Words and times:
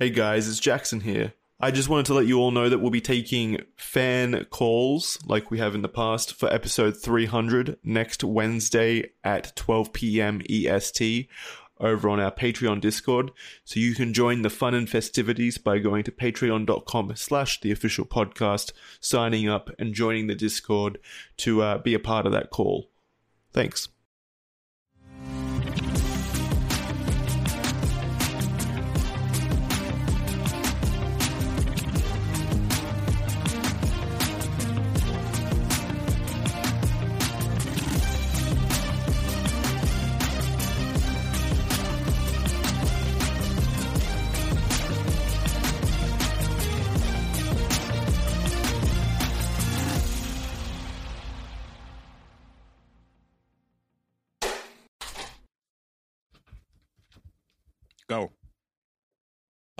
Hey 0.00 0.10
guys, 0.10 0.48
it's 0.48 0.58
Jackson 0.58 1.02
here. 1.02 1.34
I 1.60 1.70
just 1.70 1.88
wanted 1.88 2.06
to 2.06 2.14
let 2.14 2.26
you 2.26 2.40
all 2.40 2.50
know 2.50 2.68
that 2.68 2.80
we'll 2.80 2.90
be 2.90 3.00
taking 3.00 3.60
fan 3.76 4.44
calls 4.46 5.20
like 5.24 5.52
we 5.52 5.60
have 5.60 5.76
in 5.76 5.82
the 5.82 5.88
past 5.88 6.34
for 6.34 6.52
episode 6.52 6.96
300 7.00 7.78
next 7.84 8.24
Wednesday 8.24 9.12
at 9.22 9.54
12 9.54 9.92
p.m. 9.92 10.42
EST 10.50 11.28
over 11.78 12.08
on 12.08 12.18
our 12.18 12.32
Patreon 12.32 12.80
Discord. 12.80 13.30
So 13.62 13.78
you 13.78 13.94
can 13.94 14.12
join 14.12 14.42
the 14.42 14.50
fun 14.50 14.74
and 14.74 14.90
festivities 14.90 15.58
by 15.58 15.78
going 15.78 16.02
to 16.02 16.10
patreon.com 16.10 17.14
slash 17.14 17.60
the 17.60 17.70
official 17.70 18.04
podcast, 18.04 18.72
signing 18.98 19.48
up 19.48 19.70
and 19.78 19.94
joining 19.94 20.26
the 20.26 20.34
Discord 20.34 20.98
to 21.36 21.62
uh, 21.62 21.78
be 21.78 21.94
a 21.94 22.00
part 22.00 22.26
of 22.26 22.32
that 22.32 22.50
call. 22.50 22.90
Thanks. 23.52 23.90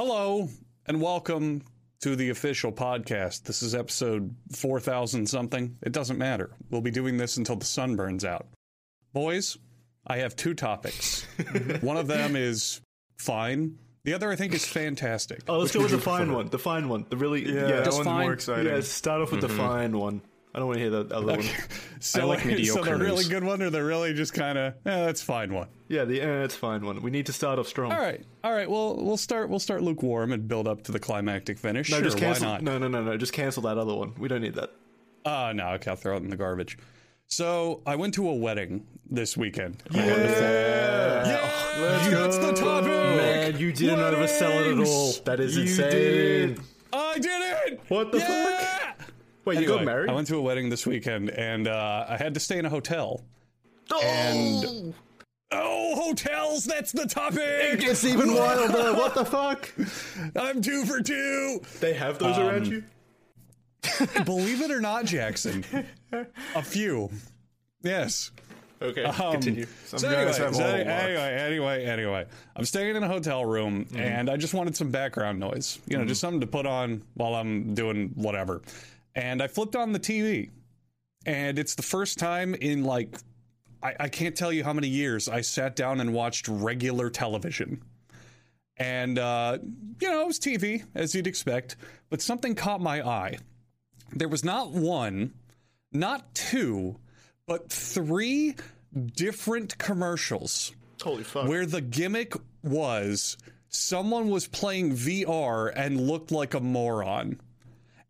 Hello 0.06 0.50
and 0.84 1.00
welcome 1.00 1.62
to 2.02 2.14
the 2.14 2.28
official 2.28 2.70
podcast. 2.70 3.44
This 3.44 3.62
is 3.62 3.74
episode 3.74 4.36
4000 4.52 5.26
something. 5.26 5.78
It 5.80 5.92
doesn't 5.92 6.18
matter. 6.18 6.50
We'll 6.68 6.82
be 6.82 6.90
doing 6.90 7.16
this 7.16 7.38
until 7.38 7.56
the 7.56 7.64
sun 7.64 7.96
burns 7.96 8.22
out. 8.22 8.46
Boys, 9.14 9.56
I 10.06 10.18
have 10.18 10.36
two 10.36 10.52
topics. 10.52 11.22
one 11.80 11.96
of 11.96 12.06
them 12.06 12.36
is 12.36 12.82
fine. 13.16 13.78
The 14.02 14.12
other 14.12 14.30
I 14.30 14.36
think 14.36 14.52
is 14.52 14.66
fantastic. 14.66 15.40
Oh, 15.48 15.60
let's 15.60 15.72
Which 15.72 15.78
go 15.78 15.82
with 15.84 15.92
the 15.92 15.98
fine 15.98 16.26
prefer? 16.26 16.34
one. 16.34 16.48
The 16.50 16.58
fine 16.58 16.90
one. 16.90 17.06
The 17.08 17.16
really 17.16 17.42
Yeah, 17.46 17.66
yeah. 17.66 17.80
that 17.80 17.92
one's 17.94 18.04
fine. 18.04 18.24
more 18.24 18.34
exciting. 18.34 18.66
Yeah, 18.66 18.80
start 18.82 19.22
off 19.22 19.30
with 19.30 19.40
the 19.40 19.46
mm-hmm. 19.46 19.56
fine 19.56 19.98
one. 19.98 20.20
I 20.54 20.58
don't 20.58 20.66
want 20.68 20.76
to 20.78 20.82
hear 20.82 20.90
the 20.90 21.14
other 21.14 21.26
one. 21.26 21.44
So, 22.00 22.20
I 22.20 22.24
like 22.24 22.44
mediocre. 22.44 22.84
so 22.84 22.98
the 22.98 23.02
really 23.02 23.24
good 23.24 23.42
one 23.44 23.62
or 23.62 23.70
the 23.70 23.82
really 23.82 24.12
just 24.12 24.34
kind 24.34 24.58
of, 24.58 24.74
eh, 24.84 25.06
that's 25.06 25.22
fine 25.22 25.54
one. 25.54 25.68
Yeah, 25.88 26.04
the 26.04 26.20
eh, 26.20 26.44
it's 26.44 26.54
fine 26.54 26.84
one. 26.84 27.00
We 27.00 27.10
need 27.10 27.24
to 27.26 27.32
start 27.32 27.58
off 27.58 27.66
strong. 27.66 27.92
All 27.92 27.98
right, 27.98 28.22
all 28.44 28.52
right. 28.52 28.68
Well, 28.70 28.96
we'll 29.02 29.16
start. 29.16 29.48
We'll 29.48 29.58
start 29.58 29.82
lukewarm 29.82 30.30
and 30.32 30.46
build 30.46 30.68
up 30.68 30.82
to 30.82 30.92
the 30.92 30.98
climactic 30.98 31.56
finish. 31.58 31.90
No, 31.90 31.96
sure, 31.96 32.04
just 32.04 32.18
cancel. 32.18 32.44
why 32.46 32.52
not? 32.52 32.62
No, 32.62 32.76
no, 32.76 32.88
no, 32.88 33.02
no. 33.02 33.16
Just 33.16 33.32
cancel 33.32 33.62
that 33.62 33.78
other 33.78 33.94
one. 33.94 34.12
We 34.18 34.28
don't 34.28 34.42
need 34.42 34.54
that. 34.54 34.70
Uh, 35.24 35.52
no, 35.56 35.68
okay, 35.70 35.90
I'll 35.92 35.96
throw 35.96 36.14
it 36.16 36.22
in 36.22 36.28
the 36.28 36.36
garbage. 36.36 36.76
So 37.26 37.80
I 37.86 37.96
went 37.96 38.12
to 38.14 38.28
a 38.28 38.34
wedding 38.34 38.86
this 39.10 39.34
weekend. 39.34 39.82
Yeah, 39.90 40.04
Let's 41.80 42.08
that's 42.10 42.38
the 42.38 42.52
topic. 42.52 42.88
Man, 42.88 43.58
you 43.58 43.72
didn't 43.72 43.98
oversell 43.98 44.60
it 44.60 44.78
at 44.78 44.86
all. 44.86 45.12
That 45.24 45.40
is 45.40 45.56
You 45.56 45.62
insane. 45.62 45.90
did. 45.90 46.60
I 46.92 47.14
did 47.18 47.26
it. 47.72 47.80
What 47.88 48.12
the 48.12 48.18
Yeah! 48.18 48.58
fuck? 48.58 48.63
Wait, 49.44 49.60
you 49.60 49.66
got 49.66 49.84
married? 49.84 50.10
I 50.10 50.12
went 50.14 50.26
to 50.28 50.36
a 50.36 50.40
wedding 50.42 50.70
this 50.70 50.86
weekend, 50.86 51.30
and 51.30 51.68
uh, 51.68 52.06
I 52.08 52.16
had 52.16 52.34
to 52.34 52.40
stay 52.40 52.58
in 52.58 52.66
a 52.66 52.70
hotel. 52.70 53.22
oh! 53.90 54.00
and- 54.02 54.94
Oh, 55.56 55.94
hotels! 55.94 56.64
That's 56.64 56.90
the 56.90 57.06
topic. 57.06 57.38
it 57.38 57.66
topic. 57.72 57.80
gets 57.80 58.04
even 58.04 58.34
wilder. 58.34 58.92
What 58.98 59.14
the 59.14 59.24
fuck? 59.24 59.70
I'm 60.34 60.60
two 60.60 60.84
for 60.84 61.00
two. 61.00 61.60
They 61.78 61.92
have 61.94 62.18
those 62.18 62.36
Um, 62.36 62.48
around 62.48 62.66
you? 62.66 62.82
Believe 64.24 64.62
it 64.62 64.72
or 64.72 64.80
not, 64.80 65.04
Jackson, 65.04 65.64
a 66.56 66.62
few. 66.62 67.08
Yes. 67.82 68.32
Okay, 68.82 69.04
Um, 69.04 69.32
continue. 69.32 69.66
Some 69.86 70.00
so 70.00 70.08
anyway, 70.08 70.32
so 70.32 70.46
anyway, 70.46 70.82
anyway, 70.82 71.34
anyway, 71.38 71.84
anyway, 71.84 72.26
I'm 72.56 72.64
staying 72.64 72.96
in 72.96 73.02
a 73.04 73.08
hotel 73.08 73.44
room 73.44 73.84
Mm-hmm. 73.84 73.98
and 73.98 74.30
I 74.30 74.36
just 74.36 74.54
wanted 74.54 74.74
some 74.76 74.90
background 74.90 75.38
noise, 75.38 75.78
you 75.86 75.96
know, 75.98 76.04
just 76.04 76.20
something 76.20 76.40
to 76.40 76.46
put 76.48 76.66
on 76.66 77.02
while 77.14 77.34
I'm 77.36 77.74
doing 77.74 78.10
whatever. 78.16 78.62
And 79.14 79.42
I 79.42 79.46
flipped 79.46 79.76
on 79.76 79.92
the 79.92 80.00
TV, 80.00 80.50
and 81.26 81.58
it's 81.58 81.74
the 81.74 81.82
first 81.82 82.18
time 82.18 82.54
in 82.54 82.84
like, 82.84 83.16
I, 83.82 83.94
I 84.00 84.08
can't 84.08 84.34
tell 84.36 84.52
you 84.52 84.64
how 84.64 84.72
many 84.72 84.88
years 84.88 85.28
I 85.28 85.40
sat 85.40 85.76
down 85.76 86.00
and 86.00 86.12
watched 86.12 86.48
regular 86.48 87.10
television. 87.10 87.82
And, 88.76 89.18
uh, 89.18 89.58
you 90.00 90.10
know, 90.10 90.22
it 90.22 90.26
was 90.26 90.40
TV, 90.40 90.84
as 90.94 91.14
you'd 91.14 91.28
expect, 91.28 91.76
but 92.10 92.20
something 92.20 92.54
caught 92.54 92.80
my 92.80 93.06
eye. 93.06 93.38
There 94.12 94.28
was 94.28 94.44
not 94.44 94.72
one, 94.72 95.32
not 95.92 96.34
two, 96.34 96.96
but 97.46 97.70
three 97.70 98.56
different 99.14 99.78
commercials 99.78 100.72
Holy 101.02 101.24
fuck. 101.24 101.48
where 101.48 101.66
the 101.66 101.80
gimmick 101.80 102.34
was 102.62 103.36
someone 103.68 104.28
was 104.28 104.46
playing 104.46 104.92
VR 104.92 105.72
and 105.74 106.00
looked 106.00 106.30
like 106.30 106.54
a 106.54 106.60
moron. 106.60 107.40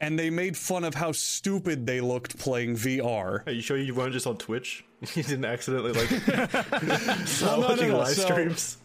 And 0.05 0.19
they 0.19 0.29
made 0.29 0.55
fun 0.55 0.85
of 0.85 0.95
how 0.95 1.13
stupid 1.13 1.87
they 1.87 2.03
looked 2.03 2.39
playing 2.39 2.77
VR. 2.77 3.47
Are 3.47 3.51
you 3.51 3.63
sure 3.63 3.79
you 3.79 3.95
weren't 3.95 4.13
just 4.13 4.27
on 4.27 4.37
Twitch? 4.37 4.85
You 5.15 5.23
didn't 5.23 5.45
accidentally 5.47 5.93
like 5.93 6.09
start 7.27 7.59
Well, 7.59 7.61
no, 7.61 7.75
no, 7.77 7.89
no, 7.89 7.99
live 7.99 8.09
so- 8.15 8.23
streams? 8.25 8.77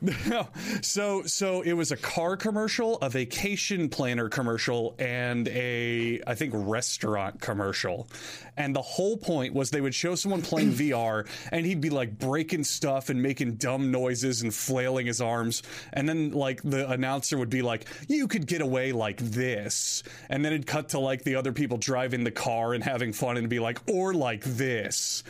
No. 0.00 0.46
So 0.80 1.24
so 1.24 1.62
it 1.62 1.72
was 1.72 1.90
a 1.90 1.96
car 1.96 2.36
commercial, 2.36 2.96
a 2.98 3.10
vacation 3.10 3.88
planner 3.88 4.28
commercial, 4.28 4.94
and 4.98 5.48
a 5.48 6.20
I 6.24 6.34
think 6.36 6.52
restaurant 6.54 7.40
commercial. 7.40 8.08
And 8.56 8.76
the 8.76 8.82
whole 8.82 9.16
point 9.16 9.54
was 9.54 9.70
they 9.70 9.80
would 9.80 9.94
show 9.94 10.14
someone 10.14 10.42
playing 10.42 10.72
VR 10.74 11.26
and 11.50 11.66
he'd 11.66 11.80
be 11.80 11.90
like 11.90 12.16
breaking 12.16 12.62
stuff 12.62 13.08
and 13.08 13.20
making 13.20 13.54
dumb 13.54 13.90
noises 13.90 14.42
and 14.42 14.54
flailing 14.54 15.06
his 15.06 15.20
arms. 15.20 15.64
And 15.92 16.08
then 16.08 16.30
like 16.30 16.62
the 16.62 16.88
announcer 16.88 17.36
would 17.36 17.50
be 17.50 17.62
like, 17.62 17.86
You 18.06 18.28
could 18.28 18.46
get 18.46 18.60
away 18.60 18.92
like 18.92 19.18
this. 19.18 20.04
And 20.28 20.44
then 20.44 20.52
it'd 20.52 20.66
cut 20.66 20.90
to 20.90 21.00
like 21.00 21.24
the 21.24 21.34
other 21.34 21.52
people 21.52 21.76
driving 21.76 22.22
the 22.22 22.30
car 22.30 22.74
and 22.74 22.84
having 22.84 23.12
fun 23.12 23.36
and 23.36 23.48
be 23.48 23.58
like, 23.58 23.80
or 23.90 24.14
like 24.14 24.44
this. 24.44 25.24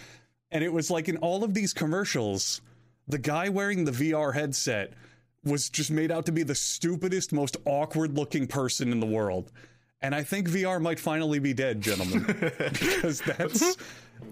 And 0.50 0.62
it 0.62 0.72
was 0.72 0.90
like 0.90 1.08
in 1.08 1.18
all 1.18 1.44
of 1.44 1.54
these 1.54 1.72
commercials, 1.72 2.60
the 3.08 3.18
guy 3.18 3.48
wearing 3.48 3.84
the 3.84 3.92
VR 3.92 4.34
headset 4.34 4.92
was 5.44 5.68
just 5.70 5.90
made 5.90 6.10
out 6.10 6.26
to 6.26 6.32
be 6.32 6.42
the 6.42 6.54
stupidest, 6.54 7.32
most 7.32 7.56
awkward 7.64 8.16
looking 8.16 8.46
person 8.46 8.92
in 8.92 9.00
the 9.00 9.06
world. 9.06 9.50
And 10.00 10.14
I 10.14 10.22
think 10.22 10.48
VR 10.48 10.80
might 10.80 11.00
finally 11.00 11.38
be 11.38 11.52
dead, 11.52 11.80
gentlemen, 11.80 12.24
because 12.48 13.20
that's 13.20 13.76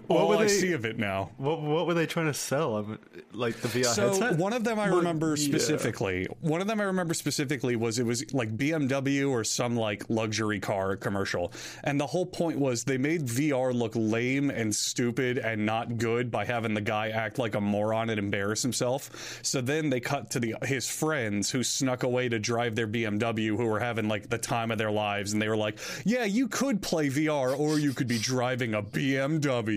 all 0.09 0.29
were 0.29 0.35
I 0.37 0.43
they- 0.43 0.47
see 0.47 0.71
of 0.73 0.85
it 0.85 0.97
now. 0.97 1.31
What 1.37 1.61
what 1.61 1.85
were 1.87 1.93
they 1.93 2.05
trying 2.05 2.27
to 2.27 2.33
sell? 2.33 2.77
I 2.77 2.97
like 3.33 3.57
the 3.57 3.67
VR 3.67 3.85
So 3.93 4.07
headset? 4.09 4.37
one 4.37 4.53
of 4.53 4.63
them 4.63 4.79
I 4.79 4.87
remember 4.87 5.35
yeah. 5.35 5.45
specifically. 5.47 6.27
One 6.41 6.61
of 6.61 6.67
them 6.67 6.79
I 6.79 6.85
remember 6.85 7.13
specifically 7.13 7.75
was 7.75 7.99
it 7.99 8.05
was 8.05 8.33
like 8.33 8.55
BMW 8.57 9.29
or 9.29 9.43
some 9.43 9.75
like 9.75 10.03
luxury 10.09 10.59
car 10.59 10.95
commercial, 10.95 11.51
and 11.83 11.99
the 11.99 12.07
whole 12.07 12.25
point 12.25 12.57
was 12.59 12.83
they 12.83 12.97
made 12.97 13.25
VR 13.27 13.73
look 13.73 13.91
lame 13.95 14.49
and 14.49 14.75
stupid 14.75 15.37
and 15.37 15.65
not 15.65 15.97
good 15.97 16.31
by 16.31 16.45
having 16.45 16.73
the 16.73 16.81
guy 16.81 17.09
act 17.09 17.37
like 17.37 17.55
a 17.55 17.61
moron 17.61 18.09
and 18.09 18.17
embarrass 18.19 18.61
himself. 18.61 19.39
So 19.41 19.61
then 19.61 19.89
they 19.89 19.99
cut 19.99 20.31
to 20.31 20.39
the 20.39 20.55
his 20.63 20.87
friends 20.89 21.49
who 21.51 21.63
snuck 21.63 22.03
away 22.03 22.29
to 22.29 22.39
drive 22.39 22.75
their 22.75 22.87
BMW, 22.87 23.55
who 23.57 23.65
were 23.65 23.79
having 23.79 24.07
like 24.07 24.29
the 24.29 24.37
time 24.37 24.71
of 24.71 24.77
their 24.77 24.91
lives, 24.91 25.33
and 25.33 25.41
they 25.41 25.49
were 25.49 25.57
like, 25.57 25.79
"Yeah, 26.05 26.23
you 26.23 26.47
could 26.47 26.81
play 26.81 27.09
VR, 27.09 27.57
or 27.57 27.77
you 27.79 27.93
could 27.93 28.07
be 28.07 28.19
driving 28.19 28.73
a 28.73 28.81
BMW." 28.81 29.76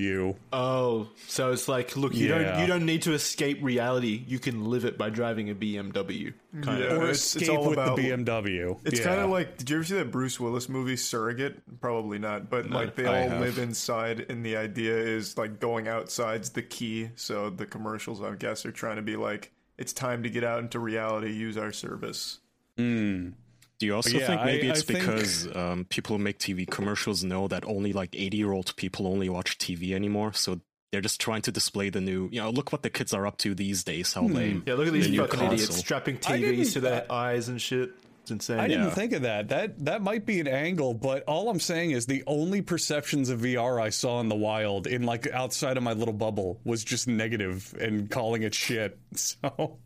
Oh, 0.53 1.09
so 1.29 1.53
it's 1.53 1.69
like, 1.69 1.97
look, 1.97 2.15
you 2.15 2.29
Yeah. 2.29 2.39
don't 2.39 2.61
you 2.61 2.67
don't 2.67 2.87
need 2.87 3.03
to 3.03 3.13
escape 3.13 3.59
reality. 3.63 4.25
You 4.27 4.39
can 4.39 4.65
live 4.65 4.85
it 4.85 4.97
by 4.99 5.11
driving 5.11 5.51
a 5.51 5.55
BMW. 5.55 6.33
Kind 6.63 6.81
Yeah. 6.81 6.87
of. 6.87 6.99
Or 6.99 7.03
it's- 7.05 7.37
it's 7.37 7.49
all 7.49 7.65
with 7.71 7.79
about- 7.79 7.97
the 7.97 8.03
BMW. 8.11 8.79
It's 8.85 8.99
Yeah. 9.01 9.05
kind 9.07 9.21
of 9.21 9.31
like, 9.31 9.57
did 9.59 9.71
you 9.71 9.77
ever 9.77 9.85
see 9.85 9.95
that 9.95 10.11
Bruce 10.11 10.41
Willis 10.41 10.69
movie 10.69 10.97
Surrogate? 10.97 11.61
Probably 11.81 12.19
not, 12.19 12.51
but 12.51 12.71
like 12.71 12.95
they 12.97 13.07
I 13.07 13.23
all 13.25 13.29
have. 13.31 13.41
live 13.41 13.59
inside, 13.59 14.27
and 14.29 14.45
the 14.45 14.57
idea 14.57 14.97
is 14.97 15.37
like 15.39 15.61
going 15.61 15.87
outside's 15.89 16.51
the 16.51 16.63
key. 16.63 17.11
So 17.17 17.51
the 17.51 17.67
commercials, 17.67 18.21
I 18.23 18.35
guess, 18.37 18.65
are 18.67 18.73
trying 18.73 18.97
to 18.97 19.03
be 19.03 19.17
like, 19.17 19.53
it's 19.79 19.93
time 19.93 20.23
to 20.25 20.31
get 20.31 20.45
out 20.45 20.61
into 20.61 20.79
reality, 20.79 21.33
use 21.33 21.57
our 21.57 21.73
service. 21.73 22.39
Mm. 22.79 23.33
Do 23.81 23.87
you 23.87 23.95
also 23.97 24.17
Yeah, 24.19 24.27
think 24.27 24.45
maybe 24.45 24.69
I- 24.69 24.71
it's 24.73 24.83
I 24.83 24.85
think- 24.85 24.99
because 25.01 25.57
um, 25.57 25.87
people 25.87 26.17
who 26.17 26.23
make 26.23 26.39
TV 26.39 26.67
commercials 26.71 27.25
know 27.25 27.49
that 27.49 27.65
only 27.67 27.93
like 27.93 28.15
80 28.15 28.37
year 28.37 28.53
old 28.53 28.77
people 28.77 29.07
only 29.09 29.29
watch 29.29 29.57
TV 29.59 29.95
anymore? 29.95 30.33
So 30.35 30.61
they're 30.93 31.01
just 31.01 31.21
trying 31.21 31.41
to 31.43 31.53
display 31.53 31.89
the 31.89 32.01
new, 32.01 32.29
you 32.31 32.41
know, 32.43 32.51
look 32.51 32.73
what 32.73 32.83
the 32.83 32.91
kids 32.91 33.15
are 33.15 33.27
up 33.27 33.39
to 33.39 33.55
these 33.55 33.83
days, 33.83 34.13
how 34.13 34.29
they. 34.29 34.61
Yeah, 34.67 34.75
look 34.75 34.87
at 34.89 34.93
these 34.93 35.07
the 35.07 35.13
new 35.13 35.21
fucking 35.23 35.41
console. 35.41 35.55
idiots 35.55 35.77
strapping 35.77 36.19
TVs 36.19 36.73
to 36.75 36.81
their 36.81 37.11
eyes 37.11 37.49
and 37.49 37.61
shit. 37.61 37.93
It's 38.23 38.31
insane. 38.33 38.59
I 38.61 38.69
didn't 38.69 38.85
Yeah. 38.89 38.91
think 38.91 39.13
of 39.15 39.23
that. 39.23 39.49
That 39.49 39.83
that 39.87 40.03
might 40.03 40.27
be 40.27 40.41
an 40.41 40.47
angle, 40.49 40.93
but 40.93 41.23
all 41.27 41.49
I'm 41.49 41.59
saying 41.61 41.93
is 41.93 42.05
the 42.05 42.23
only 42.27 42.61
perceptions 42.61 43.31
of 43.31 43.41
VR 43.41 43.81
I 43.81 43.89
saw 43.89 44.21
in 44.21 44.29
the 44.29 44.35
wild, 44.37 44.87
in 44.87 45.05
like 45.05 45.27
outside 45.29 45.79
of 45.79 45.83
my 45.83 45.95
little 45.95 46.13
bubble, 46.13 46.61
was 46.65 46.85
just 46.85 47.09
negative 47.09 47.75
and 47.81 48.11
calling 48.11 48.43
it 48.43 48.55
shit. 48.55 48.99
So, 49.17 49.79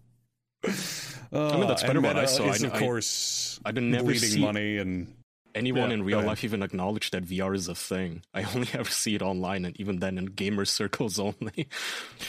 Uh, 1.34 1.58
mean, 1.58 1.66
that's 1.68 1.82
and 1.82 1.88
better 1.88 2.00
what 2.00 2.16
I 2.16 2.22
Meta 2.22 2.28
saw. 2.28 2.48
Is, 2.50 2.58
kn- 2.60 2.72
of 2.72 2.78
course, 2.78 3.60
I, 3.64 3.68
have 3.68 3.74
been 3.74 3.90
never 3.90 4.04
bleeding 4.04 4.30
see 4.30 4.40
money 4.40 4.78
and 4.78 5.12
anyone 5.54 5.90
Yeah, 5.90 5.94
in 5.94 6.02
real 6.04 6.22
life 6.22 6.44
even 6.44 6.62
acknowledge 6.62 7.10
that 7.12 7.24
VR 7.24 7.54
is 7.54 7.68
a 7.68 7.74
thing. 7.74 8.22
I 8.34 8.42
only 8.42 8.68
ever 8.74 8.88
see 8.90 9.14
it 9.14 9.22
online, 9.22 9.64
and 9.64 9.78
even 9.80 10.00
then 10.00 10.18
in 10.18 10.26
gamer 10.26 10.64
circles 10.78 11.18
only. 11.18 11.68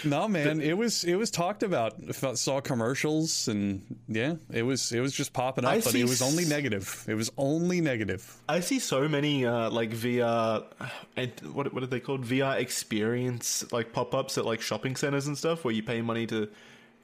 no 0.03 0.27
man, 0.35 0.61
it 0.61 0.77
was 0.77 1.03
it 1.03 1.15
was 1.15 1.31
talked 1.31 1.63
about. 1.63 1.95
I 2.23 2.33
saw 2.33 2.61
commercials 2.61 3.47
and 3.47 3.97
yeah, 4.07 4.35
it 4.51 4.63
was 4.63 4.91
it 4.91 4.99
was 4.99 5.13
just 5.13 5.33
popping 5.33 5.65
up, 5.65 5.71
I 5.71 5.75
but 5.77 5.91
see 5.91 6.01
it 6.01 6.09
was 6.09 6.21
only 6.21 6.45
negative. 6.45 7.05
It 7.07 7.15
was 7.15 7.31
only 7.37 7.81
negative. 7.81 8.41
I 8.47 8.59
see 8.59 8.79
so 8.79 9.07
many 9.07 9.45
uh, 9.45 9.69
like 9.69 9.91
VR, 9.91 10.65
and 11.15 11.31
what 11.53 11.73
what 11.73 11.83
are 11.83 11.87
they 11.87 11.99
called? 11.99 12.23
VR 12.25 12.57
experience 12.59 13.71
like 13.71 13.93
pop 13.93 14.13
ups 14.13 14.37
at 14.37 14.45
like 14.45 14.61
shopping 14.61 14.95
centers 14.95 15.27
and 15.27 15.37
stuff, 15.37 15.63
where 15.63 15.73
you 15.73 15.83
pay 15.83 16.01
money 16.01 16.27
to 16.27 16.49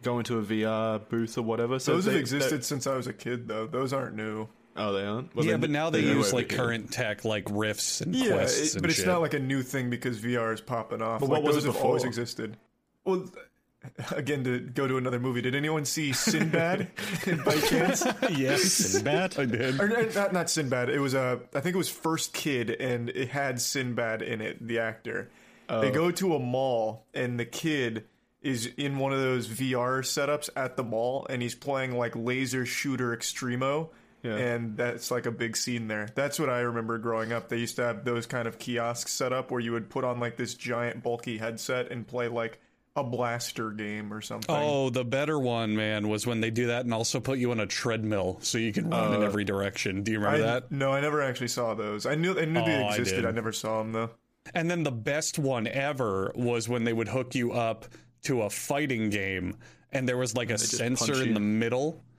go 0.01 0.19
into 0.19 0.39
a 0.39 0.43
VR 0.43 1.07
booth 1.09 1.37
or 1.37 1.41
whatever. 1.43 1.79
So 1.79 1.93
Those 1.93 2.05
have 2.05 2.15
existed 2.15 2.63
since 2.65 2.87
I 2.87 2.95
was 2.95 3.07
a 3.07 3.13
kid, 3.13 3.47
though. 3.47 3.67
Those 3.67 3.93
aren't 3.93 4.15
new. 4.15 4.47
Oh, 4.75 4.93
they 4.93 5.03
aren't. 5.05 5.35
Well, 5.35 5.45
yeah, 5.45 5.57
but 5.57 5.69
now 5.69 5.89
they 5.89 6.01
they're 6.01 6.15
use 6.15 6.31
like 6.33 6.49
here. 6.49 6.59
current 6.59 6.91
tech, 6.91 7.25
like 7.25 7.45
rifts 7.51 7.99
and 8.01 8.15
Yeah, 8.15 8.31
quests 8.33 8.59
it- 8.69 8.73
and 8.75 8.81
but 8.81 8.89
it's 8.89 8.99
shit. 8.99 9.07
not 9.07 9.19
like 9.21 9.33
a 9.33 9.39
new 9.39 9.61
thing 9.63 9.89
because 9.89 10.19
VR 10.21 10.53
is 10.53 10.61
popping 10.61 11.01
off. 11.01 11.19
But 11.19 11.27
like, 11.29 11.43
what 11.43 11.43
was 11.43 11.55
those 11.55 11.65
it 11.65 11.73
have 11.73 11.83
always 11.85 12.03
existed. 12.05 12.55
Well, 13.03 13.29
again, 14.15 14.43
to 14.45 14.59
go 14.59 14.87
to 14.87 14.97
another 14.97 15.19
movie, 15.19 15.41
did 15.41 15.55
anyone 15.55 15.83
see 15.85 16.13
Sinbad 16.13 16.87
by 17.45 17.55
chance? 17.59 18.05
yes, 18.31 18.61
Sinbad? 18.63 19.37
I 19.39 19.45
did. 19.45 19.79
or, 19.81 19.85
or 19.99 20.05
not, 20.13 20.31
not 20.33 20.49
Sinbad. 20.49 20.89
It 20.89 20.99
was 20.99 21.15
a. 21.15 21.41
I 21.53 21.59
think 21.59 21.75
it 21.75 21.77
was 21.77 21.89
First 21.89 22.31
Kid, 22.33 22.69
and 22.69 23.09
it 23.09 23.29
had 23.29 23.59
Sinbad 23.59 24.21
in 24.21 24.39
it, 24.39 24.65
the 24.65 24.79
actor. 24.79 25.29
They 25.67 25.75
Oh. 25.89 25.91
go 25.91 26.11
to 26.11 26.35
a 26.35 26.39
mall, 26.39 27.07
and 27.13 27.39
the 27.39 27.45
kid 27.45 28.05
is 28.41 28.65
in 28.77 28.97
one 28.97 29.13
of 29.13 29.19
those 29.19 29.47
VR 29.47 30.01
setups 30.01 30.49
at 30.55 30.75
the 30.77 30.83
mall, 30.83 31.27
and 31.29 31.41
he's 31.41 31.55
playing 31.55 31.97
like 31.97 32.15
Laser 32.15 32.65
Shooter 32.65 33.15
Extremo. 33.15 33.89
Yeah. 34.23 34.35
And 34.35 34.77
that's 34.77 35.09
like 35.09 35.25
a 35.25 35.31
big 35.31 35.57
scene 35.57 35.87
there. 35.87 36.07
That's 36.13 36.39
what 36.39 36.47
I 36.49 36.59
remember 36.59 36.99
growing 36.99 37.33
up. 37.33 37.49
They 37.49 37.57
used 37.57 37.75
to 37.77 37.83
have 37.83 38.05
those 38.05 38.27
kind 38.27 38.47
of 38.47 38.59
kiosks 38.59 39.11
set 39.11 39.33
up 39.33 39.49
where 39.49 39.59
you 39.59 39.71
would 39.71 39.89
put 39.89 40.03
on 40.03 40.19
like 40.19 40.37
this 40.37 40.53
giant 40.53 41.01
bulky 41.01 41.39
headset 41.39 41.91
and 41.91 42.05
play 42.07 42.27
like 42.27 42.59
a 42.95 43.03
blaster 43.03 43.71
game 43.71 44.13
or 44.13 44.21
something. 44.21 44.53
Oh, 44.55 44.91
the 44.91 45.03
better 45.05 45.39
one, 45.39 45.75
man, 45.75 46.07
was 46.07 46.27
when 46.27 46.39
they 46.41 46.51
do 46.51 46.67
that 46.67 46.83
and 46.85 46.93
also 46.93 47.19
put 47.19 47.39
you 47.39 47.49
on 47.49 47.59
a 47.61 47.65
treadmill 47.65 48.37
so 48.41 48.59
you 48.59 48.71
can 48.73 48.89
run 48.91 49.13
in 49.15 49.23
Uh, 49.23 49.25
every 49.25 49.43
direction. 49.43 50.03
Do 50.03 50.11
you 50.11 50.19
remember 50.19 50.43
I, 50.45 50.47
that? 50.51 50.71
No, 50.71 50.91
I 50.91 51.01
never 51.01 51.21
actually 51.23 51.47
saw 51.47 51.73
those. 51.73 52.05
I 52.05 52.13
knew 52.13 52.37
I 52.39 52.45
knew 52.45 52.63
they 52.63 52.75
Oh, 52.75 52.87
I 52.87 52.89
existed. 52.95 53.17
did. 53.21 53.25
I 53.25 53.31
never 53.31 53.51
saw 53.51 53.79
them 53.81 53.91
though. 53.93 54.09
And 54.53 54.69
then 54.69 54.83
the 54.83 54.91
best 54.91 55.39
one 55.39 55.65
ever 55.67 56.31
was 56.35 56.67
when 56.69 56.83
they 56.83 56.93
would 56.93 57.07
hook 57.07 57.33
you 57.33 57.53
up 57.53 57.85
to 58.23 58.43
a 58.43 58.49
fighting 58.49 59.09
game 59.09 59.55
and 59.91 60.07
there 60.07 60.17
was 60.17 60.35
like 60.35 60.49
a 60.49 60.57
sensor 60.57 61.23
in 61.23 61.33
the 61.33 61.39
middle. 61.39 62.03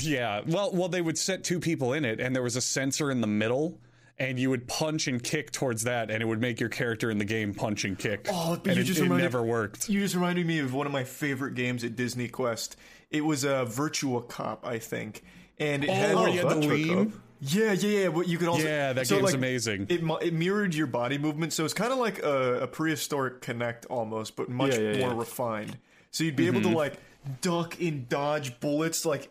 Yeah. 0.00 0.42
Well, 0.44 0.72
well 0.72 0.88
they 0.88 1.00
would 1.00 1.16
set 1.16 1.44
two 1.44 1.60
people 1.60 1.92
in 1.92 2.04
it 2.04 2.18
and 2.20 2.34
there 2.34 2.42
was 2.42 2.56
a 2.56 2.60
sensor 2.60 3.12
in 3.12 3.20
the 3.20 3.28
middle 3.28 3.78
and 4.18 4.36
you 4.36 4.50
would 4.50 4.66
punch 4.66 5.06
and 5.06 5.22
kick 5.22 5.52
towards 5.52 5.84
that 5.84 6.10
and 6.10 6.20
it 6.20 6.26
would 6.26 6.40
make 6.40 6.58
your 6.58 6.68
character 6.68 7.10
in 7.12 7.18
the 7.18 7.24
game 7.24 7.54
punch 7.54 7.84
and 7.84 7.96
kick. 7.96 8.26
Oh, 8.28 8.56
but 8.56 8.66
and 8.66 8.76
you 8.76 8.82
it, 8.82 8.86
just 8.86 8.98
it 8.98 9.04
reminded- 9.04 9.22
never 9.22 9.42
worked. 9.42 9.88
You 9.88 10.00
just 10.00 10.16
reminded 10.16 10.46
me 10.46 10.58
of 10.58 10.74
one 10.74 10.86
of 10.86 10.92
my 10.92 11.04
favorite 11.04 11.54
games 11.54 11.84
at 11.84 11.94
Disney 11.94 12.26
Quest. 12.26 12.76
It 13.10 13.24
was 13.24 13.44
a 13.44 13.64
Virtua 13.68 14.26
Cop, 14.28 14.66
I 14.66 14.80
think, 14.80 15.22
and 15.60 15.84
it 15.84 15.90
had 15.90 16.14
Oh, 16.16 16.24
had 16.24 16.44
Virtua 16.44 16.68
lean? 16.68 17.10
Cop. 17.12 17.20
Yeah, 17.40 17.72
yeah, 17.72 18.00
yeah. 18.02 18.08
But 18.08 18.26
you 18.28 18.36
could 18.38 18.48
also 18.48 18.66
Yeah, 18.66 18.92
that 18.94 19.06
so, 19.06 19.16
game's 19.16 19.26
like, 19.26 19.34
amazing. 19.34 19.86
It 19.88 20.00
it 20.22 20.34
mirrored 20.34 20.74
your 20.74 20.86
body 20.88 21.18
movement, 21.18 21.52
so 21.52 21.64
it's 21.64 21.74
kind 21.74 21.92
of 21.92 21.98
like 21.98 22.20
a, 22.22 22.62
a 22.62 22.66
prehistoric 22.66 23.40
Kinect 23.42 23.86
almost, 23.90 24.34
but 24.36 24.48
much 24.48 24.74
Yeah, 24.74 24.92
yeah, 24.92 24.98
more 25.00 25.10
yeah. 25.10 25.18
refined. 25.18 25.78
So 26.10 26.24
you'd 26.24 26.36
be 26.36 26.46
able 26.46 26.60
Mm-hmm. 26.60 26.70
to 26.72 26.76
like 26.76 26.94
duck 27.40 27.80
and 27.80 28.08
dodge 28.08 28.58
bullets 28.60 29.04
like. 29.06 29.30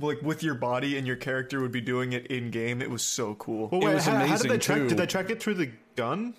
Like 0.00 0.20
with 0.20 0.42
your 0.42 0.56
body, 0.56 0.98
and 0.98 1.06
your 1.06 1.14
character 1.14 1.60
would 1.60 1.70
be 1.70 1.80
doing 1.80 2.12
it 2.12 2.26
in 2.26 2.50
game. 2.50 2.82
It 2.82 2.90
was 2.90 3.02
so 3.02 3.36
cool. 3.36 3.68
Well, 3.68 3.82
It 3.82 3.84
wait, 3.84 3.94
was 3.94 4.04
how, 4.04 4.14
how 4.14 4.18
did 4.22 4.26
amazing, 4.30 4.50
they 4.50 4.58
track? 4.58 4.78
too. 4.78 4.88
Did 4.88 4.98
they 4.98 5.06
track 5.06 5.30
it 5.30 5.40
through 5.40 5.54
the 5.54 5.70
gun? 5.94 6.34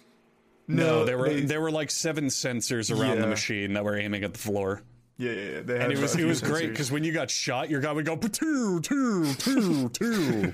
No, 0.67 1.05
there 1.05 1.17
were 1.17 1.29
they- 1.29 1.41
there 1.45 1.61
were 1.61 1.71
like 1.71 1.89
seven 1.89 2.25
sensors 2.25 2.91
around 2.93 3.21
the 3.21 3.27
machine 3.27 3.71
that 3.75 3.85
were 3.85 3.95
aiming 3.97 4.25
at 4.25 4.33
the 4.33 4.37
floor. 4.39 4.81
Yeah, 5.17 5.31
yeah, 5.31 5.41
yeah. 5.41 5.61
They 5.61 5.79
And 5.79 5.91
it 5.91 5.99
was 5.99 6.15
it 6.15 6.25
was 6.25 6.41
great 6.41 6.69
because 6.69 6.91
when 6.91 7.03
you 7.03 7.11
got 7.11 7.31
shot, 7.31 7.69
your 7.69 7.81
guy 7.81 7.91
would 7.91 8.05
go 8.05 8.15
two 8.15 8.79
two 8.81 9.33
two 9.33 9.89
two, 9.89 10.53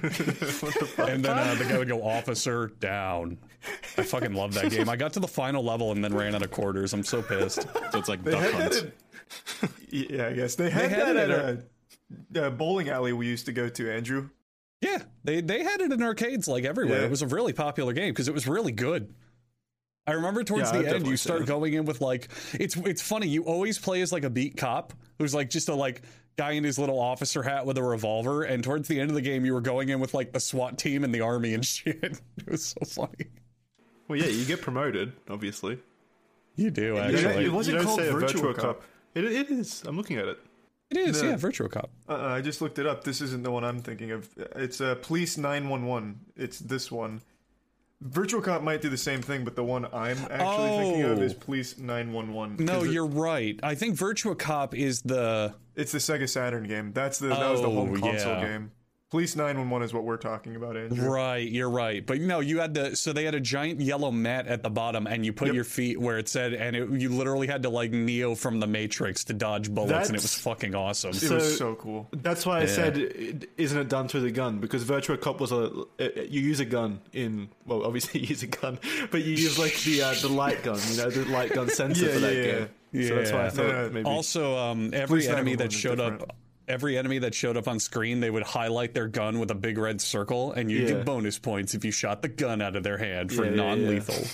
and 1.00 1.24
then 1.24 1.38
uh, 1.38 1.56
the 1.58 1.66
guy 1.68 1.78
would 1.78 1.90
go 1.90 2.02
officer 2.02 2.68
down. 2.80 3.38
I 3.98 4.04
fucking 4.04 4.34
love 4.34 4.54
that 4.54 4.72
game. 4.72 4.88
I 4.88 4.96
got 4.96 5.14
to 5.14 5.20
the 5.20 5.28
final 5.28 5.64
level 5.64 5.92
and 5.92 6.04
then 6.04 6.14
ran 6.14 6.34
out 6.34 6.44
of 6.44 6.52
quarters. 6.52 6.94
I'm 6.94 7.04
so 7.04 7.22
pissed. 7.22 7.64
So 7.92 8.00
it's 8.00 8.08
like 8.08 8.24
They 8.24 8.32
Duck 8.32 8.52
Hunt. 8.54 8.92
yeah, 9.90 10.28
I 10.28 10.34
guess 10.34 10.56
they 10.56 10.70
had, 10.70 10.92
had 10.92 11.16
that 11.16 11.30
it 11.30 11.30
at 12.34 12.44
a, 12.44 12.48
a 12.48 12.52
bowling 12.52 12.90
alley 12.90 13.12
we 13.12 13.28
used 13.28 13.46
to 13.48 13.52
go 13.52 13.68
to. 13.68 13.92
Andrew, 13.92 14.30
Yeah, 14.80 15.00
they 15.26 15.42
they 15.42 15.64
had 15.64 15.82
it 15.82 15.92
in 15.92 16.02
arcades 16.02 16.48
like 16.48 16.64
everywhere. 16.64 17.00
Yeah. 17.00 17.06
It 17.06 17.12
was 17.12 17.22
a 17.22 17.28
really 17.28 17.54
popular 17.54 17.92
game 17.92 18.14
because 18.14 18.30
it 18.30 18.34
was 18.34 18.48
really 18.48 18.72
good. 18.72 19.14
I 20.06 20.12
remember 20.14 20.44
towards 20.44 20.72
Yeah, 20.72 20.80
I've 20.80 20.86
the 20.86 20.96
end, 20.96 21.08
you 21.08 21.16
start 21.18 21.42
it. 21.44 21.48
going 21.48 21.74
in 21.74 21.86
with 21.86 22.02
like 22.02 22.28
it's 22.54 22.76
it's 22.78 23.02
funny. 23.02 23.28
You 23.28 23.44
always 23.44 23.80
play 23.80 24.02
as 24.02 24.12
like 24.12 24.24
a 24.26 24.30
beat 24.30 24.58
cop 24.58 24.94
who's 25.18 25.34
like 25.34 25.50
just 25.50 25.70
a 25.70 25.76
like 25.76 26.02
guy 26.36 26.52
in 26.52 26.64
his 26.64 26.78
little 26.80 27.00
officer 27.00 27.42
hat 27.44 27.66
with 27.66 27.78
a 27.78 27.84
revolver. 27.84 28.44
And 28.44 28.64
towards 28.64 28.88
the 28.88 29.00
end 29.00 29.10
of 29.12 29.16
the 29.16 29.22
game, 29.22 29.46
you 29.46 29.54
were 29.54 29.62
going 29.62 29.90
in 29.90 30.00
with 30.00 30.14
like 30.14 30.34
the 30.34 30.40
SWAT 30.40 30.78
team 30.78 31.04
and 31.04 31.14
the 31.14 31.22
army 31.22 31.54
and 31.54 31.66
shit. 31.66 32.02
It 32.04 32.50
was 32.50 32.66
so 32.66 32.82
funny. 32.86 33.28
Well, 34.08 34.20
yeah, 34.20 34.26
you 34.28 34.44
get 34.46 34.62
promoted, 34.62 35.14
obviously. 35.30 35.80
You 36.56 36.70
do 36.70 36.96
Yeah, 36.96 37.06
actually. 37.06 37.46
it 37.46 37.52
wasn't 37.54 37.78
you 37.78 37.84
don't 37.84 37.86
called 37.86 38.00
say 38.02 38.10
a 38.10 38.14
Virtua 38.14 38.54
Virtua 38.54 38.58
Cop. 38.58 38.84
It, 39.16 39.24
it 39.26 39.50
is. 39.52 39.84
I'm 39.86 39.96
looking 39.96 40.18
at 40.18 40.28
it. 40.28 40.40
it 40.92 40.98
is, 40.98 41.22
No. 41.22 41.30
yeah, 41.30 41.36
Virtual 41.38 41.70
Cop. 41.70 41.90
uh, 42.10 42.16
I 42.18 42.42
just 42.42 42.62
looked 42.62 42.78
it 42.78 42.86
up. 42.86 43.04
This 43.06 43.22
isn't 43.22 43.44
the 43.44 43.52
one 43.52 43.64
I'm 43.64 43.80
thinking 43.80 44.12
of. 44.12 44.28
It's 44.56 44.82
uh, 44.82 44.96
Police 44.96 45.38
Nine 45.38 45.70
One 45.70 45.86
One. 45.86 46.20
It's 46.36 46.60
this 46.60 46.92
one. 46.92 47.22
Virtual 48.04 48.42
Cop 48.42 48.62
might 48.62 48.82
do 48.82 48.90
the 48.90 48.98
same 48.98 49.22
thing, 49.22 49.44
but 49.46 49.56
the 49.56 49.64
one 49.64 49.86
I'm 49.94 50.18
actually 50.30 50.78
thinking 50.78 51.02
of 51.04 51.20
Oh. 51.20 51.22
is 51.22 51.34
Police 51.34 51.78
Nine 51.78 52.12
One 52.12 52.34
One. 52.34 52.58
No, 52.60 52.84
you're 52.84 53.06
right. 53.08 53.58
I 53.64 53.76
think 53.76 53.96
Virtua 53.98 54.38
Cop 54.38 54.76
is 54.76 55.02
the 55.04 55.54
It's 55.76 55.94
the 55.94 56.00
Sega 56.00 56.28
Saturn 56.28 56.68
game. 56.68 56.92
That's 56.94 57.18
the 57.20 57.28
that 57.30 57.50
was 57.50 57.62
the 57.62 57.68
oh, 57.68 57.72
home 57.76 57.96
Oh, 57.96 58.00
console 58.00 58.34
yeah. 58.34 58.42
game. 58.46 58.72
Police 59.14 59.36
Nine 59.36 59.60
One 59.60 59.70
One 59.70 59.84
is 59.84 59.94
what 59.94 60.06
we're 60.06 60.18
talking 60.18 60.56
about, 60.56 60.76
Andrew. 60.76 61.08
Right, 61.08 61.48
you're 61.48 61.70
right. 61.70 62.04
But 62.04 62.20
no, 62.20 62.40
you 62.40 62.58
had 62.60 62.74
to. 62.74 62.96
So 62.96 63.14
they 63.14 63.26
had 63.26 63.36
a 63.36 63.40
giant 63.40 63.80
yellow 63.80 64.10
mat 64.10 64.48
at 64.48 64.64
the 64.64 64.72
bottom, 64.72 65.06
and 65.06 65.24
you 65.24 65.32
put 65.32 65.50
Yep. 65.50 65.54
your 65.56 65.64
feet 65.66 66.02
where 66.02 66.18
it 66.18 66.28
said, 66.28 66.56
and 66.56 66.76
it, 66.76 66.90
you 67.00 67.10
literally 67.10 67.46
had 67.46 67.62
to 67.62 67.70
like 67.70 67.92
Neo 67.92 68.34
from 68.34 68.60
the 68.60 68.66
Matrix 68.66 69.24
to 69.26 69.34
dodge 69.34 69.70
bullets, 69.70 70.10
and 70.10 70.18
it 70.18 70.22
was 70.24 70.34
fucking 70.34 70.74
awesome. 70.74 71.12
It 71.12 71.18
So- 71.18 71.36
was 71.36 71.58
so 71.60 71.76
cool. 71.76 72.08
That's 72.12 72.44
why 72.44 72.58
I 72.58 72.62
Yeah. 72.62 72.66
said, 72.66 73.48
isn't 73.56 73.78
it 73.78 73.88
done 73.88 74.08
through 74.08 74.22
the 74.22 74.32
gun? 74.32 74.58
Because 74.58 74.84
Virtua 74.84 75.22
Cop 75.22 75.40
was 75.40 75.52
a 75.52 75.70
you 76.28 76.42
use 76.42 76.60
a 76.60 76.66
gun 76.66 77.00
in 77.14 77.50
well, 77.68 77.84
obviously 77.86 78.20
you 78.22 78.28
use 78.30 78.42
a 78.42 78.48
gun, 78.48 78.80
but 79.12 79.24
you 79.24 79.34
use 79.34 79.60
like 79.60 79.80
the 79.84 80.02
uh, 80.02 80.16
the 80.24 80.28
light 80.30 80.64
gun, 80.64 80.80
you 80.90 80.98
know, 80.98 81.12
the 81.12 81.24
light 81.26 81.54
gun 81.54 81.70
sensor 81.70 82.08
Yeah, 82.08 82.14
for 82.14 82.20
that 82.22 82.36
yeah, 82.36 82.44
game. 82.44 83.08
So 83.10 83.16
that's 83.16 83.32
why 83.32 83.40
I 83.42 83.44
Yeah. 83.44 83.50
thought 83.52 83.68
No, 83.68 83.84
no, 83.84 83.90
maybe. 83.92 84.06
also, 84.10 84.58
um, 84.58 84.90
every 84.92 85.06
Police 85.08 85.28
enemy 85.28 85.54
that 85.58 85.72
showed 85.72 85.98
different. 85.98 86.22
up, 86.24 86.36
every 86.68 86.98
enemy 86.98 87.20
that 87.20 87.34
showed 87.36 87.58
up 87.58 87.68
on 87.68 87.80
screen, 87.80 88.20
they 88.20 88.30
would 88.30 88.44
highlight 88.44 88.94
their 88.94 89.08
gun 89.08 89.40
with 89.40 89.52
a 89.52 89.56
big 89.56 89.78
red 89.78 90.02
circle, 90.02 90.52
and 90.54 90.72
you 90.72 90.82
would 90.82 90.90
Yeah. 90.90 90.96
get 90.98 91.06
bonus 91.06 91.40
points 91.40 91.74
if 91.74 91.84
you 91.86 91.92
shot 91.92 92.22
the 92.22 92.28
gun 92.30 92.62
out 92.62 92.76
of 92.76 92.84
their 92.84 92.98
hand 92.98 93.32
for 93.32 93.44
Yeah, 93.46 93.52
yeah, 93.52 93.56
yeah. 93.56 93.76
non-lethal. 93.76 94.28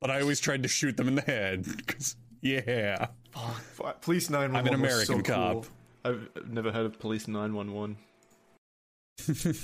But 0.00 0.10
I 0.10 0.20
always 0.20 0.40
tried 0.40 0.62
to 0.64 0.68
shoot 0.68 0.96
them 0.96 1.08
in 1.08 1.14
the 1.14 1.22
head 1.22 1.64
because, 1.64 2.16
yeah, 2.42 3.06
F- 3.34 4.00
Police 4.02 4.28
911. 4.30 4.56
I'm 4.56 4.66
an 4.66 4.74
American 4.74 5.24
so 5.24 5.32
cop. 5.34 5.52
Cool. 5.52 5.66
I've 6.04 6.28
never 6.50 6.70
heard 6.70 6.84
of 6.86 6.98
Police 6.98 7.26
Nine 7.28 7.54
One 7.54 7.72
One. 7.72 7.96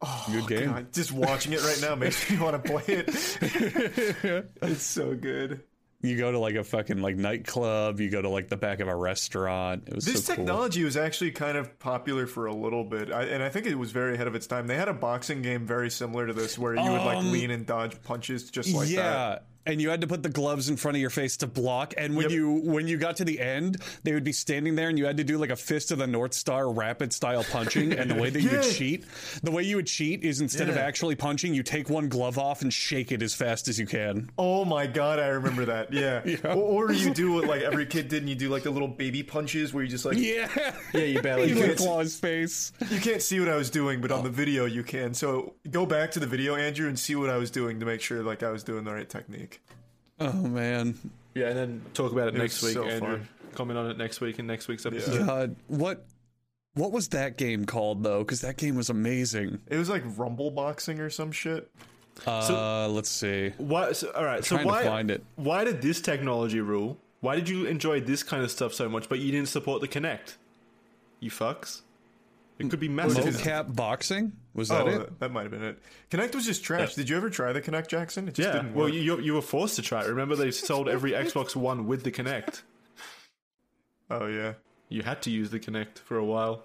Oh, 0.00 0.26
Good 0.30 0.46
game. 0.46 0.66
God, 0.70 0.92
just 0.92 1.10
watching 1.10 1.52
it 1.52 1.60
right 1.60 1.80
now 1.82 1.96
makes 1.96 2.30
me 2.30 2.38
want 2.38 2.62
to 2.62 2.70
play 2.70 2.84
it. 2.86 3.08
it's 4.62 4.82
so 4.84 5.12
good. 5.16 5.64
You 6.00 6.16
go 6.16 6.30
to 6.30 6.38
like 6.38 6.54
a 6.54 6.62
fucking 6.64 7.00
like 7.02 7.16
nightclub, 7.16 7.98
you 8.00 8.08
go 8.10 8.22
to 8.22 8.28
like 8.28 8.48
the 8.48 8.56
back 8.56 8.80
of 8.80 8.88
a 8.88 8.94
restaurant. 8.94 9.84
It 9.88 9.94
was 9.94 10.04
This 10.04 10.24
so 10.24 10.34
cool. 10.34 10.44
technology 10.44 10.84
was 10.84 10.96
actually 10.96 11.32
kind 11.32 11.56
of 11.58 11.78
popular 11.78 12.26
for 12.26 12.46
a 12.46 12.54
little 12.54 12.84
bit, 12.84 13.10
I, 13.12 13.24
and 13.24 13.42
I 13.42 13.48
think 13.48 13.66
it 13.66 13.74
was 13.74 13.90
very 13.90 14.14
ahead 14.14 14.26
of 14.28 14.34
its 14.34 14.46
time. 14.46 14.66
They 14.68 14.76
had 14.76 14.88
a 14.88 14.94
boxing 14.94 15.42
game 15.42 15.66
very 15.66 15.90
similar 15.90 16.26
to 16.26 16.32
this, 16.32 16.56
where 16.58 16.74
you 16.74 16.82
would 16.90 17.02
like 17.02 17.18
Um, 17.18 17.32
lean 17.32 17.50
and 17.50 17.66
dodge 17.66 18.00
punches 18.04 18.50
just 18.50 18.72
like 18.72 18.88
yeah. 18.88 19.02
that. 19.02 19.44
And 19.68 19.80
you 19.80 19.90
had 19.90 20.00
to 20.00 20.06
put 20.08 20.22
the 20.24 20.28
gloves 20.28 20.68
in 20.68 20.76
front 20.76 20.96
of 20.96 21.00
your 21.00 21.10
face 21.10 21.36
to 21.36 21.46
block. 21.46 21.94
And 21.96 22.16
when 22.16 22.24
Yep. 22.24 22.32
you 22.32 22.50
when 22.64 22.88
you 22.88 22.96
got 22.96 23.16
to 23.18 23.24
the 23.24 23.38
end, 23.38 23.76
they 24.02 24.12
would 24.14 24.24
be 24.24 24.32
standing 24.32 24.74
there, 24.74 24.88
and 24.88 24.98
you 24.98 25.06
had 25.06 25.18
to 25.18 25.24
do 25.24 25.38
like 25.38 25.50
a 25.50 25.56
fist 25.56 25.92
of 25.92 25.98
the 25.98 26.06
North 26.06 26.34
Star 26.34 26.72
rapid 26.72 27.12
style 27.12 27.44
punching. 27.44 27.92
And 27.92 28.10
the 28.10 28.14
way 28.16 28.30
that 28.30 28.40
you 28.40 28.50
would 28.50 28.62
cheat, 28.72 29.04
the 29.42 29.50
way 29.52 29.62
you 29.62 29.76
would 29.76 29.86
cheat 29.86 30.24
is 30.24 30.40
instead 30.40 30.68
of 30.68 30.76
actually 30.76 31.14
punching, 31.14 31.54
you 31.54 31.62
take 31.62 31.88
one 31.90 32.08
glove 32.08 32.38
off 32.38 32.62
and 32.62 32.72
shake 32.72 33.12
it 33.12 33.22
as 33.22 33.34
fast 33.34 33.68
as 33.68 33.78
you 33.78 33.86
can. 33.86 34.30
Oh 34.38 34.64
my 34.64 34.86
god, 34.86 35.20
I 35.20 35.26
remember 35.28 35.64
that. 35.66 35.92
Yeah. 35.98 36.22
Or, 36.54 36.88
or 36.88 36.92
you 36.92 37.12
do 37.12 37.32
what 37.34 37.44
like 37.46 37.60
every 37.62 37.84
kid 37.84 38.08
did, 38.08 38.22
and 38.22 38.28
you 38.30 38.34
do 38.36 38.48
like 38.48 38.62
the 38.62 38.70
little 38.70 38.88
baby 38.88 39.22
punches 39.22 39.74
where 39.74 39.84
you 39.84 39.90
just 39.90 40.04
like 40.06 40.16
Yeah, 40.16 40.48
Yeah, 40.94 41.02
you 41.02 41.20
barely 41.20 41.48
you 41.52 41.56
like 41.56 41.76
claw 41.76 41.98
his 42.00 42.18
face. 42.18 42.72
you 42.90 43.00
can't 43.00 43.20
see 43.20 43.38
what 43.38 43.48
I 43.50 43.56
was 43.56 43.68
doing, 43.68 44.00
but 44.00 44.10
on 44.12 44.24
the 44.24 44.30
video 44.30 44.64
you 44.64 44.82
can. 44.82 45.12
So 45.12 45.54
go 45.70 45.84
back 45.84 46.10
to 46.12 46.20
the 46.20 46.26
video, 46.26 46.54
Andrew, 46.56 46.88
and 46.88 46.98
see 46.98 47.14
what 47.16 47.28
I 47.28 47.36
was 47.36 47.50
doing 47.50 47.80
to 47.80 47.86
make 47.86 48.00
sure 48.00 48.22
like 48.22 48.42
I 48.42 48.50
was 48.50 48.62
doing 48.64 48.84
the 48.84 48.92
right 48.94 49.08
technique. 49.08 49.57
Oh 50.20 50.32
man, 50.32 50.98
Yeah, 51.34 51.48
and 51.48 51.56
then 51.56 51.82
talk 51.94 52.12
about 52.12 52.28
it, 52.28 52.34
It 52.34 52.38
next 52.38 52.62
week, 52.62 52.72
so 52.74 52.84
Andrew. 52.84 53.18
fun. 53.18 53.28
Comment 53.54 53.78
on 53.78 53.90
it 53.90 53.98
next 53.98 54.20
week 54.20 54.38
in 54.38 54.46
next 54.46 54.68
week's 54.68 54.84
episode. 54.86 55.26
God, 55.26 55.56
what 55.68 56.04
What 56.74 56.92
was 56.92 57.08
that 57.08 57.36
game 57.36 57.64
called 57.66 58.02
though? 58.02 58.20
Because 58.20 58.40
that 58.42 58.56
game 58.56 58.76
was 58.76 58.90
amazing. 58.90 59.60
It 59.66 59.76
was 59.76 59.88
like 59.88 60.02
Rumble 60.16 60.50
Boxing 60.50 61.00
or 61.00 61.10
some 61.10 61.32
shit. 61.32 61.70
Uh, 62.26 62.88
let's 62.88 63.08
see. 63.10 63.52
Why? 63.58 63.92
So, 63.92 64.10
all 64.10 64.24
right. 64.24 64.44
So 64.44 64.56
trying 64.56 64.66
to 64.66 64.72
why? 64.72 64.84
find 64.84 65.10
it. 65.10 65.24
Why 65.36 65.64
did 65.64 65.80
this 65.80 66.00
technology 66.00 66.60
rule? 66.60 66.98
Why 67.20 67.36
did 67.36 67.48
you 67.48 67.66
enjoy 67.66 68.00
this 68.00 68.22
kind 68.22 68.42
of 68.42 68.50
stuff 68.50 68.72
so 68.74 68.88
much, 68.88 69.08
but 69.08 69.18
you 69.18 69.30
didn't 69.32 69.48
support 69.48 69.80
the 69.80 69.88
Kinect? 69.88 70.34
You 71.20 71.30
fucks. 71.30 71.82
It 72.58 72.70
could 72.70 72.80
be 72.80 72.88
massive. 72.88 73.24
Mocap 73.24 73.74
boxing 73.74 74.32
was 74.54 74.68
that 74.70 74.86
oh, 74.86 74.88
it? 75.02 75.20
that 75.20 75.30
might 75.30 75.42
have 75.42 75.50
been 75.50 75.62
it. 75.62 75.78
Kinect 76.10 76.34
was 76.34 76.44
just 76.46 76.64
trash. 76.64 76.94
Did 76.94 77.08
you 77.08 77.16
ever 77.16 77.30
try 77.30 77.52
the 77.52 77.60
Kinect, 77.62 77.88
Jackson? 77.88 78.28
It 78.28 78.34
just 78.34 78.46
Yeah. 78.48 78.52
didn't 78.62 78.74
Well, 78.74 78.86
work. 78.86 78.94
you 78.94 79.00
you- 79.00 79.20
you 79.20 79.34
were 79.34 79.42
forced 79.42 79.76
to 79.76 79.82
try 79.82 80.02
it. 80.04 80.08
Remember, 80.08 80.34
they 80.36 80.50
sold 80.52 80.88
every 80.88 81.12
Xbox 81.12 81.54
One 81.54 81.86
with 81.86 82.02
the 82.04 82.10
Kinect. 82.10 82.62
oh 84.10 84.26
yeah. 84.26 84.54
You 84.88 85.02
had 85.02 85.20
to 85.22 85.30
use 85.30 85.50
the 85.50 85.60
Kinect 85.60 85.98
for 85.98 86.16
a 86.16 86.24
while. 86.24 86.64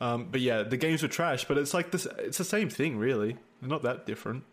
Um, 0.00 0.28
but 0.30 0.40
yeah, 0.40 0.62
the 0.62 0.76
games 0.76 1.02
were 1.02 1.08
trash. 1.08 1.46
But 1.46 1.58
it's 1.58 1.74
like 1.74 1.90
this. 1.90 2.06
It's 2.18 2.38
the 2.38 2.44
same 2.44 2.68
thing, 2.68 2.96
really. 2.98 3.36
They're 3.60 3.68
not 3.70 3.82
that 3.82 4.06
different. 4.06 4.44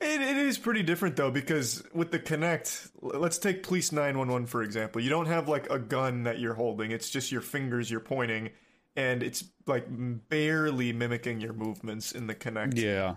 It, 0.00 0.20
it 0.22 0.36
is 0.36 0.56
pretty 0.56 0.82
different 0.82 1.16
though 1.16 1.30
because 1.30 1.82
with 1.92 2.10
the 2.10 2.18
Kinect, 2.18 2.90
let's 3.02 3.36
take 3.36 3.62
Police 3.62 3.92
911 3.92 4.46
for 4.46 4.62
example. 4.62 5.02
You 5.02 5.10
don't 5.10 5.26
have 5.26 5.46
like 5.48 5.68
a 5.70 5.78
gun 5.78 6.22
that 6.22 6.38
you're 6.38 6.54
holding. 6.54 6.90
It's 6.90 7.10
just 7.10 7.30
your 7.30 7.42
fingers 7.42 7.90
you're 7.90 8.00
pointing 8.00 8.50
and 9.00 9.22
it's 9.22 9.44
like 9.66 9.86
barely 10.28 10.92
mimicking 10.92 11.40
your 11.40 11.52
movements 11.52 12.12
in 12.12 12.26
the 12.26 12.34
Kinect. 12.34 12.76
Yeah. 12.76 13.16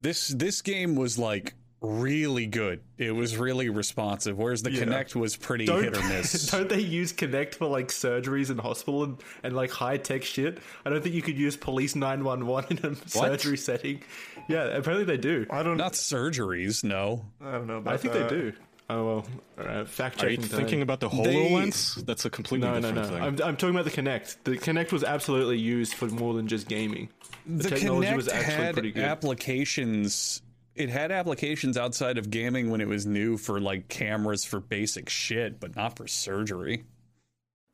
This 0.00 0.28
this 0.28 0.62
game 0.62 0.96
was 0.96 1.18
like 1.18 1.54
really 1.80 2.46
good. 2.46 2.80
It 2.96 3.10
was 3.10 3.36
really 3.36 3.68
responsive, 3.68 4.38
whereas 4.38 4.62
the 4.62 4.70
Yeah. 4.70 4.84
Kinect 4.84 5.16
was 5.16 5.36
pretty 5.36 5.66
Don't, 5.66 5.82
hit 5.82 5.96
or 5.96 6.02
miss. 6.08 6.46
don't 6.50 6.68
they 6.68 6.80
use 6.80 7.12
Kinect 7.12 7.56
for 7.56 7.66
like 7.66 7.88
surgeries 7.88 8.50
in 8.50 8.58
hospital 8.58 9.02
and, 9.04 9.18
and 9.42 9.54
like 9.56 9.70
high 9.70 9.96
tech 9.96 10.22
shit? 10.22 10.58
I 10.86 10.90
don't 10.90 11.02
think 11.02 11.14
you 11.14 11.22
could 11.22 11.36
use 11.36 11.56
Police 11.56 11.94
911 11.96 12.78
in 12.84 12.92
a 12.92 12.96
surgery 13.08 13.56
setting. 13.56 14.02
Yeah, 14.48 14.64
apparently 14.64 15.04
they 15.04 15.16
do. 15.18 15.46
I 15.50 15.62
don't 15.62 15.76
Not 15.76 15.92
surgeries, 15.94 16.84
no. 16.84 17.24
I 17.40 17.52
don't 17.52 17.66
know 17.66 17.78
about 17.78 17.94
I 17.94 17.96
think 17.96 18.14
that. 18.14 18.28
they 18.30 18.36
do. 18.36 18.52
Oh 18.94 19.06
well, 19.06 19.26
all 19.58 19.64
right, 19.64 19.88
fact 19.88 20.22
Are 20.22 20.28
you 20.28 20.36
checking. 20.36 20.50
thinking 20.56 20.82
about 20.82 21.00
the 21.00 21.08
They- 21.08 21.16
HoloLens? 21.16 22.04
That's 22.04 22.24
a 22.24 22.30
completely 22.30 22.68
No, 22.68 22.74
no, 22.74 22.80
different 22.80 22.96
no. 23.10 23.14
thing. 23.14 23.22
I'm, 23.22 23.48
I'm 23.48 23.56
talking 23.56 23.74
about 23.74 23.84
the 23.84 23.90
Kinect. 23.90 24.36
The 24.44 24.56
Kinect 24.58 24.92
was 24.92 25.02
absolutely 25.04 25.58
used 25.58 25.94
for 25.94 26.06
more 26.08 26.34
than 26.34 26.46
just 26.46 26.68
gaming. 26.68 27.08
The, 27.46 27.62
The, 27.62 27.68
technology 27.70 28.08
Kinect 28.08 28.16
was 28.16 28.28
actually 28.28 28.54
had 28.54 28.72
pretty 28.74 28.92
good. 28.92 29.04
applications. 29.04 30.42
It 30.74 30.88
had 30.88 31.10
applications 31.12 31.76
outside 31.78 32.18
of 32.18 32.30
gaming 32.30 32.70
when 32.70 32.80
it 32.80 32.88
was 32.88 33.06
new 33.06 33.36
for 33.36 33.60
like 33.60 33.88
cameras 33.88 34.44
for 34.44 34.60
basic 34.60 35.08
shit, 35.08 35.60
but 35.60 35.74
not 35.76 35.96
for 35.96 36.06
surgery. 36.06 36.84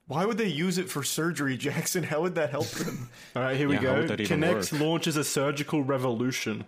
Why 0.06 0.25
would 0.25 0.38
they 0.38 0.46
use 0.48 0.78
it 0.78 0.88
for 0.88 1.02
surgery, 1.02 1.56
Jackson? 1.66 2.02
How 2.02 2.20
would 2.22 2.34
that 2.37 2.50
help 2.50 2.68
them? 2.68 3.08
All 3.37 3.42
right, 3.42 3.56
here 3.56 3.68
we 3.68 3.75
Yeah, 3.75 3.80
how 3.80 3.87
go. 3.87 3.98
would 4.00 4.08
that 4.08 4.20
even 4.20 4.40
Kinect 4.40 4.72
work? 4.72 4.80
launches 4.80 5.16
a 5.16 5.25
surgical 5.25 5.82
revolution. 5.82 6.64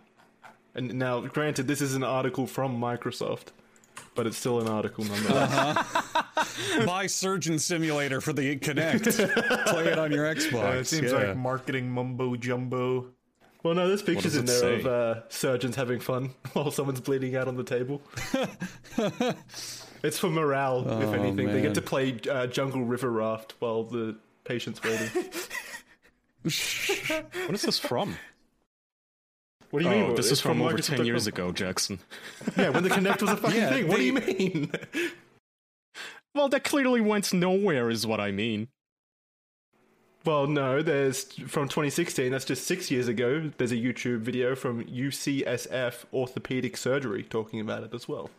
And 0.74 0.94
now, 0.94 1.20
granted, 1.20 1.66
this 1.68 1.80
is 1.80 1.94
an 1.94 2.04
article 2.04 2.46
from 2.46 2.80
Microsoft, 2.80 3.46
but 4.14 4.26
it's 4.26 4.36
still 4.36 4.60
an 4.60 4.68
article 4.68 5.04
nonetheless. 5.04 5.86
Buy 6.86 7.06
Surgeon 7.06 7.58
Simulator 7.58 8.20
for 8.20 8.32
the 8.32 8.56
Kinect. 8.56 9.66
Play 9.68 9.88
it 9.88 9.98
on 9.98 10.12
your 10.12 10.32
Xbox. 10.32 10.74
Uh, 10.74 10.78
it 10.78 10.86
seems 10.86 11.12
yeah. 11.12 11.18
like 11.18 11.36
marketing 11.36 11.90
mumbo 11.90 12.36
jumbo. 12.36 13.06
Well, 13.62 13.74
no, 13.74 13.88
there's 13.88 14.02
pictures 14.02 14.36
in 14.36 14.46
there 14.46 14.58
say? 14.58 14.80
of 14.80 14.86
uh, 14.86 15.28
surgeons 15.28 15.76
having 15.76 16.00
fun 16.00 16.30
while 16.54 16.70
someone's 16.70 17.00
bleeding 17.00 17.36
out 17.36 17.46
on 17.46 17.56
the 17.56 17.64
table. 17.64 18.00
it's 20.02 20.18
for 20.18 20.30
morale, 20.30 20.80
if 20.80 21.08
Oh, 21.08 21.12
anything. 21.12 21.46
They 21.48 21.60
get 21.60 21.74
to 21.74 21.82
play 21.82 22.18
uh, 22.30 22.46
Jungle 22.46 22.84
River 22.84 23.10
Raft 23.10 23.54
while 23.58 23.84
the 23.84 24.16
patient's 24.44 24.82
waiting. 24.82 25.08
what 26.42 27.54
is 27.54 27.62
this 27.62 27.78
from? 27.78 28.16
What 29.70 29.82
do 29.82 29.88
you 29.88 29.94
oh, 29.94 30.06
mean? 30.08 30.16
this 30.16 30.32
is 30.32 30.40
from, 30.40 30.60
over 30.62 30.78
10 30.78 31.04
years 31.04 31.26
ago, 31.26 31.52
Jackson. 31.52 32.00
Yeah, 32.56 32.70
when 32.70 32.82
the 32.82 32.90
Kinect 32.90 33.22
was 33.22 33.30
a 33.30 33.36
fucking 33.36 33.56
Yeah, 33.60 33.70
thing. 33.70 33.88
What 33.88 33.96
do 33.98 34.04
you 34.04 34.12
mean? 34.14 34.72
Well, 36.32 36.48
that 36.50 36.62
clearly 36.62 37.00
went 37.00 37.32
nowhere, 37.32 37.90
is 37.90 38.06
what 38.06 38.20
I 38.20 38.30
mean. 38.30 38.68
well, 40.24 40.46
no, 40.46 40.80
there's 40.80 41.24
from 41.48 41.66
2016, 41.68 42.30
that's 42.30 42.44
just 42.44 42.66
six 42.68 42.88
years 42.88 43.08
ago. 43.08 43.50
There's 43.58 43.72
a 43.72 43.76
YouTube 43.76 44.20
video 44.20 44.54
from 44.54 44.84
UCSF 44.84 46.04
Orthopedic 46.12 46.76
Surgery 46.76 47.24
talking 47.24 47.58
about 47.60 47.82
it 47.82 47.92
as 47.94 48.06
well. 48.06 48.30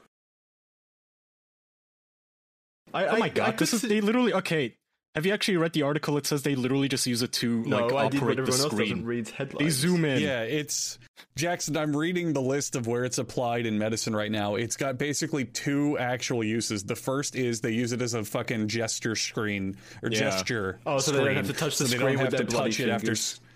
I, 2.94 3.08
Oh 3.08 3.18
my 3.18 3.26
I 3.26 3.30
god, 3.30 3.52
could 3.52 3.60
this 3.60 3.74
is 3.74 3.82
they 3.82 4.00
literally 4.02 4.34
okay. 4.34 4.76
Have 5.16 5.26
you 5.26 5.34
actually 5.34 5.58
read 5.58 5.74
the 5.74 5.82
article? 5.82 6.16
It 6.18 6.26
says 6.26 6.44
they 6.44 6.56
literally 6.56 6.88
just 6.88 7.06
use 7.06 7.22
it 7.22 7.34
to 7.34 7.64
No, 7.66 7.88
like 7.88 7.94
I 7.94 8.08
did 8.10 8.22
what 8.22 8.32
operate 8.32 8.38
the 8.38 8.42
everyone 8.44 8.48
else 8.48 8.62
does 8.62 8.64
and 8.80 8.88
screen. 8.88 9.04
reads 9.06 9.30
headlines. 9.30 9.60
They 9.66 9.70
zoom 9.70 10.06
in. 10.06 10.22
Yeah, 10.22 10.44
it's 10.44 11.00
Jackson. 11.36 11.76
I'm 11.76 11.96
reading 11.96 12.32
the 12.32 12.42
list 12.42 12.78
of 12.78 12.88
where 12.88 13.04
it's 13.04 13.18
applied 13.18 13.66
in 13.66 13.78
medicine 13.78 14.16
right 14.16 14.32
now. 14.32 14.56
It's 14.56 14.78
got 14.78 14.98
basically 14.98 15.44
two 15.44 15.98
actual 15.98 16.46
uses. 16.46 16.86
The 16.86 16.96
first 16.96 17.36
is 17.36 17.60
they 17.60 17.72
use 17.72 17.92
it 17.92 18.02
as 18.02 18.14
a 18.14 18.24
fucking 18.24 18.70
gesture 18.70 19.16
screen 19.16 19.76
or 20.02 20.10
Yeah. 20.10 20.20
gesture. 20.20 20.80
Oh, 20.86 21.00
so 21.00 21.12
they 21.12 21.26
don't 21.26 21.36
have 21.36 21.48
to 21.48 21.54
touch 21.54 21.78
the 21.78 21.88
so 21.90 21.98
they 21.98 22.04
don't 22.04 22.18
have 22.18 22.32
their 22.32 22.40
to 22.42 22.46
bloody 22.46 22.72
touch 22.72 22.80
it 22.80 22.90
after. 22.90 23.08
fingers. 23.08 23.20
s- 23.20 23.40
Y- 23.42 23.48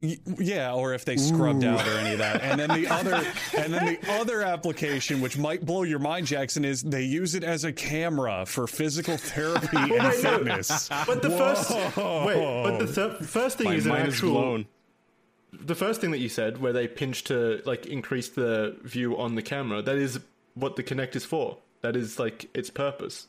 Yeah, 0.00 0.74
or 0.74 0.92
if 0.92 1.04
they 1.06 1.16
scrubbed 1.16 1.64
out 1.64 1.86
or 1.88 1.92
any 1.92 2.12
of 2.12 2.18
that. 2.18 2.42
And 2.42 2.60
then 2.60 2.68
the 2.68 2.86
other, 2.92 3.14
and 3.56 3.72
then 3.72 3.86
the 4.00 4.12
other 4.12 4.42
application, 4.42 5.20
which 5.22 5.38
might 5.38 5.64
blow 5.64 5.82
your 5.82 5.98
mind, 5.98 6.26
Jackson, 6.26 6.64
is 6.64 6.82
they 6.82 7.02
use 7.04 7.34
it 7.34 7.42
as 7.42 7.64
a 7.64 7.72
camera 7.72 8.44
for 8.46 8.66
physical 8.66 9.16
therapy 9.16 9.68
oh 9.74 9.80
and 9.82 9.90
wait, 9.90 10.00
no. 10.22 10.38
fitness. 10.38 10.88
But 11.06 11.22
the 11.22 11.30
first 11.30 11.70
wait, 11.70 12.62
but 12.64 12.78
the 12.78 12.86
thir- 12.86 13.14
first 13.22 13.56
thing 13.58 13.68
My 13.68 13.74
is 13.74 13.86
an 13.86 13.92
mind 13.92 14.08
is 14.08 14.14
actual. 14.14 14.32
blown. 14.32 14.66
The 15.52 15.74
first 15.74 16.00
thing 16.00 16.10
that 16.10 16.18
you 16.18 16.28
said, 16.28 16.60
where 16.60 16.72
they 16.72 16.86
pinch 16.88 17.24
to 17.24 17.62
like 17.64 17.86
increase 17.86 18.28
the 18.28 18.76
view 18.82 19.16
on 19.16 19.36
the 19.36 19.42
camera, 19.42 19.80
that 19.82 19.96
is 19.96 20.18
what 20.54 20.76
the 20.76 20.82
Kinect 20.82 21.16
is 21.16 21.24
for. 21.24 21.58
That 21.80 21.96
is 21.96 22.18
like 22.18 22.50
its 22.54 22.68
purpose. 22.70 23.28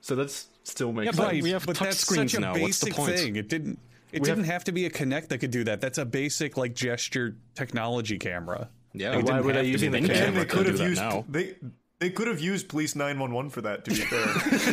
So 0.00 0.14
that's 0.14 0.46
still 0.62 0.92
makes 0.92 1.06
Yeah, 1.06 1.12
sense. 1.12 1.32
but 1.34 1.42
we 1.42 1.50
have 1.50 1.66
but 1.66 1.76
touch 1.76 1.94
screens 1.94 2.32
such 2.32 2.38
a 2.38 2.40
now. 2.40 2.56
What's 2.58 2.80
the 2.80 2.92
point? 2.92 3.16
thing. 3.18 3.36
It 3.36 3.48
didn't. 3.48 3.78
It 4.14 4.22
We 4.22 4.28
didn't 4.28 4.44
have 4.44 4.64
to 4.64 4.72
be 4.72 4.86
a 4.86 4.90
Kinect 4.90 5.28
that 5.28 5.38
could 5.38 5.50
do 5.50 5.64
that. 5.64 5.80
That's 5.80 5.98
a 5.98 6.04
basic 6.04 6.56
like 6.56 6.74
gesture 6.74 7.36
technology 7.54 8.18
camera. 8.18 8.70
Yeah, 8.92 9.10
It 9.12 9.16
why 9.16 9.22
didn't 9.22 9.44
were 9.46 9.52
they 9.54 9.64
using 9.64 9.90
the 9.90 10.00
camera? 10.00 10.14
And 10.26 10.36
they 10.36 10.44
could 10.44 10.66
have 10.66 10.78
that 10.78 10.88
used 10.88 11.00
now. 11.02 11.24
they 11.28 11.56
they 12.00 12.10
could 12.10 12.26
have 12.28 12.40
used 12.40 12.68
Police 12.68 12.94
911 12.96 13.50
for 13.50 13.60
that. 13.62 13.84
To 13.86 13.90
be 13.90 13.96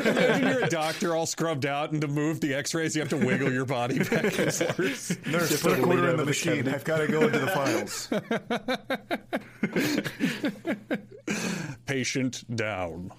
fair, 0.03 0.11
Imagine 0.11 0.47
you're 0.49 0.63
a 0.65 0.69
doctor 0.69 1.15
all 1.15 1.25
scrubbed 1.25 1.65
out, 1.65 1.91
and 1.91 2.01
to 2.01 2.07
move 2.07 2.39
the 2.41 2.53
X-rays, 2.53 2.95
you 2.95 3.01
have 3.01 3.09
to 3.09 3.17
wiggle 3.17 3.51
your 3.51 3.65
body 3.65 3.99
back 3.99 4.37
and 4.37 4.53
forth. 4.53 5.27
nurse, 5.27 5.49
Just 5.49 5.63
put 5.63 5.71
put 5.71 5.79
a 5.79 5.81
a 5.81 5.85
quarter 5.85 5.99
in 6.01 6.05
the 6.05 6.11
over 6.13 6.17
the 6.17 6.25
machine. 6.25 6.67
I've 6.67 6.83
got 6.83 6.97
to 6.97 7.07
go 7.07 7.21
into 7.21 7.39
the 7.39 7.47
files. 7.47 8.09
Patient 11.85 12.43
down. 12.55 13.11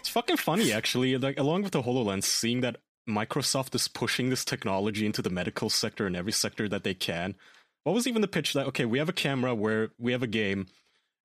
It's 0.00 0.08
fucking 0.08 0.36
funny, 0.38 0.72
actually. 0.72 1.16
Like, 1.18 1.38
along 1.38 1.62
with 1.62 1.72
the 1.72 1.82
HoloLens, 1.82 2.24
seeing 2.24 2.60
that 2.62 2.76
Microsoft 3.08 3.74
is 3.74 3.88
pushing 3.88 4.30
this 4.30 4.44
technology 4.44 5.06
into 5.06 5.22
the 5.22 5.30
medical 5.30 5.70
sector 5.70 6.06
and 6.06 6.16
every 6.16 6.32
sector 6.32 6.68
that 6.68 6.84
they 6.84 6.94
can. 6.94 7.34
What 7.84 7.94
was 7.94 8.06
even 8.06 8.20
the 8.20 8.28
pitch 8.28 8.52
that, 8.54 8.66
okay, 8.68 8.84
we 8.84 8.98
have 8.98 9.08
a 9.08 9.12
camera 9.12 9.54
where 9.54 9.90
we 9.98 10.12
have 10.12 10.22
a 10.22 10.26
game. 10.26 10.66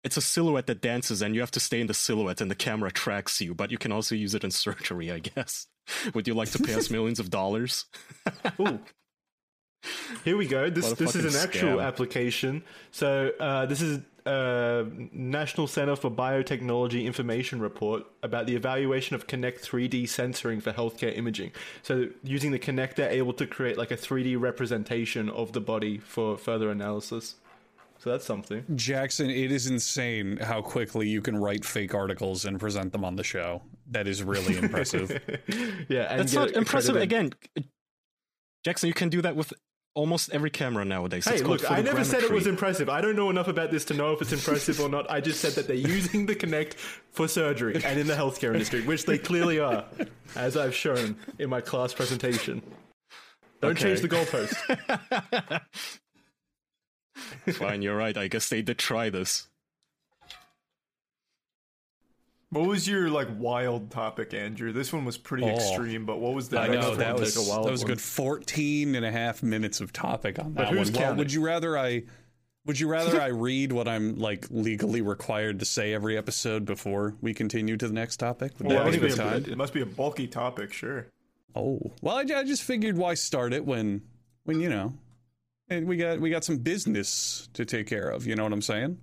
It's 0.03 0.17
a 0.17 0.21
silhouette 0.21 0.67
that 0.67 0.81
dances, 0.81 1.21
and 1.21 1.33
you 1.35 1.41
have 1.41 1.51
to 1.51 1.59
stay 1.59 1.79
in 1.79 1.88
the 1.88 1.93
silhouette, 1.93 2.41
and 2.41 2.50
the 2.50 2.55
camera 2.55 2.91
tracks 2.91 3.39
you, 3.41 3.53
but 3.53 3.71
you 3.71 3.77
can 3.77 3.91
also 3.91 4.15
use 4.15 4.33
it 4.35 4.43
in 4.43 4.51
surgery, 4.51 5.11
I 5.11 5.19
guess. 5.19 5.67
Would 6.13 6.27
you 6.27 6.33
like 6.33 6.51
to 6.51 6.59
pay 6.59 6.73
us 6.75 6.89
millions 6.91 7.19
of 7.19 7.29
dollars? 7.29 7.85
Ooh. 8.59 8.79
Here 10.23 10.38
we 10.38 10.45
go. 10.47 10.69
This 10.69 10.93
this 10.93 11.15
is 11.15 11.25
an 11.25 11.31
fucking 11.31 11.50
actual 11.50 11.77
scam. 11.77 11.83
application. 11.83 12.63
So 12.91 13.31
uh, 13.39 13.65
this 13.65 13.81
is 13.81 14.00
uh, 14.25 14.85
National 15.11 15.67
Center 15.67 15.95
for 15.95 16.11
Biotechnology 16.11 17.05
Information 17.05 17.59
report 17.59 18.03
about 18.23 18.47
the 18.47 18.55
evaluation 18.55 19.15
of 19.15 19.27
Kinect 19.27 19.61
3D 19.61 20.03
sensoring 20.03 20.61
for 20.61 20.71
healthcare 20.71 21.17
imaging. 21.17 21.51
So 21.81 22.07
using 22.23 22.51
the 22.51 22.59
Kinect, 22.59 22.95
they're 22.95 23.09
able 23.09 23.33
to 23.33 23.47
create 23.47 23.77
like 23.77 23.91
a 23.91 23.97
3D 23.97 24.39
representation 24.39 25.29
of 25.29 25.53
the 25.53 25.61
body 25.61 25.97
for 25.97 26.37
further 26.37 26.69
analysis. 26.69 27.35
So 27.99 28.09
that's 28.09 28.25
something. 28.25 28.65
Jackson, 28.75 29.29
it 29.29 29.51
is 29.51 29.67
insane 29.67 30.37
how 30.37 30.61
quickly 30.61 31.07
you 31.07 31.21
can 31.21 31.37
write 31.37 31.63
fake 31.63 31.93
articles 31.93 32.45
and 32.45 32.59
present 32.59 32.91
them 32.93 33.05
on 33.05 33.15
the 33.15 33.23
show. 33.23 33.61
That 33.91 34.07
is 34.07 34.23
really 34.23 34.57
impressive. 34.57 35.11
Yeah, 35.87 36.07
and 36.09 36.21
That's 36.21 36.33
not 36.33 36.51
impressive. 36.51 36.95
Again, 36.95 37.33
Jackson, 38.63 38.87
you 38.87 38.93
can 38.93 39.09
do 39.09 39.21
that 39.21 39.35
with 39.35 39.53
almost 39.93 40.31
every 40.31 40.50
camera 40.50 40.86
nowadays. 40.86 41.25
Hey, 41.25 41.36
It's 41.36 41.43
look, 41.43 41.69
I 41.69 41.81
never 41.81 42.03
said 42.03 42.24
it 42.24 42.31
was 42.31 42.48
impressive. 42.48 42.89
I 42.89 43.01
don't 43.01 43.15
know 43.15 43.29
enough 43.29 43.48
about 43.48 43.71
this 43.71 43.86
to 43.86 43.93
know 43.93 44.13
if 44.13 44.21
it's 44.21 44.31
impressive 44.31 44.79
or 44.79 44.89
not. 44.89 45.10
I 45.12 45.19
just 45.21 45.41
said 45.41 45.53
that 45.53 45.67
they're 45.67 45.75
using 45.75 46.25
the 46.25 46.36
Kinect 46.36 46.75
for 47.12 47.27
surgery 47.27 47.75
and 47.83 48.00
in 48.00 48.07
the 48.07 48.13
healthcare 48.15 48.53
industry, 48.53 48.81
which 48.81 49.05
they 49.05 49.17
clearly 49.17 49.60
are, 49.60 49.86
as 50.36 50.55
I've 50.57 50.75
shown 50.75 51.17
in 51.39 51.50
my 51.50 51.62
class 51.62 51.93
presentation. 51.93 52.62
Don't 53.62 53.71
Okay. 53.71 53.83
change 53.95 54.01
the 54.01 54.10
goalpost. 54.10 55.62
Fine, 57.53 57.81
you're 57.81 57.98
right. 57.98 58.17
I 58.17 58.27
guess 58.27 58.50
they 58.50 58.62
did 58.62 58.77
try 58.77 59.10
this. 59.10 59.48
What 62.51 62.67
was 62.67 62.86
your 62.86 63.10
like 63.10 63.29
wild 63.38 63.91
topic, 63.91 64.34
Andrew? 64.34 64.74
This 64.74 64.91
one 64.91 65.05
was 65.05 65.17
pretty 65.17 65.46
Oh. 65.46 65.50
extreme, 65.55 66.05
but 66.05 66.20
what 66.20 66.34
was 66.34 66.50
that? 66.50 66.70
I 66.70 66.75
know 66.75 66.96
that 66.96 67.17
was 67.17 67.38
wild 67.39 67.65
that 67.65 67.72
was 67.72 67.84
a 67.84 67.86
good 67.86 68.01
14 68.01 68.93
and 68.96 69.05
a 69.05 69.12
half 69.12 69.41
minutes 69.41 69.79
of 69.79 69.93
topic 69.93 70.38
on 70.38 70.53
that 70.55 70.75
one. 70.75 70.91
Well, 70.93 71.15
would 71.15 71.31
you 71.31 71.43
rather 71.46 71.77
I 71.77 72.03
would 72.65 72.77
you 72.77 72.89
rather 72.89 73.22
I 73.22 73.27
read 73.27 73.72
what 73.72 73.88
I'm 73.88 74.17
like 74.20 74.48
legally 74.50 75.01
required 75.01 75.60
to 75.60 75.65
say 75.65 75.93
every 75.93 76.17
episode 76.17 76.65
before 76.65 77.15
we 77.22 77.34
continue 77.34 77.77
to 77.77 77.88
the 77.88 77.93
next 77.93 78.17
topic? 78.17 78.51
Would 78.60 78.67
Well, 78.67 78.84
that 78.84 78.93
it, 78.96 79.00
be 79.00 79.08
must 79.08 79.17
be 79.17 79.24
time? 79.24 79.34
a, 79.34 79.51
it 79.51 79.58
must 79.58 79.74
be 79.74 79.81
a 79.81 79.86
bulky 79.86 80.27
topic, 80.27 80.74
sure. 80.74 81.08
Oh, 81.55 81.79
well, 82.01 82.17
I, 82.17 82.22
I 82.22 82.43
just 82.43 82.63
figured 82.63 82.98
why 82.98 83.13
start 83.13 83.53
it 83.53 83.65
when 83.65 84.01
when 84.43 84.60
you 84.60 84.67
know 84.70 84.93
and 85.70 85.88
we 85.88 85.96
got 85.96 86.20
we 86.20 86.29
got 86.29 86.43
some 86.43 86.58
business 86.58 87.48
to 87.53 87.63
take 87.63 87.88
care 87.88 88.10
of. 88.10 88.27
You 88.27 88.36
know 88.36 88.43
what 88.43 88.51
I'm 88.51 88.62
saying? 88.62 88.98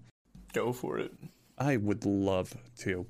Go 0.52 0.74
for 0.74 0.98
it. 0.98 1.14
I 1.58 1.76
would 1.76 2.04
love 2.04 2.54
to. 2.78 3.06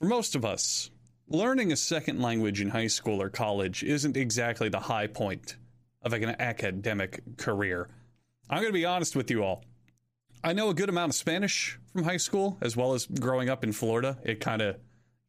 For 0.00 0.06
most 0.06 0.34
of 0.34 0.44
us, 0.44 0.90
learning 1.28 1.72
a 1.72 1.76
second 1.76 2.20
language 2.20 2.60
in 2.60 2.70
high 2.70 2.86
school 2.86 3.20
or 3.20 3.28
college 3.28 3.82
isn't 3.82 4.16
exactly 4.16 4.68
the 4.68 4.80
high 4.80 5.06
point 5.06 5.56
of 6.02 6.12
like 6.12 6.22
an 6.22 6.36
academic 6.40 7.20
career. 7.36 7.88
I'm 8.50 8.58
going 8.58 8.72
to 8.72 8.78
be 8.78 8.84
honest 8.84 9.16
with 9.16 9.30
you 9.30 9.44
all. 9.44 9.64
I 10.44 10.52
know 10.52 10.70
a 10.70 10.74
good 10.74 10.88
amount 10.88 11.10
of 11.10 11.14
Spanish 11.14 11.78
from 11.92 12.02
high 12.02 12.16
school, 12.16 12.58
as 12.60 12.76
well 12.76 12.94
as 12.94 13.06
growing 13.06 13.48
up 13.48 13.62
in 13.62 13.72
Florida. 13.72 14.18
It 14.24 14.40
kind 14.40 14.60
of, 14.60 14.76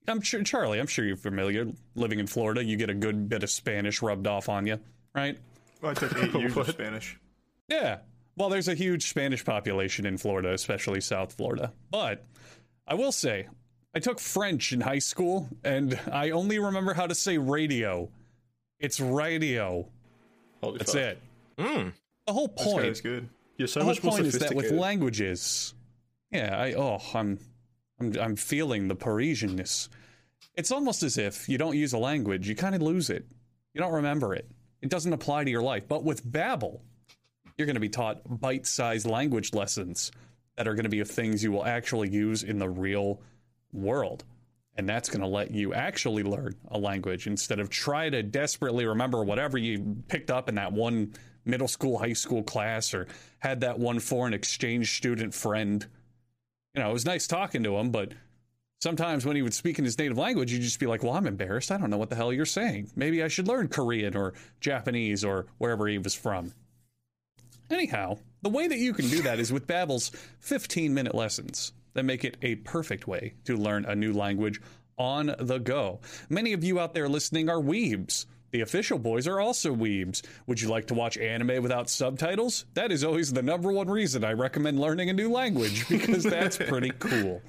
I'm 0.08 0.22
sure, 0.22 0.42
Charlie, 0.44 0.80
I'm 0.80 0.88
sure 0.88 1.06
you're 1.06 1.16
familiar. 1.16 1.68
Living 1.96 2.20
in 2.20 2.26
Florida, 2.26 2.64
you 2.64 2.78
get 2.78 2.90
a 2.90 2.96
good 2.96 3.30
bit 3.30 3.44
of 3.44 3.52
Spanish 3.52 4.02
rubbed 4.02 4.26
off 4.26 4.50
on 4.50 4.66
you, 4.66 4.80
right? 5.14 5.38
Well, 5.82 5.92
I 5.92 5.94
took 5.94 6.18
eight 6.18 6.34
years 6.34 6.58
of 6.58 6.68
Spanish. 6.70 7.20
Yeah. 7.68 8.00
Well, 8.36 8.50
there's 8.50 8.68
a 8.68 8.74
huge 8.75 9.08
Spanish 9.08 9.46
population 9.46 10.06
in 10.06 10.18
Florida, 10.18 10.54
especially 10.54 11.02
South 11.02 11.34
Florida. 11.34 11.72
But 11.92 12.25
I 12.88 12.96
will 12.96 13.12
say, 13.12 13.48
I 13.96 14.00
took 14.00 14.20
French 14.20 14.74
in 14.74 14.82
high 14.82 15.00
school, 15.00 15.50
and 15.63 16.00
I 16.12 16.32
only 16.32 16.58
remember 16.58 16.94
how 16.94 17.06
to 17.06 17.16
say 17.16 17.38
radio. 17.38 18.10
It's 18.80 19.00
radio. 19.00 19.88
Holy 20.62 20.80
That's 20.80 20.94
fuck. 20.94 21.02
it. 21.02 21.20
Mm. 21.58 21.94
The 22.25 22.34
whole 22.34 22.48
point. 22.50 22.86
guy's 22.86 23.02
good. 23.02 23.30
You're 23.58 23.68
so 23.68 23.82
the 23.82 23.86
whole 23.86 23.94
much 23.94 24.04
more 24.04 24.13
point 24.13 24.25
is 24.25 24.40
that 24.40 24.56
with 24.56 24.72
languages, 24.72 25.75
yeah, 26.32 26.58
I 26.58 26.74
oh, 26.74 27.00
I'm, 27.13 27.38
I'm, 28.00 28.18
I'm 28.20 28.36
feeling 28.36 28.88
the 28.88 28.96
Parisianness. 28.96 29.90
It's 30.56 30.72
almost 30.72 31.04
as 31.04 31.18
if 31.18 31.48
you 31.48 31.58
don't 31.58 31.78
use 31.78 31.94
a 31.94 31.98
language, 32.00 32.50
you 32.50 32.56
kind 32.56 32.74
of 32.74 32.82
lose 32.82 33.10
it. 33.10 33.25
You 33.74 33.82
don't 33.82 33.94
remember 33.94 34.34
it. 34.34 34.50
It 34.82 34.90
doesn't 34.90 35.13
apply 35.13 35.44
to 35.44 35.52
your 35.52 35.62
life. 35.62 35.88
But 35.88 36.04
with 36.04 36.25
Babbel, 36.25 36.80
you're 37.58 37.66
going 37.66 37.76
to 37.76 37.80
be 37.80 37.90
taught 37.90 38.22
bite-sized 38.42 39.06
language 39.06 39.54
lessons 39.54 40.12
that 40.56 40.68
are 40.68 40.76
going 40.76 40.84
to 40.84 40.90
be 40.90 41.00
of 41.00 41.10
things 41.10 41.44
you 41.44 41.52
will 41.52 41.66
actually 41.66 42.10
use 42.10 42.44
in 42.44 42.60
the 42.60 42.70
real 42.70 43.22
world. 43.72 44.24
And 44.76 44.90
that's 44.90 45.10
going 45.10 45.22
to 45.22 45.28
let 45.28 45.52
you 45.52 45.74
actually 45.74 46.24
learn 46.24 46.56
a 46.70 46.80
language 46.80 47.28
instead 47.28 47.60
of 47.60 47.70
try 47.70 48.10
to 48.10 48.24
desperately 48.24 48.86
remember 48.86 49.24
whatever 49.24 49.58
you 49.58 49.98
picked 50.08 50.32
up 50.32 50.50
in 50.50 50.56
that 50.56 50.72
one 50.74 51.14
middle 51.46 51.68
school, 51.68 51.98
high 52.00 52.14
school 52.14 52.42
class, 52.42 52.94
or 52.94 53.08
had 53.40 53.62
that 53.62 53.78
one 53.78 54.00
foreign 54.00 54.34
exchange 54.34 54.98
student 54.98 55.34
friend. 55.34 55.86
You 56.74 56.82
know, 56.82 56.90
it 56.90 56.94
was 56.94 57.06
nice 57.06 57.28
talking 57.28 57.64
to 57.64 57.78
him, 57.78 57.92
but 57.92 58.14
sometimes 58.82 59.26
when 59.26 59.36
he 59.36 59.44
would 59.44 59.54
speak 59.54 59.78
in 59.78 59.86
his 59.86 59.98
native 59.98 60.18
language, 60.18 60.52
you'd 60.52 60.62
just 60.62 60.80
be 60.80 60.88
like, 60.88 61.04
well, 61.04 61.14
I'm 61.14 61.28
embarrassed. 61.28 61.72
I 61.72 61.78
don't 61.78 61.92
know 61.92 61.98
what 61.98 62.10
the 62.10 62.16
hell 62.16 62.34
you're 62.34 62.46
saying. 62.46 62.90
Maybe 62.96 63.22
I 63.22 63.28
should 63.28 63.48
learn 63.48 63.68
Korean 63.68 64.16
or 64.16 64.34
Japanese 64.60 65.24
or 65.24 65.46
wherever 65.60 65.88
he 65.88 66.00
was 66.00 66.16
from. 66.16 66.52
Anyhow, 67.74 68.20
the 68.44 68.50
way 68.50 68.68
that 68.68 68.77
you 68.77 68.94
can 68.94 69.10
do 69.10 69.24
that 69.24 69.39
is 69.39 69.51
with 69.51 69.65
Babbel's 69.65 70.12
15-minute 70.46 71.15
lessons 71.15 71.74
that 71.94 72.03
make 72.03 72.24
it 72.24 72.38
a 72.44 72.56
perfect 72.56 73.08
way 73.08 73.34
to 73.46 73.58
learn 73.58 73.86
a 73.86 73.96
new 73.96 74.13
language 74.13 74.62
on 74.98 75.34
the 75.39 75.58
go. 75.58 76.00
Many 76.30 76.53
of 76.53 76.63
you 76.63 76.80
out 76.80 76.94
there 76.94 77.10
listening 77.10 77.50
are 77.50 77.58
weebs. 77.58 78.27
The 78.51 78.62
official 78.62 79.00
boys 79.00 79.27
are 79.27 79.39
also 79.39 79.75
weebs. 79.75 80.22
Would 80.46 80.62
you 80.62 80.70
like 80.70 80.86
to 80.88 80.94
watch 80.94 81.18
anime 81.18 81.63
without 81.63 81.89
subtitles? 81.89 82.65
That 82.75 82.92
is 82.92 83.03
always 83.03 83.34
the 83.34 83.42
number 83.42 83.72
one 83.72 83.89
reason 83.89 84.24
I 84.24 84.34
recommend 84.34 84.80
learning 84.80 85.10
a 85.10 85.13
new 85.13 85.32
language 85.32 85.89
because 85.89 86.24
that's 86.24 86.58
pretty 86.58 86.91
cool. 87.00 87.41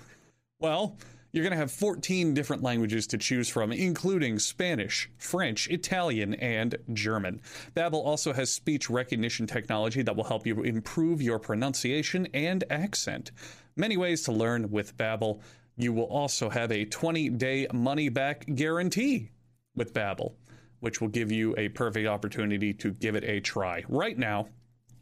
Well, 0.59 0.97
you're 1.35 1.43
going 1.43 1.51
to 1.51 1.57
have 1.57 1.73
14 1.73 2.33
different 2.33 2.63
languages 2.63 3.09
to 3.09 3.19
choose 3.19 3.49
from, 3.49 3.73
including 3.73 4.39
Spanish, 4.39 5.11
French, 5.19 5.69
Italian, 5.69 6.35
and 6.35 6.77
German. 6.93 7.41
Babbel 7.75 8.05
also 8.07 8.33
has 8.33 8.53
speech 8.53 8.89
recognition 8.89 9.45
technology 9.45 10.01
that 10.03 10.15
will 10.15 10.23
help 10.23 10.47
you 10.47 10.63
improve 10.63 11.21
your 11.21 11.41
pronunciation 11.41 12.29
and 12.35 12.63
accent. 12.71 13.33
Many 13.75 13.97
ways 13.97 14.23
to 14.23 14.33
learn 14.33 14.71
with 14.71 14.97
Babbel. 14.97 15.41
You 15.77 15.93
will 15.93 16.05
also 16.05 16.49
have 16.49 16.71
a 16.71 16.87
20-day 16.87 17.67
money-back 17.73 18.47
guarantee 18.55 19.31
with 19.75 19.93
Babbel, 19.93 20.35
which 20.79 21.01
will 21.01 21.09
give 21.09 21.33
you 21.33 21.53
a 21.59 21.69
perfect 21.71 22.07
opportunity 22.07 22.73
to 22.75 22.93
give 22.93 23.17
it 23.17 23.25
a 23.25 23.41
try. 23.41 23.83
Right 23.89 24.17
now, 24.17 24.47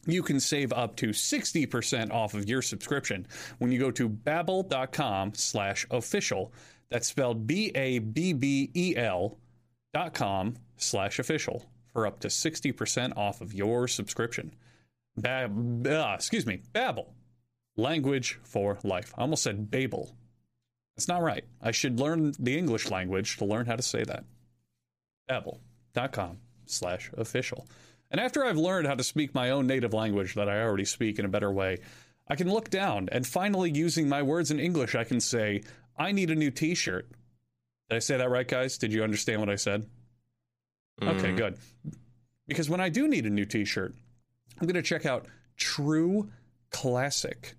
you 0.06 0.22
can 0.22 0.40
save 0.40 0.72
up 0.72 0.96
to 0.96 1.08
60% 1.08 2.10
off 2.12 2.34
of 2.34 2.48
your 2.48 2.62
subscription 2.62 3.26
when 3.58 3.70
you 3.70 3.78
go 3.78 3.90
to 3.92 4.08
babbel.com 4.08 5.34
slash 5.34 5.86
official. 5.90 6.52
That's 6.90 7.06
spelled 7.08 7.46
B-A-B-B-E-L 7.46 9.38
dot 9.94 10.14
com 10.14 10.54
slash 10.76 11.18
official 11.18 11.64
for 11.92 12.06
up 12.06 12.20
to 12.20 12.28
60% 12.28 13.16
off 13.16 13.40
of 13.40 13.54
your 13.54 13.86
subscription. 13.88 14.54
Ba- 15.16 15.50
uh, 15.86 16.14
excuse 16.14 16.46
me, 16.46 16.62
Babbel. 16.74 17.06
Language 17.76 18.38
for 18.42 18.78
life. 18.82 19.12
I 19.16 19.22
almost 19.22 19.42
said 19.42 19.70
Babel. 19.70 20.14
That's 20.96 21.08
not 21.08 21.22
right. 21.22 21.44
I 21.60 21.70
should 21.70 21.98
learn 22.00 22.34
the 22.38 22.56
English 22.58 22.90
language 22.90 23.38
to 23.38 23.44
learn 23.44 23.66
how 23.66 23.76
to 23.76 23.82
say 23.82 24.04
that. 24.04 24.24
Babbel.com 25.30 26.38
slash 26.66 27.10
official. 27.16 27.66
And 28.12 28.20
after 28.20 28.44
I've 28.44 28.58
learned 28.58 28.86
how 28.86 28.94
to 28.94 29.02
speak 29.02 29.34
my 29.34 29.50
own 29.50 29.66
native 29.66 29.94
language 29.94 30.34
that 30.34 30.48
I 30.48 30.60
already 30.62 30.84
speak 30.84 31.18
in 31.18 31.24
a 31.24 31.28
better 31.30 31.50
way, 31.50 31.78
I 32.28 32.36
can 32.36 32.48
look 32.50 32.68
down 32.70 33.08
and 33.10 33.26
finally 33.26 33.70
using 33.70 34.08
my 34.08 34.22
words 34.22 34.50
in 34.50 34.60
English, 34.60 34.94
I 34.94 35.04
can 35.04 35.18
say, 35.18 35.62
I 35.98 36.12
need 36.12 36.30
a 36.30 36.34
new 36.34 36.50
t 36.50 36.74
shirt. 36.74 37.08
Did 37.88 37.96
I 37.96 37.98
say 38.00 38.18
that 38.18 38.30
right, 38.30 38.46
guys? 38.46 38.78
Did 38.78 38.92
you 38.92 39.02
understand 39.02 39.40
what 39.40 39.48
I 39.50 39.56
said? 39.56 39.86
Okay, 41.02 41.32
Mm. 41.32 41.36
good. 41.36 41.58
Because 42.46 42.68
when 42.68 42.80
I 42.80 42.90
do 42.90 43.08
need 43.08 43.24
a 43.26 43.30
new 43.30 43.46
t 43.46 43.64
shirt, 43.64 43.94
I'm 44.60 44.66
going 44.66 44.74
to 44.74 44.82
check 44.82 45.06
out 45.06 45.26
True 45.56 46.30
Classic. 46.70 47.54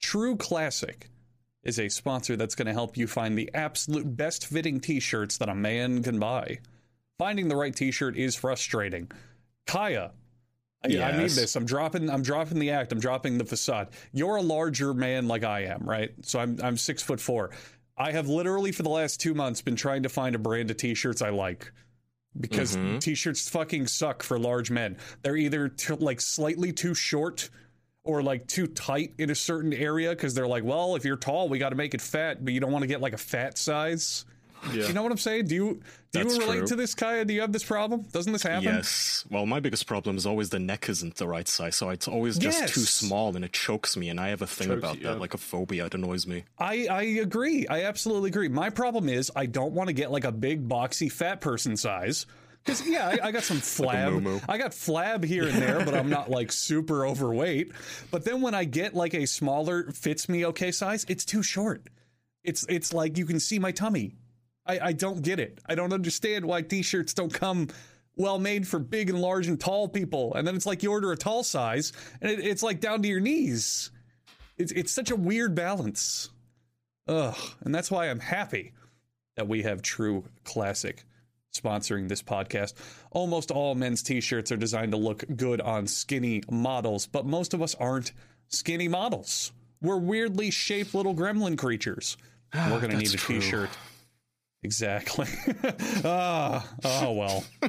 True 0.00 0.34
Classic 0.36 1.08
is 1.62 1.78
a 1.78 1.90
sponsor 1.90 2.36
that's 2.36 2.54
going 2.54 2.66
to 2.66 2.72
help 2.72 2.96
you 2.96 3.06
find 3.06 3.36
the 3.36 3.50
absolute 3.52 4.16
best 4.16 4.46
fitting 4.46 4.80
t 4.80 4.98
shirts 4.98 5.36
that 5.38 5.50
a 5.50 5.54
man 5.54 6.02
can 6.02 6.18
buy. 6.18 6.58
Finding 7.18 7.48
the 7.48 7.56
right 7.56 7.76
t 7.76 7.90
shirt 7.90 8.16
is 8.16 8.34
frustrating. 8.34 9.10
Kaya, 9.70 10.10
I, 10.84 10.88
I 10.98 11.16
need 11.16 11.30
this. 11.30 11.54
I'm 11.54 11.64
dropping. 11.64 12.10
I'm 12.10 12.22
dropping 12.22 12.58
the 12.58 12.70
act. 12.70 12.90
I'm 12.90 12.98
dropping 12.98 13.38
the 13.38 13.44
facade. 13.44 13.88
You're 14.12 14.36
a 14.36 14.42
larger 14.42 14.94
man 14.94 15.28
like 15.28 15.44
I 15.44 15.64
am, 15.64 15.88
right? 15.88 16.10
So 16.22 16.40
I'm 16.40 16.58
I'm 16.62 16.76
six 16.76 17.02
foot 17.02 17.20
four. 17.20 17.50
I 17.96 18.12
have 18.12 18.28
literally 18.28 18.72
for 18.72 18.82
the 18.82 18.88
last 18.88 19.20
two 19.20 19.34
months 19.34 19.60
been 19.62 19.76
trying 19.76 20.02
to 20.02 20.08
find 20.08 20.34
a 20.34 20.38
brand 20.38 20.70
of 20.70 20.78
t-shirts 20.78 21.22
I 21.22 21.28
like 21.28 21.70
because 22.38 22.76
mm-hmm. 22.76 22.98
t-shirts 22.98 23.48
fucking 23.48 23.86
suck 23.86 24.22
for 24.22 24.38
large 24.38 24.70
men. 24.70 24.96
They're 25.22 25.36
either 25.36 25.68
t- 25.68 25.94
like 25.94 26.20
slightly 26.20 26.72
too 26.72 26.94
short 26.94 27.50
or 28.02 28.22
like 28.22 28.46
too 28.46 28.66
tight 28.66 29.12
in 29.18 29.30
a 29.30 29.34
certain 29.34 29.74
area 29.74 30.10
because 30.10 30.34
they're 30.34 30.48
like, 30.48 30.64
well, 30.64 30.96
if 30.96 31.04
you're 31.04 31.16
tall, 31.16 31.48
we 31.48 31.58
got 31.58 31.68
to 31.68 31.76
make 31.76 31.92
it 31.92 32.00
fat, 32.00 32.44
but 32.44 32.54
you 32.54 32.60
don't 32.60 32.72
want 32.72 32.82
to 32.82 32.88
get 32.88 33.00
like 33.00 33.12
a 33.12 33.18
fat 33.18 33.58
size. 33.58 34.24
Yeah. 34.72 34.86
You 34.88 34.92
know 34.92 35.02
what 35.02 35.10
I'm 35.12 35.18
saying? 35.18 35.46
Do 35.46 35.54
you 35.54 35.80
do 36.12 36.22
That's 36.22 36.36
you 36.36 36.42
relate 36.42 36.58
true. 36.58 36.66
to 36.68 36.76
this, 36.76 36.94
Kaya? 36.94 37.24
Do 37.24 37.32
you 37.32 37.40
have 37.40 37.52
this 37.52 37.64
problem? 37.64 38.02
Doesn't 38.12 38.32
this 38.32 38.42
happen? 38.42 38.64
Yes. 38.64 39.24
Well, 39.30 39.46
my 39.46 39.60
biggest 39.60 39.86
problem 39.86 40.16
is 40.16 40.26
always 40.26 40.50
the 40.50 40.58
neck 40.58 40.88
isn't 40.88 41.16
the 41.16 41.26
right 41.26 41.48
size, 41.48 41.76
so 41.76 41.88
it's 41.90 42.08
always 42.08 42.36
just 42.36 42.74
too 42.74 42.80
small 42.80 43.34
and 43.34 43.44
it 43.44 43.52
chokes 43.52 43.96
me, 43.96 44.08
and 44.10 44.20
I 44.20 44.28
have 44.28 44.42
a 44.42 44.46
thing 44.46 44.68
Chokes 44.68 44.78
about 44.78 44.96
you 44.98 45.04
that, 45.04 45.14
up. 45.14 45.20
like 45.20 45.34
a 45.34 45.38
phobia. 45.38 45.86
It 45.86 45.94
annoys 45.94 46.26
me. 46.26 46.44
I, 46.58 46.86
I 46.90 47.02
agree. 47.02 47.66
I 47.68 47.84
absolutely 47.84 48.28
agree. 48.30 48.48
My 48.48 48.70
problem 48.70 49.08
is 49.08 49.30
I 49.34 49.46
don't 49.46 49.72
want 49.72 49.88
to 49.88 49.92
get 49.94 50.10
like 50.10 50.24
a 50.24 50.32
big 50.32 50.68
boxy 50.68 51.10
fat 51.10 51.40
person 51.40 51.76
size. 51.76 52.26
Because 52.62 52.86
yeah, 52.86 53.08
I, 53.22 53.28
I 53.28 53.32
got 53.32 53.42
some 53.44 53.56
flab. 53.60 54.12
moo-moo. 54.12 54.40
I 54.46 54.58
got 54.58 54.72
flab 54.72 55.24
here 55.24 55.44
and 55.48 55.54
there, 55.62 55.82
but 55.82 55.94
I'm 55.94 56.10
not 56.10 56.28
like 56.30 56.52
super 56.52 57.06
overweight. 57.06 57.72
But 58.10 58.24
then 58.26 58.42
when 58.42 58.54
I 58.54 58.64
get 58.64 58.94
like 58.94 59.14
a 59.14 59.26
smaller 59.26 59.90
fits 59.92 60.28
me 60.28 60.44
okay 60.46 60.70
size, 60.70 61.06
it's 61.08 61.24
too 61.24 61.42
short. 61.42 61.88
It's 62.44 62.66
it's 62.68 62.92
like 62.92 63.16
you 63.16 63.24
can 63.26 63.40
see 63.40 63.58
my 63.58 63.72
tummy. 63.72 64.12
I, 64.70 64.88
I 64.88 64.92
don't 64.92 65.22
get 65.22 65.40
it. 65.40 65.58
I 65.66 65.74
don't 65.74 65.92
understand 65.92 66.44
why 66.44 66.62
t-shirts 66.62 67.12
don't 67.12 67.32
come 67.32 67.68
well 68.16 68.38
made 68.38 68.68
for 68.68 68.78
big 68.78 69.10
and 69.10 69.20
large 69.20 69.48
and 69.48 69.58
tall 69.58 69.88
people. 69.88 70.34
And 70.34 70.46
then 70.46 70.54
it's 70.54 70.66
like 70.66 70.82
you 70.82 70.92
order 70.92 71.10
a 71.10 71.16
tall 71.16 71.42
size 71.42 71.92
and 72.20 72.30
it, 72.30 72.40
it's 72.40 72.62
like 72.62 72.80
down 72.80 73.02
to 73.02 73.08
your 73.08 73.20
knees. 73.20 73.90
It's 74.56 74.72
it's 74.72 74.92
such 74.92 75.10
a 75.10 75.16
weird 75.16 75.54
balance. 75.54 76.30
Ugh, 77.08 77.36
and 77.62 77.74
that's 77.74 77.90
why 77.90 78.08
I'm 78.10 78.20
happy 78.20 78.72
that 79.36 79.48
we 79.48 79.62
have 79.62 79.82
True 79.82 80.24
Classic 80.44 81.04
sponsoring 81.52 82.08
this 82.08 82.22
podcast. 82.22 82.74
Almost 83.10 83.50
all 83.50 83.74
men's 83.74 84.02
t-shirts 84.02 84.52
are 84.52 84.56
designed 84.56 84.92
to 84.92 84.98
look 84.98 85.24
good 85.34 85.60
on 85.60 85.88
skinny 85.88 86.42
models, 86.48 87.06
but 87.06 87.26
most 87.26 87.54
of 87.54 87.62
us 87.62 87.74
aren't 87.74 88.12
skinny 88.48 88.86
models. 88.86 89.50
We're 89.82 89.96
weirdly 89.98 90.50
shaped 90.52 90.94
little 90.94 91.14
gremlin 91.14 91.58
creatures. 91.58 92.16
We're 92.54 92.80
going 92.80 92.90
to 92.90 92.96
ah, 92.96 93.00
need 93.00 93.06
That's 93.06 93.14
a 93.14 93.18
true. 93.18 93.40
t-shirt. 93.40 93.70
Exactly. 94.62 95.26
ah, 96.04 96.66
oh 96.84 97.12
well. 97.12 97.44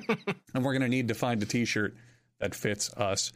and 0.53 0.63
we're 0.63 0.73
going 0.73 0.81
to 0.81 0.89
need 0.89 1.07
to 1.07 1.13
find 1.13 1.41
a 1.41 1.45
t-shirt 1.45 1.95
that 2.39 2.53
fits 2.53 2.93
us 2.95 3.31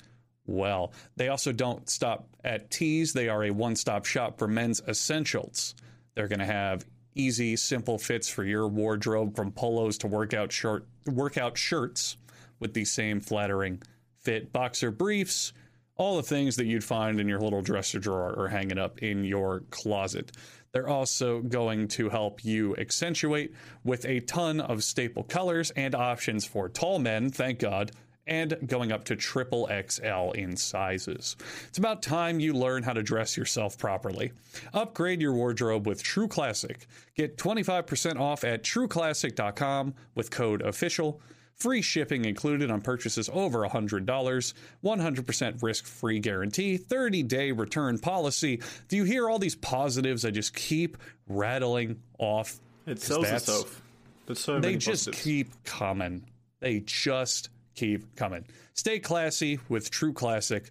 well. 0.46 0.94
They 1.15 1.30
also 1.30 1.52
don't 1.52 1.89
stop 1.89 2.28
at 2.44 2.70
tees. 2.70 3.13
They 3.13 3.30
are 3.30 3.46
a 3.46 3.52
one-stop 3.52 4.06
shop 4.06 4.38
for 4.38 4.48
men's 4.48 4.82
essentials. 4.88 5.76
They're 6.15 6.28
going 6.28 6.39
to 6.39 6.46
have 6.46 6.86
easy, 7.15 7.56
simple 7.56 7.98
fits 7.98 8.28
for 8.30 8.44
your 8.44 8.68
wardrobe 8.68 9.36
from 9.36 9.52
polos 9.52 9.98
to 10.00 10.08
workout 10.08 10.52
short 10.52 10.86
workout 11.06 11.58
shirts 11.58 12.18
with 12.60 12.74
the 12.74 12.86
same 12.86 13.22
flattering 13.22 13.82
fit 14.20 14.52
boxer 14.52 14.91
briefs, 14.91 15.54
all 15.98 16.18
the 16.18 16.24
things 16.24 16.56
that 16.58 16.65
you'd 16.65 16.84
find 16.84 17.20
in 17.20 17.28
your 17.28 17.39
little 17.39 17.62
dresser 17.62 18.00
drawer 18.00 18.34
or 18.34 18.48
hanging 18.50 18.78
up 18.78 19.00
in 19.00 19.24
your 19.24 19.62
closet. 19.70 20.32
They're 20.75 20.89
also 20.89 21.39
going 21.39 21.88
to 21.88 22.09
help 22.09 22.43
you 22.43 22.75
accentuate 22.75 23.53
with 23.85 24.03
a 24.03 24.19
ton 24.19 24.59
of 24.59 24.83
staple 24.83 25.23
colors 25.23 25.71
and 25.71 25.95
options 25.95 26.43
for 26.43 26.67
tall 26.67 26.99
men, 26.99 27.29
thank 27.29 27.59
God, 27.59 27.93
and 28.27 28.57
going 28.67 28.91
up 28.91 29.05
to 29.05 29.15
triple 29.15 29.69
XL 29.69 30.31
in 30.31 30.57
sizes. 30.57 31.38
It's 31.69 31.77
about 31.77 32.01
time 32.01 32.41
you 32.41 32.51
learn 32.51 32.83
how 32.83 32.91
to 32.91 33.01
dress 33.01 33.38
yourself 33.38 33.77
properly. 33.77 34.33
Upgrade 34.73 35.21
your 35.21 35.31
wardrobe 35.31 35.88
with 35.88 36.03
True 36.03 36.27
Classic. 36.27 36.85
Get 37.15 37.38
25% 37.38 38.19
off 38.19 38.43
at 38.43 38.61
trueclassic.com 38.61 39.93
with 40.13 40.29
code 40.29 40.61
official. 40.61 41.21
Free 41.58 41.82
shipping 41.82 42.26
included 42.26 42.70
on 42.70 42.82
purchases 42.82 43.30
over 43.32 43.60
$100, 43.68 44.54
100% 44.84 45.63
risk 45.63 45.86
free 45.86 46.20
guarantee, 46.20 46.78
30 46.78 47.24
day 47.24 47.52
return 47.52 47.98
policy. 47.98 48.62
Do 48.89 48.98
you 48.98 49.06
hear 49.06 49.30
all 49.30 49.39
these 49.39 49.56
positives 49.56 50.26
I 50.26 50.32
just 50.32 50.54
keep 50.54 50.98
rattling 51.28 52.02
off? 52.20 52.60
It 52.86 53.00
sells 53.02 53.30
itself. 53.30 53.82
There's 54.26 54.39
so 54.39 54.60
They 54.60 54.76
just 54.76 55.06
positives. 55.06 55.24
keep 55.24 55.63
coming. 55.63 56.26
They 56.60 56.82
just 56.82 57.50
keep 57.74 58.15
coming. 58.15 58.46
Stay 58.74 59.00
classy 59.00 59.60
with 59.70 59.89
True 59.89 60.13
Classic. 60.13 60.70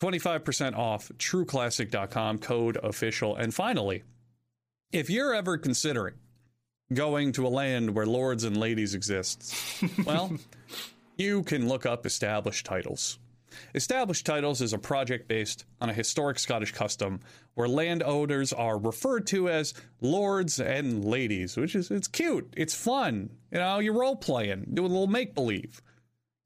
25% 0.00 0.76
off 0.76 1.10
trueclassic.com, 1.18 2.38
code 2.38 2.78
official. 2.84 3.34
And 3.34 3.52
finally, 3.52 4.04
if 4.92 5.10
you're 5.10 5.34
ever 5.34 5.58
considering 5.58 6.14
going 6.92 7.32
to 7.32 7.46
a 7.46 7.48
land 7.48 7.94
where 7.94 8.06
lords 8.06 8.44
and 8.44 8.56
ladies 8.56 8.94
exist, 8.94 9.54
well, 10.04 10.32
you 11.16 11.42
can 11.42 11.68
look 11.68 11.86
up 11.86 12.06
established 12.06 12.66
titles. 12.66 13.18
Established 13.74 14.26
Titles 14.26 14.60
is 14.60 14.72
a 14.72 14.78
project 14.78 15.28
based 15.28 15.64
on 15.80 15.90
a 15.90 15.94
historic 15.94 16.38
Scottish 16.38 16.72
custom 16.72 17.20
where 17.54 17.68
landowners 17.68 18.52
are 18.52 18.78
referred 18.78 19.26
to 19.28 19.48
as 19.48 19.74
lords 20.00 20.60
and 20.60 21.04
ladies, 21.04 21.56
which 21.56 21.74
is 21.74 21.90
it's 21.90 22.08
cute, 22.08 22.52
it's 22.56 22.74
fun. 22.74 23.30
You 23.50 23.58
know, 23.58 23.78
you're 23.78 23.98
role 23.98 24.16
playing, 24.16 24.66
doing 24.72 24.90
a 24.90 24.94
little 24.94 25.06
make 25.06 25.34
believe. 25.34 25.82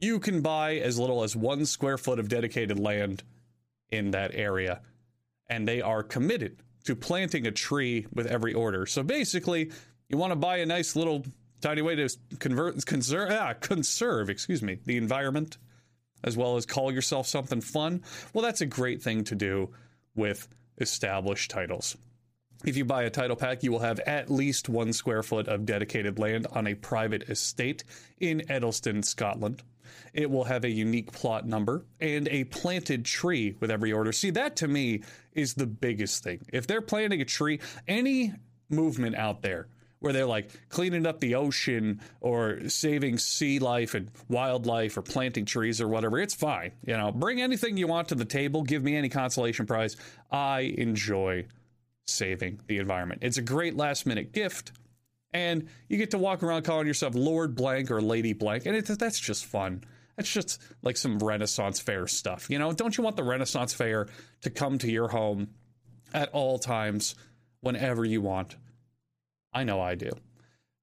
You 0.00 0.18
can 0.18 0.40
buy 0.40 0.76
as 0.76 0.98
little 0.98 1.22
as 1.22 1.36
one 1.36 1.64
square 1.66 1.98
foot 1.98 2.18
of 2.18 2.28
dedicated 2.28 2.78
land 2.78 3.22
in 3.90 4.12
that 4.12 4.34
area, 4.34 4.80
and 5.48 5.66
they 5.66 5.80
are 5.80 6.02
committed 6.02 6.62
to 6.84 6.96
planting 6.96 7.46
a 7.46 7.52
tree 7.52 8.06
with 8.12 8.26
every 8.26 8.52
order. 8.52 8.86
So 8.86 9.02
basically, 9.04 9.70
you 10.12 10.18
want 10.18 10.30
to 10.30 10.36
buy 10.36 10.58
a 10.58 10.66
nice 10.66 10.94
little 10.94 11.24
tiny 11.60 11.82
way 11.82 11.96
to 11.96 12.08
convert 12.38 12.84
conserve 12.86 13.30
ah, 13.32 13.54
conserve, 13.54 14.30
excuse 14.30 14.62
me, 14.62 14.78
the 14.84 14.96
environment 14.96 15.58
as 16.24 16.36
well 16.36 16.56
as 16.56 16.66
call 16.66 16.92
yourself 16.92 17.26
something 17.26 17.60
fun, 17.60 18.02
well, 18.32 18.42
that's 18.42 18.60
a 18.60 18.66
great 18.66 19.02
thing 19.02 19.24
to 19.24 19.34
do 19.34 19.70
with 20.14 20.48
established 20.78 21.50
titles. 21.50 21.96
If 22.64 22.76
you 22.76 22.84
buy 22.84 23.02
a 23.02 23.10
title 23.10 23.34
pack, 23.34 23.64
you 23.64 23.72
will 23.72 23.80
have 23.80 23.98
at 24.00 24.30
least 24.30 24.68
one 24.68 24.92
square 24.92 25.22
foot 25.22 25.48
of 25.48 25.66
dedicated 25.66 26.18
land 26.18 26.46
on 26.52 26.68
a 26.68 26.74
private 26.74 27.28
estate 27.28 27.82
in 28.20 28.42
Edelston, 28.48 29.04
Scotland. 29.04 29.62
It 30.14 30.30
will 30.30 30.44
have 30.44 30.64
a 30.64 30.70
unique 30.70 31.10
plot 31.10 31.46
number 31.46 31.84
and 32.00 32.28
a 32.28 32.44
planted 32.44 33.04
tree 33.04 33.56
with 33.58 33.70
every 33.70 33.92
order. 33.92 34.12
See, 34.12 34.30
that 34.30 34.56
to 34.56 34.68
me 34.68 35.02
is 35.32 35.54
the 35.54 35.66
biggest 35.66 36.22
thing. 36.22 36.46
If 36.52 36.66
they're 36.68 36.80
planting 36.80 37.20
a 37.20 37.24
tree, 37.24 37.58
any 37.88 38.32
movement 38.70 39.16
out 39.16 39.42
there 39.42 39.66
where 40.02 40.12
they're 40.12 40.26
like 40.26 40.50
cleaning 40.68 41.06
up 41.06 41.20
the 41.20 41.34
ocean 41.36 42.00
or 42.20 42.68
saving 42.68 43.18
sea 43.18 43.58
life 43.58 43.94
and 43.94 44.10
wildlife 44.28 44.96
or 44.96 45.02
planting 45.02 45.44
trees 45.44 45.80
or 45.80 45.88
whatever, 45.88 46.18
it's 46.18 46.34
fine. 46.34 46.72
You 46.86 46.96
know, 46.96 47.12
bring 47.12 47.40
anything 47.40 47.76
you 47.76 47.86
want 47.86 48.08
to 48.08 48.14
the 48.14 48.24
table, 48.24 48.62
give 48.62 48.82
me 48.82 48.96
any 48.96 49.08
consolation 49.08 49.66
prize. 49.66 49.96
I 50.30 50.74
enjoy 50.76 51.46
saving 52.06 52.60
the 52.66 52.78
environment. 52.78 53.22
It's 53.22 53.38
a 53.38 53.42
great 53.42 53.76
last 53.76 54.06
minute 54.06 54.32
gift. 54.32 54.72
And 55.34 55.68
you 55.88 55.96
get 55.96 56.10
to 56.10 56.18
walk 56.18 56.42
around 56.42 56.64
calling 56.64 56.86
yourself 56.86 57.14
Lord 57.14 57.54
Blank 57.54 57.90
or 57.90 58.02
Lady 58.02 58.34
Blank, 58.34 58.66
and 58.66 58.76
it, 58.76 58.84
that's 58.86 59.18
just 59.18 59.46
fun. 59.46 59.82
That's 60.16 60.30
just 60.30 60.60
like 60.82 60.98
some 60.98 61.18
Renaissance 61.18 61.80
fair 61.80 62.06
stuff. 62.06 62.50
You 62.50 62.58
know, 62.58 62.72
don't 62.72 62.98
you 62.98 63.02
want 63.02 63.16
the 63.16 63.22
Renaissance 63.22 63.72
fair 63.72 64.08
to 64.42 64.50
come 64.50 64.76
to 64.78 64.90
your 64.90 65.08
home 65.08 65.48
at 66.12 66.28
all 66.32 66.58
times, 66.58 67.14
whenever 67.60 68.04
you 68.04 68.20
want? 68.20 68.56
I 69.52 69.64
know 69.64 69.80
I 69.80 69.94
do. 69.94 70.10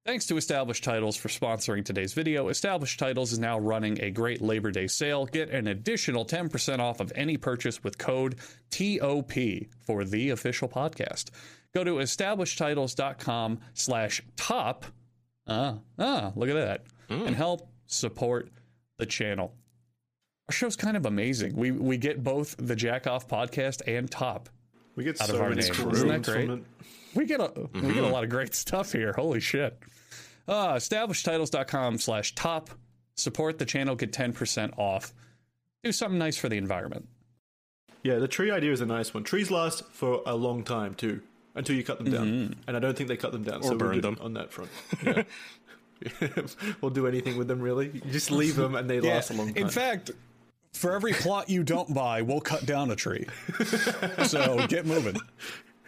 Thanks 0.06 0.26
to 0.26 0.36
Established 0.38 0.82
Titles 0.82 1.16
for 1.16 1.28
sponsoring 1.28 1.84
today's 1.84 2.14
video. 2.14 2.48
Established 2.48 2.98
Titles 2.98 3.32
is 3.32 3.38
now 3.38 3.58
running 3.58 4.00
a 4.02 4.10
great 4.10 4.40
Labor 4.40 4.70
Day 4.70 4.86
sale. 4.86 5.26
Get 5.26 5.50
an 5.50 5.66
additional 5.66 6.24
10% 6.24 6.78
off 6.78 7.00
of 7.00 7.12
any 7.14 7.36
purchase 7.36 7.84
with 7.84 7.98
code 7.98 8.36
TOP 8.70 9.32
for 9.80 10.04
the 10.04 10.30
official 10.30 10.68
podcast. 10.68 11.26
Go 11.74 11.84
to 11.84 11.96
establishedtitles.com 11.96 13.60
slash 13.74 14.22
top. 14.36 14.86
Ah, 15.46 15.78
ah, 15.98 16.32
look 16.34 16.48
at 16.48 16.54
that. 16.54 16.84
And 17.08 17.34
help 17.34 17.68
support 17.86 18.50
the 18.98 19.06
channel. 19.06 19.52
Our 20.48 20.52
show's 20.52 20.76
kind 20.76 20.96
of 20.96 21.06
amazing. 21.06 21.56
We 21.56 21.72
we 21.72 21.96
get 21.96 22.22
both 22.24 22.54
the 22.58 22.76
Jack 22.76 23.06
Off 23.06 23.28
podcast 23.28 23.82
and 23.86 24.10
top 24.10 24.48
We 24.94 25.04
get 25.04 25.20
out 25.20 25.28
so 25.28 25.34
of 25.34 25.40
our 25.40 25.50
many 25.50 25.62
name. 25.62 25.90
Isn't 25.90 26.08
that 26.08 26.22
great? 26.22 26.64
From 27.12 27.22
it. 27.22 27.24
We 27.24 27.26
get 27.26 27.40
a 27.40 27.52
we 27.86 27.94
get 27.94 28.04
a 28.04 28.08
lot 28.08 28.24
of 28.24 28.30
great 28.30 28.54
stuff 28.54 28.92
here. 28.92 29.12
Holy 29.12 29.40
shit. 29.40 29.78
Uh, 30.48 30.74
establishedtitles.com 30.74 31.98
slash 31.98 32.34
top. 32.34 32.70
Support 33.14 33.58
the 33.58 33.66
channel, 33.66 33.94
get 33.96 34.12
10% 34.12 34.78
off. 34.78 35.12
Do 35.84 35.92
something 35.92 36.18
nice 36.18 36.36
for 36.36 36.48
the 36.48 36.56
environment. 36.56 37.06
Yeah, 38.02 38.16
the 38.18 38.28
tree 38.28 38.50
idea 38.50 38.72
is 38.72 38.80
a 38.80 38.86
nice 38.86 39.12
one. 39.12 39.24
Trees 39.24 39.50
last 39.50 39.84
for 39.92 40.22
a 40.24 40.34
long 40.34 40.64
time 40.64 40.94
too, 40.94 41.20
until 41.54 41.76
you 41.76 41.84
cut 41.84 41.98
them 42.02 42.10
down. 42.10 42.26
Mm-hmm. 42.26 42.52
And 42.66 42.76
I 42.76 42.80
don't 42.80 42.96
think 42.96 43.08
they 43.08 43.16
cut 43.16 43.32
them 43.32 43.42
down, 43.42 43.58
Or 43.58 43.62
so 43.62 43.70
we're 43.72 43.78
burn 43.78 44.00
them. 44.00 44.18
on 44.20 44.34
that 44.34 44.52
front. 44.52 44.70
Yeah. 45.04 45.22
we'll 46.80 46.90
do 46.90 47.06
anything 47.06 47.36
with 47.36 47.46
them 47.46 47.60
really. 47.60 47.90
You 47.92 48.00
just 48.10 48.30
leave 48.30 48.56
them 48.56 48.74
and 48.74 48.88
they 48.88 49.00
last 49.00 49.28
a 49.28 49.34
long 49.34 49.48
time. 49.52 49.64
In 49.64 49.68
fact, 49.68 50.10
for 50.72 50.92
every 50.94 51.12
plot 51.12 51.50
you 51.50 51.62
don't 51.62 51.92
buy, 51.92 52.22
we'll 52.22 52.40
cut 52.40 52.64
down 52.64 52.90
a 52.90 52.96
tree. 52.96 53.26
so 54.26 54.66
get 54.66 54.86
moving. 54.86 55.16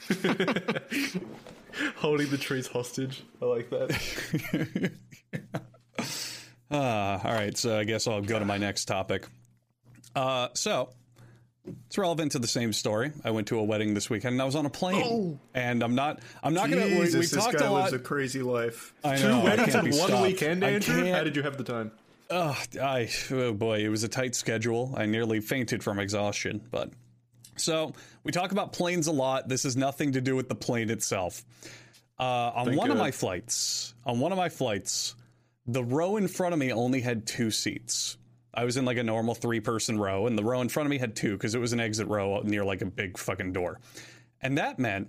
holding 1.96 2.28
the 2.30 2.38
trees 2.38 2.66
hostage. 2.66 3.22
I 3.40 3.44
like 3.46 3.70
that. 3.70 4.92
Uh, 6.70 6.74
all 7.24 7.32
right, 7.32 7.56
so 7.56 7.78
I 7.78 7.84
guess 7.84 8.06
I'll 8.06 8.20
go 8.22 8.38
to 8.38 8.44
my 8.44 8.58
next 8.58 8.86
topic. 8.86 9.26
Uh, 10.14 10.48
so 10.54 10.90
it's 11.86 11.96
relevant 11.96 12.32
to 12.32 12.38
the 12.38 12.46
same 12.48 12.72
story. 12.72 13.12
I 13.24 13.30
went 13.30 13.48
to 13.48 13.58
a 13.58 13.64
wedding 13.64 13.94
this 13.94 14.10
weekend, 14.10 14.34
and 14.34 14.42
I 14.42 14.44
was 14.44 14.56
on 14.56 14.66
a 14.66 14.70
plane. 14.70 15.38
And 15.54 15.82
I'm 15.82 15.94
not. 15.94 16.20
I'm 16.42 16.54
not 16.54 16.70
gonna. 16.70 16.86
We, 16.86 16.98
we 17.00 17.06
this 17.06 17.30
talked 17.30 17.58
guy 17.58 17.66
a 17.66 17.70
lot. 17.72 17.82
lives 17.82 17.92
a 17.94 17.98
crazy 17.98 18.42
life. 18.42 18.92
I 19.04 19.16
Two 19.16 19.28
know, 19.28 19.40
I 19.40 19.44
weddings 19.44 19.74
in 19.74 19.84
one 19.84 19.92
stopped. 19.92 20.22
weekend, 20.22 20.64
I 20.64 20.70
Andrew. 20.70 21.12
How 21.12 21.22
did 21.24 21.36
you 21.36 21.42
have 21.42 21.56
the 21.56 21.64
time? 21.64 21.92
Ugh, 22.30 22.56
I 22.80 23.10
oh 23.30 23.52
boy, 23.52 23.84
it 23.84 23.88
was 23.88 24.04
a 24.04 24.08
tight 24.08 24.34
schedule. 24.34 24.94
I 24.96 25.06
nearly 25.06 25.40
fainted 25.40 25.82
from 25.84 25.98
exhaustion. 25.98 26.62
But 26.70 26.90
so 27.62 27.92
we 28.24 28.32
talk 28.32 28.52
about 28.52 28.72
planes 28.72 29.06
a 29.06 29.12
lot. 29.12 29.48
This 29.48 29.62
has 29.62 29.76
nothing 29.76 30.12
to 30.12 30.20
do 30.20 30.36
with 30.36 30.48
the 30.48 30.54
plane 30.54 30.90
itself. 30.90 31.44
Uh, 32.18 32.52
on 32.54 32.66
Thank 32.66 32.78
one 32.78 32.90
of 32.90 32.98
my 32.98 33.10
flights, 33.10 33.94
on 34.04 34.20
one 34.20 34.32
of 34.32 34.38
my 34.38 34.48
flights, 34.48 35.14
the 35.66 35.82
row 35.82 36.16
in 36.16 36.28
front 36.28 36.52
of 36.52 36.58
me 36.58 36.72
only 36.72 37.00
had 37.00 37.26
two 37.26 37.50
seats. 37.50 38.16
I 38.54 38.64
was 38.64 38.76
in 38.76 38.84
like 38.84 38.98
a 38.98 39.02
normal 39.02 39.34
three 39.34 39.60
person 39.60 39.98
row, 39.98 40.26
and 40.26 40.36
the 40.36 40.44
row 40.44 40.60
in 40.60 40.68
front 40.68 40.86
of 40.86 40.90
me 40.90 40.98
had 40.98 41.16
two 41.16 41.32
because 41.32 41.54
it 41.54 41.58
was 41.58 41.72
an 41.72 41.80
exit 41.80 42.06
row 42.08 42.40
near 42.44 42.64
like 42.64 42.82
a 42.82 42.86
big 42.86 43.16
fucking 43.16 43.52
door. 43.52 43.80
And 44.40 44.58
that 44.58 44.78
meant 44.78 45.08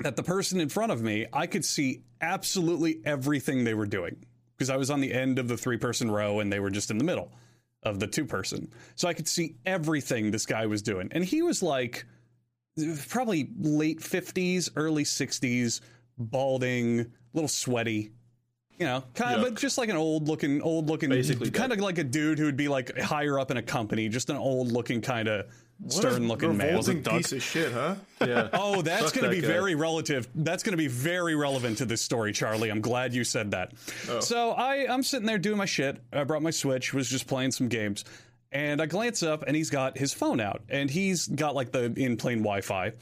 that 0.00 0.16
the 0.16 0.22
person 0.22 0.60
in 0.60 0.68
front 0.68 0.92
of 0.92 1.02
me, 1.02 1.26
I 1.32 1.46
could 1.46 1.64
see 1.64 2.02
absolutely 2.20 3.00
everything 3.04 3.64
they 3.64 3.74
were 3.74 3.86
doing 3.86 4.24
because 4.56 4.70
I 4.70 4.76
was 4.76 4.90
on 4.90 5.00
the 5.00 5.12
end 5.12 5.38
of 5.38 5.48
the 5.48 5.56
three 5.56 5.76
person 5.76 6.10
row 6.10 6.40
and 6.40 6.52
they 6.52 6.60
were 6.60 6.70
just 6.70 6.90
in 6.90 6.98
the 6.98 7.04
middle 7.04 7.32
of 7.82 7.98
the 8.00 8.06
two 8.06 8.24
person. 8.24 8.70
So 8.94 9.08
I 9.08 9.14
could 9.14 9.28
see 9.28 9.56
everything 9.66 10.30
this 10.30 10.46
guy 10.46 10.66
was 10.66 10.82
doing. 10.82 11.08
And 11.12 11.24
he 11.24 11.42
was 11.42 11.62
like 11.62 12.04
probably 13.08 13.50
late 13.58 14.00
50s, 14.00 14.70
early 14.76 15.04
60s, 15.04 15.80
balding, 16.18 17.00
a 17.00 17.06
little 17.34 17.48
sweaty. 17.48 18.12
You 18.78 18.86
know, 18.86 19.04
kind 19.14 19.34
of, 19.34 19.40
Yuck. 19.40 19.50
but 19.50 19.60
just 19.60 19.76
like 19.76 19.90
an 19.90 19.96
old 19.96 20.26
looking, 20.26 20.62
old 20.62 20.88
looking, 20.88 21.10
Basically 21.10 21.50
kind 21.50 21.70
of 21.70 21.80
like 21.80 21.98
a 21.98 22.04
dude 22.04 22.38
who 22.38 22.46
would 22.46 22.56
be 22.56 22.68
like 22.68 22.98
higher 22.98 23.38
up 23.38 23.50
in 23.50 23.58
a 23.58 23.62
company, 23.62 24.08
just 24.08 24.30
an 24.30 24.36
old 24.36 24.72
looking 24.72 25.02
kind 25.02 25.28
of 25.28 25.46
stern 25.88 26.28
looking 26.28 26.56
man. 26.56 26.68
revolting 26.68 27.02
Doug? 27.02 27.18
piece 27.18 27.32
of 27.32 27.42
shit, 27.42 27.72
huh? 27.72 27.94
Yeah. 28.26 28.48
Oh, 28.52 28.82
that's 28.82 29.04
Fuck 29.04 29.14
going 29.14 29.24
to 29.24 29.30
that 29.30 29.40
be 29.40 29.40
guy. 29.40 29.46
very 29.52 29.74
relative. 29.74 30.28
That's 30.34 30.62
going 30.62 30.72
to 30.72 30.76
be 30.76 30.88
very 30.88 31.34
relevant 31.34 31.78
to 31.78 31.86
this 31.86 32.02
story, 32.02 32.32
Charlie. 32.32 32.70
I'm 32.70 32.82
glad 32.82 33.14
you 33.14 33.24
said 33.24 33.52
that. 33.52 33.72
Oh. 34.08 34.20
So 34.20 34.50
I, 34.50 34.86
I'm 34.92 35.02
sitting 35.02 35.26
there 35.26 35.38
doing 35.38 35.56
my 35.56 35.64
shit. 35.64 35.98
I 36.12 36.24
brought 36.24 36.42
my 36.42 36.50
Switch, 36.50 36.92
was 36.92 37.08
just 37.08 37.26
playing 37.26 37.52
some 37.52 37.68
games, 37.68 38.04
and 38.52 38.82
I 38.82 38.86
glance 38.86 39.22
up, 39.22 39.44
and 39.46 39.56
he's 39.56 39.70
got 39.70 39.96
his 39.96 40.12
phone 40.12 40.38
out, 40.40 40.60
and 40.68 40.90
he's 40.90 41.26
got 41.28 41.54
like 41.54 41.72
the 41.72 41.84
in-plane 41.96 42.38
Wi-Fi. 42.40 42.92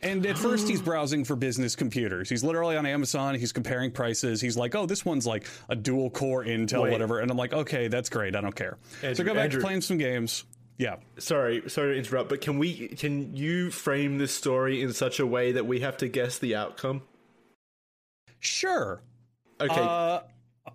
And 0.00 0.24
at 0.26 0.38
first, 0.38 0.68
he's 0.68 0.80
browsing 0.90 1.24
for 1.24 1.34
business 1.34 1.74
computers. 1.74 2.28
He's 2.28 2.44
literally 2.44 2.76
on 2.76 2.86
Amazon. 2.86 3.34
He's 3.34 3.50
comparing 3.50 3.90
prices. 3.90 4.40
He's 4.40 4.56
like, 4.56 4.76
"Oh, 4.76 4.86
this 4.86 5.04
one's 5.04 5.26
like 5.26 5.44
a 5.68 5.74
dual 5.74 6.08
core 6.10 6.44
Intel, 6.44 6.82
Wait. 6.82 6.92
whatever." 6.92 7.18
And 7.18 7.32
I'm 7.32 7.36
like, 7.36 7.52
"Okay, 7.52 7.88
that's 7.88 8.08
great. 8.08 8.36
I 8.36 8.40
don't 8.40 8.54
care." 8.54 8.78
so 9.00 9.08
I 9.08 9.14
go 9.14 9.34
back 9.34 9.44
Andrew. 9.46 9.60
to 9.60 9.66
playing 9.66 9.80
some 9.80 9.98
games. 9.98 10.44
Yeah. 10.78 10.96
Sorry, 11.18 11.68
sorry 11.68 11.92
to 11.94 11.98
interrupt, 11.98 12.28
but 12.28 12.40
can 12.40 12.58
we 12.58 12.88
can 12.88 13.34
you 13.36 13.70
frame 13.70 14.18
this 14.18 14.32
story 14.32 14.80
in 14.80 14.92
such 14.92 15.18
a 15.18 15.26
way 15.26 15.52
that 15.52 15.66
we 15.66 15.80
have 15.80 15.96
to 15.98 16.08
guess 16.08 16.38
the 16.38 16.54
outcome? 16.54 17.02
Sure. 18.38 19.02
Okay. 19.60 19.74
Uh, 19.76 20.20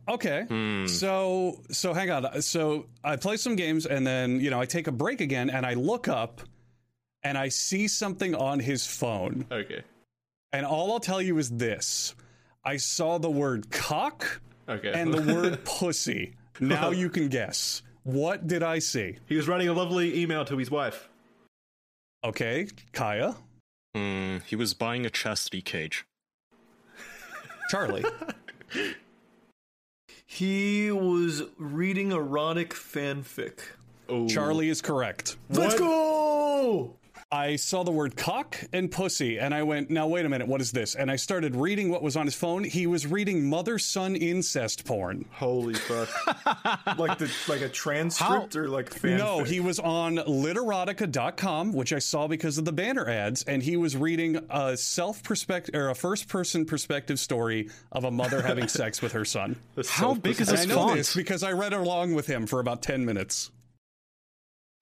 okay. 0.10 0.86
So 0.88 1.62
so 1.72 1.94
hang 1.94 2.12
on. 2.12 2.42
So 2.42 2.88
I 3.04 3.16
play 3.16 3.38
some 3.38 3.56
games 3.56 3.86
and 3.86 4.06
then 4.06 4.42
you 4.42 4.50
know 4.50 4.60
I 4.60 4.66
take 4.66 4.88
a 4.88 4.92
break 4.92 5.22
again 5.22 5.50
and 5.50 5.66
I 5.66 5.76
look 5.76 6.10
up 6.10 6.42
and 7.24 7.38
I 7.38 7.48
see 7.48 7.88
something 7.88 8.36
on 8.36 8.60
his 8.60 8.86
phone 8.86 9.46
okay. 9.50 9.84
and 10.52 10.66
all 10.66 10.92
I'll 10.92 11.00
tell 11.00 11.22
you 11.22 11.38
is 11.38 11.50
this: 11.50 12.13
I 12.66 12.76
saw 12.76 13.18
the 13.20 13.32
word 13.32 13.72
cock 13.72 14.42
Okay. 14.68 14.92
and 14.94 15.13
the 15.13 15.22
word 15.34 15.63
pussy. 15.63 16.34
Now 16.60 16.89
you 16.92 17.10
can 17.10 17.30
guess. 17.30 17.82
What 18.04 18.48
did 18.48 18.63
I 18.63 18.80
see? 18.80 19.18
he 19.28 19.36
was 19.36 19.48
writing 19.48 19.70
a 19.70 19.74
lovely 19.74 20.22
email 20.22 20.46
to 20.46 20.58
his 20.58 20.70
wife. 20.70 21.10
Okay, 22.24 22.68
Kaya, 22.94 23.36
Hmm, 23.96 24.38
he 24.48 24.56
was 24.56 24.74
buying 24.74 25.06
a 25.06 25.10
chastity 25.10 25.62
cage. 25.62 26.06
Charlie. 27.70 28.06
He 30.26 30.92
was 30.92 31.44
reading 31.60 32.12
erotic 32.12 32.74
fanfic. 32.74 33.60
Oh. 34.10 34.28
Charlie 34.28 34.70
is 34.70 34.82
correct. 34.82 35.38
Let's 35.52 35.78
go! 35.78 36.96
I 37.34 37.56
saw 37.56 37.82
the 37.84 37.89
word 37.91 38.15
cock 38.15 38.58
and 38.74 38.91
pussy, 38.91 39.39
and 39.39 39.56
I 39.56 39.63
went, 39.63 39.89
now 39.89 40.06
wait 40.08 40.24
a 40.24 40.30
minute, 40.30 40.48
what 40.48 40.62
is 40.62 40.72
this? 40.72 40.93
And 40.93 41.10
I 41.10 41.15
started 41.15 41.56
reading 41.56 41.89
what 41.89 42.04
was 42.04 42.15
on 42.15 42.26
his 42.28 42.36
phone. 42.36 42.63
He 42.63 42.86
was 42.86 43.08
reading 43.08 43.50
mother 43.50 43.80
son 43.80 44.15
incest 44.15 44.86
porn. 44.86 45.26
Holy 45.32 45.74
fuck. 45.74 46.10
Like 46.98 47.17
the 47.17 47.32
like 47.48 47.62
a 47.62 47.69
transcript 47.69 48.56
or 48.56 48.67
like 48.67 48.89
fanfic? 48.91 49.17
No, 49.17 49.43
he 49.43 49.60
was 49.60 49.80
on 49.80 50.17
literotica.com, 50.17 51.74
which 51.74 51.91
I 51.91 52.00
saw 52.00 52.28
because 52.28 52.58
of 52.60 52.65
the 52.65 52.72
banner 52.72 53.10
ads, 53.10 53.41
and 53.43 53.63
he 53.63 53.78
was 53.78 53.98
reading 53.98 54.39
a 54.50 54.78
self 54.78 55.24
perspective 55.24 55.74
or 55.76 55.89
a 55.89 55.96
first 55.96 56.28
person 56.28 56.65
perspective 56.65 57.19
story 57.19 57.69
of 57.91 58.04
a 58.04 58.12
mother 58.12 58.41
having 58.43 58.67
sex 58.80 59.02
with 59.02 59.13
her 59.13 59.26
son. 59.26 59.56
How 59.89 60.13
big 60.13 60.39
is 60.39 60.50
And 60.50 60.58
his 60.60 60.67
I 60.67 60.69
know 60.69 60.76
font? 60.88 60.98
this 60.98 61.15
because 61.15 61.41
I 61.41 61.52
read 61.54 61.74
along 61.74 62.13
with 62.13 62.28
him 62.28 62.46
for 62.46 62.60
about 62.60 62.84
10 62.84 63.06
minutes. 63.06 63.50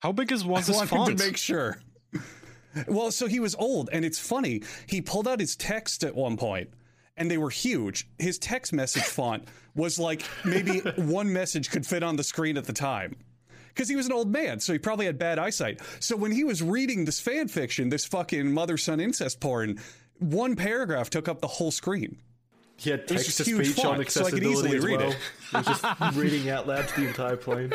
How 0.00 0.12
big 0.12 0.30
is 0.32 0.44
was 0.44 0.68
I 0.68 0.72
his 0.72 0.76
wanted 0.76 0.88
font? 0.90 1.18
to 1.18 1.24
make 1.24 1.36
sure. 1.38 1.78
Well, 2.88 3.10
so 3.10 3.26
he 3.26 3.40
was 3.40 3.54
old, 3.56 3.90
and 3.92 4.04
it's 4.04 4.18
funny. 4.18 4.62
He 4.86 5.00
pulled 5.00 5.28
out 5.28 5.40
his 5.40 5.56
text 5.56 6.04
at 6.04 6.14
one 6.14 6.36
point, 6.36 6.70
and 7.16 7.30
they 7.30 7.38
were 7.38 7.50
huge. 7.50 8.08
His 8.18 8.38
text 8.38 8.72
message 8.72 9.02
font 9.04 9.48
was 9.74 9.98
like 9.98 10.22
maybe 10.44 10.80
one 10.96 11.32
message 11.32 11.70
could 11.70 11.86
fit 11.86 12.02
on 12.02 12.16
the 12.16 12.24
screen 12.24 12.56
at 12.56 12.64
the 12.64 12.72
time. 12.72 13.16
Because 13.68 13.88
he 13.88 13.96
was 13.96 14.04
an 14.04 14.12
old 14.12 14.30
man, 14.30 14.60
so 14.60 14.74
he 14.74 14.78
probably 14.78 15.06
had 15.06 15.18
bad 15.18 15.38
eyesight. 15.38 15.80
So 15.98 16.14
when 16.14 16.30
he 16.30 16.44
was 16.44 16.62
reading 16.62 17.06
this 17.06 17.20
fan 17.20 17.48
fiction, 17.48 17.88
this 17.88 18.04
fucking 18.04 18.52
mother 18.52 18.76
son 18.76 19.00
incest 19.00 19.40
porn, 19.40 19.80
one 20.18 20.56
paragraph 20.56 21.08
took 21.08 21.26
up 21.26 21.40
the 21.40 21.46
whole 21.46 21.70
screen. 21.70 22.18
He 22.76 22.90
had 22.90 23.08
text 23.08 23.38
to 23.38 23.44
huge 23.44 23.68
speech 23.68 23.84
on 23.84 23.96
font, 23.96 24.10
so 24.10 24.26
I 24.26 24.30
could 24.30 24.42
easily 24.42 24.76
as 24.76 24.84
read 24.84 25.00
it. 25.00 25.16
He 25.50 25.56
was 25.56 25.66
just 25.66 25.84
reading 26.16 26.50
out 26.50 26.66
loud 26.66 26.86
to 26.88 27.00
the 27.00 27.08
entire 27.08 27.36
plane. 27.36 27.72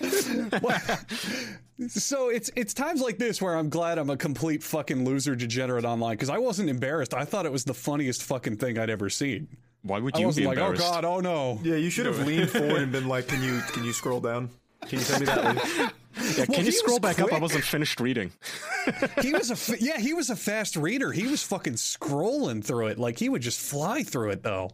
So 1.88 2.28
it's 2.28 2.50
it's 2.54 2.72
times 2.72 3.00
like 3.00 3.18
this 3.18 3.42
where 3.42 3.56
I'm 3.56 3.68
glad 3.68 3.98
I'm 3.98 4.10
a 4.10 4.16
complete 4.16 4.62
fucking 4.62 5.04
loser 5.04 5.34
degenerate 5.34 5.84
online 5.84 6.12
because 6.14 6.30
I 6.30 6.38
wasn't 6.38 6.70
embarrassed. 6.70 7.14
I 7.14 7.24
thought 7.24 7.46
it 7.46 7.52
was 7.52 7.64
the 7.64 7.74
funniest 7.74 8.22
fucking 8.22 8.58
thing 8.58 8.78
I'd 8.78 8.90
ever 8.90 9.10
seen. 9.10 9.48
Why 9.82 9.98
would 9.98 10.16
I 10.16 10.20
you 10.20 10.26
wasn't 10.26 10.44
be 10.44 10.48
like, 10.48 10.58
oh 10.58 10.72
god, 10.74 11.04
oh 11.04 11.18
no. 11.20 11.58
Yeah, 11.64 11.74
you 11.76 11.90
should 11.90 12.06
have 12.06 12.18
leaned 12.26 12.50
forward 12.50 12.82
and 12.82 12.92
been 12.92 13.08
like, 13.08 13.26
"Can 13.26 13.42
you 13.42 13.60
can 13.72 13.84
you 13.84 13.92
scroll 13.92 14.20
down?" 14.20 14.50
Can 14.86 14.98
you 15.00 15.04
tell 15.04 15.18
me 15.20 15.26
that? 15.26 15.54
Lee? 15.56 15.88
Yeah, 16.16 16.44
Well, 16.48 16.58
can 16.58 16.64
you 16.64 16.70
scroll 16.70 17.00
back 17.00 17.18
up? 17.18 17.32
I 17.32 17.40
wasn't 17.40 17.64
finished 17.64 17.98
reading. 17.98 18.30
He 19.20 19.32
was 19.32 19.50
a 19.50 19.56
fa- 19.56 19.78
yeah, 19.80 19.98
he 19.98 20.14
was 20.14 20.30
a 20.30 20.36
fast 20.36 20.76
reader. 20.76 21.10
He 21.10 21.26
was 21.26 21.42
fucking 21.42 21.72
scrolling 21.72 22.62
through 22.64 22.86
it 22.88 22.98
like 23.00 23.18
he 23.18 23.28
would 23.28 23.42
just 23.42 23.58
fly 23.60 24.04
through 24.04 24.30
it 24.30 24.42
though. 24.44 24.70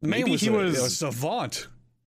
The 0.00 0.08
man 0.08 0.20
Maybe 0.20 0.32
was 0.32 0.40
he 0.40 0.48
a, 0.48 0.52
was- 0.52 0.78
a 0.82 0.90
savant. 0.90 1.68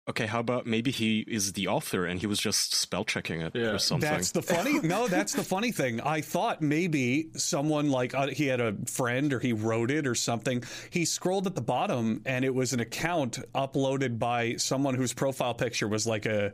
Okay, 0.10 0.26
how 0.26 0.42
about 0.42 0.68
maybe 0.68 0.92
he 0.92 1.22
is 1.30 1.54
the 1.54 1.68
author 1.70 2.06
and 2.06 2.20
he 2.20 2.28
was 2.28 2.38
just 2.38 2.74
spell 2.76 3.06
checking 3.06 3.39
it 3.39 3.54
Yeah. 3.56 3.68
or 3.72 3.78
something? 3.80 4.10
That's 4.10 4.32
the 4.32 4.42
funny. 4.42 4.80
No, 4.84 5.08
that's 5.08 5.32
the 5.34 5.44
funny 5.46 5.72
thing. 5.72 6.02
I 6.02 6.20
thought 6.20 6.62
maybe 6.62 7.30
someone 7.38 7.89
like 7.89 8.13
uh, 8.13 8.28
he 8.28 8.48
had 8.48 8.60
a 8.60 8.76
friend 8.86 9.32
or 9.32 9.39
he 9.39 9.54
wrote 9.54 9.92
it 9.92 10.06
or 10.06 10.13
something. 10.13 10.62
He 10.89 11.06
scrolled 11.06 11.48
at 11.48 11.56
the 11.56 11.62
bottom 11.62 12.22
and 12.26 12.44
it 12.44 12.54
was 12.54 12.74
an 12.74 12.82
account 12.82 13.39
uploaded 13.56 14.20
by 14.20 14.58
someone 14.58 14.96
whose 14.96 15.13
profile 15.13 15.54
picture 15.54 15.88
was 15.88 16.06
like 16.06 16.26
a 16.26 16.52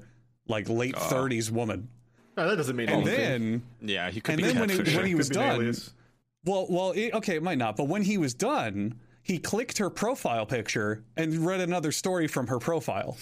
like 0.47 0.69
late 0.69 0.93
Oh. 0.95 0.99
30s 0.99 1.49
woman. 1.49 1.87
No, 2.37 2.47
that 2.47 2.55
doesn't 2.55 2.75
mean 2.75 2.87
And 2.89 3.07
anything. 3.07 3.63
then 3.79 3.89
yeah, 3.89 4.11
he 4.11 4.21
could 4.21 4.33
and 4.33 4.41
be 4.43 4.47
then 4.47 4.59
when, 4.59 4.69
it, 4.69 4.79
catfishing. 4.81 4.95
when 4.95 5.05
he 5.07 5.15
was 5.15 5.27
Could 5.29 5.37
be 5.39 5.43
an 5.43 5.57
done, 5.65 5.75
well, 6.45 6.67
well, 6.69 6.91
it, 6.91 7.13
okay, 7.15 7.35
it 7.35 7.43
might 7.43 7.57
not, 7.57 7.75
but 7.75 7.87
when 7.87 8.03
he 8.03 8.17
was 8.19 8.33
done, 8.35 8.99
he 9.21 9.37
clicked 9.37 9.77
her 9.77 9.89
profile 9.89 10.45
picture 10.45 11.03
and 11.17 11.45
read 11.45 11.59
another 11.61 11.91
story 11.91 12.27
from 12.27 12.47
her 12.47 12.57
profile. 12.59 13.17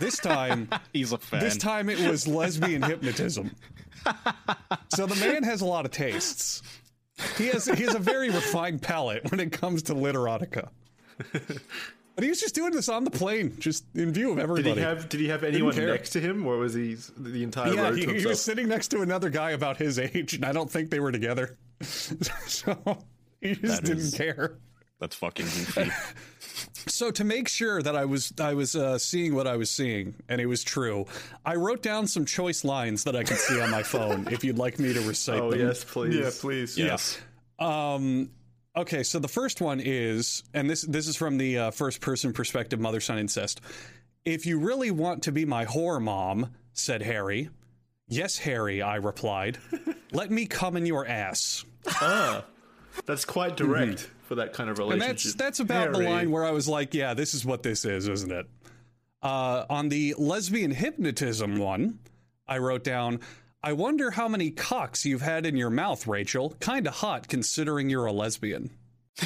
this 0.00 0.16
time, 0.18 0.68
He's 0.92 1.12
a 1.12 1.18
fan. 1.18 1.40
this 1.40 1.56
time 1.56 1.88
it 1.88 1.98
was 2.08 2.26
lesbian 2.26 2.82
hypnotism. 2.90 3.50
So 4.94 5.06
the 5.06 5.16
man 5.16 5.42
has 5.44 5.60
a 5.60 5.66
lot 5.66 5.84
of 5.84 5.90
tastes. 5.90 6.62
He 7.38 7.46
has 7.48 7.66
he 7.66 7.84
has 7.84 7.94
a 7.94 7.98
very 8.00 8.28
refined 8.30 8.82
palate 8.82 9.30
when 9.30 9.38
it 9.40 9.52
comes 9.52 9.84
to 9.84 9.94
literotica. 9.94 10.68
But 12.16 12.22
he 12.22 12.28
was 12.28 12.40
just 12.40 12.54
doing 12.54 12.72
this 12.72 12.88
on 12.88 13.02
the 13.04 13.10
plane, 13.10 13.56
just 13.58 13.84
in 13.94 14.12
view 14.12 14.30
of 14.30 14.36
Did 14.36 14.42
everybody. 14.42 14.74
he 14.74 14.80
have 14.80 15.08
Did 15.08 15.20
he 15.20 15.28
have 15.28 15.42
anyone 15.44 15.74
next 15.76 16.10
to 16.10 16.20
him, 16.20 16.46
or 16.46 16.58
was 16.58 16.74
he 16.74 16.96
the 17.16 17.42
entire 17.42 17.72
yeah, 17.72 17.82
road 17.82 17.98
he, 17.98 18.06
he 18.20 18.26
was 18.26 18.40
sitting 18.42 18.68
next 18.68 18.88
to 18.88 19.00
another 19.02 19.30
guy 19.30 19.50
about 19.52 19.76
his 19.76 19.98
age, 19.98 20.34
and 20.34 20.44
I 20.44 20.52
don't 20.52 20.70
think 20.70 20.90
they 20.90 21.00
were 21.00 21.10
together. 21.12 21.56
so 21.82 22.98
he 23.40 23.54
just 23.54 23.62
That 23.62 23.84
didn't 23.84 23.98
is- 24.04 24.14
care. 24.14 24.58
That's 25.04 25.16
fucking 25.16 25.44
goofy. 25.44 25.90
So 26.86 27.10
to 27.10 27.24
make 27.24 27.48
sure 27.48 27.82
that 27.82 27.96
I 27.96 28.04
was 28.04 28.32
I 28.38 28.54
was 28.54 28.76
uh, 28.76 28.98
seeing 28.98 29.34
what 29.34 29.46
I 29.46 29.56
was 29.56 29.70
seeing 29.70 30.14
and 30.28 30.40
it 30.40 30.46
was 30.46 30.62
true, 30.62 31.06
I 31.44 31.56
wrote 31.56 31.82
down 31.82 32.06
some 32.06 32.24
choice 32.24 32.62
lines 32.62 33.04
that 33.04 33.16
I 33.16 33.24
could 33.24 33.38
see 33.38 33.60
on 33.60 33.70
my 33.70 33.82
phone. 33.94 34.28
If 34.30 34.44
you'd 34.44 34.58
like 34.58 34.78
me 34.78 34.92
to 34.92 35.00
recite 35.00 35.40
oh 35.40 35.50
them. 35.50 35.60
yes, 35.60 35.82
please. 35.82 36.14
Yeah, 36.14 36.30
please. 36.38 36.78
yes. 36.78 37.18
Um, 37.58 38.30
okay, 38.76 39.02
so 39.02 39.18
the 39.18 39.28
first 39.28 39.60
one 39.60 39.80
is, 39.80 40.44
and 40.52 40.68
this 40.68 40.82
this 40.82 41.08
is 41.08 41.16
from 41.16 41.38
the 41.38 41.58
uh, 41.58 41.70
first 41.70 42.00
person 42.00 42.32
perspective, 42.32 42.78
mother 42.78 43.00
son 43.00 43.18
incest. 43.18 43.60
If 44.24 44.46
you 44.46 44.58
really 44.58 44.90
want 44.90 45.24
to 45.24 45.32
be 45.32 45.44
my 45.44 45.64
whore 45.64 46.00
mom, 46.00 46.50
said 46.74 47.02
Harry. 47.02 47.48
Yes, 48.06 48.38
Harry, 48.38 48.82
I 48.82 48.96
replied. 48.96 49.58
Let 50.12 50.30
me 50.30 50.46
come 50.46 50.76
in 50.76 50.86
your 50.86 51.06
ass. 51.06 51.64
Ah, 51.88 52.44
that's 53.06 53.24
quite 53.24 53.56
direct 53.56 54.10
for 54.22 54.36
that 54.36 54.52
kind 54.52 54.70
of 54.70 54.78
Mm-hmm. 54.78 54.92
And 54.92 55.00
that's 55.02 55.34
that's 55.34 55.60
about 55.60 55.92
the 55.92 55.98
line 56.00 56.30
where 56.30 56.44
I 56.44 56.50
was 56.50 56.68
like, 56.68 56.94
yeah, 56.94 57.14
this 57.14 57.34
is 57.34 57.44
what 57.44 57.62
this 57.62 57.84
is, 57.84 58.08
isn't 58.08 58.32
it? 58.32 58.46
Uh, 59.22 59.64
on 59.70 59.88
the 59.88 60.14
lesbian 60.18 60.70
hypnotism 60.70 61.56
one, 61.58 61.98
I 62.46 62.58
wrote 62.58 62.84
down, 62.84 63.20
I 63.62 63.72
wonder 63.72 64.10
how 64.10 64.28
many 64.28 64.50
cocks 64.50 65.04
you've 65.06 65.22
had 65.22 65.46
in 65.46 65.56
your 65.56 65.70
mouth, 65.70 66.06
Rachel. 66.06 66.50
Kinda 66.60 66.90
hot 66.90 67.28
considering 67.28 67.88
you're 67.90 68.06
a 68.06 68.12
lesbian. 68.12 68.70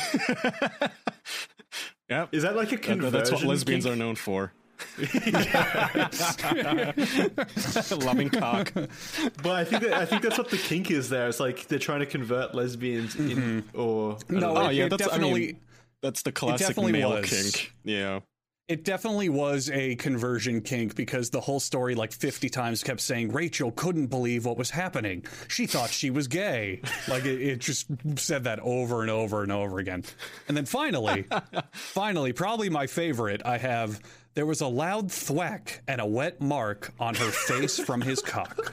Yeah. 2.10 2.26
Is 2.32 2.42
that 2.42 2.56
like 2.56 2.68
a 2.68 2.76
That- 2.76 2.82
conversion? 2.82 3.12
that's 3.12 3.30
what 3.30 3.42
lesbians 3.42 3.84
kink? 3.84 3.94
are 3.94 3.98
known 3.98 4.14
for. 4.14 4.52
Loving 8.04 8.30
cock. 8.30 8.72
But 8.74 9.52
I 9.52 9.64
think 9.64 9.82
that, 9.82 9.92
I 9.94 10.04
think 10.04 10.22
that's 10.22 10.38
what 10.38 10.50
the 10.50 10.58
kink 10.58 10.90
is. 10.90 11.08
There, 11.08 11.28
it's 11.28 11.40
like 11.40 11.66
they're 11.68 11.78
trying 11.78 12.00
to 12.00 12.06
convert 12.06 12.54
lesbians 12.54 13.14
in, 13.16 13.64
or 13.74 14.12
I 14.12 14.16
don't 14.16 14.28
Mm-hmm. 14.28 14.38
No, 14.38 14.54
know. 14.54 14.66
Oh 14.66 14.68
yeah, 14.70 14.84
it 14.86 14.90
that's 14.90 15.02
I 15.02 15.06
definitely 15.06 15.46
mean, 15.46 15.60
that's 16.02 16.22
the 16.22 16.32
classic 16.32 16.76
male 16.76 17.10
was. 17.10 17.30
kink. 17.30 17.72
Yeah. 17.84 18.20
it 18.68 18.84
definitely 18.84 19.28
was 19.30 19.70
a 19.70 19.96
conversion 19.96 20.60
kink 20.60 20.94
because 20.94 21.30
the 21.30 21.40
whole 21.40 21.60
story 21.60 21.94
like 21.94 22.12
50 22.12 22.48
times 22.50 22.82
kept 22.82 23.00
saying 23.00 23.32
Rachel 23.32 23.70
couldn't 23.72 24.08
believe 24.08 24.44
what 24.44 24.58
was 24.58 24.70
happening. 24.70 25.24
She 25.48 25.66
thought 25.66 25.90
she 25.90 26.10
was 26.10 26.28
gay. 26.28 26.82
Like 27.08 27.24
it, 27.24 27.40
it 27.40 27.58
just 27.60 27.86
said 28.16 28.44
that 28.44 28.60
over 28.60 29.00
and 29.02 29.10
over 29.10 29.42
and 29.42 29.52
over 29.52 29.78
again. 29.78 30.04
And 30.48 30.56
then 30.56 30.66
finally, 30.66 31.24
finally, 31.72 32.32
probably 32.32 32.68
my 32.68 32.86
favorite, 32.86 33.42
I 33.44 33.58
have 33.58 34.00
there 34.38 34.46
was 34.46 34.60
a 34.60 34.68
loud 34.68 35.10
thwack 35.10 35.82
and 35.88 36.00
a 36.00 36.06
wet 36.06 36.40
mark 36.40 36.92
on 37.00 37.12
her 37.16 37.30
face 37.32 37.76
from 37.76 38.00
his 38.00 38.22
cock. 38.22 38.72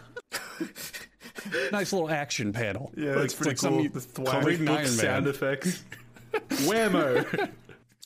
nice 1.72 1.92
little 1.92 2.08
action 2.08 2.54
panel. 2.54 2.94
Yeah, 2.96 3.14
that's 3.14 3.26
It's 3.26 3.34
pretty 3.34 3.50
like 3.50 3.58
some- 3.58 3.74
cool. 3.74 3.90
The 3.90 4.00
thwack. 4.00 4.44
Reading 4.46 4.68
Book 4.68 4.78
Iron 4.78 4.88
sound 4.88 5.26
effects. 5.26 5.84
Whammo. 6.68 7.50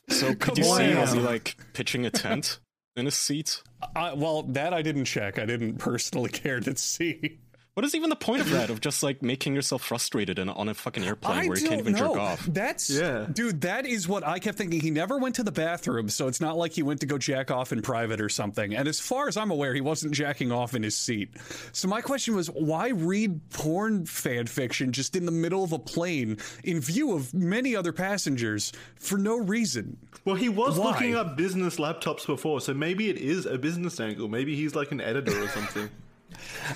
So 0.07 0.33
could 0.35 0.57
you 0.57 0.63
see 0.63 0.93
on. 0.93 1.01
was 1.01 1.11
he 1.11 1.19
like 1.19 1.57
pitching 1.73 2.05
a 2.05 2.09
tent 2.09 2.59
in 2.95 3.03
his 3.03 3.15
seat? 3.15 3.61
I, 3.93 4.13
well, 4.13 4.43
that 4.43 4.73
I 4.73 4.81
didn't 4.81 5.03
check. 5.03 5.37
I 5.37 5.45
didn't 5.45 5.79
personally 5.79 6.29
care 6.31 6.61
to 6.61 6.77
see. 6.77 7.39
What 7.79 7.85
is 7.85 7.95
even 7.95 8.09
the 8.09 8.17
point 8.17 8.41
of 8.41 8.49
that? 8.49 8.69
Of 8.69 8.81
just 8.81 9.03
like 9.03 9.23
making 9.23 9.55
yourself 9.55 9.81
frustrated 9.83 10.37
in, 10.37 10.49
on 10.49 10.67
a 10.67 10.73
fucking 10.73 11.01
airplane 11.01 11.47
where 11.47 11.57
you 11.57 11.65
can't 11.69 11.79
even 11.79 11.95
jerk 11.95 12.17
off? 12.17 12.45
That's 12.45 12.89
Yeah. 12.89 13.25
dude. 13.31 13.61
That 13.61 13.85
is 13.85 14.05
what 14.05 14.27
I 14.27 14.39
kept 14.39 14.57
thinking. 14.57 14.81
He 14.81 14.91
never 14.91 15.17
went 15.17 15.35
to 15.35 15.43
the 15.43 15.51
bathroom, 15.53 16.09
so 16.09 16.27
it's 16.27 16.41
not 16.41 16.57
like 16.57 16.73
he 16.73 16.83
went 16.83 16.99
to 16.99 17.05
go 17.05 17.17
jack 17.17 17.51
off 17.51 17.71
in 17.71 17.81
private 17.81 18.19
or 18.19 18.27
something. 18.27 18.75
And 18.75 18.85
as 18.85 18.99
far 18.99 19.29
as 19.29 19.37
I'm 19.37 19.49
aware, 19.49 19.73
he 19.73 19.79
wasn't 19.79 20.13
jacking 20.13 20.51
off 20.51 20.75
in 20.75 20.83
his 20.83 20.93
seat. 20.93 21.29
So 21.71 21.87
my 21.87 22.01
question 22.01 22.35
was, 22.35 22.47
why 22.49 22.89
read 22.89 23.39
porn 23.51 24.05
fan 24.05 24.47
fiction 24.47 24.91
just 24.91 25.15
in 25.15 25.25
the 25.25 25.31
middle 25.31 25.63
of 25.63 25.71
a 25.71 25.79
plane 25.79 26.35
in 26.65 26.81
view 26.81 27.13
of 27.13 27.33
many 27.33 27.77
other 27.77 27.93
passengers 27.93 28.73
for 28.97 29.17
no 29.17 29.37
reason? 29.37 29.95
Well, 30.25 30.35
he 30.35 30.49
was 30.49 30.77
Why? 30.77 30.87
looking 30.91 31.15
up 31.15 31.37
business 31.37 31.77
laptops 31.77 32.25
before, 32.27 32.59
so 32.59 32.73
maybe 32.73 33.09
it 33.09 33.15
is 33.15 33.45
a 33.45 33.57
business 33.57 34.01
angle. 34.01 34.27
Maybe 34.27 34.53
he's 34.57 34.75
like 34.75 34.91
an 34.91 34.99
editor 34.99 35.41
or 35.41 35.47
something. 35.47 35.89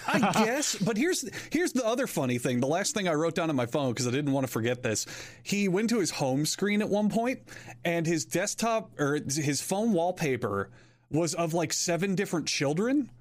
I 0.07 0.19
guess, 0.45 0.75
but 0.75 0.97
here's 0.97 1.29
here's 1.51 1.73
the 1.73 1.85
other 1.85 2.07
funny 2.07 2.37
thing. 2.37 2.59
The 2.59 2.67
last 2.67 2.93
thing 2.93 3.07
I 3.07 3.13
wrote 3.13 3.35
down 3.35 3.49
on 3.49 3.55
my 3.55 3.65
phone 3.65 3.91
because 3.91 4.07
I 4.07 4.11
didn't 4.11 4.31
want 4.31 4.45
to 4.45 4.51
forget 4.51 4.83
this. 4.83 5.05
He 5.43 5.67
went 5.67 5.89
to 5.89 5.99
his 5.99 6.11
home 6.11 6.45
screen 6.45 6.81
at 6.81 6.89
one 6.89 7.09
point, 7.09 7.41
and 7.83 8.05
his 8.05 8.25
desktop 8.25 8.91
or 8.99 9.15
his 9.15 9.61
phone 9.61 9.93
wallpaper 9.93 10.69
was 11.09 11.33
of 11.35 11.53
like 11.53 11.73
seven 11.73 12.15
different 12.15 12.47
children, 12.47 13.11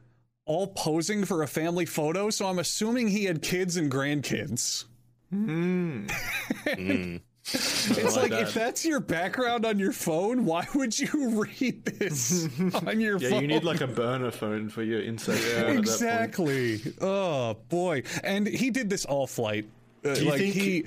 all 0.44 0.68
posing 0.68 1.24
for 1.24 1.42
a 1.42 1.48
family 1.48 1.86
photo. 1.86 2.30
So 2.30 2.46
I'm 2.46 2.58
assuming 2.58 3.08
he 3.08 3.24
had 3.24 3.42
kids 3.42 3.76
and 3.76 3.90
grandkids. 3.90 4.84
Hmm. 5.30 6.06
Hmm. 6.66 7.16
It's 7.44 8.16
like, 8.16 8.30
if 8.32 8.54
that's 8.54 8.84
your 8.84 9.00
background 9.00 9.66
on 9.66 9.78
your 9.78 9.92
phone, 9.92 10.44
why 10.44 10.66
would 10.74 10.96
you 10.96 11.44
read 11.60 11.84
this 11.84 12.48
on 12.86 13.00
your 13.00 13.18
Yeah, 13.18 13.30
phone? 13.30 13.42
you 13.42 13.48
need 13.48 13.64
like 13.64 13.80
a 13.80 13.86
burner 13.88 14.30
phone 14.30 14.68
for 14.68 14.82
your 14.82 15.00
insert. 15.00 15.36
phone 15.38 15.50
at 15.50 15.56
that 15.56 15.66
point. 15.66 15.78
exactly. 15.80 16.80
Oh 17.00 17.54
boy! 17.68 18.04
And 18.22 18.46
he 18.46 18.70
did 18.70 18.88
this 18.88 19.04
all 19.04 19.26
flight. 19.26 19.66
Uh, 20.04 20.10
you 20.10 20.24
like 20.30 20.38
think- 20.40 20.54
he 20.54 20.84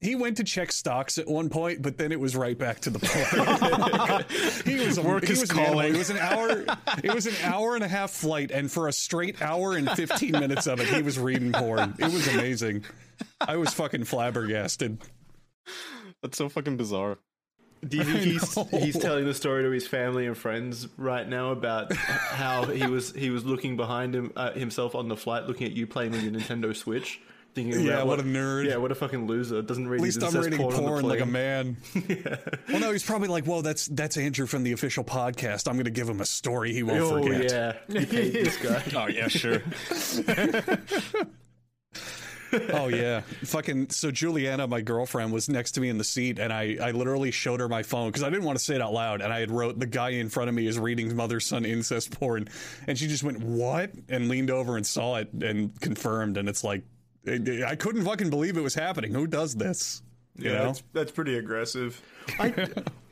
he 0.00 0.14
went 0.14 0.38
to 0.38 0.44
check 0.44 0.72
stocks 0.72 1.18
at 1.18 1.28
one 1.28 1.50
point, 1.50 1.82
but 1.82 1.98
then 1.98 2.10
it 2.12 2.18
was 2.18 2.34
right 2.34 2.56
back 2.56 2.80
to 2.80 2.88
the 2.90 2.98
porn. 3.02 4.24
he 4.64 4.82
was 4.86 4.96
a, 4.96 5.02
Work 5.02 5.26
he 5.26 5.34
is 5.34 5.40
was 5.42 5.50
calling. 5.52 5.94
It 5.94 5.98
was 5.98 6.08
an 6.08 6.16
hour. 6.16 6.64
It 7.04 7.14
was 7.14 7.26
an 7.26 7.34
hour 7.44 7.74
and 7.74 7.84
a 7.84 7.88
half 7.88 8.10
flight, 8.10 8.50
and 8.50 8.72
for 8.72 8.88
a 8.88 8.92
straight 8.92 9.42
hour 9.42 9.76
and 9.76 9.90
fifteen 9.90 10.32
minutes 10.32 10.66
of 10.66 10.80
it, 10.80 10.86
he 10.88 11.02
was 11.02 11.18
reading 11.18 11.52
porn. 11.52 11.94
It 11.98 12.04
was 12.10 12.26
amazing. 12.28 12.84
I 13.38 13.56
was 13.56 13.74
fucking 13.74 14.04
flabbergasted. 14.04 14.96
That's 16.22 16.36
so 16.38 16.48
fucking 16.48 16.76
bizarre. 16.76 17.18
Do 17.86 17.96
you 17.96 18.04
think 18.04 18.18
he's 18.20 18.54
he's 18.82 18.98
telling 18.98 19.24
the 19.24 19.32
story 19.32 19.62
to 19.62 19.70
his 19.70 19.86
family 19.88 20.26
and 20.26 20.36
friends 20.36 20.86
right 20.98 21.26
now 21.26 21.50
about 21.52 21.90
how 21.94 22.66
he 22.66 22.86
was 22.86 23.12
he 23.14 23.30
was 23.30 23.46
looking 23.46 23.78
behind 23.78 24.14
him 24.14 24.32
uh, 24.36 24.52
himself 24.52 24.94
on 24.94 25.08
the 25.08 25.16
flight, 25.16 25.44
looking 25.46 25.66
at 25.66 25.72
you 25.72 25.86
playing 25.86 26.10
with 26.12 26.22
your 26.22 26.30
Nintendo 26.32 26.76
Switch, 26.76 27.22
thinking, 27.54 27.80
Yeah, 27.80 27.94
about 27.94 28.06
what 28.08 28.20
a 28.20 28.22
nerd. 28.22 28.66
Yeah, 28.68 28.76
what 28.76 28.92
a 28.92 28.94
fucking 28.94 29.26
loser. 29.26 29.62
Doesn't 29.62 29.88
read 29.88 30.00
At 30.00 30.04
least 30.04 30.22
I'm 30.22 30.34
reading 30.42 30.58
porn, 30.58 30.74
porn 30.76 31.04
like 31.08 31.20
a 31.20 31.22
plane. 31.22 31.32
man. 31.32 31.76
Well, 32.68 32.80
no, 32.80 32.92
he's 32.92 33.02
probably 33.02 33.28
like, 33.28 33.46
"Well, 33.46 33.62
that's 33.62 33.86
that's 33.86 34.18
Andrew 34.18 34.44
from 34.46 34.62
the 34.62 34.72
official 34.72 35.02
podcast. 35.02 35.66
I'm 35.66 35.74
going 35.76 35.86
to 35.86 35.90
give 35.90 36.08
him 36.08 36.20
a 36.20 36.26
story 36.26 36.74
he 36.74 36.82
won't 36.82 37.00
Oh 37.00 37.22
forget." 37.22 37.50
yeah, 37.50 37.72
you 37.88 38.06
hate 38.06 38.32
this 38.34 38.56
guy. 38.58 38.82
Oh 38.94 39.06
yeah, 39.08 39.28
sure. 39.28 39.62
Oh 42.72 42.88
yeah, 42.88 43.20
fucking. 43.44 43.90
So 43.90 44.10
Juliana, 44.10 44.66
my 44.66 44.80
girlfriend, 44.80 45.32
was 45.32 45.48
next 45.48 45.72
to 45.72 45.80
me 45.80 45.88
in 45.88 45.98
the 45.98 46.04
seat, 46.04 46.38
and 46.38 46.52
I, 46.52 46.76
I 46.82 46.90
literally 46.90 47.30
showed 47.30 47.60
her 47.60 47.68
my 47.68 47.82
phone 47.82 48.08
because 48.08 48.22
I 48.22 48.30
didn't 48.30 48.44
want 48.44 48.58
to 48.58 48.64
say 48.64 48.74
it 48.74 48.80
out 48.80 48.92
loud, 48.92 49.20
and 49.20 49.32
I 49.32 49.40
had 49.40 49.50
wrote 49.50 49.78
the 49.78 49.86
guy 49.86 50.10
in 50.10 50.28
front 50.28 50.48
of 50.48 50.54
me 50.54 50.66
is 50.66 50.78
reading 50.78 51.14
mother 51.14 51.40
son 51.40 51.64
incest 51.64 52.10
porn, 52.18 52.48
and 52.86 52.98
she 52.98 53.06
just 53.06 53.22
went 53.22 53.38
what 53.40 53.92
and 54.08 54.28
leaned 54.28 54.50
over 54.50 54.76
and 54.76 54.86
saw 54.86 55.16
it 55.16 55.32
and 55.32 55.78
confirmed, 55.80 56.36
and 56.36 56.48
it's 56.48 56.64
like 56.64 56.82
I 57.26 57.76
couldn't 57.76 58.04
fucking 58.04 58.30
believe 58.30 58.56
it 58.56 58.62
was 58.62 58.74
happening. 58.74 59.12
Who 59.12 59.26
does 59.26 59.54
this? 59.54 60.02
You 60.36 60.50
Yeah, 60.50 60.56
know? 60.58 60.64
that's, 60.66 60.82
that's 60.92 61.12
pretty 61.12 61.36
aggressive. 61.36 62.00
I, 62.38 62.48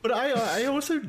but 0.01 0.11
I 0.11 0.61
I 0.61 0.65
also 0.65 1.01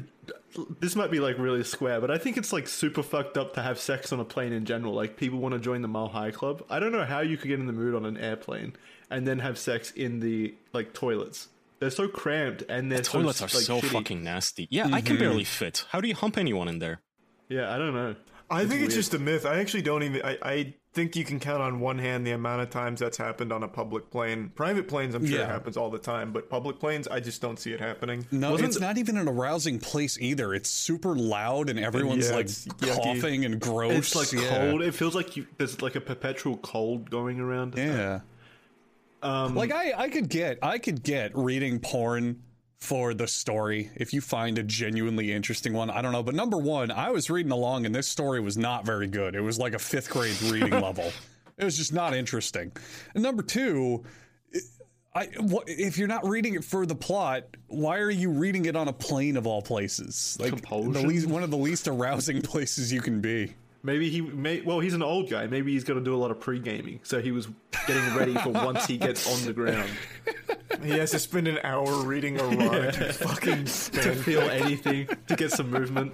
this 0.80 0.96
might 0.96 1.10
be 1.10 1.20
like 1.20 1.38
really 1.38 1.62
square, 1.64 2.00
but 2.00 2.10
I 2.10 2.18
think 2.18 2.36
it's 2.36 2.52
like 2.52 2.68
super 2.68 3.02
fucked 3.02 3.36
up 3.36 3.54
to 3.54 3.62
have 3.62 3.78
sex 3.78 4.12
on 4.12 4.20
a 4.20 4.24
plane 4.24 4.52
in 4.52 4.64
general. 4.64 4.94
Like 4.94 5.16
people 5.16 5.38
want 5.38 5.54
to 5.54 5.60
join 5.60 5.82
the 5.82 5.88
Mile 5.88 6.08
High 6.08 6.30
Club. 6.30 6.64
I 6.68 6.78
don't 6.78 6.92
know 6.92 7.04
how 7.04 7.20
you 7.20 7.36
could 7.36 7.48
get 7.48 7.60
in 7.60 7.66
the 7.66 7.72
mood 7.72 7.94
on 7.94 8.04
an 8.04 8.16
airplane 8.16 8.74
and 9.10 9.26
then 9.26 9.38
have 9.40 9.58
sex 9.58 9.90
in 9.92 10.20
the 10.20 10.54
like 10.72 10.92
toilets. 10.92 11.48
They're 11.78 11.90
so 11.90 12.08
cramped 12.08 12.62
and 12.68 12.92
they're 12.92 13.00
Toilets 13.00 13.38
so, 13.38 13.44
are 13.44 13.48
like, 13.48 13.64
so 13.64 13.80
shitty. 13.80 13.92
fucking 13.92 14.22
nasty. 14.22 14.68
Yeah, 14.70 14.86
I 14.92 15.00
can 15.00 15.16
mm-hmm. 15.16 15.24
barely 15.24 15.44
fit. 15.44 15.86
How 15.90 16.00
do 16.00 16.08
you 16.08 16.14
hump 16.14 16.36
anyone 16.36 16.68
in 16.68 16.78
there? 16.78 17.00
Yeah, 17.48 17.74
I 17.74 17.78
don't 17.78 17.94
know. 17.94 18.16
I 18.50 18.66
think 18.66 18.82
it's 18.82 18.94
just 18.94 19.14
a 19.14 19.18
myth. 19.18 19.46
I 19.46 19.60
actually 19.60 19.82
don't 19.82 20.02
even. 20.02 20.22
I, 20.22 20.38
I 20.42 20.74
think 20.92 21.14
you 21.14 21.24
can 21.24 21.38
count 21.38 21.62
on 21.62 21.78
one 21.78 21.98
hand 21.98 22.26
the 22.26 22.32
amount 22.32 22.62
of 22.62 22.70
times 22.70 22.98
that's 22.98 23.16
happened 23.16 23.52
on 23.52 23.62
a 23.62 23.68
public 23.68 24.10
plane. 24.10 24.50
Private 24.56 24.88
planes, 24.88 25.14
I'm 25.14 25.24
sure 25.24 25.38
Yeah. 25.38 25.44
it 25.44 25.48
happens 25.50 25.76
all 25.76 25.88
the 25.88 25.98
time, 26.00 26.32
but 26.32 26.50
public 26.50 26.80
planes, 26.80 27.06
I 27.06 27.20
just 27.20 27.40
don't 27.40 27.60
see 27.60 27.72
it 27.72 27.78
happening. 27.80 28.26
No, 28.32 28.50
Wasn't 28.50 28.66
it's 28.70 28.78
the- 28.78 28.84
not 28.86 28.98
even 28.98 29.16
an 29.16 29.28
arousing 29.28 29.78
place 29.78 30.18
either. 30.20 30.52
It's 30.52 30.68
super 30.68 31.14
loud 31.14 31.70
and 31.70 31.78
everyone's 31.78 32.28
Yeah, 32.28 32.34
like 32.34 32.46
it's 32.46 32.66
yucky. 32.66 32.96
coughing 33.02 33.44
and 33.44 33.60
gross. 33.60 33.92
It's 33.92 34.16
like 34.16 34.32
Yeah. 34.42 34.48
cold. 34.68 34.82
It 34.82 34.92
feels 34.94 35.14
like 35.14 35.36
you, 35.36 35.46
there's 35.58 35.80
like 35.80 35.94
a 35.94 36.00
perpetual 36.00 36.56
cold 36.56 37.08
going 37.08 37.38
around. 37.38 37.74
Yeah. 37.76 38.20
Um, 39.22 39.54
Like 39.54 39.70
I, 39.72 39.92
I 39.96 40.08
could 40.08 40.28
get, 40.28 40.58
I 40.60 40.78
could 40.78 41.02
get 41.04 41.30
reading 41.36 41.78
porn 41.78 42.42
for 42.80 43.12
the 43.12 43.28
story 43.28 43.90
if 43.94 44.12
you 44.14 44.20
find 44.20 44.58
a 44.58 44.62
genuinely 44.62 45.32
interesting 45.32 45.72
one. 45.72 45.90
I 45.90 46.00
don't 46.02 46.12
know, 46.12 46.22
but 46.22 46.34
number 46.34 46.56
one, 46.56 46.90
I 46.90 47.10
was 47.10 47.28
reading 47.28 47.52
along 47.52 47.86
and 47.86 47.94
this 47.94 48.08
story 48.08 48.40
was 48.40 48.56
not 48.56 48.86
very 48.86 49.06
good. 49.06 49.34
It 49.34 49.42
was 49.42 49.58
like 49.58 49.74
a 49.74 49.78
fifth 49.78 50.10
grade 50.10 50.40
reading 50.42 50.70
level. 50.80 51.12
It 51.58 51.64
was 51.64 51.76
just 51.76 51.92
not 51.92 52.14
interesting. 52.14 52.72
And 53.14 53.22
number 53.22 53.42
two, 53.42 54.02
I 55.14 55.26
what, 55.38 55.64
if 55.66 55.98
you're 55.98 56.08
not 56.08 56.26
reading 56.26 56.54
it 56.54 56.64
for 56.64 56.86
the 56.86 56.94
plot, 56.94 57.44
why 57.66 57.98
are 57.98 58.10
you 58.10 58.30
reading 58.30 58.64
it 58.64 58.76
on 58.76 58.88
a 58.88 58.92
plane 58.92 59.36
of 59.36 59.46
all 59.46 59.60
places? 59.60 60.38
Like 60.40 60.66
the 60.68 60.76
least, 60.76 61.26
one 61.26 61.42
of 61.42 61.50
the 61.50 61.58
least 61.58 61.86
arousing 61.86 62.40
places 62.42 62.92
you 62.92 63.00
can 63.00 63.20
be. 63.20 63.54
Maybe 63.82 64.10
he 64.10 64.20
may. 64.20 64.60
Well, 64.60 64.80
he's 64.80 64.94
an 64.94 65.02
old 65.02 65.30
guy. 65.30 65.46
Maybe 65.46 65.72
he's 65.72 65.84
got 65.84 65.94
to 65.94 66.00
do 66.00 66.14
a 66.14 66.18
lot 66.18 66.30
of 66.30 66.40
pre 66.40 66.58
gaming, 66.58 67.00
so 67.02 67.20
he 67.20 67.30
was 67.30 67.48
getting 67.86 68.14
ready 68.14 68.34
for 68.34 68.50
once 68.50 68.86
he 68.86 68.98
gets 68.98 69.26
on 69.32 69.44
the 69.46 69.52
ground 69.52 69.90
He 70.82 70.90
has 70.90 71.10
to 71.10 71.18
spend 71.18 71.48
an 71.48 71.58
hour 71.64 72.02
reading 72.04 72.38
erotic 72.38 72.94
fucking 73.12 73.64
to 73.64 73.70
fan 73.70 74.14
feel 74.16 74.42
anything, 74.42 75.08
to 75.28 75.36
get 75.36 75.50
some 75.50 75.70
movement. 75.70 76.12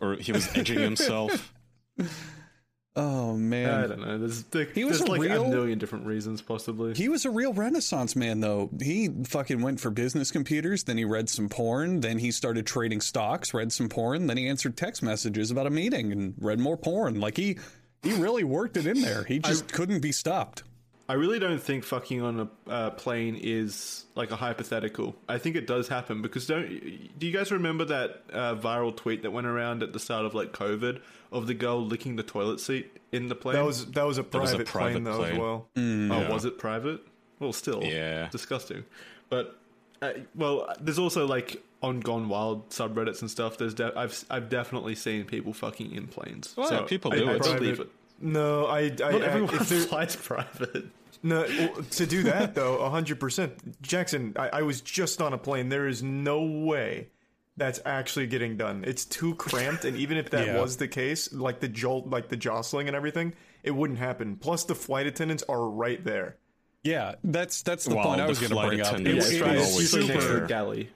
Or 0.00 0.14
he 0.16 0.32
was 0.32 0.48
edging 0.56 0.80
himself. 0.80 1.52
Oh 2.96 3.36
man. 3.36 3.70
I 3.70 3.86
don't 3.88 4.00
know. 4.00 4.18
There's 4.18 4.44
there, 4.44 4.66
He 4.66 4.84
was 4.84 4.98
there's 4.98 5.08
a 5.08 5.12
like 5.12 5.20
real- 5.20 5.46
a 5.46 5.48
million 5.48 5.78
different 5.78 6.06
reasons, 6.06 6.40
possibly. 6.40 6.94
He 6.94 7.08
was 7.08 7.24
a 7.24 7.30
real 7.30 7.52
Renaissance 7.52 8.14
man, 8.14 8.38
though. 8.40 8.70
He 8.80 9.08
fucking 9.24 9.60
went 9.62 9.80
for 9.80 9.90
business 9.90 10.30
computers, 10.30 10.84
then 10.84 10.96
he 10.96 11.04
read 11.04 11.28
some 11.28 11.48
porn, 11.48 12.00
then 12.00 12.18
he 12.18 12.30
started 12.30 12.66
trading 12.66 13.00
stocks, 13.00 13.52
read 13.52 13.72
some 13.72 13.88
porn, 13.88 14.28
then 14.28 14.36
he 14.36 14.46
answered 14.46 14.76
text 14.76 15.02
messages 15.02 15.50
about 15.50 15.66
a 15.66 15.70
meeting 15.70 16.12
and 16.12 16.34
read 16.38 16.60
more 16.60 16.76
porn. 16.76 17.18
Like 17.18 17.36
he, 17.36 17.58
he 18.04 18.12
really 18.12 18.44
worked 18.44 18.76
it 18.76 18.86
in 18.86 19.00
there. 19.02 19.24
He 19.24 19.40
just 19.40 19.72
couldn't 19.72 20.00
be 20.00 20.12
stopped. 20.12 20.62
I 21.06 21.14
really 21.14 21.38
don't 21.38 21.62
think 21.62 21.84
fucking 21.84 22.22
on 22.22 22.40
a 22.66 22.70
uh, 22.70 22.90
plane 22.90 23.38
is 23.38 24.06
like 24.14 24.30
a 24.30 24.36
hypothetical. 24.36 25.14
I 25.28 25.36
think 25.36 25.54
it 25.54 25.66
does 25.66 25.86
happen 25.88 26.22
because 26.22 26.46
don't 26.46 26.66
do 27.18 27.26
you 27.26 27.32
guys 27.32 27.52
remember 27.52 27.84
that 27.86 28.22
uh, 28.32 28.54
viral 28.54 28.96
tweet 28.96 29.22
that 29.22 29.30
went 29.30 29.46
around 29.46 29.82
at 29.82 29.92
the 29.92 29.98
start 29.98 30.24
of 30.24 30.34
like 30.34 30.52
COVID 30.52 31.00
of 31.30 31.46
the 31.46 31.52
girl 31.54 31.84
licking 31.84 32.16
the 32.16 32.22
toilet 32.22 32.58
seat 32.60 32.90
in 33.12 33.28
the 33.28 33.34
plane? 33.34 33.56
That 33.56 33.64
was 33.66 33.84
that 33.92 34.06
was 34.06 34.16
a 34.16 34.24
private, 34.24 34.42
was 34.42 34.52
a 34.52 34.64
private 34.64 34.92
plane 34.92 35.04
though 35.04 35.22
as 35.24 35.28
plane. 35.30 35.40
well. 35.40 35.68
oh, 35.76 36.32
was 36.32 36.44
it 36.46 36.58
private? 36.58 37.00
Well, 37.38 37.52
still, 37.52 37.82
Yeah. 37.84 38.28
disgusting. 38.30 38.84
But 39.28 39.58
uh, 40.00 40.12
well, 40.34 40.72
there's 40.80 40.98
also 40.98 41.26
like 41.26 41.62
on 41.82 42.00
Gone 42.00 42.30
Wild 42.30 42.70
subreddits 42.70 43.20
and 43.20 43.30
stuff. 43.30 43.58
There's 43.58 43.74
de- 43.74 43.92
I've 43.98 44.24
I've 44.30 44.48
definitely 44.48 44.94
seen 44.94 45.24
people 45.24 45.52
fucking 45.52 45.92
in 45.92 46.06
planes. 46.06 46.54
Well, 46.56 46.66
so 46.68 46.74
yeah, 46.80 46.86
people 46.86 47.12
I, 47.12 47.16
do 47.16 47.28
I 47.28 47.32
it. 47.34 47.42
believe 47.42 47.58
Private. 47.58 47.80
it. 47.82 47.90
No, 48.20 48.66
I, 48.66 48.78
I, 48.84 48.88
Not 48.88 49.22
everyone 49.22 49.54
if 49.56 49.68
there, 49.68 49.80
flies 49.88 50.14
private. 50.16 50.86
No 51.24 51.44
to 51.46 52.06
do 52.06 52.22
that 52.24 52.54
though, 52.54 52.88
hundred 52.88 53.18
percent. 53.18 53.80
Jackson, 53.82 54.34
I, 54.38 54.48
I 54.48 54.62
was 54.62 54.80
just 54.80 55.20
on 55.20 55.32
a 55.32 55.38
plane. 55.38 55.68
There 55.70 55.88
is 55.88 56.02
no 56.02 56.42
way 56.42 57.08
that's 57.56 57.80
actually 57.84 58.26
getting 58.26 58.56
done. 58.56 58.84
It's 58.86 59.04
too 59.04 59.34
cramped, 59.34 59.84
and 59.84 59.96
even 59.96 60.16
if 60.16 60.30
that 60.30 60.46
Yeah. 60.46 60.60
was 60.60 60.76
the 60.76 60.88
case, 60.88 61.32
like 61.32 61.60
the 61.60 61.68
jolt, 61.68 62.08
like 62.08 62.28
the 62.28 62.36
jostling 62.36 62.86
and 62.88 62.96
everything, 62.96 63.34
it 63.62 63.70
wouldn't 63.72 63.98
happen. 63.98 64.36
Plus, 64.36 64.64
the 64.64 64.74
flight 64.74 65.06
attendants 65.06 65.42
are 65.48 65.68
right 65.68 66.04
there. 66.04 66.36
Yeah, 66.82 67.14
that's 67.24 67.62
that's 67.62 67.84
the 67.86 67.94
Wow, 67.94 68.02
point 68.02 68.20
I 68.20 68.26
was 68.26 68.38
going 68.38 68.50
to 68.50 68.68
bring 68.68 68.80
up. 68.80 68.92
It, 68.94 69.00
attendants 69.00 69.30
it 69.30 69.40
It's 69.40 69.40
it's 69.40 69.58
was 69.76 69.80
usually 69.80 70.08
next 70.08 70.24
to 70.24 70.30
super. 70.34 70.46
galley. 70.46 70.90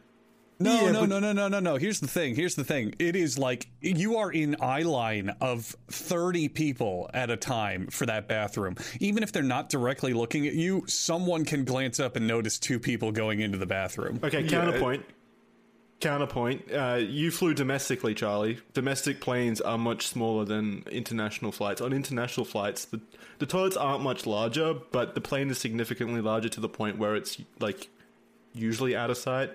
No, 0.60 0.74
Yeah, 0.86 0.90
no, 0.90 1.00
but- 1.00 1.08
no, 1.08 1.20
no, 1.20 1.32
no, 1.32 1.48
no, 1.48 1.60
no. 1.60 1.76
Here's 1.76 2.00
the 2.00 2.08
thing. 2.08 2.34
Here's 2.34 2.56
the 2.56 2.64
thing. 2.64 2.94
It 2.98 3.14
is 3.14 3.38
like 3.38 3.68
you 3.80 4.16
are 4.16 4.30
in 4.32 4.56
eye 4.60 4.82
line 4.82 5.30
of 5.40 5.76
30 5.88 6.48
people 6.48 7.08
at 7.14 7.30
a 7.30 7.36
time 7.36 7.86
for 7.88 8.06
that 8.06 8.26
bathroom. 8.26 8.74
Even 8.98 9.22
if 9.22 9.30
they're 9.30 9.42
not 9.44 9.68
directly 9.68 10.12
looking 10.12 10.46
at 10.48 10.54
you, 10.54 10.82
someone 10.88 11.44
can 11.44 11.64
glance 11.64 12.00
up 12.00 12.16
and 12.16 12.26
notice 12.26 12.58
two 12.58 12.80
people 12.80 13.12
going 13.12 13.40
into 13.40 13.56
the 13.56 13.66
bathroom. 13.66 14.18
Okay, 14.24 14.40
Yeah, 14.40 14.48
counterpoint. 14.50 15.04
Counterpoint. 16.00 16.72
Uh, 16.72 16.94
you 17.00 17.30
flew 17.32 17.54
domestically, 17.54 18.14
Charlie. 18.14 18.58
Domestic 18.72 19.20
planes 19.20 19.60
are 19.60 19.76
much 19.78 20.06
smaller 20.06 20.44
than 20.44 20.84
international 20.92 21.50
flights. 21.50 21.80
On 21.80 21.92
international 21.92 22.46
flights, 22.46 22.84
the 22.84 23.00
the 23.40 23.46
toilets 23.46 23.76
aren't 23.76 24.02
much 24.02 24.26
larger, 24.26 24.74
but 24.92 25.14
the 25.14 25.20
plane 25.20 25.50
is 25.50 25.58
significantly 25.58 26.20
larger 26.20 26.48
to 26.48 26.60
the 26.60 26.68
point 26.68 26.98
where 26.98 27.14
it's 27.16 27.40
like 27.60 27.88
usually 28.54 28.94
out 28.96 29.10
of 29.10 29.16
sight, 29.18 29.50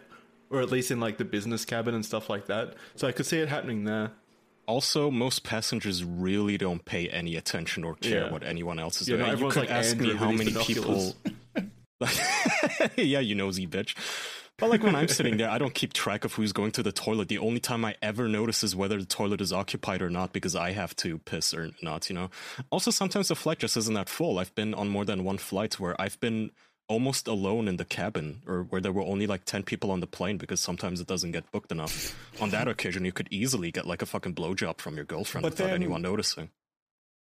or 0.53 0.61
at 0.61 0.71
least 0.71 0.91
in 0.91 0.99
like 0.99 1.17
the 1.17 1.25
business 1.25 1.65
cabin 1.65 1.93
and 1.95 2.05
stuff 2.05 2.29
like 2.29 2.45
that. 2.47 2.75
So 2.95 3.07
I 3.07 3.11
could 3.11 3.25
see 3.25 3.39
it 3.39 3.49
happening 3.49 3.83
there. 3.85 4.11
Also, 4.65 5.11
most 5.11 5.43
passengers 5.43 6.03
really 6.05 6.57
don't 6.57 6.85
pay 6.85 7.09
any 7.09 7.35
attention 7.35 7.83
or 7.83 7.95
care 7.95 8.25
Yeah. 8.25 8.31
what 8.31 8.43
anyone 8.43 8.79
else 8.79 9.01
is 9.01 9.09
Yeah, 9.09 9.17
no, 9.17 9.25
doing. 9.25 9.39
you 9.39 9.49
could 9.49 9.59
like 9.63 9.69
ask 9.71 9.97
me 9.97 10.13
how 10.13 10.31
many 10.31 10.53
people. 10.53 11.15
yeah, 12.95 13.19
you 13.19 13.35
nosy 13.35 13.67
bitch. 13.67 13.95
But 14.59 14.69
like 14.69 14.83
when 14.83 14.95
I'm 14.95 15.07
sitting 15.07 15.37
there, 15.37 15.49
I 15.49 15.57
don't 15.57 15.73
keep 15.73 15.93
track 15.93 16.23
of 16.25 16.33
who's 16.33 16.53
going 16.53 16.71
to 16.73 16.83
the 16.83 16.91
toilet. 16.91 17.27
The 17.27 17.39
only 17.39 17.59
time 17.59 17.83
I 17.83 17.95
ever 18.01 18.27
notice 18.29 18.63
is 18.63 18.75
whether 18.75 18.99
the 18.99 19.05
toilet 19.05 19.41
is 19.41 19.51
occupied 19.51 20.01
or 20.01 20.09
not 20.09 20.31
because 20.31 20.55
I 20.55 20.71
have 20.71 20.95
to 20.97 21.17
piss 21.19 21.53
or 21.53 21.71
not, 21.81 22.07
you 22.09 22.13
know? 22.15 22.29
Also, 22.69 22.91
sometimes 22.91 23.29
the 23.29 23.35
flight 23.35 23.57
just 23.59 23.75
isn't 23.77 23.95
that 23.95 24.09
full. 24.09 24.37
I've 24.37 24.53
been 24.53 24.73
on 24.75 24.89
more 24.89 25.05
than 25.05 25.23
one 25.23 25.39
flight 25.39 25.79
where 25.79 25.99
I've 25.99 26.19
been 26.19 26.51
almost 26.89 27.27
alone 27.27 27.67
in 27.67 27.77
the 27.77 27.85
cabin 27.85 28.41
or 28.45 28.63
where 28.63 28.81
there 28.81 28.91
were 28.91 29.01
only 29.03 29.25
like 29.27 29.45
10 29.45 29.63
people 29.63 29.89
on 29.91 29.99
the 29.99 30.07
plane 30.07 30.37
because 30.37 30.59
sometimes 30.59 30.99
it 30.99 31.07
doesn't 31.07 31.31
get 31.31 31.49
booked 31.51 31.71
enough. 31.71 32.15
on 32.41 32.49
that 32.51 32.67
occasion, 32.67 33.05
you 33.05 33.11
could 33.11 33.27
easily 33.31 33.71
get 33.71 33.85
like 33.87 34.01
a 34.01 34.05
fucking 34.05 34.35
blowjob 34.35 34.79
from 34.79 34.95
your 34.95 35.05
girlfriend 35.05 35.43
But 35.43 35.53
without 35.53 35.65
then- 35.67 35.75
anyone 35.75 36.01
noticing. 36.01 36.49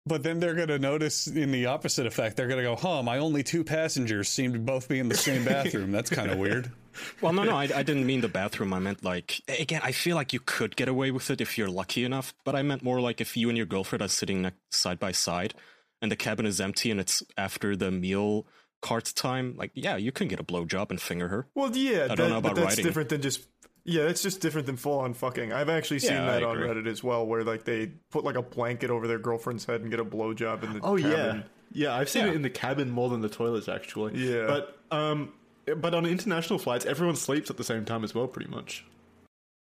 But 0.05 0.23
then 0.23 0.39
they're 0.39 0.55
going 0.55 0.69
to 0.69 0.79
notice 0.79 1.27
in 1.27 1.51
the 1.51 1.67
opposite 1.67 2.07
effect. 2.07 2.37
They're 2.37 2.47
going 2.47 2.57
to 2.57 2.63
go, 2.63 2.75
huh, 2.75 3.03
my 3.03 3.17
only 3.19 3.43
two 3.43 3.63
passengers 3.63 4.29
seem 4.29 4.53
to 4.53 4.59
both 4.59 4.87
be 4.87 4.97
in 4.97 5.09
the 5.09 5.15
same 5.15 5.43
bathroom. 5.45 5.91
That's 5.91 6.09
kind 6.09 6.31
of 6.31 6.37
weird. 6.39 6.71
Well, 7.21 7.31
no, 7.31 7.43
no, 7.43 7.55
I, 7.55 7.63
I 7.63 7.83
didn't 7.83 8.05
mean 8.05 8.19
the 8.19 8.27
bathroom. 8.27 8.73
I 8.73 8.79
meant 8.79 9.05
like 9.05 9.41
again. 9.47 9.79
I 9.85 9.93
feel 9.93 10.15
like 10.17 10.33
you 10.33 10.41
could 10.45 10.75
get 10.75 10.89
away 10.89 11.11
with 11.11 11.29
it 11.29 11.39
if 11.39 11.57
you're 11.57 11.69
lucky 11.69 12.03
enough. 12.03 12.33
But 12.43 12.55
I 12.55 12.61
meant 12.61 12.83
more 12.83 12.99
like 12.99 13.21
if 13.21 13.37
you 13.37 13.47
and 13.47 13.55
your 13.55 13.67
girlfriend 13.67 14.01
are 14.01 14.09
sitting 14.09 14.51
side 14.69 14.99
by 14.99 15.13
side, 15.13 15.53
and 16.01 16.11
the 16.11 16.17
cabin 16.17 16.45
is 16.45 16.59
empty 16.59 16.91
and 16.91 16.99
it's 16.99 17.23
after 17.37 17.75
the 17.77 17.89
meal 17.89 18.45
cart 18.81 19.11
time. 19.15 19.55
Like, 19.57 19.71
yeah, 19.73 19.95
you 19.97 20.11
can 20.11 20.27
get 20.27 20.39
a 20.39 20.43
blowjob 20.43 20.89
and 20.89 21.01
finger 21.01 21.27
her. 21.29 21.47
Well, 21.55 21.75
yeah, 21.75 22.05
I 22.05 22.15
don't 22.15 22.17
that- 22.17 22.29
know 22.29 22.41
but 22.41 22.51
about 22.51 22.55
that's 22.55 22.65
writing. 22.71 22.85
different 22.85 23.09
than 23.09 23.21
just. 23.21 23.45
Yeah, 23.85 24.03
that's 24.03 24.21
just 24.21 24.41
different 24.41 24.67
than 24.67 24.75
full 24.77 24.99
on 24.99 25.13
fucking. 25.13 25.51
I've 25.53 25.69
actually 25.69 25.99
seen 25.99 26.11
Yeah, 26.11 26.25
that 26.25 26.43
I 26.43 26.45
on 26.45 26.57
agree. 26.61 26.69
Reddit 26.83 26.87
as 26.87 27.03
well, 27.03 27.25
where 27.25 27.43
like 27.43 27.63
they 27.63 27.87
put 28.11 28.23
like 28.23 28.35
a 28.35 28.41
blanket 28.41 28.91
over 28.91 29.07
their 29.07 29.17
girlfriend's 29.17 29.65
head 29.65 29.81
and 29.81 29.89
get 29.89 29.99
a 29.99 30.05
blowjob 30.05 30.63
in 30.63 30.73
the 30.73 30.79
Oh 30.83 30.95
yeah, 30.95 31.09
cabin. 31.15 31.43
yeah. 31.71 31.95
I've 31.95 32.09
seen 32.09 32.25
Yeah. 32.25 32.31
it 32.31 32.35
in 32.35 32.41
the 32.43 32.49
cabin 32.51 32.91
more 32.91 33.09
than 33.09 33.21
the 33.21 33.29
toilets 33.29 33.67
actually. 33.69 34.17
Yeah. 34.17 34.45
but 34.45 34.77
um, 34.95 35.33
but 35.77 35.95
on 35.95 36.05
international 36.05 36.59
flights, 36.59 36.85
everyone 36.85 37.15
sleeps 37.15 37.49
at 37.49 37.57
the 37.57 37.63
same 37.63 37.85
time 37.85 38.03
as 38.03 38.13
well, 38.13 38.27
pretty 38.27 38.49
much. 38.51 38.85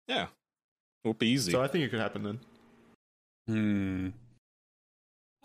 Yeah, 0.09 0.29
it'll 1.05 1.13
be 1.15 1.27
easy. 1.29 1.53
So 1.53 1.61
I 1.61 1.67
think 1.67 1.85
it 1.85 1.91
could 1.91 2.01
happen 2.01 2.23
then. 2.23 2.39
Hmm. 3.49 4.09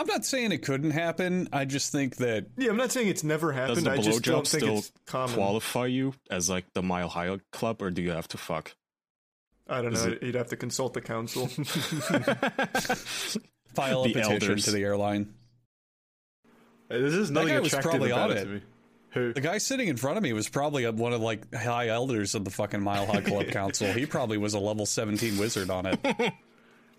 I'm 0.01 0.07
not 0.07 0.25
saying 0.25 0.51
it 0.51 0.63
couldn't 0.63 0.91
happen. 0.91 1.47
I 1.53 1.65
just 1.65 1.91
think 1.91 2.17
that 2.17 2.47
Yeah, 2.57 2.71
I'm 2.71 2.77
not 2.77 2.91
saying 2.91 3.07
it's 3.07 3.23
never 3.23 3.51
Does 3.51 3.59
happened. 3.59 3.85
the 3.85 3.91
I 3.91 3.97
just 3.97 4.23
don't 4.23 4.43
blowjob 4.43 4.47
think 4.49 4.63
still 4.63 4.77
it's 4.79 4.91
common. 5.05 5.35
qualify 5.35 5.85
you 5.85 6.13
as 6.29 6.49
like 6.49 6.65
the 6.73 6.81
Mile 6.81 7.07
High 7.07 7.37
Club, 7.51 7.81
or 7.81 7.91
do 7.91 8.01
you 8.01 8.11
have 8.11 8.27
to 8.29 8.37
fuck? 8.37 8.73
I 9.69 9.81
don't 9.81 9.93
Is 9.93 10.05
know. 10.05 10.13
it- 10.13 10.23
You'd 10.23 10.35
have 10.35 10.49
to 10.49 10.57
consult 10.57 10.93
the 10.93 11.01
council. 11.01 11.47
file 13.75 14.03
a 14.03 14.07
The 14.07 14.13
petition 14.13 14.31
elders. 14.33 14.65
to 14.65 14.71
the 14.71 14.83
airline. 14.83 15.33
This 16.89 17.13
is 17.13 17.31
nothing 17.31 17.49
that 17.49 17.55
guy 17.55 17.59
was 17.61 17.73
probably 17.75 18.11
about 18.11 18.31
on 18.31 18.37
it 18.37 18.47
it. 18.49 18.63
Who? 19.11 19.33
The 19.33 19.41
guy 19.41 19.57
sitting 19.59 19.87
in 19.87 19.95
front 19.97 20.17
of 20.17 20.23
me 20.23 20.33
was 20.33 20.49
probably 20.49 20.89
one 20.89 21.13
of 21.13 21.21
like 21.21 21.53
high 21.53 21.87
elders 21.89 22.33
of 22.35 22.43
the 22.45 22.51
fucking 22.51 22.81
Mile 22.81 23.05
High 23.05 23.21
Club 23.21 23.47
Council. 23.51 23.91
He 23.93 24.05
probably 24.05 24.37
was 24.37 24.53
a 24.53 24.59
level 24.59 24.85
17 24.85 25.37
wizard 25.37 25.69
on 25.69 25.85
it. 25.85 25.99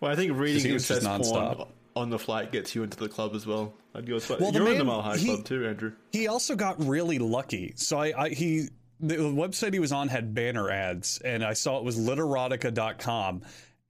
Well, 0.00 0.10
I 0.12 0.16
think 0.16 0.36
reading 0.38 0.64
he 0.64 0.72
was 0.72 0.86
just 0.88 1.02
incest 1.04 1.30
porn 1.32 1.56
nonstop. 1.56 1.68
On 1.96 2.10
the 2.10 2.18
flight 2.18 2.52
gets 2.52 2.74
you 2.74 2.82
into 2.82 2.96
the 2.96 3.08
club 3.08 3.34
as 3.34 3.46
well. 3.46 3.74
I'd 3.94 4.06
go 4.06 4.16
as 4.16 4.24
far. 4.24 4.38
Well, 4.38 4.52
the 4.52 4.58
You're 4.60 4.68
in 4.68 4.78
the 4.78 4.84
man- 4.84 4.94
Mile 4.94 5.02
High 5.02 5.16
he- 5.18 5.26
Club 5.26 5.44
too, 5.44 5.66
Andrew. 5.66 5.92
He 6.12 6.26
also 6.28 6.56
got 6.56 6.82
really 6.86 7.18
lucky. 7.18 7.74
So 7.76 7.98
I, 7.98 8.24
I 8.24 8.28
he 8.30 8.68
the 9.00 9.16
website 9.16 9.72
he 9.72 9.80
was 9.80 9.92
on 9.92 10.08
had 10.08 10.32
banner 10.34 10.70
ads, 10.70 11.18
and 11.24 11.44
I 11.44 11.52
saw 11.54 11.78
it 11.78 11.84
was 11.84 11.98
literotica.com. 11.98 13.42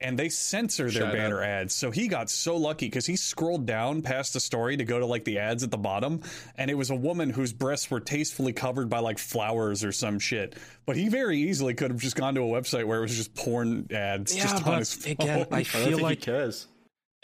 And 0.05 0.19
they 0.19 0.31
censor 0.31 0.91
their 0.91 1.03
Shout 1.03 1.13
banner 1.13 1.41
ads. 1.45 1.77
So 1.77 1.93
he 1.93 2.09
got 2.09 2.29
so 2.29 2.57
lucky 2.57 2.87
because 2.87 3.07
he 3.07 3.15
scrolled 3.15 3.67
down 3.67 4.03
past 4.03 4.33
the 4.33 4.41
story 4.41 4.77
to 4.77 4.85
go 4.85 4.99
to 4.99 5.07
like 5.07 5.23
the 5.23 5.39
ads 5.39 5.63
at 5.63 5.71
the 5.71 5.79
bottom. 5.79 6.23
And 6.59 6.73
it 6.73 6.75
was 6.75 6.91
a 6.91 6.97
woman 6.97 7.31
whose 7.31 7.53
breasts 7.53 7.89
were 7.89 8.01
tastefully 8.01 8.53
covered 8.53 8.89
by 8.91 8.99
like 8.99 9.19
flowers 9.21 9.85
or 9.85 9.93
some 9.93 10.19
shit. 10.19 10.57
But 10.87 10.97
he 10.97 11.09
very 11.09 11.39
easily 11.43 11.75
could 11.75 11.93
have 11.93 12.01
just 12.01 12.17
gone 12.17 12.35
to 12.35 12.41
a 12.41 12.45
website 12.47 12.85
where 12.85 12.99
it 12.99 13.03
was 13.03 13.15
just 13.15 13.33
porn 13.37 13.87
ads 13.93 14.35
Yeah, 14.37 14.43
just 14.43 14.67
on 14.67 14.79
his 14.81 14.93
phone. 14.93 15.13
again, 15.13 15.47
I 15.53 15.59
I 15.59 15.63
don't 15.63 15.65
feel 15.67 15.85
think 15.85 16.03
like 16.03 16.19
he 16.19 16.25
cares. 16.25 16.67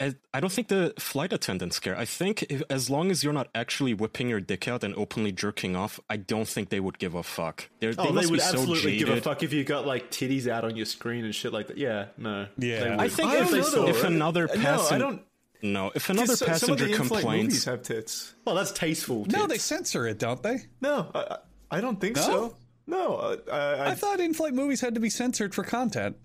I 0.01 0.15
I 0.33 0.39
don't 0.39 0.51
think 0.51 0.69
the 0.69 0.93
flight 0.97 1.33
attendants 1.33 1.79
care. 1.79 1.97
I 1.97 2.05
think 2.05 2.43
if, 2.43 2.63
as 2.69 2.89
long 2.89 3.11
as 3.11 3.23
you're 3.23 3.33
not 3.33 3.49
actually 3.53 3.93
whipping 3.93 4.29
your 4.29 4.39
dick 4.39 4.67
out 4.67 4.83
and 4.83 4.95
openly 4.95 5.31
jerking 5.31 5.75
off, 5.75 5.99
I 6.09 6.17
don't 6.17 6.47
think 6.47 6.69
they 6.69 6.79
would 6.79 6.99
give 6.99 7.15
a 7.15 7.23
fuck. 7.23 7.69
They're, 7.79 7.93
Oh, 7.97 8.05
they 8.13 8.21
they, 8.21 8.27
would 8.27 8.33
be 8.35 8.39
so 8.39 8.49
absolutely 8.59 8.97
give 8.97 9.09
a 9.09 9.19
fuck 9.21 9.43
if 9.43 9.51
you 9.51 9.63
got 9.63 9.85
like 9.85 10.09
titties 10.11 10.47
out 10.47 10.63
on 10.63 10.75
your 10.77 10.85
screen 10.85 11.25
and 11.25 11.35
shit 11.35 11.51
like 11.51 11.67
that. 11.67 11.77
Yeah, 11.77 12.05
no. 12.17 12.47
Yeah. 12.57 12.95
I 12.97 13.09
think 13.09 13.29
I 13.29 13.41
if, 13.41 13.51
they 13.51 13.61
saw- 13.61 13.87
if 13.87 14.03
another 14.03 14.47
No, 14.47 14.53
I 14.53 14.57
passenger, 14.57 14.99
don't. 15.05 15.21
no, 15.63 15.91
if 15.93 16.09
another 16.09 16.35
Some- 16.37 16.55
some 16.55 16.71
of 16.71 16.77
the 16.79 16.85
in-flight 16.85 17.09
movies 17.09 17.09
complains, 17.23 17.65
have 17.65 17.83
tits. 17.83 18.33
Well, 18.45 18.55
that's 18.55 18.71
tasteful. 18.71 19.25
No, 19.29 19.47
they 19.47 19.57
censor 19.57 20.07
it, 20.07 20.17
don't 20.19 20.41
they? 20.41 20.59
No, 20.81 21.11
I, 21.13 21.19
I 21.19 21.37
I 21.77 21.81
don't 21.81 21.99
think 21.99 22.15
No? 22.15 22.21
so. 22.21 22.55
No, 22.87 23.37
I, 23.51 23.55
I, 23.55 23.89
I 23.91 23.93
thought 23.95 24.19
in-flight 24.19 24.53
movies 24.55 24.81
had 24.81 24.95
to 24.95 24.99
be 24.99 25.09
censored 25.11 25.53
for 25.53 25.63
content. 25.63 26.15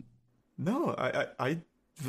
no, 0.56 0.94
I, 0.96 1.26
I, 1.38 1.58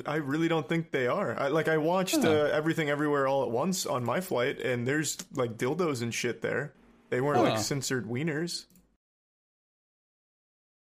I, 0.06 0.14
I 0.14 0.16
really 0.18 0.48
don't 0.48 0.68
think 0.68 0.92
they 0.92 1.08
are. 1.08 1.40
I, 1.40 1.48
like 1.50 1.68
I 1.68 1.78
watched 1.78 2.18
uh, 2.24 2.50
everything 2.52 2.90
everywhere 2.90 3.28
all 3.28 3.44
at 3.44 3.52
once 3.52 3.86
on 3.86 4.04
my 4.04 4.22
flight, 4.22 4.60
and 4.60 4.88
there's 4.88 5.18
like 5.34 5.58
dildos 5.58 6.02
and 6.02 6.14
shit 6.14 6.42
there. 6.42 6.74
They 7.10 7.22
weren't 7.22 7.38
Huh. 7.38 7.52
like 7.52 7.60
censored 7.60 8.06
wieners. 8.06 8.66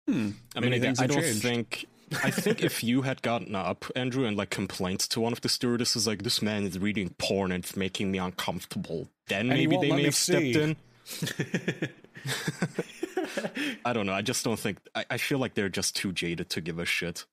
Hmm. 0.08 0.30
I 0.56 0.60
Many 0.60 0.72
mean, 0.72 0.72
again, 0.74 0.80
things 0.94 1.00
I 1.00 1.06
don't 1.06 1.22
changed. 1.22 1.42
think. 1.42 1.86
I 2.22 2.30
think 2.30 2.62
if 2.62 2.84
you 2.84 3.02
had 3.02 3.22
gotten 3.22 3.54
up, 3.54 3.86
Andrew, 3.96 4.26
and 4.26 4.36
like 4.36 4.50
complained 4.50 5.00
to 5.00 5.20
one 5.20 5.32
of 5.32 5.40
the 5.40 5.48
stewardesses, 5.48 6.06
like 6.06 6.22
this 6.22 6.42
man 6.42 6.64
is 6.64 6.78
reading 6.78 7.14
porn 7.16 7.52
and 7.52 7.64
it's 7.64 7.74
making 7.76 8.10
me 8.12 8.18
uncomfortable, 8.18 9.08
then 9.28 9.48
And 9.48 9.48
maybe 9.50 9.76
they 9.78 9.88
may 9.88 9.96
me 9.96 10.04
have 10.04 10.14
stepped 10.14 10.42
in. 10.44 10.76
I 13.84 13.92
don't 13.94 14.04
know. 14.06 14.12
I 14.12 14.20
just 14.22 14.44
don't 14.44 14.58
think. 14.58 14.78
I, 14.94 15.04
I 15.10 15.16
feel 15.16 15.38
like 15.38 15.54
they're 15.54 15.70
just 15.70 15.96
too 15.96 16.12
jaded 16.12 16.50
to 16.50 16.60
give 16.60 16.78
a 16.78 16.84
shit. 16.84 17.24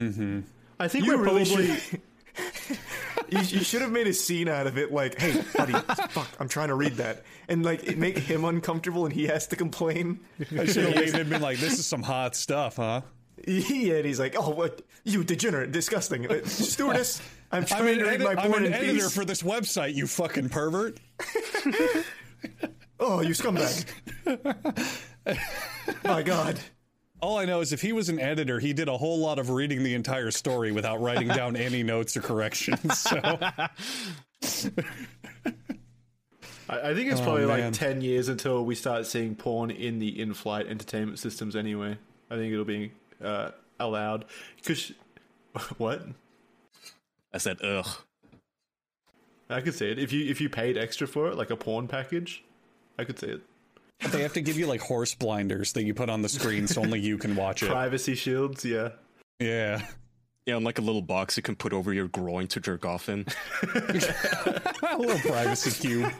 Mm-hmm. 0.00 0.40
I 0.78 0.88
think 0.88 1.06
You 1.06 1.16
we're 1.16 1.24
really 1.24 1.44
probably. 1.46 1.76
should. 1.76 2.00
you, 3.30 3.38
you 3.38 3.64
should 3.64 3.80
have 3.80 3.90
made 3.90 4.06
a 4.06 4.12
scene 4.12 4.46
out 4.48 4.66
of 4.66 4.76
it, 4.76 4.92
like, 4.92 5.18
"Hey, 5.18 5.42
buddy, 5.56 5.72
fuck, 6.10 6.28
I'm 6.38 6.48
trying 6.48 6.68
to 6.68 6.74
read 6.74 6.92
that," 6.96 7.24
and 7.48 7.64
like 7.64 7.84
it 7.84 7.96
make 7.96 8.18
him 8.18 8.44
uncomfortable, 8.44 9.06
and 9.06 9.14
he 9.14 9.24
has 9.26 9.46
to 9.48 9.56
complain. 9.56 10.20
I 10.58 10.66
should 10.66 10.84
have 10.84 10.94
waited 10.96 11.14
and 11.14 11.30
been 11.30 11.40
like, 11.40 11.58
"This 11.58 11.78
is 11.78 11.86
some 11.86 12.02
hot 12.02 12.36
stuff, 12.36 12.76
huh?" 12.76 13.00
Yeah, 13.46 13.94
and 13.96 14.04
he's 14.06 14.20
like, 14.20 14.34
"Oh, 14.38 14.50
what? 14.50 14.82
You 15.04 15.24
degenerate, 15.24 15.72
disgusting, 15.72 16.30
Uh, 16.30 16.40
stewardess! 16.44 17.22
I'm 17.52 17.64
trying 17.64 17.80
I'm 17.82 17.88
an, 17.88 17.98
to 17.98 18.04
read 18.04 18.20
edit- 18.22 18.36
my 18.36 18.42
I'm 18.42 18.52
an 18.54 18.72
editor 18.72 18.92
peace. 18.94 19.14
for 19.14 19.24
this 19.24 19.42
website, 19.42 19.94
you 19.94 20.06
fucking 20.06 20.50
pervert. 20.50 20.98
Oh, 22.98 23.20
you 23.20 23.30
scumbag! 23.34 23.84
my 26.04 26.22
God." 26.22 26.58
All 27.26 27.38
I 27.38 27.44
know 27.44 27.60
is 27.60 27.72
if 27.72 27.82
he 27.82 27.92
was 27.92 28.08
an 28.08 28.20
editor, 28.20 28.60
he 28.60 28.72
did 28.72 28.86
a 28.86 28.96
whole 28.96 29.18
lot 29.18 29.40
of 29.40 29.50
reading 29.50 29.82
the 29.82 29.94
entire 29.94 30.30
story 30.30 30.70
without 30.70 31.00
writing 31.00 31.26
down 31.26 31.56
any 31.56 31.82
notes 31.82 32.16
or 32.16 32.20
corrections. 32.20 33.00
So 33.00 33.16
I, 33.20 33.68
I 36.70 36.94
think 36.94 37.10
it's 37.10 37.20
Oh, 37.20 37.24
probably 37.24 37.46
man. 37.46 37.64
like 37.64 37.72
ten 37.72 38.00
years 38.00 38.28
until 38.28 38.64
we 38.64 38.76
start 38.76 39.06
seeing 39.06 39.34
porn 39.34 39.72
in 39.72 39.98
the 39.98 40.20
in-flight 40.20 40.68
entertainment 40.68 41.18
systems. 41.18 41.56
Anyway, 41.56 41.98
I 42.30 42.36
think 42.36 42.52
it'll 42.52 42.64
be 42.64 42.92
uh, 43.20 43.50
allowed. 43.80 44.26
Because 44.58 44.92
what? 45.78 46.02
I 47.34 47.38
said, 47.38 47.56
ugh. 47.60 47.88
I 49.50 49.62
could 49.62 49.74
see 49.74 49.90
it 49.90 49.98
if 49.98 50.12
you 50.12 50.30
if 50.30 50.40
you 50.40 50.48
paid 50.48 50.78
extra 50.78 51.08
for 51.08 51.26
it, 51.26 51.34
like 51.34 51.50
a 51.50 51.56
porn 51.56 51.88
package. 51.88 52.44
I 53.00 53.02
could 53.02 53.18
see 53.18 53.26
it. 53.26 53.40
But 54.00 54.12
they 54.12 54.22
have 54.22 54.34
to 54.34 54.40
give 54.40 54.58
you 54.58 54.66
like 54.66 54.80
horse 54.80 55.14
blinders 55.14 55.72
that 55.72 55.84
you 55.84 55.94
put 55.94 56.10
on 56.10 56.22
the 56.22 56.28
screen 56.28 56.66
so 56.66 56.82
only 56.82 57.00
you 57.00 57.18
can 57.18 57.36
watch 57.36 57.62
it. 57.62 57.70
Privacy 57.70 58.14
shields, 58.14 58.64
yeah. 58.64 58.90
Yeah. 59.40 59.86
Yeah, 60.46 60.56
and 60.56 60.64
like 60.64 60.78
a 60.78 60.82
little 60.82 61.02
box 61.02 61.36
you 61.36 61.42
can 61.42 61.56
put 61.56 61.72
over 61.72 61.92
your 61.92 62.06
groin 62.06 62.46
to 62.48 62.60
jerk 62.60 62.84
off 62.86 63.08
in. 63.08 63.26
a 63.74 64.96
little 64.96 65.18
privacy 65.18 65.70
cube. 65.72 66.12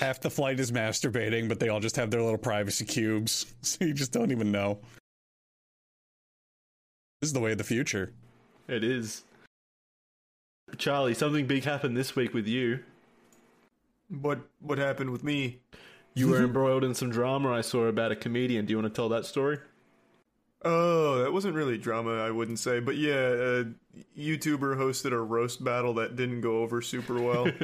Half 0.00 0.20
the 0.20 0.30
flight 0.30 0.58
is 0.58 0.72
masturbating, 0.72 1.48
but 1.48 1.60
they 1.60 1.68
all 1.68 1.80
just 1.80 1.96
have 1.96 2.10
their 2.10 2.22
little 2.22 2.38
privacy 2.38 2.86
cubes, 2.86 3.54
so 3.60 3.84
you 3.84 3.92
just 3.92 4.12
don't 4.12 4.32
even 4.32 4.50
know. 4.50 4.78
This 7.20 7.28
is 7.28 7.32
the 7.34 7.40
way 7.40 7.52
of 7.52 7.58
the 7.58 7.64
future. 7.64 8.14
It 8.66 8.82
is. 8.82 9.24
Charlie, 10.78 11.14
something 11.14 11.46
big 11.46 11.64
happened 11.64 11.96
this 11.96 12.16
week 12.16 12.32
with 12.34 12.46
you. 12.46 12.80
What 14.08 14.40
what 14.60 14.78
happened 14.78 15.10
with 15.10 15.24
me? 15.24 15.60
You 16.14 16.28
were 16.28 16.38
embroiled 16.44 16.84
in 16.84 16.94
some 16.94 17.10
drama 17.10 17.50
I 17.52 17.60
saw 17.62 17.84
about 17.86 18.12
a 18.12 18.16
comedian. 18.16 18.66
Do 18.66 18.72
you 18.72 18.78
want 18.78 18.92
to 18.92 18.96
tell 18.96 19.08
that 19.10 19.24
story? 19.26 19.58
Oh, 20.64 21.18
that 21.24 21.32
wasn't 21.32 21.56
really 21.56 21.76
drama, 21.76 22.18
I 22.22 22.30
wouldn't 22.30 22.60
say, 22.60 22.78
but 22.78 22.96
yeah, 22.96 23.16
a 23.16 23.64
YouTuber 24.16 24.76
hosted 24.76 25.10
a 25.12 25.18
roast 25.20 25.64
battle 25.64 25.94
that 25.94 26.14
didn't 26.14 26.40
go 26.40 26.58
over 26.62 26.80
super 26.80 27.20
well. 27.20 27.50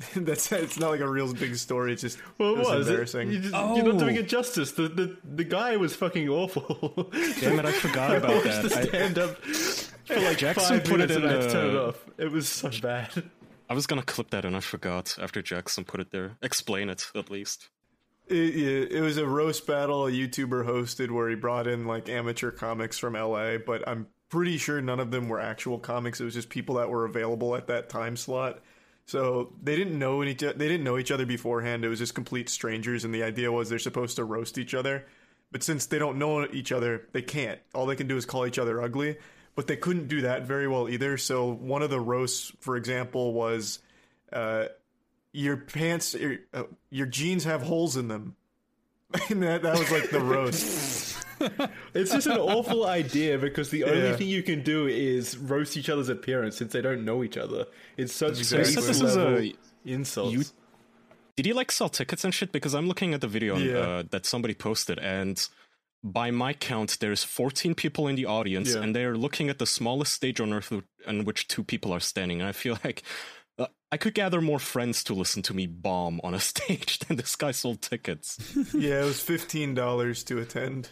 That's 0.14 0.50
it's 0.52 0.78
not 0.78 0.90
like 0.90 1.00
a 1.00 1.08
real 1.08 1.30
big 1.34 1.56
story. 1.56 1.92
It's 1.92 2.00
just 2.02 2.18
Well, 2.38 2.54
it 2.54 2.58
was 2.58 2.68
was. 2.68 2.88
embarrassing. 2.88 3.32
You 3.32 3.38
just, 3.40 3.52
You're 3.54 3.84
not 3.84 3.98
doing 3.98 4.16
Oh. 4.16 4.20
it 4.20 4.28
justice. 4.28 4.72
The, 4.72 4.88
the 4.88 5.16
the 5.24 5.44
guy 5.44 5.76
was 5.76 5.94
fucking 5.94 6.26
awful. 6.28 7.08
Damn 7.40 7.58
it, 7.58 7.66
I 7.66 7.72
forgot 7.72 8.16
about 8.16 8.36
watched 8.44 8.62
the 8.62 8.68
that. 8.68 8.78
I, 8.78 8.84
stand 8.86 9.18
up 9.18 9.36
for 10.10 10.20
like 10.20 10.38
Jackson 10.38 10.78
five 10.80 10.84
put 10.84 11.00
it 11.00 11.08
minutes 11.08 11.16
in 11.16 11.22
and 11.22 11.30
I 11.30 11.34
had 11.34 11.42
to 11.42 11.52
turn 11.52 11.70
it 11.70 11.76
off. 11.76 12.04
It 12.18 12.30
was 12.30 12.48
so 12.48 12.70
bad. 12.82 13.30
I 13.68 13.74
was 13.74 13.86
gonna 13.86 14.02
clip 14.02 14.30
that 14.30 14.44
and 14.44 14.56
I 14.56 14.60
forgot 14.60 15.16
after 15.20 15.42
Jackson 15.42 15.84
put 15.84 16.00
it 16.00 16.10
there. 16.10 16.36
Explain 16.42 16.88
it, 16.90 17.10
at 17.14 17.30
least. 17.30 17.68
It, 18.26 18.36
it, 18.36 18.92
it 18.92 19.00
was 19.00 19.16
a 19.16 19.26
roast 19.26 19.66
battle 19.66 20.06
a 20.06 20.10
YouTuber 20.10 20.64
hosted 20.64 21.10
where 21.10 21.28
he 21.28 21.34
brought 21.34 21.66
in 21.66 21.86
like 21.86 22.08
amateur 22.08 22.50
comics 22.50 22.98
from 22.98 23.14
LA, 23.14 23.58
but 23.58 23.86
I'm 23.88 24.06
pretty 24.28 24.56
sure 24.56 24.80
none 24.80 25.00
of 25.00 25.10
them 25.10 25.28
were 25.28 25.40
actual 25.40 25.78
comics. 25.78 26.20
It 26.20 26.24
was 26.24 26.34
just 26.34 26.48
people 26.48 26.76
that 26.76 26.88
were 26.88 27.04
available 27.04 27.56
at 27.56 27.66
that 27.66 27.88
time 27.88 28.16
slot. 28.16 28.60
So 29.06 29.52
they 29.60 29.74
didn't 29.74 29.98
know 29.98 30.22
any, 30.22 30.34
they 30.34 30.52
didn't 30.52 30.84
know 30.84 30.96
each 30.96 31.10
other 31.10 31.26
beforehand. 31.26 31.84
It 31.84 31.88
was 31.88 31.98
just 31.98 32.14
complete 32.14 32.48
strangers, 32.48 33.04
and 33.04 33.12
the 33.12 33.24
idea 33.24 33.50
was 33.50 33.68
they're 33.68 33.80
supposed 33.80 34.14
to 34.16 34.24
roast 34.24 34.56
each 34.56 34.72
other. 34.72 35.06
But 35.50 35.64
since 35.64 35.86
they 35.86 35.98
don't 35.98 36.16
know 36.16 36.46
each 36.46 36.70
other, 36.70 37.08
they 37.12 37.22
can't. 37.22 37.58
All 37.74 37.86
they 37.86 37.96
can 37.96 38.06
do 38.06 38.16
is 38.16 38.24
call 38.24 38.46
each 38.46 38.58
other 38.58 38.80
ugly. 38.80 39.16
But 39.60 39.66
they 39.66 39.76
couldn't 39.76 40.08
do 40.08 40.22
that 40.22 40.46
very 40.46 40.66
well 40.66 40.88
either. 40.88 41.18
So 41.18 41.52
one 41.52 41.82
of 41.82 41.90
the 41.90 42.00
roasts, 42.00 42.50
for 42.60 42.78
example, 42.78 43.34
was 43.34 43.78
uh, 44.32 44.68
your 45.32 45.58
pants, 45.58 46.14
your, 46.14 46.38
uh, 46.54 46.62
your 46.88 47.04
jeans 47.04 47.44
have 47.44 47.60
holes 47.60 47.98
in 47.98 48.08
them. 48.08 48.36
and 49.28 49.42
that, 49.42 49.60
that 49.60 49.78
was 49.78 49.90
like 49.92 50.08
the 50.08 50.20
roast. 50.20 51.18
It's 51.94 52.10
just 52.12 52.26
an 52.26 52.38
awful 52.38 52.86
idea 52.86 53.36
because 53.36 53.68
the 53.68 53.84
only 53.84 53.98
Yeah. 54.08 54.16
thing 54.16 54.28
you 54.28 54.42
can 54.42 54.62
do 54.62 54.86
is 54.86 55.36
roast 55.36 55.76
each 55.76 55.90
other's 55.90 56.08
appearance 56.08 56.56
since 56.56 56.72
they 56.72 56.80
don't 56.80 57.04
know 57.04 57.22
each 57.22 57.36
other. 57.36 57.66
It's 57.98 58.14
such 58.14 58.38
Exactly. 58.38 58.74
base 58.74 58.86
This 58.86 59.00
is 59.02 59.16
a- 59.16 59.52
insults. 59.84 60.32
you- 60.32 60.44
Did 61.36 61.44
he 61.46 61.52
like 61.52 61.70
sell 61.70 61.90
tickets 61.90 62.24
and 62.24 62.32
shit? 62.34 62.50
Because 62.50 62.74
I'm 62.74 62.88
looking 62.88 63.12
at 63.12 63.20
the 63.20 63.28
video 63.28 63.56
on, 63.56 63.62
Yeah. 63.62 63.76
uh, 63.76 64.02
that 64.10 64.24
somebody 64.24 64.54
posted, 64.54 64.98
and 64.98 65.46
by 66.02 66.30
my 66.30 66.52
count, 66.52 66.96
there's 67.00 67.22
14 67.24 67.74
people 67.74 68.08
in 68.08 68.14
the 68.16 68.26
audience, 68.26 68.74
Yeah. 68.74 68.82
and 68.82 68.94
they're 68.96 69.16
looking 69.16 69.48
at 69.50 69.58
the 69.58 69.66
smallest 69.66 70.12
stage 70.12 70.40
on 70.40 70.52
earth 70.52 70.72
on 71.06 71.24
which 71.24 71.46
two 71.48 71.62
people 71.64 71.92
are 71.92 72.00
standing. 72.00 72.40
And 72.40 72.48
I 72.48 72.52
feel 72.52 72.78
like 72.84 73.02
uh, 73.58 73.66
I 73.92 73.96
could 73.98 74.14
gather 74.14 74.40
more 74.40 74.58
friends 74.58 75.04
to 75.04 75.14
listen 75.14 75.42
to 75.42 75.54
me 75.54 75.66
bomb 75.66 76.20
on 76.24 76.32
a 76.34 76.40
stage 76.52 76.98
than 77.00 77.16
this 77.16 77.36
guy 77.36 77.50
sold 77.50 77.82
tickets. 77.82 78.38
yeah, 78.74 79.02
it 79.02 79.04
was 79.04 79.20
fifteen 79.20 79.74
dollars 79.74 80.24
to 80.24 80.38
attend. 80.38 80.88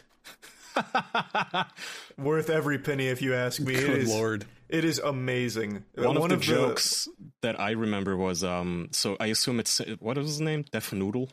Worth 2.17 2.51
every 2.51 2.79
penny, 2.79 3.09
if 3.09 3.21
you 3.23 3.35
ask 3.35 3.61
me. 3.61 3.75
It 3.75 3.87
Good 3.87 3.99
is- 3.99 4.09
lord. 4.09 4.45
It 4.69 4.85
is 4.85 4.99
amazing. 4.99 5.85
One, 5.95 6.19
of 6.19 6.29
the 6.29 6.37
jokes 6.37 7.09
that 7.41 7.59
I 7.59 7.71
remember 7.71 8.17
was 8.17 8.45
um. 8.45 8.89
So 8.93 9.17
I 9.19 9.27
assume 9.29 9.61
it's 9.61 9.79
what 9.99 10.19
is 10.19 10.27
his 10.27 10.41
name? 10.43 10.65
Def 10.71 10.93
Noodle. 10.93 11.31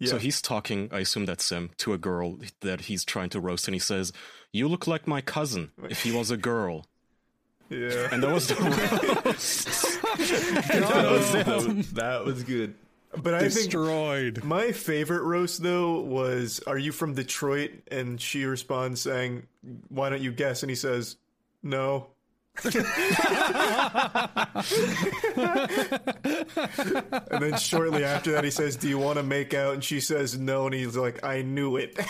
Yeah. 0.00 0.08
So 0.10 0.18
he's 0.18 0.40
talking, 0.42 0.88
I 0.90 1.00
assume 1.00 1.26
that's 1.26 1.48
him, 1.52 1.70
to 1.78 1.92
a 1.92 1.98
girl 1.98 2.38
that 2.60 2.80
he's 2.82 3.04
trying 3.04 3.28
to 3.30 3.38
roast, 3.40 3.68
and 3.68 3.74
he 3.74 3.78
says, 3.78 4.12
"You 4.52 4.66
look 4.66 4.86
like 4.88 5.06
my 5.06 5.20
cousin 5.20 5.70
if 5.88 6.02
he 6.02 6.10
was 6.10 6.30
a 6.32 6.36
girl." 6.36 6.86
yeah. 7.68 8.08
And 8.10 8.22
that 8.22 8.32
was 8.32 8.48
the 8.48 8.54
roast. 9.24 10.00
that, 10.18 11.08
was, 11.10 11.32
that 11.32 11.46
was- 11.46 11.92
that 11.92 12.24
was 12.24 12.42
good. 12.42 12.74
But 13.16 13.34
I 13.34 13.40
think 13.48 13.54
Destroyed. 13.70 14.44
my 14.44 14.70
favorite 14.70 15.22
roast 15.22 15.62
though 15.62 15.98
was, 16.00 16.60
"Are 16.68 16.78
you 16.78 16.92
from 16.92 17.14
Detroit?" 17.14 17.72
And 17.90 18.20
she 18.20 18.44
responds 18.44 19.00
saying, 19.00 19.46
"Why 19.88 20.10
don't 20.10 20.22
you 20.22 20.30
guess?" 20.32 20.62
And 20.62 20.70
he 20.70 20.76
says, 20.76 21.16
"No." 21.62 22.06
and 27.30 27.42
then 27.42 27.58
shortly 27.58 28.04
after 28.04 28.32
that, 28.32 28.44
he 28.44 28.50
says, 28.50 28.76
"Do 28.76 28.88
you 28.88 28.98
want 28.98 29.18
to 29.18 29.22
make 29.22 29.54
out?" 29.54 29.74
And 29.74 29.84
she 29.84 30.00
says, 30.00 30.38
"No." 30.38 30.66
And 30.66 30.74
he's 30.74 30.96
like, 30.96 31.24
"I 31.24 31.42
knew 31.42 31.76
it." 31.76 31.98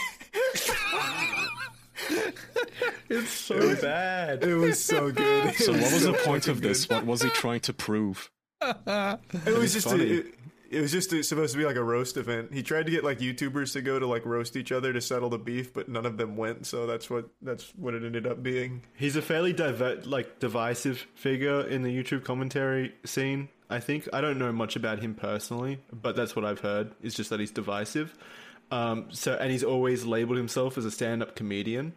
It's 3.09 3.31
so 3.31 3.75
bad. 3.83 4.45
it 4.45 4.55
was 4.55 4.83
so 4.83 5.11
good. 5.11 5.55
So 5.57 5.73
It 5.75 5.81
what 5.83 5.93
was 5.93 6.03
the 6.05 6.15
so 6.17 6.25
point 6.25 6.47
of 6.49 6.57
fucking 6.59 6.69
this? 6.69 6.87
good. 6.87 6.95
What 6.99 7.07
was 7.07 7.23
he 7.23 7.29
trying 7.31 7.59
to 7.61 7.73
prove? 7.73 8.31
It 8.63 9.59
was 9.59 9.73
just 9.73 9.89
funny. 9.89 10.11
a, 10.11 10.15
it, 10.21 10.35
it 10.71 10.81
was 10.81 10.93
just 10.93 11.11
supposed 11.11 11.53
to 11.53 11.59
be 11.59 11.65
like 11.65 11.75
a 11.75 11.83
roast 11.83 12.17
event. 12.17 12.55
He 12.55 12.63
tried 12.63 12.87
to 12.87 12.93
get 12.93 13.03
like 13.03 13.19
YouTubers 13.19 13.73
to 13.73 13.83
go 13.83 13.99
to 13.99 14.07
like 14.07 14.25
roast 14.25 14.55
each 14.55 14.71
other 14.71 14.93
to 14.93 15.01
settle 15.01 15.29
the 15.29 15.39
beef, 15.39 15.73
but 15.75 15.89
none 15.89 16.07
of 16.07 16.17
them 16.17 16.37
went. 16.37 16.65
So 16.65 16.87
that's 16.87 17.11
what 17.11 17.29
that's 17.43 17.73
what 17.75 17.95
it 17.95 18.05
ended 18.05 18.25
up 18.25 18.41
being. 18.41 18.83
He's 18.95 19.17
a 19.17 19.23
fairly 19.23 19.53
diver- 19.53 20.01
like 20.05 20.39
divisive 20.39 21.09
figure 21.15 21.63
in 21.67 21.83
the 21.83 21.91
YouTube 21.91 22.25
commentary 22.25 22.95
scene. 23.05 23.49
I 23.69 23.81
think 23.81 24.09
I 24.13 24.21
don't 24.21 24.39
know 24.39 24.53
much 24.53 24.77
about 24.77 25.01
him 25.01 25.15
personally, 25.15 25.81
but 25.93 26.15
that's 26.15 26.37
what 26.37 26.45
I've 26.45 26.61
heard. 26.61 26.93
It's 27.03 27.17
just 27.17 27.31
that 27.31 27.41
he's 27.41 27.51
divisive. 27.51 28.15
Um, 28.71 29.09
so 29.11 29.35
and 29.35 29.51
he's 29.51 29.65
always 29.65 30.05
labeled 30.05 30.39
himself 30.39 30.79
as 30.79 30.85
a 30.85 30.91
stand-up 30.93 31.35
comedian. 31.35 31.95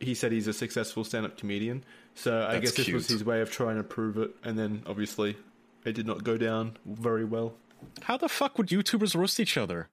He 0.00 0.14
said 0.14 0.32
he's 0.32 0.48
a 0.48 0.52
successful 0.52 1.04
stand-up 1.04 1.38
comedian. 1.38 1.84
So 2.16 2.42
I 2.42 2.54
That's 2.54 2.72
guess 2.72 2.86
this 2.86 2.94
was 2.94 3.06
his 3.06 3.24
way 3.24 3.40
of 3.40 3.52
trying 3.52 3.76
to 3.76 3.84
prove 3.84 4.18
it, 4.18 4.32
and 4.42 4.58
then 4.58 4.82
obviously 4.86 5.36
it 5.84 5.92
did 5.92 6.06
not 6.06 6.24
go 6.24 6.36
down 6.36 6.76
very 6.84 7.24
well. 7.24 7.54
How 8.02 8.16
the 8.16 8.28
fuck 8.28 8.58
would 8.58 8.68
YouTubers 8.68 9.14
roast 9.14 9.40
each 9.40 9.56
other? 9.56 9.88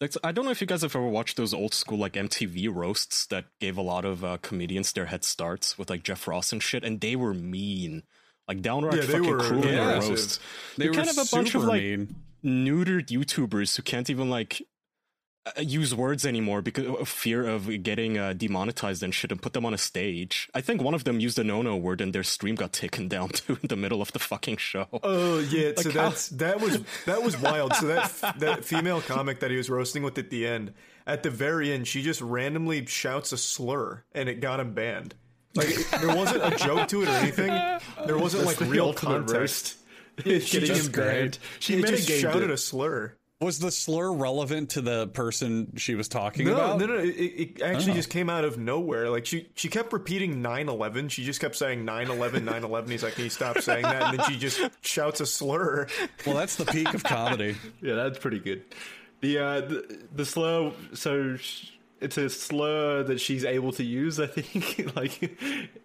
Like, 0.00 0.14
I 0.24 0.32
don't 0.32 0.44
know 0.44 0.50
if 0.50 0.60
you 0.60 0.66
guys 0.66 0.82
have 0.82 0.96
ever 0.96 1.06
watched 1.06 1.36
those 1.36 1.54
old 1.54 1.74
school 1.74 1.98
like 1.98 2.14
MTV 2.14 2.74
roasts 2.74 3.24
that 3.26 3.44
gave 3.60 3.76
a 3.76 3.82
lot 3.82 4.04
of 4.04 4.24
uh, 4.24 4.38
comedians 4.42 4.92
their 4.92 5.06
head 5.06 5.24
starts 5.24 5.78
with 5.78 5.90
like 5.90 6.02
Jeff 6.02 6.26
Ross 6.26 6.52
and 6.52 6.60
shit, 6.60 6.82
and 6.82 7.00
they 7.00 7.14
were 7.14 7.32
mean, 7.32 8.02
like 8.48 8.62
downright 8.62 8.96
Yeah, 8.96 9.02
fucking 9.02 9.30
were 9.30 9.38
cruel 9.38 9.62
in 9.66 9.76
their 9.76 10.00
roasts. 10.00 10.40
They 10.76 10.86
you 10.86 10.90
were 10.90 10.96
kind 10.96 11.08
of 11.08 11.18
a 11.18 11.24
bunch 11.30 11.54
of 11.54 11.62
like 11.62 11.82
mean. 11.82 12.16
neutered 12.44 13.08
YouTubers 13.08 13.76
who 13.76 13.82
can't 13.82 14.10
even 14.10 14.28
like 14.28 14.60
use 15.60 15.94
words 15.94 16.24
anymore 16.24 16.62
because 16.62 16.86
of 16.86 17.08
fear 17.08 17.46
of 17.46 17.82
getting 17.82 18.16
uh, 18.16 18.32
demonetized 18.32 19.02
and 19.02 19.12
shit 19.14 19.32
and 19.32 19.42
put 19.42 19.52
them 19.54 19.66
on 19.66 19.74
a 19.74 19.78
stage. 19.78 20.48
I 20.54 20.60
think 20.60 20.80
one 20.80 20.94
of 20.94 21.04
them 21.04 21.18
used 21.18 21.38
a 21.38 21.44
no-no 21.44 21.76
word 21.76 22.00
and 22.00 22.12
their 22.12 22.22
stream 22.22 22.54
got 22.54 22.72
taken 22.72 23.08
down 23.14 23.30
too 23.30 23.58
in 23.62 23.68
the 23.68 23.76
middle 23.76 24.00
of 24.00 24.12
the 24.12 24.18
fucking 24.18 24.58
show. 24.58 24.86
Oh 25.02 25.40
yeah, 25.40 25.72
so 25.76 25.88
Like 25.88 25.96
how- 25.96 26.08
that's 26.10 26.28
that 26.28 26.60
was 26.60 26.80
that 27.06 27.22
was 27.22 27.36
wild. 27.40 27.74
So 27.74 27.86
that 27.88 28.12
that 28.38 28.64
female 28.64 29.00
comic 29.00 29.40
that 29.40 29.50
he 29.50 29.56
was 29.56 29.68
roasting 29.68 30.02
with 30.02 30.16
at 30.18 30.30
the 30.30 30.46
end, 30.46 30.74
at 31.06 31.22
the 31.24 31.30
very 31.30 31.72
end, 31.72 31.88
she 31.88 32.02
just 32.02 32.20
randomly 32.20 32.86
shouts 32.86 33.32
a 33.32 33.36
slur, 33.36 34.04
and 34.12 34.28
it 34.28 34.40
got 34.40 34.60
him 34.60 34.74
banned. 34.74 35.14
Like 35.54 35.74
there 36.00 36.14
wasn't 36.16 36.44
a 36.44 36.56
joke 36.56 36.88
to 36.88 37.02
it 37.02 37.08
or 37.08 37.12
anything. 37.12 37.48
There 38.06 38.16
wasn't 38.16 38.44
like 38.44 38.56
The 38.58 38.64
real 38.66 38.86
ultimate 38.86 39.26
context. 39.26 39.34
roast. 39.34 39.78
She 40.24 40.60
just 40.60 40.86
him 40.86 40.92
banned. 40.92 41.38
She 41.58 41.76
She 41.76 41.82
just 41.82 42.08
shouted 42.08 42.44
it. 42.44 42.50
a 42.50 42.56
slur. 42.56 43.16
Was 43.42 43.58
the 43.58 43.70
slur 43.70 44.12
relevant 44.12 44.70
to 44.70 44.80
the 44.80 45.08
person 45.08 45.72
she 45.76 45.94
was 45.94 46.08
talking 46.08 46.46
No, 46.46 46.54
about? 46.54 46.78
no, 46.78 46.86
no. 46.86 46.94
It, 46.94 47.08
it 47.08 47.62
actually 47.62 47.92
Oh. 47.92 47.96
just 47.96 48.08
came 48.10 48.30
out 48.30 48.44
of 48.44 48.56
nowhere. 48.56 49.10
Like 49.10 49.26
she, 49.26 49.48
she 49.56 49.68
kept 49.68 49.92
repeating 49.92 50.42
9-11. 50.42 51.10
She 51.10 51.24
just 51.24 51.40
kept 51.40 51.56
saying 51.56 51.84
9-11, 51.84 52.44
9-11. 52.44 52.88
He's 52.90 53.02
like, 53.02 53.14
can 53.14 53.24
you 53.24 53.30
stop 53.30 53.58
saying 53.58 53.82
that? 53.82 54.02
And 54.02 54.18
then 54.18 54.30
she 54.30 54.38
just 54.38 54.60
shouts 54.82 55.20
a 55.20 55.26
slur. 55.26 55.88
Well, 56.24 56.36
that's 56.36 56.56
the 56.56 56.64
peak 56.66 56.94
of 56.94 57.02
comedy. 57.04 57.56
Yeah, 57.82 57.94
that's 57.96 58.18
pretty 58.18 58.38
good. 58.38 58.62
The 59.20 59.38
uh, 59.38 59.60
the, 59.62 59.98
the 60.14 60.24
slur. 60.24 60.72
So 60.94 61.36
sh- 61.36 61.70
it's 62.00 62.16
a 62.18 62.28
slur 62.30 63.02
that 63.04 63.20
she's 63.20 63.44
able 63.44 63.72
to 63.72 63.84
use. 63.84 64.18
I 64.20 64.26
think 64.26 64.94
like 64.96 65.38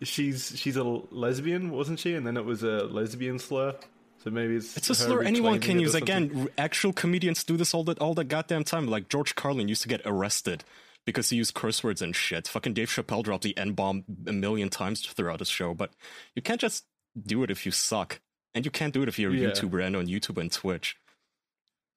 she's 0.03 0.53
she's 0.55 0.75
a 0.77 0.83
lesbian, 0.83 1.71
wasn't 1.71 1.99
she? 1.99 2.13
And 2.13 2.25
then 2.25 2.37
it 2.37 2.45
was 2.45 2.63
a 2.63 2.85
lesbian 2.85 3.39
slur. 3.39 3.75
So 4.23 4.29
maybe 4.31 4.55
it's 4.55 4.75
It's 4.77 4.89
a 4.89 4.95
slur 4.95 5.23
anyone 5.23 5.59
can 5.59 5.79
use. 5.79 5.95
Again, 5.95 6.49
actual 6.57 6.93
comedians 6.93 7.43
do 7.43 7.57
this 7.57 7.73
all 7.73 7.83
the 7.83 7.93
all 8.01 8.13
the 8.13 8.23
goddamn 8.23 8.63
time. 8.63 8.87
Like 8.87 9.09
George 9.09 9.35
Carlin 9.35 9.67
used 9.67 9.81
to 9.83 9.87
get 9.87 10.01
arrested 10.05 10.63
because 11.05 11.29
he 11.29 11.37
used 11.37 11.53
curse 11.53 11.83
words 11.83 12.01
and 12.01 12.15
shit. 12.15 12.47
Fucking 12.47 12.73
Dave 12.73 12.89
Chappelle 12.89 13.23
dropped 13.23 13.43
the 13.43 13.57
N 13.57 13.73
bomb 13.73 14.03
a 14.25 14.33
million 14.33 14.69
times 14.69 15.01
throughout 15.01 15.39
his 15.39 15.49
show. 15.49 15.73
But 15.73 15.91
you 16.35 16.41
can't 16.41 16.59
just 16.59 16.85
do 17.25 17.43
it 17.43 17.51
if 17.51 17.65
you 17.65 17.71
suck, 17.71 18.19
and 18.53 18.65
you 18.65 18.71
can't 18.71 18.93
do 18.93 19.01
it 19.03 19.07
if 19.07 19.17
you're 19.19 19.31
a 19.31 19.35
Yeah. 19.35 19.49
YouTuber 19.49 19.85
and 19.85 19.95
on 19.95 20.07
YouTube 20.07 20.39
and 20.39 20.51
Twitch. 20.51 20.97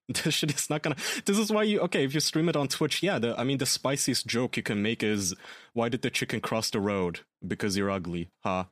This 0.25 0.35
shit 0.35 0.53
is 0.55 0.69
not 0.69 0.83
gonna. 0.83 0.97
This 1.25 1.39
is 1.39 1.53
why 1.53 1.63
you 1.63 1.79
okay 1.81 2.05
if 2.05 2.15
you 2.15 2.21
stream 2.21 2.49
it 2.49 2.57
on 2.57 2.67
Twitch. 2.69 3.01
Yeah, 3.03 3.19
the 3.21 3.39
I 3.39 3.45
mean 3.45 3.59
the 3.59 3.67
spiciest 3.67 4.27
joke 4.27 4.57
you 4.57 4.63
can 4.63 4.83
make 4.83 5.03
is 5.05 5.35
why 5.73 5.89
did 5.89 6.03
the 6.03 6.11
chicken 6.11 6.41
cross 6.41 6.69
the 6.71 6.81
road 6.81 7.21
because 7.47 7.77
you're 7.77 7.91
ugly, 7.91 8.29
huh? 8.45 8.65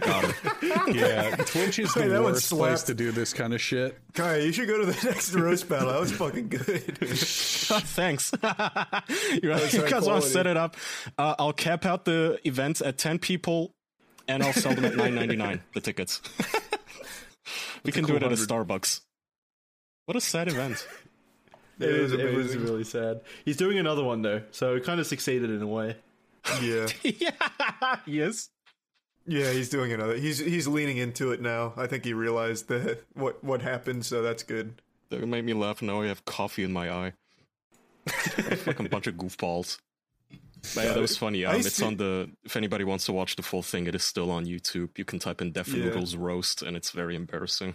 Got 0.00 0.24
him. 0.60 0.94
Yeah, 0.94 1.36
Twitch 1.36 1.78
is 1.78 1.92
the 1.94 2.02
Hey, 2.02 2.08
that 2.08 2.22
one 2.22 2.32
worst 2.32 2.50
place 2.50 2.82
to 2.84 2.94
do 2.94 3.10
this 3.12 3.32
kind 3.32 3.52
of 3.54 3.60
shit. 3.60 3.98
Kai, 4.14 4.38
you 4.38 4.52
should 4.52 4.68
go 4.68 4.78
to 4.78 4.86
the 4.86 5.06
next 5.08 5.34
roast 5.34 5.68
battle. 5.68 5.92
That 5.92 6.00
was 6.00 6.12
fucking 6.12 6.48
good. 6.48 6.98
Thanks. 7.08 8.32
you, 9.42 9.48
was 9.50 9.72
you 9.74 9.88
guys 9.88 10.06
want 10.06 10.22
to 10.22 10.28
set 10.28 10.46
it 10.46 10.56
up? 10.56 10.76
Uh, 11.16 11.34
I'll 11.38 11.52
cap 11.52 11.84
out 11.86 12.04
the 12.04 12.38
events 12.44 12.80
at 12.80 12.98
ten 12.98 13.18
people, 13.18 13.74
and 14.26 14.42
I'll 14.42 14.52
sell 14.52 14.74
them 14.74 14.84
at 14.84 14.96
nine 14.96 15.14
ninety 15.14 15.36
nine. 15.36 15.62
The 15.74 15.80
tickets. 15.80 16.20
we 17.84 17.92
can 17.92 18.04
do 18.04 18.16
it 18.16 18.22
at 18.22 18.32
a 18.32 18.36
Starbucks. 18.36 19.00
What 20.06 20.16
a 20.16 20.20
sad 20.20 20.48
event. 20.48 20.86
It, 21.78 21.84
It 21.84 21.90
is, 21.94 22.12
was 22.12 22.20
it 22.20 22.34
was 22.34 22.56
really 22.56 22.84
sad. 22.84 23.20
He's 23.44 23.56
doing 23.56 23.78
another 23.78 24.02
one 24.02 24.22
though, 24.22 24.42
so 24.50 24.74
it 24.76 24.84
kind 24.84 24.98
of 25.00 25.06
succeeded 25.06 25.50
in 25.50 25.62
a 25.62 25.66
way. 25.66 25.96
yeah. 26.62 26.86
yeah. 27.02 27.96
Yes. 28.06 28.48
Yeah, 29.28 29.52
he's 29.52 29.68
doing 29.68 29.92
another. 29.92 30.16
He's 30.16 30.38
he's 30.38 30.66
leaning 30.66 30.96
into 30.96 31.32
it 31.32 31.40
now. 31.42 31.74
I 31.76 31.86
think 31.86 32.04
he 32.04 32.14
realized 32.14 32.68
that 32.68 33.04
what 33.14 33.44
what 33.44 33.60
happened, 33.60 34.06
so 34.06 34.22
that's 34.22 34.42
good. 34.42 34.80
That 35.10 35.26
made 35.26 35.44
me 35.44 35.52
laugh. 35.52 35.82
Now 35.82 36.00
I 36.00 36.06
have 36.06 36.24
coffee 36.24 36.64
in 36.64 36.72
my 36.72 36.90
eye. 36.90 37.12
Fucking 38.08 38.86
bunch 38.86 39.06
of 39.06 39.14
goofballs. 39.16 39.78
But 40.74 40.84
yeah, 40.84 40.92
that 40.94 41.00
was 41.00 41.16
funny. 41.16 41.44
Um, 41.44 41.56
it's 41.56 41.80
on 41.82 41.96
the. 41.96 42.30
If 42.44 42.56
anybody 42.56 42.84
wants 42.84 43.04
to 43.06 43.12
watch 43.12 43.36
the 43.36 43.42
full 43.42 43.62
thing, 43.62 43.86
it 43.86 43.94
is 43.94 44.02
still 44.02 44.30
on 44.30 44.46
YouTube. 44.46 44.96
You 44.96 45.04
can 45.04 45.18
type 45.18 45.40
in 45.42 45.52
Def 45.52 45.68
Yeah. 45.68 45.84
Noodles 45.84 46.16
roast, 46.16 46.62
and 46.62 46.76
it's 46.76 46.90
very 46.90 47.14
embarrassing. 47.14 47.74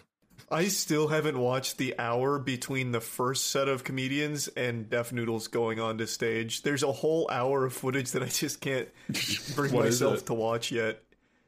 I 0.52 0.68
still 0.68 1.08
haven't 1.08 1.38
watched 1.40 1.78
the 1.78 1.98
hour 1.98 2.38
between 2.38 2.92
the 2.92 3.00
first 3.00 3.52
set 3.52 3.68
of 3.68 3.84
comedians 3.84 4.48
and 4.50 4.90
Def 4.90 5.12
Noodles 5.14 5.48
going 5.48 5.80
on 5.80 5.98
to 6.00 6.08
stage. 6.08 6.64
There's 6.64 6.84
a 6.84 6.92
whole 6.92 7.30
hour 7.32 7.66
of 7.66 7.74
footage 7.74 8.12
that 8.12 8.22
I 8.22 8.28
just 8.28 8.60
can't 8.60 8.90
bring 9.56 9.74
myself 9.80 10.26
to 10.26 10.34
watch 10.34 10.72
yet. 10.72 11.02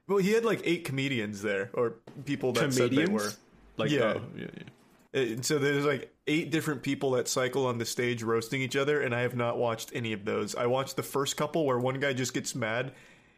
Well, 0.08 0.20
he 0.20 0.32
had 0.32 0.46
like 0.46 0.62
eight 0.64 0.86
comedians 0.86 1.42
there, 1.42 1.72
or 1.74 1.96
people 2.26 2.54
that 2.54 2.74
said 2.74 2.92
they 2.92 3.06
were. 3.06 3.32
Like, 3.78 3.92
Yeah. 3.92 4.16
oh, 4.18 4.22
yeah, 4.38 4.46
yeah. 4.56 5.22
And 5.22 5.46
so 5.46 5.58
there's 5.60 5.86
like 5.86 6.14
eight 6.28 6.52
different 6.52 6.84
people 6.84 7.12
that 7.12 7.28
cycle 7.28 7.66
on 7.66 7.78
the 7.78 7.86
stage 7.86 8.22
roasting 8.22 8.62
each 8.62 8.76
other, 8.76 9.02
and 9.02 9.16
I 9.16 9.22
have 9.22 9.36
not 9.36 9.58
watched 9.58 9.92
any 9.94 10.12
of 10.14 10.26
those. 10.26 10.56
I 10.56 10.66
watched 10.66 10.98
the 10.98 11.04
first 11.04 11.38
couple 11.38 11.66
where 11.66 11.80
one 11.80 12.00
guy 12.00 12.14
just 12.14 12.34
gets 12.34 12.54
mad, 12.54 12.92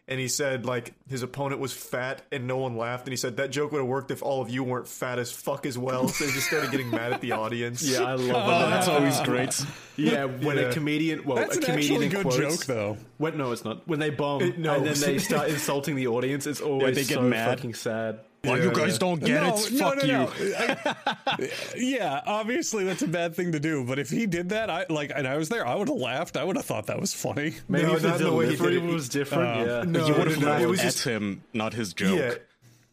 and 0.10 0.20
he 0.20 0.28
said 0.28 0.66
like 0.66 0.94
his 1.10 1.22
opponent 1.24 1.60
was 1.60 1.74
fat, 1.74 2.22
and 2.32 2.48
no 2.48 2.58
one 2.58 2.78
laughed, 2.78 3.06
and 3.06 3.12
he 3.14 3.18
said 3.18 3.38
that 3.38 3.52
joke 3.52 3.72
would 3.72 3.80
have 3.80 3.88
worked 3.88 4.12
if 4.12 4.24
all 4.24 4.42
of 4.42 4.50
you 4.50 4.64
weren't 4.64 4.88
fat 4.88 5.20
as 5.20 5.32
fuck 5.32 5.66
as 5.66 5.78
well. 5.78 6.08
So 6.08 6.26
he 6.26 6.32
just 6.32 6.48
started 6.48 6.72
getting 6.72 6.90
mad 6.90 7.14
at 7.14 7.22
the 7.22 7.34
audience. 7.34 7.82
Yeah, 7.84 8.04
I 8.04 8.14
love 8.16 8.20
when 8.28 8.36
Oh, 8.36 8.50
that 8.60 8.70
that's 8.70 8.88
always 8.88 9.20
great. 9.22 9.66
Yeah, 9.98 10.26
when 10.46 10.58
Yeah. 10.58 10.64
a 10.64 10.74
comedian, 10.74 11.24
well, 11.26 11.38
That's 11.38 11.58
a 11.58 11.62
comedian 11.62 11.94
actually 11.94 12.06
in 12.06 12.12
good 12.12 12.22
quotes, 12.22 12.38
joke, 12.58 12.66
though. 12.66 12.98
When, 13.18 13.38
no, 13.38 13.52
it's 13.52 13.66
not. 13.66 13.88
When 13.88 14.00
they 14.00 14.10
bomb 14.12 14.42
It- 14.44 14.58
no. 14.60 14.76
and 14.76 14.86
then 14.86 15.00
they 15.00 15.18
start 15.20 15.50
insulting 15.50 15.96
the 15.96 16.08
audience, 16.08 16.48
it's 16.48 16.62
always 16.62 16.96
they 16.96 17.04
get 17.04 17.16
so 17.16 17.22
mad. 17.24 17.58
fucking 17.58 17.74
sad. 17.74 18.20
Why 18.44 18.58
Yeah, 18.58 18.64
you 18.66 18.72
guys 18.72 18.94
yeah. 18.94 18.98
don't 19.00 19.20
get 19.24 19.44
it? 19.44 19.58
Fuck 19.80 20.04
you. 20.04 20.28
I- 20.58 21.50
yeah, 21.78 22.22
obviously 22.26 22.84
that's 22.84 23.02
a 23.02 23.08
bad 23.08 23.36
thing 23.36 23.52
to 23.54 23.60
do. 23.60 23.84
But 23.84 24.00
if 24.00 24.10
he 24.10 24.26
did 24.26 24.50
that, 24.50 24.70
I 24.70 24.86
like, 24.90 25.12
and 25.16 25.28
I 25.28 25.38
was 25.38 25.50
there, 25.50 25.66
I 25.68 25.76
would 25.76 25.88
have 25.90 25.98
laughed. 25.98 26.38
I 26.38 26.44
would 26.44 26.56
have 26.56 26.66
thought 26.66 26.88
that 26.88 27.00
was 27.00 27.14
funny. 27.14 27.56
Maybe 27.68 27.88
No, 27.88 27.96
if 27.96 28.02
the 28.04 28.10
not 28.10 28.20
the 28.20 28.32
way 28.34 28.50
he 28.50 28.56
did 28.56 28.74
it. 28.74 28.84
was 28.84 29.10
different. 29.10 29.62
Uh, 29.62 29.66
yeah. 29.66 29.84
No, 29.92 30.06
you 30.08 30.14
would 30.14 30.28
have 30.28 30.40
no, 30.40 30.46
no, 30.46 30.52
laughed 30.52 30.64
it 30.64 30.68
was 30.68 30.80
at 30.80 30.84
just 30.84 31.04
him, 31.04 31.44
not 31.54 31.74
his 31.74 31.94
joke. 31.94 32.18
yeah. 32.20 32.34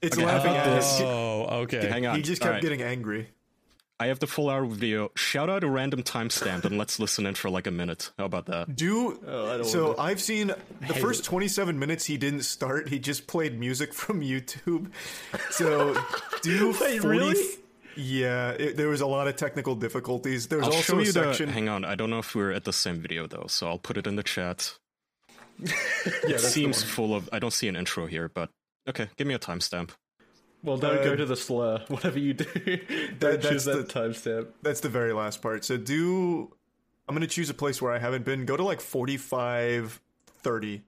It's 0.03 0.17
Okay, 0.19 0.27
laughing 0.27 0.53
how 0.55 0.57
at 0.61 0.67
uh, 0.67 0.71
about. 0.73 1.01
Oh, 1.03 1.49
okay. 1.63 1.87
Hang 1.89 2.07
on. 2.09 2.17
He 2.17 2.23
just 2.23 2.41
kept 2.43 2.49
All 2.49 2.53
right. 2.55 2.63
getting 2.63 2.83
angry. 2.83 3.29
I 4.01 4.07
have 4.09 4.19
the 4.19 4.27
full 4.27 4.51
hour 4.51 4.67
video. 4.67 5.11
Shout 5.17 5.49
out 5.49 5.63
a 5.63 5.69
random 5.71 6.03
timestamp 6.03 6.65
and 6.65 6.77
let's 6.77 6.99
listen 6.99 7.27
in 7.27 7.35
for 7.37 7.49
like 7.49 7.67
a 7.69 7.71
minute. 7.71 8.11
How 8.19 8.25
about 8.25 8.47
that? 8.47 8.75
Do 8.75 9.21
Oh, 9.27 9.55
I 9.55 9.57
don't 9.59 9.65
so. 9.67 9.87
wanna- 9.91 10.03
I've 10.03 10.21
seen 10.21 10.49
the 10.89 10.95
first 10.95 11.25
27 11.25 11.79
minutes. 11.79 12.05
He 12.05 12.17
didn't 12.17 12.43
start. 12.43 12.89
He 12.89 12.99
just 12.99 13.27
played 13.29 13.59
music 13.59 13.95
from 13.95 14.21
YouTube. 14.21 14.91
So 15.51 15.95
do 16.43 16.75
Wait, 16.81 17.01
40 17.01 17.07
really? 17.19 17.45
Yeah, 17.97 18.51
it, 18.51 18.77
there 18.77 18.89
was 18.89 19.01
a 19.01 19.07
lot 19.07 19.29
of 19.29 19.37
technical 19.37 19.77
difficulties. 19.77 20.49
There 20.49 20.59
was 20.59 20.67
I'll 20.67 20.75
also 20.75 20.95
show 20.95 20.99
a 20.99 21.03
you 21.05 21.13
section. 21.13 21.47
the. 21.47 21.53
Hang 21.53 21.69
on, 21.69 21.85
I 21.85 21.95
don't 21.95 22.11
know 22.11 22.19
if 22.19 22.35
we're 22.35 22.51
at 22.51 22.65
the 22.65 22.73
same 22.73 23.01
video 23.01 23.29
though, 23.29 23.47
so 23.47 23.69
I'll 23.69 23.79
put 23.79 23.97
it 23.97 24.09
in 24.09 24.17
the 24.17 24.25
chat. 24.25 24.75
yeah, 25.61 25.71
It 26.25 26.41
seems 26.41 26.83
full 26.83 27.15
of. 27.15 27.29
I 27.33 27.39
don't 27.39 27.53
see 27.53 27.69
an 27.69 27.77
intro 27.77 28.07
here, 28.07 28.29
but 28.29 28.51
okay, 28.89 29.09
give 29.17 29.29
me 29.29 29.35
a 29.35 29.39
timestamp. 29.39 29.91
Well, 30.65 30.79
don't 30.79 30.99
Uh, 30.99 31.05
go 31.05 31.15
to 31.15 31.27
the 31.27 31.37
slur. 31.37 31.85
Whatever 31.89 32.19
you 32.19 32.33
do, 32.35 32.45
don't 33.19 33.21
that's 33.21 33.49
choose 33.49 33.65
the- 33.67 33.77
that 33.77 33.89
timestamp. 33.89 34.49
That's 34.63 34.81
the 34.81 34.89
very 34.89 35.13
last 35.13 35.43
part. 35.43 35.65
So 35.65 35.77
do. 35.77 36.51
I'm 37.07 37.15
gonna 37.15 37.27
choose 37.27 37.51
a 37.51 37.55
place 37.55 37.83
where 37.83 37.93
I 37.93 37.99
haven't 37.99 38.25
been. 38.25 38.47
Go 38.47 38.57
to 38.57 38.65
like 38.65 38.81
45, 38.81 40.01
30. 40.43 40.83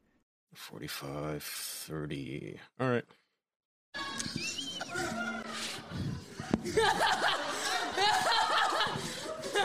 45, 0.54 1.42
30. 1.42 2.58
All 2.80 2.88
right. 2.88 3.04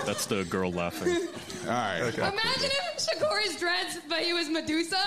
That's 0.06 0.26
the 0.26 0.44
girl 0.46 0.72
laughing. 0.72 1.28
All 1.64 1.68
right. 1.70 2.00
Imagine 2.18 2.70
if 2.96 2.98
Shakori's 2.98 3.58
dreads, 3.60 4.00
but 4.10 4.20
he 4.20 4.34
was 4.34 4.50
Medusa. 4.50 4.98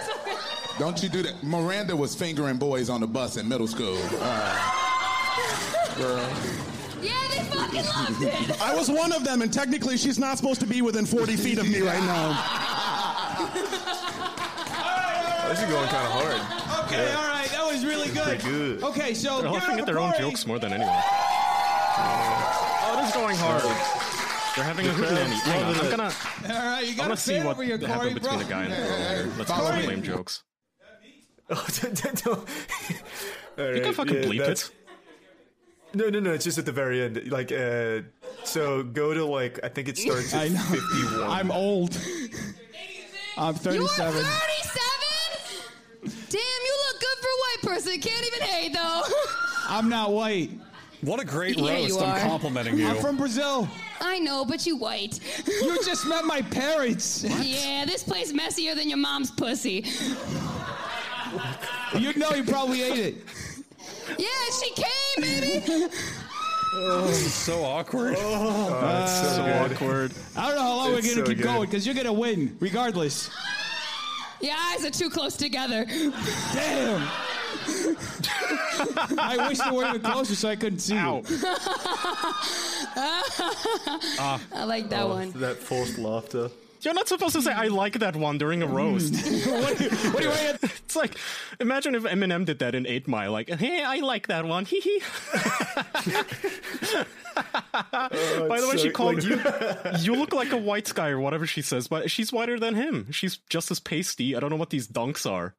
Don't 0.78 1.02
you 1.02 1.08
do 1.08 1.22
that. 1.22 1.42
Miranda 1.42 1.96
was 1.96 2.14
fingering 2.14 2.56
boys 2.56 2.90
on 2.90 3.00
the 3.00 3.06
bus 3.06 3.36
in 3.36 3.48
middle 3.48 3.66
school. 3.68 3.96
All 3.96 4.18
right. 4.18 5.92
Girl. 5.96 6.28
yeah, 7.02 7.12
they 7.30 7.42
fucking 7.44 7.84
loved 7.86 8.22
it. 8.22 8.60
I 8.60 8.74
was 8.74 8.90
one 8.90 9.12
of 9.12 9.24
them, 9.24 9.42
and 9.42 9.52
technically, 9.52 9.96
she's 9.96 10.18
not 10.18 10.36
supposed 10.36 10.60
to 10.60 10.66
be 10.66 10.82
within 10.82 11.06
40 11.06 11.36
feet 11.36 11.58
of 11.58 11.68
me 11.68 11.80
right 11.80 12.02
now. 12.02 12.72
This 15.48 15.62
is 15.62 15.70
going 15.70 15.88
kind 15.88 16.06
of 16.06 16.12
hard. 16.12 16.86
Okay, 16.86 17.12
all 17.14 17.28
right, 17.28 17.48
that 17.50 17.64
was 17.64 17.84
really 17.84 18.08
good. 18.08 18.24
Pretty 18.24 18.42
good. 18.42 18.82
Okay, 18.82 19.14
so 19.14 19.40
They're 19.40 19.52
give 19.52 19.52
it 19.52 19.54
laughing 19.60 19.74
up 19.74 19.80
at 19.80 19.86
their 19.86 19.98
own 20.00 20.12
jokes 20.18 20.44
more 20.44 20.58
than 20.58 20.72
anyone. 20.72 20.92
Oh, 21.98 22.96
this 22.98 23.08
is 23.10 23.14
going 23.14 23.36
hard. 23.36 24.05
They're 24.56 24.64
having 24.64 24.86
a 24.86 24.90
hootenanny. 24.90 25.38
Hang 25.42 25.64
on, 25.64 25.74
I'm 25.76 25.90
gonna. 25.90 26.02
All 26.04 26.66
right, 26.66 26.80
you 26.86 26.92
I 26.92 26.96
got 26.96 26.98
want 27.08 27.12
a 27.12 27.16
to 27.16 27.20
see 27.20 27.32
fan 27.34 27.44
what 27.44 27.52
over 27.52 27.62
here, 27.62 27.76
happened 27.78 27.92
Corey, 28.00 28.14
between 28.14 28.32
bro. 28.38 28.38
the 28.42 28.44
guy 28.50 28.64
and 28.64 28.72
the 28.72 28.76
girl 28.76 28.96
here. 28.98 29.32
Let's 29.38 29.50
Follow 29.50 29.70
go 29.70 29.76
me. 29.76 29.86
lame 29.86 30.02
jokes. 30.02 30.42
Oh, 31.48 31.66
don't- 31.80 32.24
don't- 32.24 32.26
All 33.58 33.66
You 33.68 33.74
can 33.74 33.82
right, 33.84 33.94
fucking 33.94 34.14
yeah, 34.14 34.22
bleep 34.22 34.38
that's- 34.38 34.68
it. 34.70 34.74
No, 35.94 36.08
no, 36.10 36.18
no. 36.18 36.32
It's 36.32 36.44
just 36.44 36.58
at 36.58 36.64
the 36.66 36.72
very 36.72 37.00
end. 37.02 37.30
Like, 37.30 37.52
uh, 37.52 38.00
so 38.44 38.82
go 38.82 39.14
to 39.14 39.24
like 39.24 39.60
I 39.62 39.68
think 39.68 39.86
it 39.88 39.96
starts 39.96 40.34
at 40.34 40.48
51. 40.50 41.30
I'm 41.30 41.50
old. 41.52 41.96
I'm 43.38 43.54
thirty-seven. 43.54 43.74
You 43.76 43.84
are 43.84 43.88
37. 43.88 44.22
37? 46.00 46.26
Damn, 46.30 46.40
you 46.40 46.76
look 46.90 47.00
good 47.00 47.18
for 47.20 47.28
a 47.28 47.38
white 47.44 47.62
person. 47.76 48.00
Can't 48.00 48.26
even 48.26 48.40
hate, 48.40 48.72
though. 48.72 49.02
I'm 49.68 49.88
not 49.88 50.10
white. 50.12 50.50
What 51.02 51.20
a 51.20 51.24
great 51.24 51.58
Yeah, 51.58 51.76
you 51.76 51.94
roast! 51.94 52.00
I'm 52.00 52.16
are. 52.16 52.20
complimenting 52.20 52.78
you. 52.78 52.86
I'm 52.88 52.96
from 52.96 53.16
Brazil. 53.16 53.68
I 54.00 54.18
know, 54.18 54.44
but 54.44 54.66
you 54.66 54.76
white. 54.76 55.20
You 55.46 55.82
just 55.84 56.06
met 56.06 56.24
my 56.24 56.42
parents. 56.42 57.24
Yeah, 57.24 57.84
this 57.84 58.02
place 58.02 58.32
messier 58.32 58.74
than 58.74 58.88
your 58.88 58.98
mom's 58.98 59.30
pussy. 59.30 59.84
You 61.98 62.14
know 62.14 62.30
you 62.30 62.44
probably 62.44 62.82
ate 62.82 62.98
it. 62.98 63.14
Yeah, 64.18 64.26
she 64.60 64.70
came, 64.74 65.20
baby. 65.20 65.88
This 66.76 67.26
is 67.26 67.32
so 67.32 67.62
awkward. 67.64 68.16
Oh, 68.18 69.06
so 69.06 69.44
ah. 69.46 69.64
awkward. 69.64 70.12
I 70.36 70.46
don't 70.48 70.56
know 70.56 70.62
how 70.62 70.76
long 70.76 70.94
It's 70.94 71.06
we're 71.06 71.14
gonna 71.14 71.26
so 71.26 71.30
keep 71.32 71.38
good. 71.38 71.44
going 71.44 71.68
because 71.70 71.86
you're 71.86 71.94
gonna 71.94 72.12
win 72.12 72.56
regardless. 72.60 73.30
Your 74.40 74.54
eyes 74.54 74.84
are 74.84 74.90
too 74.90 75.08
close 75.08 75.36
together. 75.36 75.86
Damn. 76.52 77.08
I 79.18 79.48
wish 79.48 79.58
they 79.58 79.70
were 79.70 79.86
even 79.88 80.00
closer 80.00 80.34
so 80.34 80.48
I 80.48 80.56
couldn't 80.56 80.80
see 80.80 80.96
Ow. 80.96 81.22
you. 81.28 81.38
I 84.52 84.64
like 84.64 84.88
that 84.90 85.02
oh, 85.02 85.08
one. 85.08 85.32
That 85.32 85.56
forced 85.58 85.98
laughter. 85.98 86.50
You're 86.86 86.94
not 86.94 87.08
supposed 87.08 87.34
to 87.34 87.42
say 87.42 87.52
I 87.52 87.66
like 87.66 87.98
that 87.98 88.14
one 88.14 88.38
during 88.38 88.62
a 88.62 88.66
roast. 88.66 89.14
what, 89.46 89.80
what 90.12 90.18
do 90.18 90.24
you 90.24 90.30
want? 90.30 90.62
it's 90.62 90.94
like 90.94 91.16
imagine 91.58 91.96
if 91.96 92.04
Eminem 92.04 92.44
did 92.44 92.60
that 92.60 92.76
in 92.76 92.86
Eight 92.86 93.08
Mile, 93.08 93.32
like, 93.32 93.48
hey, 93.48 93.82
I 93.82 93.96
like 93.96 94.28
that 94.28 94.44
one. 94.44 94.64
Hee 94.66 94.80
hee. 94.80 95.02
Oh, 97.36 98.46
By 98.48 98.60
the 98.60 98.68
way, 98.68 98.76
so- 98.76 98.82
she 98.84 98.90
called 98.90 99.24
like- 99.24 99.24
you. 99.24 100.12
You 100.12 100.14
look 100.14 100.32
like 100.32 100.52
a 100.52 100.56
white 100.56 100.92
guy 100.94 101.08
or 101.08 101.18
whatever 101.18 101.46
she 101.46 101.60
says, 101.60 101.88
but 101.88 102.10
she's 102.10 102.32
whiter 102.32 102.58
than 102.58 102.74
him. 102.74 103.10
She's 103.10 103.38
just 103.50 103.70
as 103.70 103.80
pasty. 103.80 104.36
I 104.36 104.40
don't 104.40 104.50
know 104.50 104.56
what 104.56 104.70
these 104.70 104.86
dunks 104.86 105.28
are. 105.30 105.54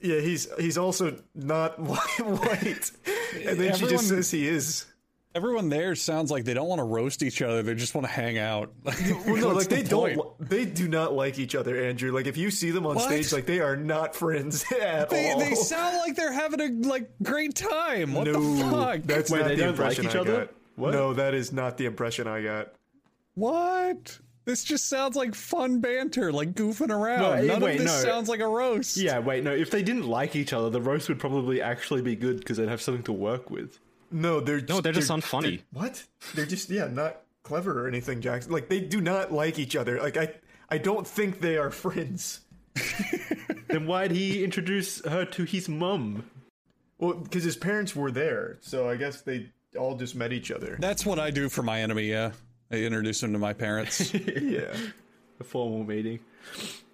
Yeah, 0.00 0.20
he's 0.20 0.48
he's 0.58 0.76
also 0.78 1.16
not 1.34 1.78
white, 1.80 2.20
white. 2.20 2.90
and 3.34 3.58
then 3.58 3.74
she 3.76 3.86
just 3.86 4.08
says 4.08 4.30
he 4.30 4.46
is. 4.46 4.86
Everyone 5.34 5.68
there 5.68 5.94
sounds 5.94 6.30
like 6.30 6.44
they 6.44 6.54
don't 6.54 6.66
want 6.68 6.78
to 6.78 6.84
roast 6.84 7.22
each 7.22 7.42
other. 7.42 7.62
They 7.62 7.74
just 7.74 7.94
want 7.94 8.06
to 8.06 8.12
hang 8.12 8.38
out. 8.38 8.72
Well, 9.26 9.36
no, 9.36 9.48
What's 9.48 9.58
like 9.58 9.68
they 9.68 9.82
the 9.82 9.88
don't. 9.90 10.48
They 10.48 10.64
do 10.64 10.88
not 10.88 11.12
like 11.12 11.38
each 11.38 11.54
other, 11.54 11.82
Andrew. 11.84 12.10
Like 12.12 12.26
if 12.26 12.38
you 12.38 12.50
see 12.50 12.70
them 12.70 12.86
on 12.86 12.94
What? 12.96 13.04
stage, 13.04 13.32
like 13.34 13.44
they 13.44 13.60
are 13.60 13.76
not 13.76 14.14
friends 14.16 14.64
at 14.80 15.10
They, 15.10 15.32
all. 15.32 15.38
they 15.38 15.54
sound 15.54 15.96
like 15.98 16.16
they're 16.16 16.32
having 16.32 16.60
a 16.60 16.88
like 16.88 17.10
great 17.22 17.54
time. 17.54 18.14
What 18.14 18.26
no, 18.28 18.32
the 18.56 18.62
fuck? 18.70 19.00
that's 19.02 19.30
Wait, 19.30 19.40
not 19.40 19.48
they 19.48 19.56
the 19.56 19.64
don't 19.64 19.78
like 19.78 19.98
impression 19.98 20.04
each 20.06 20.14
I 20.16 20.18
other? 20.20 20.38
got. 20.46 20.54
What? 20.76 20.92
No, 20.92 21.12
that 21.14 21.34
is 21.34 21.52
not 21.52 21.76
the 21.76 21.84
impression 21.86 22.26
I 22.26 22.42
got. 22.42 22.72
what? 23.34 24.18
This 24.46 24.64
just 24.64 24.88
sounds 24.88 25.16
like 25.16 25.34
fun 25.34 25.80
banter, 25.80 26.32
like 26.32 26.54
goofing 26.54 26.90
around. 26.90 27.20
No, 27.46 27.54
None 27.54 27.60
wait, 27.60 27.72
of 27.80 27.82
this 27.86 28.04
no. 28.04 28.08
sounds 28.10 28.28
like 28.28 28.40
a 28.40 28.46
roast. 28.48 28.96
Yeah, 28.96 29.18
wait, 29.18 29.42
no. 29.44 29.52
If 29.52 29.70
they 29.70 29.82
didn't 29.82 30.06
like 30.06 30.34
each 30.36 30.52
other, 30.52 30.70
the 30.70 30.80
roast 30.80 31.08
would 31.08 31.18
probably 31.18 31.60
actually 31.60 32.00
be 32.00 32.14
good 32.16 32.38
because 32.38 32.56
they'd 32.56 32.68
have 32.68 32.80
something 32.80 33.02
to 33.04 33.12
work 33.12 33.50
with. 33.50 33.78
No, 34.12 34.38
they're 34.40 34.60
No, 34.60 34.80
they're 34.80 34.92
just 34.92 35.10
unfunny. 35.10 35.42
they're- 35.42 35.58
What? 35.72 36.04
They're 36.34 36.46
just 36.46 36.70
yeah, 36.70 36.86
not 36.86 37.22
clever 37.42 37.84
or 37.84 37.88
anything, 37.88 38.20
Jackson. 38.20 38.52
Like 38.52 38.68
they 38.68 38.80
do 38.80 39.00
not 39.00 39.32
like 39.32 39.58
each 39.58 39.74
other. 39.74 40.00
Like 40.00 40.16
I, 40.16 40.32
I 40.70 40.78
don't 40.78 41.06
think 41.06 41.40
they 41.40 41.56
are 41.56 41.70
friends. 41.70 42.40
then 43.68 43.86
why'd 43.86 44.10
he 44.12 44.44
introduce 44.44 45.04
her 45.04 45.24
to 45.24 45.44
his 45.44 45.68
mum? 45.68 46.24
Well, 46.98 47.14
because 47.14 47.44
his 47.44 47.56
parents 47.56 47.94
were 47.96 48.10
there, 48.10 48.58
so 48.60 48.88
I 48.88 48.96
guess 48.96 49.20
they 49.22 49.50
all 49.78 49.96
just 49.96 50.14
met 50.14 50.32
each 50.32 50.50
other. 50.50 50.76
That's 50.80 51.04
what 51.04 51.18
I 51.18 51.30
do 51.30 51.48
for 51.48 51.62
my 51.62 51.80
enemy, 51.82 52.04
yeah. 52.08 52.32
I 52.70 52.76
introduce 52.76 53.22
him 53.22 53.32
to 53.32 53.38
my 53.38 53.52
parents. 53.52 54.12
yeah. 54.40 54.74
A 55.40 55.44
formal 55.44 55.84
meeting. 55.84 56.18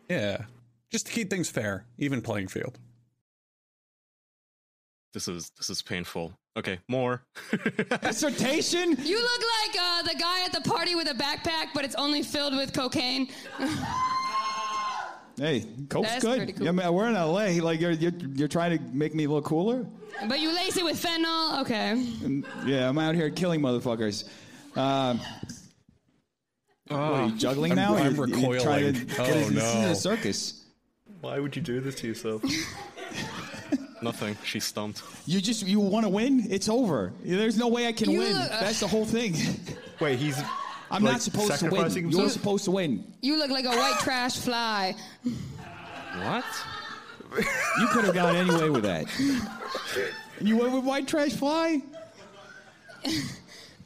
yeah. 0.09 0.43
Just 0.91 1.07
to 1.07 1.13
keep 1.13 1.31
things 1.31 1.49
fair, 1.49 1.87
even 1.99 2.21
playing 2.21 2.49
field. 2.49 2.79
This 5.15 5.29
is 5.29 5.51
this 5.57 5.71
is 5.71 5.81
painful. 5.83 6.33
Okay, 6.57 6.79
more. 6.89 7.23
Dissertation? 8.03 8.97
You 9.03 9.17
look 9.23 9.41
like 9.41 9.81
uh, 9.83 10.03
the 10.03 10.15
guy 10.19 10.45
at 10.45 10.53
the 10.53 10.61
party 10.69 10.95
with 10.95 11.09
a 11.11 11.15
backpack, 11.15 11.69
but 11.75 11.85
it's 11.85 11.95
only 11.95 12.23
filled 12.23 12.55
with 12.57 12.73
cocaine. 12.73 13.29
Hey, 15.39 15.65
Coke's 15.89 16.09
That's 16.11 16.25
good. 16.25 16.57
cool. 16.57 16.67
Yeah, 16.67 16.73
man, 16.73 16.93
we're 16.93 17.09
in 17.09 17.15
LA. 17.15 17.65
Like 17.65 17.81
you're, 17.81 17.93
you're 17.93 18.13
you're 18.35 18.49
trying 18.49 18.77
to 18.79 18.85
make 18.95 19.15
me 19.15 19.27
look 19.27 19.47
cooler. 19.47 19.87
but 20.29 20.41
you 20.41 20.55
lace 20.55 20.77
it 20.77 20.85
with 20.85 21.03
fentanyl. 21.03 21.63
Okay. 21.63 22.43
Yeah, 22.67 22.87
I'm 22.89 22.99
out 22.99 23.15
here 23.15 23.31
killing 23.31 23.61
motherfuckers. 23.63 24.29
Um, 24.77 25.21
what, 26.93 27.03
are 27.21 27.27
you 27.27 27.33
ah. 27.35 27.39
juggling 27.39 27.73
I'm- 27.73 27.77
now? 27.77 27.97
I'm 27.97 28.15
You're- 28.15 28.31
you're 28.41 28.61
trying 28.61 28.95
recoiling. 28.95 29.11
Oh, 29.19 29.25
to- 29.25 29.33
Oh, 29.33 29.51
this 29.51 29.75
is 29.75 29.91
a 29.91 29.95
circus. 29.95 30.65
Why 31.21 31.39
would 31.39 31.55
you 31.57 31.63
do 31.63 31.81
this 31.81 31.95
to 31.97 32.07
yourself? 32.09 32.43
Nothing. 34.03 34.37
She's 34.45 34.65
stumped. 34.65 35.03
You 35.27 35.41
just 35.41 35.65
you 35.65 35.79
want 35.79 36.05
to 36.05 36.09
win. 36.09 36.47
It's 36.51 36.69
over. 36.69 37.13
There's 37.23 37.57
no 37.57 37.69
way 37.69 37.87
I 37.87 37.93
can 37.93 38.11
You 38.11 38.19
win. 38.19 38.33
look- 38.33 38.51
uh, 38.51 38.61
That's 38.61 38.81
the 38.81 38.89
whole 38.89 39.05
thing. 39.05 39.37
Wait, 40.01 40.19
he's. 40.19 40.37
I'm 40.91 41.03
Like, 41.05 41.13
not 41.13 41.23
supposed 41.23 41.53
to 41.53 41.57
sacrificing 41.59 42.09
win. 42.09 42.17
You're 42.19 42.29
supposed 42.29 42.65
to 42.65 42.71
win. 42.73 43.05
You 43.23 43.39
look 43.39 43.51
like 43.51 43.65
a 43.65 43.69
white 43.71 43.97
trash 44.01 44.37
fly. 44.37 44.95
What? 46.19 46.45
You 47.81 47.87
could 47.93 48.05
have 48.05 48.15
gotten 48.15 48.37
anyway 48.37 48.69
with 48.69 48.83
that. 48.85 49.07
You 50.41 50.57
went 50.57 50.73
with 50.73 50.83
white 50.85 51.07
trash 51.07 51.31
fly. 51.35 51.81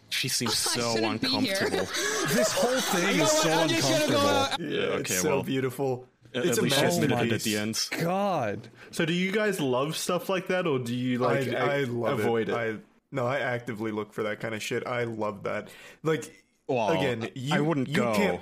She 0.08 0.28
seems 0.28 0.52
I 0.52 0.80
so 0.80 0.94
shouldn't 0.94 1.20
be 1.20 1.28
here. 1.28 1.54
uncomfortable. 1.54 1.86
This 2.34 2.52
whole 2.52 2.78
thing 2.80 3.20
is 3.20 3.30
so 3.30 3.52
I'm 3.52 3.68
just 3.68 3.88
gonna 3.90 4.12
go. 4.12 4.18
Uh, 4.18 4.42
uncomfortable. 4.52 4.72
Yeah, 4.72 4.80
okay, 4.86 5.00
it's 5.00 5.20
so 5.20 5.28
well, 5.30 5.42
beautiful. 5.42 6.08
At, 6.34 6.44
it's 6.46 6.58
at 6.58 6.58
a 6.58 6.62
least 6.62 6.78
she 6.78 6.84
admitted 6.86 7.20
it 7.26 7.32
at 7.32 7.42
the 7.42 7.56
oh 7.56 7.60
end. 7.62 7.88
God. 8.00 8.68
So, 8.90 9.04
do 9.04 9.12
you 9.12 9.32
guys 9.32 9.60
love 9.60 9.96
stuff 9.96 10.28
like 10.28 10.48
that, 10.48 10.66
or 10.66 10.78
do 10.78 10.94
you 10.94 11.18
like 11.18 11.48
I, 11.48 11.56
I 11.56 11.74
a- 11.78 11.86
love 11.86 12.20
avoid 12.20 12.48
it? 12.48 12.54
I 12.54 12.76
no, 13.12 13.26
I 13.26 13.38
actively 13.38 13.90
look 13.92 14.12
for 14.12 14.24
that 14.24 14.40
kind 14.40 14.54
of 14.54 14.62
shit. 14.62 14.86
I 14.86 15.04
love 15.04 15.44
that. 15.44 15.68
Like 16.02 16.44
Well, 16.68 16.90
again, 16.90 17.28
you, 17.34 17.54
I 17.54 17.60
wouldn't 17.60 17.88
you 17.88 17.96
go. 17.96 18.12
Can't, 18.14 18.40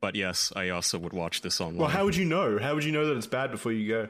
But 0.00 0.14
yes, 0.14 0.52
I 0.54 0.68
also 0.68 0.98
would 0.98 1.12
watch 1.14 1.40
this 1.40 1.60
online 1.60 1.78
well, 1.78 1.88
how 1.88 2.04
would 2.04 2.14
you 2.16 2.24
know? 2.26 2.58
How 2.58 2.74
would 2.74 2.84
you 2.84 2.92
know 2.92 3.06
that 3.06 3.16
it's 3.16 3.26
bad 3.26 3.50
before 3.50 3.72
you 3.72 3.88
go? 3.88 4.08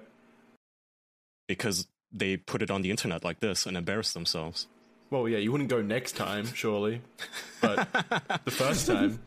because 1.49 1.87
they 2.13 2.37
put 2.37 2.61
it 2.63 2.71
on 2.71 2.83
the 2.83 2.91
internet 2.91 3.25
like 3.25 3.41
this 3.41 3.67
and 3.67 3.77
embarrass 3.77 4.13
themselves. 4.13 4.67
Well, 5.11 5.29
yeah, 5.29 5.39
you 5.39 5.53
wouldn't 5.53 5.71
go 5.71 5.81
next 5.83 6.13
time, 6.17 6.47
surely, 6.53 7.01
but 7.61 7.89
the 8.45 8.51
first 8.51 8.87
time. 8.87 9.21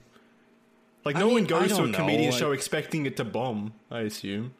Like, 1.05 1.15
I 1.15 1.19
no 1.19 1.27
one 1.27 1.35
mean, 1.43 1.45
I 1.45 1.47
goes 1.67 1.77
to 1.77 1.83
a 1.83 1.87
know, 1.87 1.97
comedian 1.97 2.31
like- 2.31 2.39
show 2.39 2.51
expecting 2.51 3.05
it 3.05 3.15
to 3.17 3.23
bomb. 3.23 3.73
I 3.89 4.01
assume. 4.01 4.53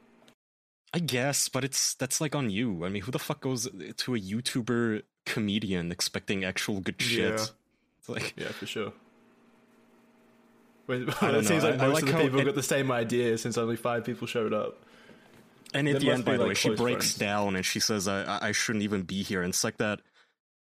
I 0.94 1.00
guess, 1.00 1.50
but 1.50 1.64
it's 1.64 1.94
that's 1.94 2.20
like 2.22 2.34
on 2.36 2.50
you. 2.50 2.84
I 2.86 2.90
mean, 2.90 3.04
who 3.04 3.12
the 3.12 3.20
fuck 3.20 3.42
goes 3.42 3.68
to 3.98 4.16
a 4.16 4.20
YouTuber 4.20 5.04
comedian 5.26 5.92
expecting 5.92 6.44
actual 6.46 6.80
good 6.80 7.00
shit? 7.02 7.34
Yeah. 7.34 7.46
It's 8.00 8.10
like 8.10 8.34
Yeah, 8.38 8.48
for 8.48 8.66
sure. 8.66 8.94
Wait, 10.88 11.08
I 11.22 11.30
it 11.38 11.46
seems 11.46 11.64
like 11.64 11.80
I- 11.80 11.86
I 11.86 11.88
most 11.90 11.96
like 12.02 12.04
of 12.04 12.18
the 12.18 12.24
people 12.24 12.40
it- 12.40 12.46
got 12.46 12.56
the 12.56 12.64
same 12.64 12.92
idea 12.92 13.38
since 13.38 13.58
only 13.58 13.76
five 13.76 14.04
people 14.06 14.26
showed 14.26 14.54
up. 14.54 14.82
And 15.74 15.88
at 15.88 16.00
the 16.00 16.10
end, 16.10 16.26
by 16.26 16.34
the 16.34 16.40
like, 16.40 16.48
way, 16.48 16.54
she 16.56 16.70
breaks 16.70 17.12
friends. 17.12 17.18
down 17.20 17.56
and 17.56 17.64
she 17.64 17.80
says, 17.80 18.08
I- 18.08 18.40
I 18.48 18.52
shouldn't 18.54 18.84
even 18.84 19.04
be 19.04 19.22
here. 19.22 19.44
And 19.44 19.50
it's 19.54 19.64
like 19.64 19.78
that. 19.78 20.00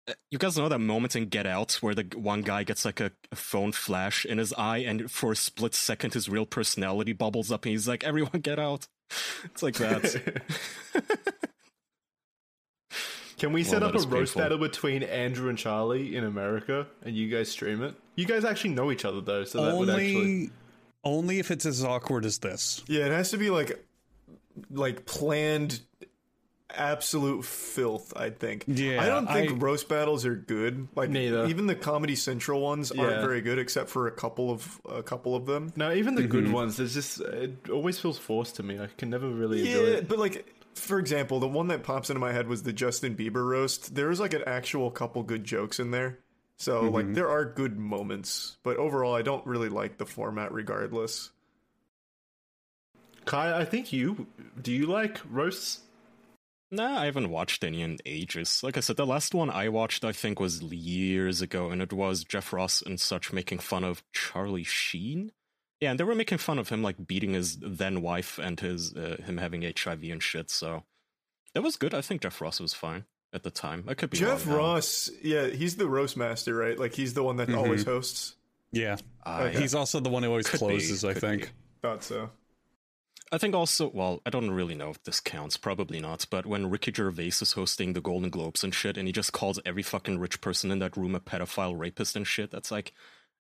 Uh, 0.09 0.13
You 0.31 0.39
guys 0.39 0.57
know 0.57 0.69
that 0.69 0.79
moment 0.79 1.17
in 1.17 1.27
Get 1.27 1.47
Out 1.47 1.73
where 1.81 1.95
the 1.95 2.05
one 2.17 2.43
guy 2.43 2.63
gets 2.65 2.85
like 2.85 3.01
a, 3.01 3.13
a 3.33 3.37
phone 3.37 3.73
flash 3.73 4.25
in 4.25 4.39
his 4.39 4.53
eye, 4.55 4.79
and 4.79 5.11
for 5.11 5.33
a 5.33 5.37
split 5.37 5.75
second, 5.75 6.15
his 6.15 6.29
real 6.29 6.47
personality 6.47 7.13
bubbles 7.13 7.51
up, 7.53 7.65
and 7.65 7.71
he's 7.73 7.89
like, 7.89 8.05
"Everyone, 8.05 8.41
get 8.41 8.59
out!" 8.59 8.87
It's 9.45 9.63
like 9.63 9.75
that. 9.77 10.43
Can 13.39 13.53
we 13.53 13.65
set 13.65 13.83
Well, 13.83 13.91
up 13.91 13.95
a 13.95 13.99
roast 13.99 14.11
painful. 14.11 14.41
battle 14.43 14.59
between 14.59 15.03
Andrew 15.03 15.51
and 15.51 15.59
Charlie 15.59 16.17
in 16.17 16.25
America, 16.25 16.87
and 17.03 17.15
you 17.15 17.29
guys 17.29 17.51
stream 17.51 17.83
it? 17.83 17.95
You 18.15 18.25
guys 18.25 18.45
actually 18.47 18.71
know 18.71 18.91
each 18.91 19.05
other 19.05 19.21
though, 19.21 19.45
so 19.45 19.63
that 19.65 19.77
would 19.77 19.91
actually. 19.91 20.17
Only, 20.17 20.51
only 21.05 21.39
if 21.39 21.51
it's 21.51 21.67
as 21.67 21.85
awkward 21.85 22.25
as 22.25 22.39
this. 22.39 22.83
yeah, 22.89 23.05
it 23.05 23.13
has 23.13 23.31
to 23.33 23.37
be 23.37 23.51
like 23.51 23.85
like 24.71 25.05
planned 25.05 25.81
absolute 26.75 27.45
filth, 27.45 28.13
I 28.17 28.31
think. 28.31 28.65
Yeah, 28.67 29.03
I 29.03 29.07
don't 29.07 29.27
think 29.27 29.53
I- 29.53 29.55
roast 29.55 29.89
battles 29.89 30.27
are 30.27 30.35
good. 30.35 30.89
Like 30.97 31.11
Neither. 31.11 31.47
even 31.47 31.67
the 31.67 31.75
Comedy 31.77 32.17
Central 32.17 32.61
ones 32.61 32.93
Yeah. 32.95 33.03
aren't 33.03 33.21
very 33.21 33.41
good 33.41 33.59
except 33.59 33.89
for 33.89 34.07
a 34.09 34.11
couple 34.11 34.51
of 34.51 34.81
a 34.89 35.03
couple 35.03 35.35
of 35.37 35.47
them. 35.47 35.73
No, 35.77 35.93
even 35.93 36.15
the 36.17 36.23
Mm-hmm. 36.23 36.31
good 36.31 36.53
ones. 36.53 36.77
There's 36.77 36.95
just 36.95 37.21
it 37.21 37.71
always 37.71 37.99
feels 37.99 38.19
forced 38.19 38.57
to 38.57 38.63
me. 38.63 38.81
I 38.81 38.89
can 38.99 39.11
never 39.11 39.29
really 39.29 39.61
enjoy 39.61 39.71
Yeah, 39.91 39.97
it. 39.99 40.09
but 40.09 40.19
like 40.19 40.45
for 40.75 40.99
example, 40.99 41.41
the 41.41 41.49
one 41.49 41.69
that 41.69 41.83
pops 41.85 42.11
into 42.11 42.21
my 42.21 42.33
head 42.33 42.49
was 42.49 42.63
the 42.63 42.73
Justin 42.73 43.17
Bieber 43.17 43.47
roast. 43.49 43.95
There 43.95 44.09
was 44.09 44.21
like 44.21 44.35
an 44.35 44.43
actual 44.47 44.91
couple 44.91 45.23
good 45.23 45.45
jokes 45.45 45.79
in 45.81 45.91
there. 45.91 46.19
So 46.59 46.83
Mm-hmm. 46.83 46.95
like 46.95 47.15
there 47.15 47.29
are 47.31 47.45
good 47.45 47.79
moments, 47.79 48.57
but 48.63 48.77
overall 48.77 49.15
I 49.15 49.23
don't 49.23 49.47
really 49.47 49.69
like 49.69 49.99
the 49.99 50.07
format 50.07 50.53
regardless. 50.53 51.31
Kai, 53.25 53.59
I 53.59 53.65
think 53.65 53.93
you 53.93 54.27
do. 54.61 54.71
You 54.73 54.87
like 54.87 55.19
roasts? 55.31 55.81
Nah, 56.71 57.01
I 57.01 57.05
haven't 57.05 57.31
watched 57.31 57.63
any 57.63 57.81
in 57.83 57.99
ages. 58.05 58.61
Like 58.63 58.77
I 58.77 58.81
said, 58.81 58.97
the 58.97 59.07
last 59.07 59.35
one 59.35 59.51
I 59.51 59.69
watched, 59.69 60.05
I 60.05 60.13
think, 60.13 60.41
was 60.41 60.61
years 60.63 61.41
ago, 61.41 61.71
and 61.71 61.81
it 61.81 61.93
was 61.93 62.25
Jeff 62.25 62.53
Ross 62.53 62.83
and 62.83 62.99
such 63.01 63.33
making 63.33 63.59
fun 63.61 63.85
of 63.85 64.03
Charlie 64.13 64.65
Sheen. 64.65 65.31
Yeah, 65.81 65.91
and 65.91 66.01
they 66.01 66.05
were 66.05 66.15
making 66.15 66.39
fun 66.39 66.59
of 66.59 66.69
him 66.71 66.83
like 66.83 67.07
beating 67.07 67.35
his 67.35 67.59
then 67.59 68.03
wife 68.03 68.39
and 68.39 68.59
his 68.59 68.95
uh, 68.95 69.17
him 69.25 69.37
having 69.37 69.63
HIV 69.63 70.03
and 70.05 70.23
shit. 70.23 70.51
So 70.51 70.83
that 71.55 71.63
was 71.63 71.77
good. 71.77 71.95
I 71.95 72.01
think 72.01 72.23
Jeff 72.23 72.41
Ross 72.41 72.59
was 72.61 72.75
fine 72.75 73.05
at 73.33 73.43
the 73.45 73.51
time. 73.51 73.85
I 73.87 73.95
could 73.95 74.11
be 74.11 74.17
Jeff 74.19 74.47
wrong 74.47 74.57
now. 74.57 74.63
Ross, 74.65 75.11
yeah, 75.23 75.49
he's 75.49 75.77
the 75.77 75.87
roast 75.87 76.17
master, 76.17 76.55
right? 76.55 76.79
Like 76.79 76.95
he's 76.95 77.15
the 77.15 77.23
one 77.23 77.37
that 77.37 77.53
always 77.55 77.85
hosts. 77.85 78.35
Yeah. 78.73 78.97
I- 79.25 79.51
He's 79.51 79.75
also 79.75 80.01
the 80.01 80.09
one 80.11 80.23
who 80.25 80.31
always 80.31 80.47
Could 80.49 80.61
be, 80.61 80.67
closes, 80.67 81.05
I 81.05 81.15
think. 81.15 81.43
be. 81.43 81.49
Thought 81.83 82.03
so. 82.03 82.31
I 83.33 83.39
think 83.39 83.55
also, 83.55 83.91
well, 83.93 84.21
I 84.25 84.31
don't 84.31 84.51
really 84.53 84.75
know 84.77 84.91
if 84.91 85.03
this 85.03 85.19
counts, 85.21 85.57
probably 85.57 85.99
not, 86.01 86.27
but 86.31 86.47
when 86.47 86.71
Ricky 86.71 86.93
Gervais 86.93 87.27
is 87.27 87.53
hosting 87.53 87.93
the 87.93 88.01
Golden 88.01 88.31
Globes 88.31 88.63
and 88.63 88.73
shit, 88.75 88.97
and 88.97 89.09
he 89.09 89.13
just 89.13 89.33
calls 89.33 89.59
every 89.67 89.83
fucking 89.83 90.19
rich 90.19 90.41
person 90.41 90.71
in 90.71 90.79
that 90.79 90.97
room 90.97 91.15
a 91.15 91.21
pedophile, 91.21 91.79
rapist, 91.79 92.15
and 92.15 92.27
shit, 92.27 92.51
that's 92.53 92.71
like, 92.71 92.93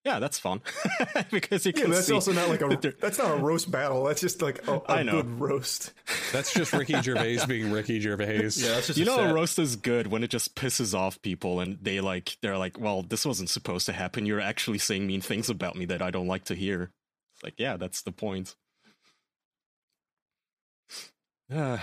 yeah, 0.04 0.18
that's 0.20 0.38
fun. 0.38 0.60
because 1.30 1.66
you 1.66 1.72
Yeah, 1.74 1.82
can 1.82 1.90
but 1.90 1.96
that's 1.96 2.06
see 2.06 2.12
also 2.14 2.32
not 2.32 2.48
like 2.48 2.62
a 2.62 2.92
that's 3.00 3.18
not 3.18 3.38
a 3.38 3.40
roast 3.42 3.70
battle. 3.70 4.04
That's 4.04 4.20
just 4.20 4.40
like 4.40 4.66
a, 4.68 4.74
a 4.74 4.82
I 4.88 5.02
know. 5.02 5.22
good 5.22 5.40
roast. 5.40 5.92
That's 6.32 6.52
just 6.52 6.72
Ricky 6.72 7.00
Gervais 7.00 7.46
being 7.46 7.70
Ricky 7.72 7.98
Gervais. 8.00 8.50
Yeah, 8.56 8.74
that's 8.74 8.88
just 8.88 8.98
You 8.98 9.04
know, 9.04 9.16
set. 9.16 9.30
a 9.30 9.34
roast 9.34 9.58
is 9.60 9.76
good 9.76 10.08
when 10.08 10.24
it 10.24 10.30
just 10.30 10.56
pisses 10.56 10.92
off 10.92 11.22
people 11.22 11.60
and 11.60 11.78
they 11.80 12.00
like, 12.00 12.36
they're 12.42 12.58
like, 12.58 12.78
well, 12.80 13.02
this 13.02 13.24
wasn't 13.24 13.48
supposed 13.48 13.86
to 13.86 13.92
happen. 13.92 14.26
You're 14.26 14.40
actually 14.40 14.78
saying 14.78 15.06
mean 15.06 15.20
things 15.20 15.48
about 15.48 15.76
me 15.76 15.84
that 15.86 16.02
I 16.02 16.10
don't 16.10 16.26
like 16.26 16.44
to 16.46 16.54
hear. 16.56 16.90
It's 17.34 17.44
like, 17.44 17.54
yeah, 17.58 17.76
that's 17.76 18.02
the 18.02 18.10
point. 18.12 18.54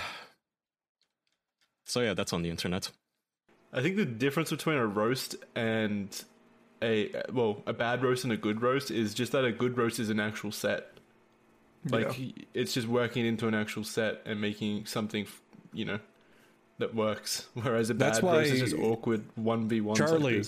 so 1.86 2.02
yeah, 2.02 2.14
that's 2.14 2.34
on 2.34 2.42
the 2.42 2.50
internet. 2.50 2.90
I 3.72 3.82
think 3.82 3.96
the 3.96 4.06
difference 4.06 4.50
between 4.52 4.78
a 4.78 4.86
roast 4.86 5.36
and 5.56 6.10
a 6.82 7.12
well, 7.32 7.64
a 7.66 7.74
bad 7.74 8.04
roast 8.04 8.24
and 8.24 8.34
a 8.34 8.38
good 8.38 8.62
roast 8.62 8.92
is 8.92 9.14
just 9.14 9.32
that 9.32 9.46
a 9.46 9.52
good 9.52 9.78
roast 9.78 10.00
is 10.00 10.10
an 10.10 10.20
actual 10.20 10.52
set. 10.52 10.90
Like 11.90 12.16
it's 12.54 12.74
just 12.74 12.88
working 12.88 13.26
into 13.26 13.48
an 13.48 13.54
actual 13.54 13.84
set 13.84 14.22
and 14.26 14.40
making 14.40 14.86
something, 14.86 15.28
you 15.74 15.84
know, 15.86 16.00
that 16.78 16.96
works. 16.96 17.48
Whereas 17.54 17.90
a 17.90 17.94
bad 17.94 18.24
roast 18.24 18.52
is 18.52 18.60
just 18.60 18.76
awkward 18.76 19.24
one 19.36 19.68
v 19.68 19.82
one. 19.82 19.96
Charlie. 19.96 20.44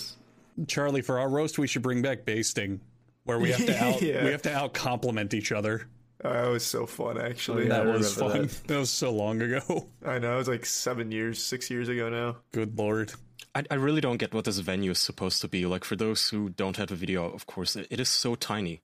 Charlie, 0.68 1.01
for 1.01 1.20
our 1.20 1.28
roast, 1.28 1.57
we 1.57 1.68
should 1.68 1.82
bring 1.82 2.01
back 2.01 2.24
basting, 2.24 2.80
where 3.26 3.38
we 3.38 3.51
have 3.51 3.66
to 3.66 3.78
out 3.84 4.01
Yeah. 4.01 4.24
we 4.24 4.32
have 4.32 4.43
to 4.43 4.55
out 4.55 4.74
compliment 4.74 5.34
each 5.34 5.51
other. 5.51 5.88
Oh, 6.28 6.34
that 6.34 6.49
was 6.49 6.65
so 6.65 6.86
fun, 6.86 7.19
actually. 7.19 7.65
Oh, 7.65 7.67
yeah. 7.67 7.82
I 7.82 7.84
that 7.86 7.97
was 7.97 8.15
fun. 8.15 8.41
That. 8.43 8.49
that. 8.67 8.80
was 8.80 8.89
so 8.89 9.11
long 9.11 9.41
ago. 9.41 9.88
I 10.05 10.19
know 10.19 10.36
it 10.36 10.38
was 10.38 10.47
like 10.47 10.65
seven 10.65 11.11
years, 11.11 11.43
six 11.43 11.69
years 11.69 11.88
ago 11.89 12.09
now. 12.09 12.38
Good 12.51 12.78
lord. 12.78 13.13
I, 13.53 13.63
I 13.71 13.76
really 13.76 14.01
don't 14.01 14.17
get 14.17 14.34
what 14.34 14.45
this 14.45 14.59
venue 14.59 14.91
is 14.91 14.99
supposed 14.99 15.41
to 15.41 15.47
be. 15.47 15.65
Like, 15.65 15.84
for 15.86 15.95
those 15.95 16.30
who 16.30 16.49
don't 16.49 16.78
have 16.78 16.91
a 16.91 16.95
video, 16.95 17.30
of 17.30 17.45
course, 17.45 17.76
it, 17.76 17.88
it 17.89 17.99
is 17.99 18.09
so 18.09 18.36
tiny. 18.36 18.82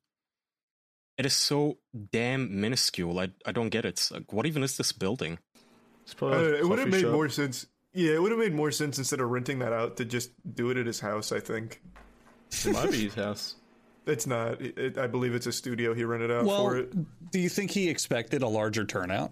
it 1.17 1.25
is 1.25 1.35
so 1.35 1.77
damn 2.11 2.59
minuscule. 2.61 3.19
I 3.19 3.29
I 3.45 3.51
don't 3.51 3.69
get 3.69 3.85
it. 3.85 4.09
Like, 4.11 4.31
what 4.33 4.45
even 4.45 4.63
is 4.63 4.77
this 4.77 4.91
building? 4.91 5.39
It's 6.03 6.13
probably 6.13 6.37
know, 6.37 6.43
Uh, 6.53 6.57
it 6.57 6.67
would 6.67 6.79
have 6.79 6.87
made 6.89 7.01
shop. 7.01 7.11
more 7.11 7.29
sense. 7.29 7.65
Yeah, 7.93 8.13
it 8.13 8.21
would 8.21 8.31
have 8.31 8.39
made 8.39 8.53
more 8.55 8.71
sense 8.71 8.97
instead 8.97 9.19
of 9.19 9.29
renting 9.29 9.59
that 9.59 9.73
out 9.73 9.97
to 9.97 10.05
just 10.05 10.31
do 10.55 10.69
it 10.71 10.77
at 10.77 10.85
his 10.87 10.99
house. 11.01 11.31
I 11.33 11.39
think 11.41 11.81
It 12.65 12.71
might 12.73 12.89
be 12.91 13.03
his 13.03 13.13
house. 13.15 13.55
It's 14.05 14.25
not. 14.27 14.61
It, 14.61 14.77
it- 14.77 14.97
I 14.97 15.07
believe 15.07 15.33
it's 15.35 15.47
a 15.47 15.51
studio 15.51 15.93
he 15.93 16.03
rented 16.03 16.31
out 16.31 16.45
Well, 16.45 16.63
for 16.63 16.77
it. 16.77 17.31
do 17.31 17.39
you 17.39 17.49
think 17.49 17.71
he 17.71 17.89
expected 17.89 18.41
a 18.41 18.47
larger 18.47 18.85
turnout? 18.85 19.31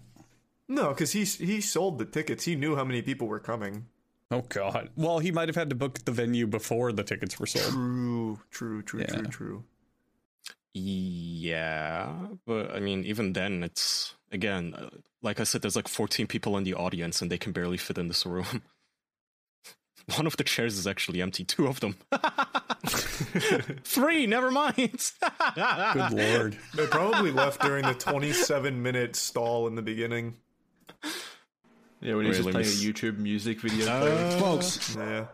No, 0.68 0.90
because 0.90 1.12
he 1.12 1.24
he 1.24 1.62
sold 1.62 1.98
the 2.00 2.06
tickets. 2.06 2.46
He 2.46 2.56
knew 2.56 2.76
how 2.76 2.84
many 2.84 3.02
people 3.02 3.28
were 3.28 3.40
coming. 3.40 3.88
Oh 4.32 4.42
God. 4.42 4.90
Well, 4.96 5.18
he 5.20 5.32
might 5.32 5.50
have 5.50 5.56
had 5.56 5.70
to 5.72 5.76
book 5.76 6.06
the 6.06 6.12
venue 6.12 6.46
before 6.46 6.92
the 6.92 7.04
tickets 7.04 7.40
were 7.40 7.48
sold. 7.48 7.74
True, 7.74 8.40
true, 8.52 8.82
true, 8.84 9.00
Yeah. 9.02 9.08
true, 9.08 9.26
true. 9.26 9.64
Yeah, 10.74 12.28
but 12.46 12.72
I 12.72 12.80
mean, 12.80 13.04
even 13.04 13.34
then, 13.34 13.64
it's 13.64 14.14
again, 14.32 14.74
uh, 14.78 14.90
like 15.22 15.40
I 15.40 15.44
said, 15.44 15.62
there's 15.62 15.76
like 15.76 15.88
14 15.88 16.28
people 16.28 16.58
in 16.58 16.64
the 16.64 16.76
audience, 16.76 17.22
and 17.22 17.32
they 17.32 17.38
can 17.40 17.52
barely 17.52 17.78
fit 17.78 17.98
in 17.98 18.08
this 18.08 18.26
room. 18.26 18.62
One 20.16 20.28
of 20.28 20.38
the 20.38 20.44
chairs 20.44 20.78
is 20.78 20.88
actually 20.88 21.22
empty. 21.22 21.44
Two 21.44 21.68
of 21.68 21.80
them. 21.80 21.96
Three. 23.84 24.26
Never 24.28 24.52
mind. 24.52 25.12
Good 25.56 26.12
lord. 26.12 26.58
They 26.76 26.88
probably 26.88 27.32
left 27.32 27.62
during 27.62 27.86
the 27.86 27.94
27 27.94 28.82
minute 28.82 29.16
stall 29.16 29.68
in 29.68 29.76
the 29.76 29.82
beginning. 29.82 30.36
Yeah, 32.02 32.16
when 32.16 32.24
he 32.26 32.30
was 32.30 32.38
just 32.38 32.48
Really 32.48 32.64
playing 32.64 32.68
a 32.68 32.94
YouTube 32.94 33.18
music 33.18 33.60
video. 33.60 33.88
Uh, 33.88 34.32
Folks, 34.40 34.96
Yeah. 34.96 35.26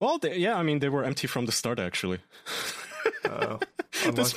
well, 0.00 0.18
they, 0.18 0.36
yeah, 0.36 0.56
I 0.56 0.62
mean, 0.62 0.80
they 0.80 0.90
were 0.90 1.02
empty 1.04 1.26
from 1.26 1.46
the 1.46 1.52
start, 1.52 1.78
actually. 1.78 2.18
Uh, 3.24 3.56
this, 4.12 4.34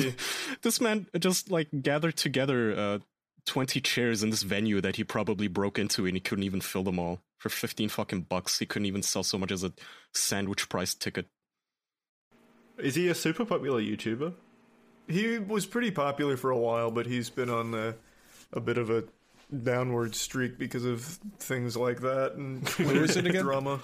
this 0.62 0.80
man 0.80 1.08
just 1.20 1.52
like 1.52 1.68
gathered 1.82 2.16
together 2.16 2.74
uh, 2.78 3.00
20 3.48 3.82
chairs 3.82 4.22
in 4.24 4.30
this 4.30 4.44
venue 4.44 4.80
that 4.82 4.98
he 4.98 5.04
probably 5.04 5.48
broke 5.48 5.80
into 5.80 6.06
and 6.06 6.16
he 6.16 6.20
couldn't 6.22 6.44
even 6.44 6.62
fill 6.62 6.84
them 6.84 7.00
all 7.00 7.20
for 7.40 7.50
15 7.50 7.90
fucking 7.90 8.22
bucks 8.22 8.60
he 8.60 8.66
couldn't 8.66 8.86
even 8.86 9.02
sell 9.02 9.24
so 9.24 9.38
much 9.38 9.52
as 9.52 9.64
a 9.64 9.72
sandwich 10.14 10.70
price 10.70 10.94
ticket 10.94 11.26
Is 12.78 12.96
he 12.96 13.08
a 13.10 13.16
super 13.16 13.46
popular 13.46 13.82
YouTuber? 13.82 14.34
He 15.08 15.38
was 15.40 15.66
pretty 15.66 15.90
popular 15.92 16.36
for 16.36 16.52
a 16.52 16.58
while, 16.58 16.92
but 16.92 17.06
he's 17.06 17.30
been 17.30 17.50
on 17.50 17.74
a, 17.74 17.96
a 18.52 18.60
bit 18.60 18.78
of 18.78 18.90
a 18.90 19.06
downward 19.64 20.14
streak 20.14 20.58
because 20.58 20.84
of 20.84 21.02
things 21.40 21.78
like 21.78 22.02
that 22.02 22.34
and 22.34 22.68
Where 22.78 23.04
is 23.04 23.16
it 23.16 23.26
again? 23.26 23.44
drama. 23.44 23.80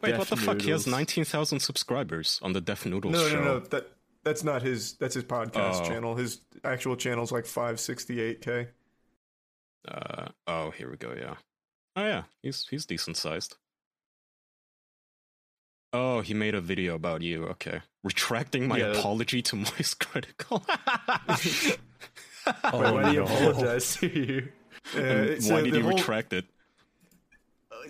wait 0.00 0.10
Def 0.10 0.18
what 0.20 0.28
the 0.28 0.36
fuck 0.36 0.60
he 0.62 0.70
has 0.70 0.86
19,000 0.86 1.58
subscribers 1.60 2.38
on 2.42 2.52
the 2.52 2.60
Def 2.60 2.86
Noodles 2.86 3.12
No, 3.12 3.28
show 3.28 3.38
no, 3.38 3.44
no. 3.44 3.58
That 3.60 3.88
that's 4.24 4.44
not 4.44 4.62
his. 4.62 4.92
That's 4.94 5.14
his 5.16 5.24
podcast 5.24 5.80
Oh. 5.80 5.84
channel. 5.88 6.14
His 6.14 6.40
actual 6.62 6.94
channel's 6.94 7.32
like 7.32 7.44
568k. 7.44 8.68
Uh, 9.88 10.28
oh 10.46 10.70
here 10.70 10.90
we 10.90 10.96
go 10.96 11.14
yeah 11.18 11.34
oh 11.96 12.04
yeah 12.04 12.22
he's 12.42 12.66
he's 12.68 12.86
decent 12.86 13.16
sized 13.16 13.56
Oh, 15.94 16.22
he 16.22 16.32
made 16.32 16.54
a 16.54 16.60
video 16.62 16.94
about 16.94 17.20
you. 17.20 17.44
Okay. 17.48 17.82
Retracting 18.02 18.66
my 18.66 18.78
Yeah. 18.78 18.92
apology 18.92 19.42
to 19.42 19.56
Moist 19.56 19.98
Critical. 20.08 20.64
Oh, 22.64 22.92
why 22.94 23.02
do 23.04 23.12
you 23.12 23.22
apologize 23.24 23.96
to 23.96 24.06
you? 24.08 24.48
Uh, 24.96 25.00
And 25.00 25.44
so 25.44 25.54
why 25.54 25.60
did 25.62 25.72
the 25.74 25.76
he 25.76 25.82
whole- 25.82 25.92
retract 25.92 26.32
it? 26.32 26.44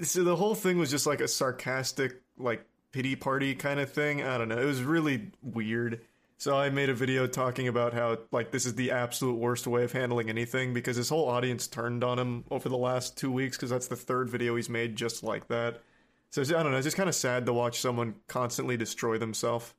So 0.03 0.25
the 0.25 0.37
whole 0.37 0.55
thing 0.55 0.79
was 0.79 0.91
just 0.91 1.07
like 1.07 1.21
a 1.23 1.29
sarcastic, 1.29 2.21
like 2.37 2.67
pity 2.93 3.17
party 3.17 3.55
kind 3.55 3.81
of 3.81 3.91
thing. 3.93 4.23
I 4.23 4.37
don't 4.37 4.49
know. 4.49 4.59
It 4.59 4.65
was 4.67 4.83
really 4.83 5.31
weird. 5.43 6.01
So 6.43 6.57
I 6.57 6.71
made 6.71 6.89
a 6.89 6.95
video 6.95 7.29
talking 7.29 7.69
about 7.69 7.95
how 7.95 8.19
like 8.33 8.51
this 8.51 8.67
is 8.67 8.75
the 8.75 8.91
absolute 8.91 9.37
worst 9.37 9.69
way 9.69 9.85
of 9.85 9.93
handling 9.93 10.29
anything 10.29 10.75
because 10.75 10.97
his 10.97 11.09
whole 11.09 11.29
audience 11.29 11.69
turned 11.69 12.03
on 12.03 12.19
him 12.19 12.43
over 12.51 12.69
the 12.69 12.77
last 12.77 13.17
two 13.17 13.31
weeks 13.31 13.57
because 13.57 13.71
that's 13.71 13.87
the 13.87 13.95
third 13.95 14.29
video 14.29 14.57
he's 14.57 14.69
made 14.69 14.97
just 14.97 15.23
like 15.23 15.47
that. 15.47 15.83
So 16.31 16.43
I 16.43 16.65
don't 16.65 16.73
know. 16.73 16.79
It's 16.79 16.85
just 16.85 16.97
kind 16.97 17.09
of 17.09 17.15
sad 17.15 17.47
to 17.47 17.53
watch 17.53 17.81
someone 17.81 18.17
constantly 18.27 18.77
destroy 18.77 19.19
themselves. 19.19 19.73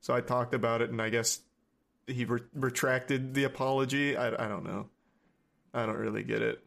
So 0.00 0.14
I 0.14 0.22
talked 0.22 0.54
about 0.54 0.80
it, 0.80 0.88
and 0.88 1.02
I 1.02 1.10
guess 1.10 1.40
he 2.06 2.24
re- 2.24 2.40
retracted 2.54 3.34
the 3.34 3.44
apology. 3.44 4.16
I, 4.16 4.28
I 4.28 4.48
don't 4.48 4.64
know. 4.64 4.88
I 5.74 5.84
don't 5.84 5.98
really 5.98 6.22
get 6.22 6.40
it. 6.40 6.64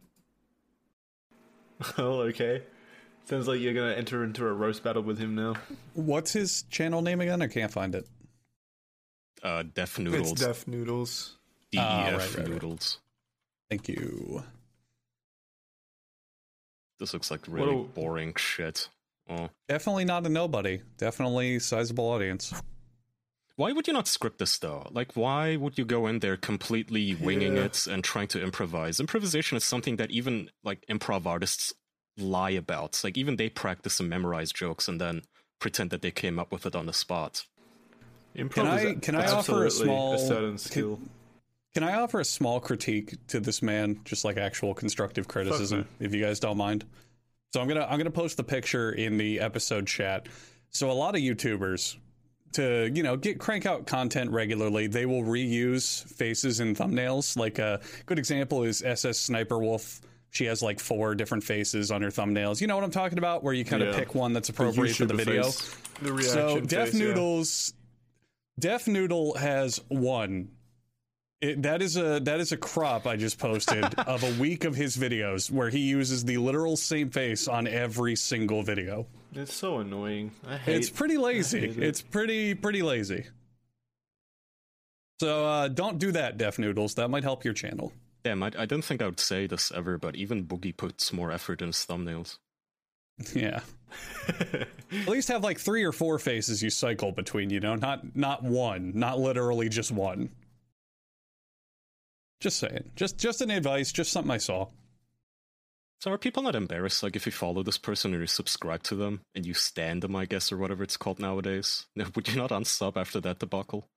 oh, 1.97 2.19
okay. 2.29 2.61
Sounds 3.25 3.47
like 3.47 3.61
you're 3.61 3.73
gonna 3.73 3.95
enter 3.95 4.23
into 4.23 4.45
a 4.45 4.53
roast 4.53 4.83
battle 4.83 5.01
with 5.01 5.17
him 5.17 5.33
now. 5.33 5.55
What's 5.95 6.33
his 6.33 6.65
channel 6.69 7.01
name 7.01 7.19
again? 7.19 7.41
I 7.41 7.47
can't 7.47 7.71
find 7.71 7.95
it. 7.95 8.07
Uh, 9.43 9.63
Def 9.73 9.99
Noodles. 9.99 10.31
It's 10.31 10.41
Def 10.41 10.67
Noodles. 10.67 11.35
DEF 11.71 11.81
Ah, 11.83 12.03
right, 12.05 12.13
right, 12.13 12.37
right. 12.37 12.47
Noodles. 12.47 12.99
Thank 13.69 13.89
you. 13.89 14.43
This 16.99 17.13
looks 17.13 17.29
like 17.31 17.41
really 17.47 17.75
a- 17.81 17.83
boring 17.83 18.33
shit. 18.35 18.89
Oh. 19.29 19.49
Definitely 19.67 20.05
not 20.05 20.25
a 20.25 20.29
nobody. 20.29 20.81
Definitely 20.97 21.59
sizable 21.59 22.05
audience. 22.09 22.53
Why 23.55 23.71
would 23.71 23.87
you 23.87 23.93
not 23.93 24.07
script 24.07 24.39
this 24.39 24.57
though? 24.57 24.87
Like, 24.91 25.15
why 25.15 25.55
would 25.55 25.77
you 25.77 25.85
go 25.85 26.07
in 26.07 26.19
there 26.19 26.37
completely 26.37 27.15
winging 27.15 27.55
Yeah. 27.55 27.65
it 27.65 27.85
and 27.87 28.03
trying 28.03 28.27
to 28.29 28.41
improvise? 28.41 28.99
Improvisation 28.99 29.57
is 29.57 29.63
something 29.63 29.97
that 29.97 30.11
even 30.11 30.49
like 30.63 30.85
improv 30.87 31.25
artists 31.25 31.73
lie 32.17 32.49
about. 32.51 33.01
Like, 33.03 33.17
even 33.17 33.35
they 33.37 33.49
practice 33.49 33.99
and 33.99 34.09
memorize 34.09 34.51
jokes 34.51 34.87
and 34.87 34.99
then 34.99 35.23
pretend 35.59 35.89
that 35.91 36.01
they 36.01 36.11
came 36.11 36.39
up 36.39 36.51
with 36.51 36.65
it 36.65 36.75
on 36.75 36.85
the 36.87 36.93
spot. 36.93 37.45
Improv 38.35 38.51
Can 38.53 38.67
I- 38.67 38.93
can 38.95 39.15
I 39.15 39.27
offer 39.31 39.65
a 39.65 39.71
small- 39.71 40.15
a 40.15 40.19
certain 40.19 40.57
skill? 40.57 40.99
Can 41.73 41.83
I 41.83 41.95
offer 41.95 42.19
a 42.19 42.25
small 42.25 42.59
critique 42.59 43.15
to 43.27 43.39
this 43.39 43.61
man, 43.61 43.99
just 44.05 44.23
like 44.25 44.37
actual 44.37 44.73
constructive 44.73 45.27
criticism, 45.27 45.87
if 45.99 46.13
you 46.13 46.21
guys 46.23 46.39
don't 46.39 46.57
mind? 46.57 46.85
So 47.53 47.61
I'm 47.61 47.67
gonna 47.67 47.85
I'm 47.89 47.97
gonna 47.97 48.11
post 48.11 48.37
the 48.37 48.43
picture 48.43 48.91
in 48.91 49.17
the 49.17 49.39
episode 49.39 49.87
chat. 49.87 50.27
So 50.69 50.89
a 50.89 50.93
lot 50.93 51.15
of 51.15 51.21
YouTubers, 51.21 51.95
to 52.53 52.89
you 52.93 53.01
know 53.03 53.17
get 53.17 53.39
crank 53.39 53.65
out 53.65 53.85
content 53.87 54.29
regularly, 54.31 54.87
they 54.87 55.05
will 55.05 55.23
reuse 55.23 56.03
faces 56.13 56.59
and 56.59 56.75
thumbnails. 56.75 57.35
Like 57.37 57.57
a 57.59 57.79
good 58.05 58.19
example 58.19 58.63
is 58.63 58.81
SSSniperWolf. 58.81 60.01
She 60.31 60.45
has 60.45 60.63
like 60.63 60.79
four 60.79 61.13
different 61.13 61.43
faces 61.43 61.91
on 61.91 62.01
her 62.01 62.09
thumbnails. 62.09 62.59
You 62.61 62.65
know 62.67 62.75
what 62.75 62.83
I'm 62.83 62.91
talking 62.91 63.19
about? 63.19 63.43
Where 63.43 63.53
you 63.53 63.65
kind 63.65 63.83
of 63.83 63.93
Yeah. 63.93 63.99
pick 63.99 64.15
one 64.15 64.33
that's 64.33 64.49
appropriate 64.49 64.95
for 64.95 65.05
the 65.05 65.13
YouTuber 65.13 65.17
video. 65.17 65.43
face. 65.43 65.75
The 66.01 66.11
reaction 66.13 66.33
So 66.33 66.59
Def 66.59 66.89
face, 66.89 66.99
yeah. 66.99 67.13
Def 68.59 68.87
Noodle 68.87 69.35
has 69.35 69.79
one. 69.87 70.49
It, 71.41 71.63
that 71.63 71.81
is 71.81 71.97
a 71.97 72.21
that 72.21 72.39
is 72.39 72.53
a 72.53 72.57
crop 72.57 73.05
I 73.05 73.17
just 73.17 73.37
posted 73.37 73.83
of 73.99 74.23
a 74.23 74.39
week 74.39 74.63
of 74.63 74.75
his 74.75 74.95
videos 74.95 75.51
where 75.51 75.69
he 75.69 75.79
uses 75.79 76.23
the 76.23 76.37
literal 76.37 76.77
same 76.77 77.09
face 77.09 77.47
on 77.49 77.67
every 77.67 78.15
single 78.15 78.63
video. 78.63 79.07
It's 79.33 79.53
so 79.53 79.79
annoying. 79.79 80.31
I 80.47 80.57
hate. 80.57 80.77
It's 80.77 80.89
pretty 80.89 81.17
lazy. 81.17 81.65
it. 81.65 81.77
It's 81.77 82.01
pretty 82.01 82.53
pretty 82.53 82.81
lazy. 82.81 83.25
So 85.19 85.45
uh, 85.45 85.67
don't 85.67 85.99
do 85.99 86.11
that, 86.13 86.37
Def 86.37 86.59
Noodles. 86.59 86.95
That 86.95 87.09
might 87.09 87.23
help 87.23 87.43
your 87.43 87.53
channel. 87.53 87.91
Damn, 88.23 88.41
I, 88.41 88.51
I 88.57 88.65
don't 88.65 88.83
think 88.83 89.01
I 89.01 89.05
would 89.05 89.19
say 89.19 89.47
this 89.47 89.71
ever, 89.73 89.97
but 89.97 90.15
even 90.15 90.45
Boogie 90.45 90.75
puts 90.75 91.11
more 91.11 91.31
effort 91.31 91.61
in 91.61 91.67
his 91.67 91.85
thumbnails. 91.85 92.37
Yeah. 93.33 93.61
At 94.27 95.07
least 95.07 95.27
have 95.27 95.43
like 95.43 95.59
three 95.59 95.83
or 95.83 95.91
four 95.91 96.17
faces 96.17 96.63
you 96.63 96.69
cycle 96.69 97.11
between, 97.11 97.49
you 97.49 97.59
know, 97.59 97.75
not 97.75 98.15
not 98.15 98.43
one, 98.43 98.93
not 98.95 99.19
literally 99.19 99.69
just 99.69 99.91
one. 99.91 100.29
Just 102.39 102.59
saying. 102.59 102.91
Just 102.95 103.17
just 103.17 103.41
an 103.41 103.51
advice, 103.51 103.91
just 103.91 104.11
something 104.11 104.31
I 104.31 104.37
saw. 104.37 104.67
So 106.03 106.11
are 106.11 106.17
people 106.17 106.43
not 106.43 106.55
embarrassed, 106.55 107.01
like 107.01 107.15
if 107.15 107.25
you 107.25 107.31
follow 107.31 107.63
this 107.63 107.77
person 107.77 108.13
or 108.13 108.19
you 108.19 108.27
subscribe 108.27 108.83
to 108.83 108.95
them 108.95 109.21
and 109.35 109.45
you 109.45 109.53
stand 109.53 110.03
them, 110.03 110.17
I 110.17 110.25
guess, 110.25 110.51
or 110.51 110.57
whatever 110.57 110.83
it's 110.83 110.97
called 110.97 111.17
nowadays? 111.19 111.85
Would 111.95 112.27
you 112.27 112.35
not 112.35 112.49
unsub 112.49 112.97
after 112.97 113.21
that 113.21 113.39
debacle? 113.39 113.87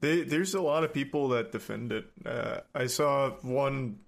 They, 0.00 0.22
there's 0.22 0.54
a 0.54 0.60
lot 0.60 0.82
of 0.82 0.92
people 0.92 1.28
that 1.28 1.52
defend 1.52 1.92
it. 1.92 2.06
Uh, 2.26 2.60
I 2.74 2.86
saw 2.86 3.30
one 3.42 4.00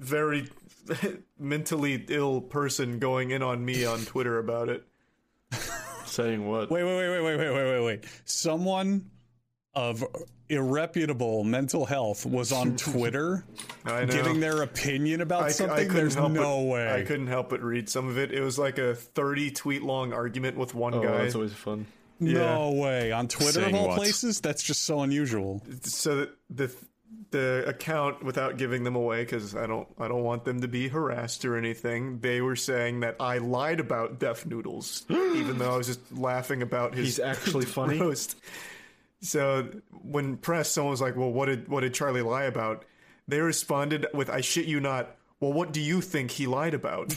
very 0.00 0.48
mentally 1.38 2.04
ill 2.08 2.40
person 2.40 2.98
going 2.98 3.30
in 3.30 3.42
on 3.42 3.64
me 3.64 3.84
on 3.84 4.00
Twitter 4.00 4.38
about 4.38 4.68
it. 4.68 4.84
Saying 6.06 6.46
what? 6.46 6.70
Wait, 6.70 6.82
wait, 6.82 6.96
wait, 6.96 7.22
wait, 7.22 7.36
wait, 7.36 7.50
wait, 7.50 7.52
wait, 7.52 7.84
wait. 7.84 8.04
Someone 8.24 9.10
of 9.74 10.04
irreputable 10.48 11.44
mental 11.44 11.86
health 11.86 12.26
was 12.26 12.50
on 12.50 12.76
Twitter 12.76 13.44
giving 13.84 14.40
their 14.40 14.62
opinion 14.62 15.20
about 15.20 15.44
I, 15.44 15.50
something. 15.50 15.90
I 15.90 15.94
There's 15.94 16.16
no 16.16 16.60
it, 16.60 16.68
way. 16.68 16.92
I 16.92 17.02
couldn't 17.02 17.28
help 17.28 17.50
but 17.50 17.62
read 17.62 17.88
some 17.88 18.08
of 18.08 18.18
it. 18.18 18.32
It 18.32 18.40
was 18.40 18.58
like 18.58 18.78
a 18.78 18.94
30 18.94 19.52
tweet 19.52 19.82
long 19.82 20.12
argument 20.12 20.56
with 20.56 20.74
one 20.74 20.94
oh, 20.94 21.02
guy. 21.02 21.18
That's 21.18 21.34
always 21.34 21.52
fun. 21.52 21.86
No 22.18 22.72
way. 22.72 23.12
On 23.12 23.28
Twitter 23.28 23.52
Saying 23.52 23.74
of 23.74 23.80
all 23.80 23.88
what? 23.88 23.96
places? 23.96 24.40
That's 24.40 24.62
just 24.62 24.82
so 24.82 25.00
unusual. 25.00 25.62
So 25.82 26.16
the, 26.16 26.30
the 26.50 26.76
the 27.30 27.64
account 27.66 28.22
without 28.22 28.56
giving 28.56 28.84
them 28.84 28.96
away 28.96 29.22
because 29.22 29.54
I 29.54 29.66
don't 29.66 29.88
I 29.98 30.08
don't 30.08 30.22
want 30.22 30.44
them 30.44 30.60
to 30.60 30.68
be 30.68 30.88
harassed 30.88 31.44
or 31.44 31.56
anything. 31.56 32.20
They 32.20 32.40
were 32.40 32.56
saying 32.56 33.00
that 33.00 33.16
I 33.20 33.38
lied 33.38 33.80
about 33.80 34.18
Def 34.18 34.46
Noodles, 34.46 35.04
even 35.10 35.58
though 35.58 35.72
I 35.74 35.76
was 35.76 35.86
just 35.86 36.00
laughing 36.12 36.62
about 36.62 36.94
his. 36.94 37.06
He's 37.06 37.20
actually 37.20 37.64
funny? 37.66 37.98
roast. 37.98 38.36
So 39.22 39.68
when 39.90 40.36
pressed, 40.38 40.72
someone 40.74 40.92
was 40.92 41.00
like, 41.00 41.16
"Well, 41.16 41.30
what 41.32 41.46
did 41.46 41.68
what 41.68 41.80
did 41.80 41.94
Charlie 41.94 42.22
lie 42.22 42.44
about?" 42.44 42.84
They 43.28 43.40
responded 43.40 44.06
with, 44.14 44.30
"I 44.30 44.40
shit 44.40 44.66
you 44.66 44.80
not." 44.80 45.16
Well, 45.40 45.54
what 45.54 45.72
do 45.72 45.80
you 45.80 46.02
think 46.02 46.30
he 46.30 46.46
lied 46.46 46.74
about? 46.74 47.14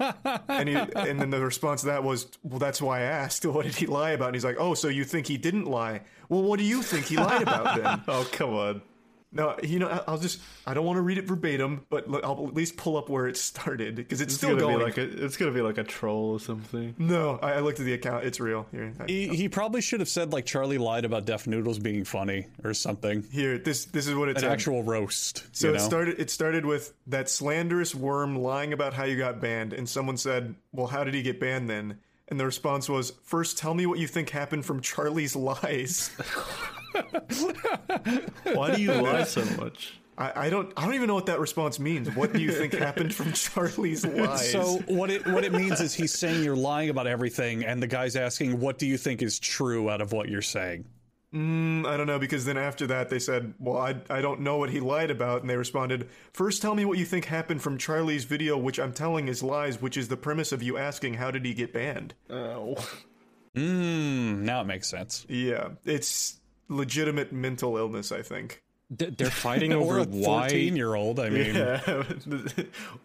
and 0.48 0.68
he, 0.68 0.74
and 0.74 1.20
then 1.20 1.30
the 1.30 1.40
response 1.44 1.82
to 1.82 1.86
that 1.88 2.02
was, 2.02 2.26
"Well, 2.42 2.58
that's 2.58 2.82
why 2.82 3.00
I 3.00 3.02
asked. 3.02 3.44
What 3.46 3.64
did 3.64 3.76
he 3.76 3.86
lie 3.86 4.10
about?" 4.10 4.28
And 4.28 4.36
he's 4.36 4.44
like, 4.44 4.56
"Oh, 4.58 4.74
so 4.74 4.88
you 4.88 5.04
think 5.04 5.26
he 5.26 5.36
didn't 5.36 5.66
lie? 5.66 6.02
Well, 6.28 6.42
what 6.42 6.58
do 6.58 6.64
you 6.64 6.82
think 6.82 7.06
he 7.06 7.16
lied 7.16 7.42
about 7.42 7.80
then?" 7.82 8.02
Oh 8.08 8.28
come 8.32 8.54
on. 8.54 8.82
No, 9.30 9.56
you 9.62 9.78
know, 9.78 9.88
I- 9.88 10.02
I'll 10.08 10.18
just 10.18 10.40
I 10.66 10.72
don't 10.72 10.86
want 10.86 10.96
to 10.96 11.02
read 11.02 11.18
it 11.18 11.26
verbatim, 11.26 11.84
but 11.90 12.06
I'll 12.24 12.46
at 12.48 12.54
least 12.54 12.78
pull 12.78 12.96
up 12.96 13.10
where 13.10 13.26
it 13.26 13.36
started 13.36 13.94
because 13.94 14.22
it's, 14.22 14.32
It's 14.32 14.38
still 14.38 14.50
gonna 14.56 14.60
going. 14.62 14.78
be 14.78 14.84
like 14.84 14.96
a. 14.98 15.24
It's 15.24 15.36
gonna 15.36 15.52
be 15.52 15.60
like 15.60 15.76
a 15.76 15.84
troll 15.84 16.30
or 16.32 16.40
something. 16.40 16.94
no, 16.96 17.38
I, 17.42 17.52
I 17.54 17.60
looked 17.60 17.78
at 17.78 17.84
the 17.84 17.92
account; 17.92 18.24
it's 18.24 18.40
real. 18.40 18.66
Here, 18.72 18.92
I- 18.98 19.04
He, 19.06 19.28
he 19.28 19.48
probably 19.50 19.82
should 19.82 20.00
have 20.00 20.08
said 20.08 20.32
like 20.32 20.46
Charlie 20.46 20.78
lied 20.78 21.04
about 21.04 21.26
Def 21.26 21.46
Noodles 21.46 21.78
being 21.78 22.04
funny 22.04 22.46
or 22.64 22.72
something. 22.72 23.22
here, 23.30 23.58
this 23.58 23.84
this 23.84 24.06
is 24.06 24.14
what 24.14 24.30
it's 24.30 24.38
An 24.38 24.44
said. 24.48 24.52
actual 24.52 24.82
roast. 24.82 25.44
So 25.52 25.68
you 25.68 25.74
it 25.74 25.76
know? 25.78 25.84
started. 25.84 26.18
It 26.18 26.30
started 26.30 26.64
with 26.64 26.94
that 27.08 27.28
slanderous 27.28 27.94
worm 27.94 28.36
lying 28.36 28.72
about 28.72 28.94
how 28.94 29.04
you 29.04 29.18
got 29.18 29.40
banned, 29.42 29.74
and 29.74 29.86
someone 29.86 30.16
said, 30.16 30.54
"Well, 30.72 30.86
how 30.86 31.04
did 31.04 31.12
he 31.12 31.20
get 31.22 31.38
banned 31.38 31.68
then?" 31.68 31.98
And 32.30 32.38
the 32.38 32.44
response 32.44 32.90
was, 32.90 33.12
first 33.24 33.56
tell 33.56 33.72
me 33.72 33.86
what 33.86 33.98
you 33.98 34.06
think 34.06 34.28
happened 34.30 34.64
from 34.66 34.80
Charlie's 34.82 35.34
lies." 35.36 36.10
Why 38.54 38.74
do 38.74 38.82
you 38.82 38.92
lie 38.92 39.24
so 39.24 39.44
much? 39.56 39.98
I, 40.18 40.46
I 40.46 40.50
don't. 40.50 40.72
I 40.76 40.84
don't 40.84 40.94
even 40.94 41.06
know 41.06 41.14
what 41.14 41.26
that 41.26 41.38
response 41.38 41.78
means. 41.78 42.14
What 42.14 42.32
do 42.32 42.40
you 42.40 42.50
think 42.50 42.74
happened 42.74 43.14
from 43.14 43.32
Charlie's 43.32 44.04
lies? 44.04 44.50
So 44.50 44.78
what 44.88 45.10
it 45.10 45.24
what 45.26 45.44
it 45.44 45.52
means 45.52 45.80
is 45.80 45.94
he's 45.94 46.12
saying 46.12 46.42
you're 46.42 46.56
lying 46.56 46.90
about 46.90 47.06
everything, 47.06 47.64
and 47.64 47.80
the 47.80 47.86
guy's 47.86 48.16
asking, 48.16 48.58
"What 48.58 48.78
do 48.78 48.86
you 48.86 48.98
think 48.98 49.22
is 49.22 49.38
true 49.38 49.88
out 49.88 50.00
of 50.00 50.12
what 50.12 50.28
you're 50.28 50.42
saying?" 50.42 50.86
Mm, 51.32 51.86
I 51.86 51.98
don't 51.98 52.06
know 52.06 52.18
because 52.18 52.46
then 52.46 52.56
after 52.56 52.86
that 52.88 53.10
they 53.10 53.18
said, 53.18 53.54
"Well, 53.58 53.76
I 53.76 53.96
I 54.10 54.20
don't 54.20 54.40
know 54.40 54.56
what 54.56 54.70
he 54.70 54.80
lied 54.80 55.10
about," 55.10 55.42
and 55.42 55.50
they 55.50 55.56
responded, 55.56 56.08
first 56.32 56.62
tell 56.62 56.74
me 56.74 56.84
what 56.84 56.98
you 56.98 57.04
think 57.04 57.26
happened 57.26 57.62
from 57.62 57.78
Charlie's 57.78 58.24
video, 58.24 58.56
which 58.58 58.80
I'm 58.80 58.92
telling 58.92 59.28
is 59.28 59.42
lies, 59.42 59.80
which 59.80 59.96
is 59.96 60.08
the 60.08 60.16
premise 60.16 60.52
of 60.52 60.62
you 60.62 60.78
asking 60.78 61.14
how 61.14 61.30
did 61.30 61.44
he 61.44 61.54
get 61.54 61.72
banned." 61.72 62.14
Oh. 62.28 62.74
Mm, 63.54 64.38
now 64.40 64.62
it 64.62 64.66
makes 64.66 64.88
sense. 64.88 65.26
Yeah, 65.28 65.70
it's 65.84 66.38
legitimate 66.68 67.32
mental 67.32 67.76
illness. 67.76 68.12
I 68.12 68.22
think. 68.22 68.62
Th- 68.98 69.14
They're 69.18 69.30
fighting 69.30 69.72
Or 69.74 69.82
over 69.82 69.98
a 69.98 70.04
why. 70.04 70.48
fourteen-year-old. 70.48 71.20
I 71.20 71.28
mean, 71.28 71.54
Yeah. 71.54 71.80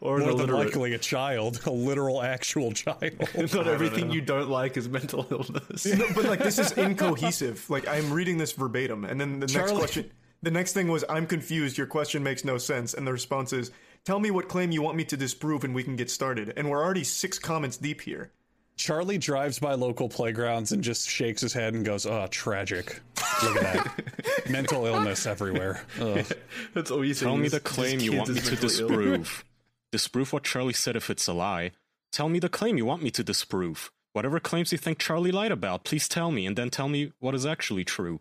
or 0.02 0.20
more 0.20 0.34
than 0.36 0.50
likely 0.50 0.94
a 0.94 0.98
child, 0.98 1.60
a 1.66 1.72
literal, 1.72 2.22
actual 2.22 2.72
child. 2.84 3.14
Not 3.36 3.68
everything 3.68 4.10
you 4.12 4.22
don't 4.22 4.50
like 4.50 4.78
is 4.78 4.88
mental 4.88 5.28
illness. 5.30 5.86
No, 5.86 6.08
but 6.16 6.26
like 6.26 6.40
this 6.40 6.58
is 6.60 6.72
incohesive. 6.78 7.70
Like 7.70 7.88
I'm 7.88 8.12
reading 8.14 8.38
this 8.38 8.54
verbatim, 8.54 9.04
and 9.06 9.20
then 9.20 9.34
the 9.42 9.48
next 9.48 9.54
Charlie- 9.54 9.76
question, 9.78 10.12
the 10.42 10.52
next 10.52 10.72
thing 10.74 10.88
was, 10.88 11.04
"I'm 11.10 11.28
confused. 11.28 11.78
Your 11.78 11.88
question 11.88 12.24
makes 12.24 12.46
no 12.46 12.58
sense." 12.58 12.94
And 12.94 13.06
the 13.06 13.12
response 13.12 13.52
is, 13.52 13.72
"Tell 14.06 14.20
me 14.20 14.32
what 14.32 14.48
claim 14.48 14.72
you 14.72 14.82
want 14.82 14.96
me 14.98 15.04
to 15.06 15.18
disprove, 15.18 15.64
and 15.66 15.76
we 15.76 15.84
can 15.84 15.96
get 15.98 16.10
started." 16.10 16.54
And 16.56 16.70
we're 16.70 16.82
already 16.84 17.04
six 17.04 17.38
comments 17.40 17.76
deep 17.76 18.00
here. 18.02 18.32
Charlie 18.76 19.18
drives 19.20 19.60
by 19.60 19.74
local 19.76 20.10
playgrounds 20.10 20.72
and 20.72 20.82
just 20.84 21.08
shakes 21.10 21.42
his 21.42 21.54
head 21.54 21.74
and 21.76 21.84
goes, 21.86 22.06
"Oh, 22.06 22.28
tragic! 22.32 23.02
Look 23.44 23.64
at 23.64 23.96
that, 23.96 24.50
mental 24.50 24.86
illness 24.86 25.26
everywhere." 25.26 25.84
Ugh. 26.00 26.26
That's 26.74 26.92
all 26.92 27.04
you. 27.04 27.14
Tell 27.14 27.38
me 27.38 27.48
the 27.48 27.60
claim 27.60 28.00
you 28.00 28.14
want 28.14 28.30
me 28.30 28.40
to 28.42 28.56
disprove. 28.56 29.44
disprove 29.92 30.34
what 30.34 30.44
Charlie 30.44 30.74
said 30.74 30.96
if 30.96 31.10
it's 31.10 31.28
a 31.28 31.34
lie. 31.34 31.72
Tell 32.12 32.30
me 32.30 32.40
the 32.40 32.50
claim 32.50 32.78
you 32.78 32.86
want 32.86 33.04
me 33.04 33.12
to 33.12 33.24
disprove. 33.24 33.92
Whatever 34.14 34.40
claims 34.40 34.72
you 34.72 34.78
think 34.78 35.00
Charlie 35.00 35.32
lied 35.32 35.52
about, 35.52 35.84
please 35.84 36.08
tell 36.08 36.30
me, 36.32 36.46
and 36.46 36.56
then 36.56 36.70
tell 36.70 36.88
me 36.88 37.12
what 37.20 37.34
is 37.34 37.46
actually 37.46 37.84
true. 37.84 38.20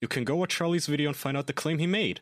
You 0.00 0.08
can 0.08 0.24
go 0.24 0.36
watch 0.36 0.54
Charlie's 0.56 0.86
video 0.86 1.08
and 1.08 1.16
find 1.16 1.36
out 1.36 1.46
the 1.48 1.52
claim 1.52 1.78
he 1.78 1.86
made. 1.86 2.20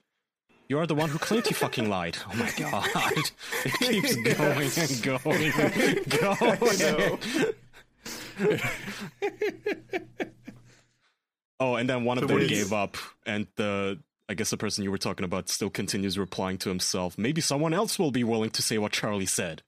You 0.68 0.78
are 0.78 0.86
the 0.86 0.94
one 0.94 1.11
who 1.11 1.18
claimed 1.18 1.46
he 1.48 1.53
fucking 1.55 1.88
lied. 1.90 2.16
Oh 2.30 2.36
my 2.36 2.51
god. 2.57 2.86
It 3.64 3.72
keeps 3.80 4.14
going 4.38 4.70
and 4.76 5.03
going 5.03 5.53
and 5.53 6.09
going. 6.09 7.18
Oh, 11.61 11.77
and 11.77 11.89
then 11.89 12.05
one 12.05 12.19
of 12.19 12.27
them 12.27 12.37
what 12.37 12.43
is- 12.43 12.49
gave 12.49 12.73
up, 12.73 12.97
and 13.25 13.47
the 13.57 13.99
I 14.29 14.35
guess 14.35 14.51
the 14.51 14.57
person 14.57 14.85
you 14.85 14.91
were 14.91 14.99
talking 14.99 15.25
about 15.25 15.49
still 15.49 15.71
continues 15.71 16.17
replying 16.17 16.57
to 16.59 16.69
himself. 16.69 17.19
Maybe 17.19 17.41
someone 17.41 17.75
else 17.75 17.99
will 17.99 18.13
be 18.13 18.23
willing 18.25 18.51
to 18.51 18.63
say 18.63 18.79
what 18.79 18.93
Charlie 18.93 19.27
said. 19.27 19.63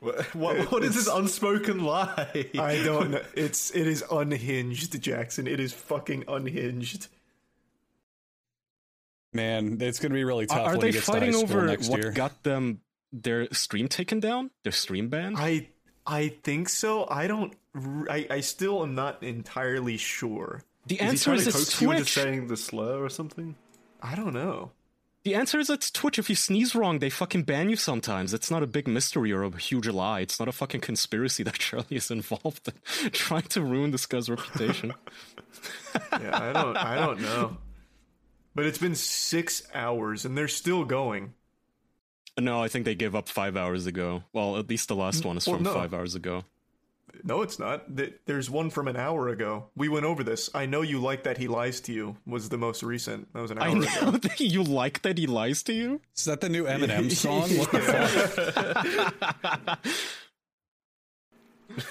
What, 0.00 0.34
what, 0.34 0.72
what 0.72 0.82
is 0.82 0.96
this 0.96 1.06
unspoken 1.06 1.84
lie? 1.84 2.46
I 2.58 2.82
don't 2.84 3.12
know. 3.12 3.22
It's 3.34 3.70
it 3.70 3.86
is 3.86 4.04
unhinged, 4.10 5.00
Jackson. 5.00 5.46
It 5.46 5.60
is 5.60 5.72
fucking 5.72 6.24
unhinged. 6.28 7.06
Man, 9.32 9.78
it's 9.80 9.98
going 9.98 10.10
to 10.10 10.14
be 10.14 10.24
really 10.24 10.46
tough. 10.46 10.58
Are, 10.58 10.60
are 10.60 10.70
when 10.72 10.80
they 10.80 10.86
he 10.88 10.92
gets 10.94 11.06
to 11.06 11.12
fighting 11.12 11.32
high 11.32 11.40
over 11.40 11.66
what 11.68 12.02
year. 12.02 12.10
got 12.10 12.42
them 12.42 12.80
their 13.12 13.48
stream 13.52 13.88
taken 13.88 14.20
down? 14.20 14.50
Their 14.64 14.72
stream 14.72 15.08
banned? 15.08 15.36
I 15.38 15.68
I 16.06 16.28
think 16.42 16.68
so. 16.68 17.06
I 17.08 17.26
don't. 17.26 17.54
I, 18.10 18.26
I 18.28 18.40
still 18.40 18.82
am 18.82 18.94
not 18.94 19.22
entirely 19.22 19.96
sure. 19.96 20.62
the 20.86 20.96
is 20.96 21.00
he 21.00 21.06
answer 21.06 21.32
is 21.34 21.44
to 21.44 21.48
it's 21.50 21.58
coax 21.58 21.80
you 21.82 21.90
into 21.90 22.02
Twitch. 22.02 22.12
saying 22.12 22.46
the 22.48 22.56
slur 22.56 23.02
or 23.02 23.08
something? 23.08 23.54
I 24.02 24.14
don't 24.14 24.34
know. 24.34 24.72
The 25.24 25.36
answer 25.36 25.60
is 25.60 25.70
it's 25.70 25.90
Twitch. 25.90 26.18
If 26.18 26.28
you 26.28 26.34
sneeze 26.34 26.74
wrong, 26.74 26.98
they 26.98 27.08
fucking 27.08 27.44
ban 27.44 27.70
you 27.70 27.76
sometimes. 27.76 28.34
It's 28.34 28.50
not 28.50 28.64
a 28.64 28.66
big 28.66 28.88
mystery 28.88 29.30
or 29.32 29.44
a 29.44 29.56
huge 29.56 29.86
lie. 29.86 30.18
It's 30.20 30.40
not 30.40 30.48
a 30.48 30.52
fucking 30.52 30.80
conspiracy 30.80 31.42
that 31.44 31.54
Charlie 31.54 31.86
is 31.90 32.10
involved 32.10 32.68
in 33.04 33.10
trying 33.12 33.42
to 33.42 33.62
ruin 33.62 33.92
this 33.92 34.06
guy's 34.06 34.28
reputation. 34.28 34.94
Yeah, 36.20 36.38
I 36.40 36.52
don't. 36.52 36.76
I 36.76 36.96
don't 36.96 37.20
know. 37.20 37.56
But 38.54 38.66
it's 38.66 38.78
been 38.78 38.94
six 38.94 39.62
hours 39.74 40.24
and 40.24 40.36
they're 40.36 40.48
still 40.48 40.84
going. 40.84 41.34
No, 42.40 42.62
I 42.62 42.68
think 42.68 42.84
they 42.84 42.94
gave 42.94 43.14
up 43.14 43.28
five 43.28 43.56
hours 43.56 43.86
ago. 43.86 44.22
Well, 44.32 44.56
at 44.56 44.68
least 44.68 44.88
the 44.88 44.96
last 44.96 45.24
one 45.24 45.36
is 45.36 45.46
well, 45.46 45.56
from 45.56 45.64
no. 45.64 45.74
five 45.74 45.92
hours 45.92 46.14
ago. 46.14 46.44
No, 47.24 47.42
it's 47.42 47.58
not. 47.58 47.84
There's 48.24 48.48
one 48.48 48.70
from 48.70 48.88
an 48.88 48.96
hour 48.96 49.28
ago. 49.28 49.66
We 49.76 49.88
went 49.88 50.06
over 50.06 50.24
this. 50.24 50.48
I 50.54 50.64
know 50.66 50.80
you 50.80 50.98
like 50.98 51.24
that 51.24 51.36
he 51.36 51.46
lies 51.46 51.80
to 51.82 51.92
you. 51.92 52.16
Was 52.26 52.48
the 52.48 52.56
most 52.56 52.82
recent. 52.82 53.32
That 53.34 53.42
was 53.42 53.50
an 53.50 53.58
hour 53.58 53.64
I 53.66 53.70
ago. 53.72 53.80
know 53.80 54.10
that 54.12 54.40
you 54.40 54.62
like 54.62 55.02
that 55.02 55.18
he 55.18 55.26
lies 55.26 55.62
to 55.64 55.74
you. 55.74 56.00
Is 56.16 56.24
that 56.24 56.40
the 56.40 56.48
new 56.48 56.64
Eminem 56.64 57.12
song? 57.16 57.50
What 57.58 57.70
the 57.70 57.80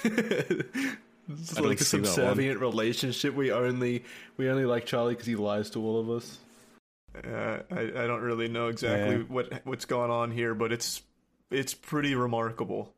fuck? 0.02 0.98
It's 1.28 1.56
I 1.56 1.60
like 1.60 1.80
a 1.80 1.84
see 1.84 1.98
one. 1.98 2.06
subservient 2.06 2.60
relationship. 2.60 3.34
We 3.34 3.52
only 3.52 4.04
we 4.36 4.50
only 4.50 4.64
like 4.64 4.86
Charlie 4.86 5.14
because 5.14 5.26
he 5.26 5.36
lies 5.36 5.70
to 5.70 5.80
all 5.82 6.00
of 6.00 6.10
us. 6.10 6.38
Uh, 7.14 7.58
I, 7.70 7.80
I 7.80 8.06
don't 8.06 8.22
really 8.22 8.48
know 8.48 8.68
exactly 8.68 9.16
Yeah. 9.16 9.22
what 9.28 9.60
what's 9.64 9.84
going 9.84 10.10
on 10.10 10.30
here, 10.30 10.54
but 10.54 10.72
it's 10.72 11.02
it's 11.50 11.74
pretty 11.74 12.14
remarkable. 12.14 12.94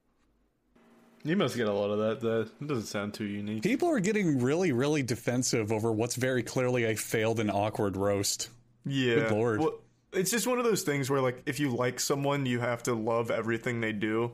You 1.25 1.37
must 1.37 1.57
get 1.57 1.67
a 1.67 1.73
lot 1.73 1.91
of 1.91 1.99
that. 2.01 2.21
There, 2.21 2.41
it 2.43 2.67
doesn't 2.67 2.85
sound 2.85 3.15
too 3.15 3.25
unique. 3.25 3.63
People 3.63 3.89
are 3.89 3.99
getting 4.01 4.41
really, 4.43 4.73
really 4.73 5.03
defensive 5.03 5.73
over 5.73 5.91
what's 5.91 6.17
very 6.17 6.43
clearly 6.43 6.85
a 6.85 6.95
failed 6.97 7.41
and 7.41 7.51
awkward 7.51 7.97
roast. 7.97 8.51
Yeah. 8.85 9.15
Good 9.15 9.31
lord. 9.33 9.61
Well, 9.61 9.75
it's 10.13 10.31
just 10.31 10.47
one 10.47 10.59
of 10.59 10.65
those 10.65 10.83
things 10.83 11.09
where 11.11 11.21
like 11.23 11.43
if 11.47 11.59
you 11.59 11.71
like 11.75 11.99
someone, 11.99 12.45
you 12.47 12.61
have 12.61 12.83
to 12.85 12.95
love 12.95 13.31
everything 13.31 13.81
they 13.81 13.93
do. 13.93 14.33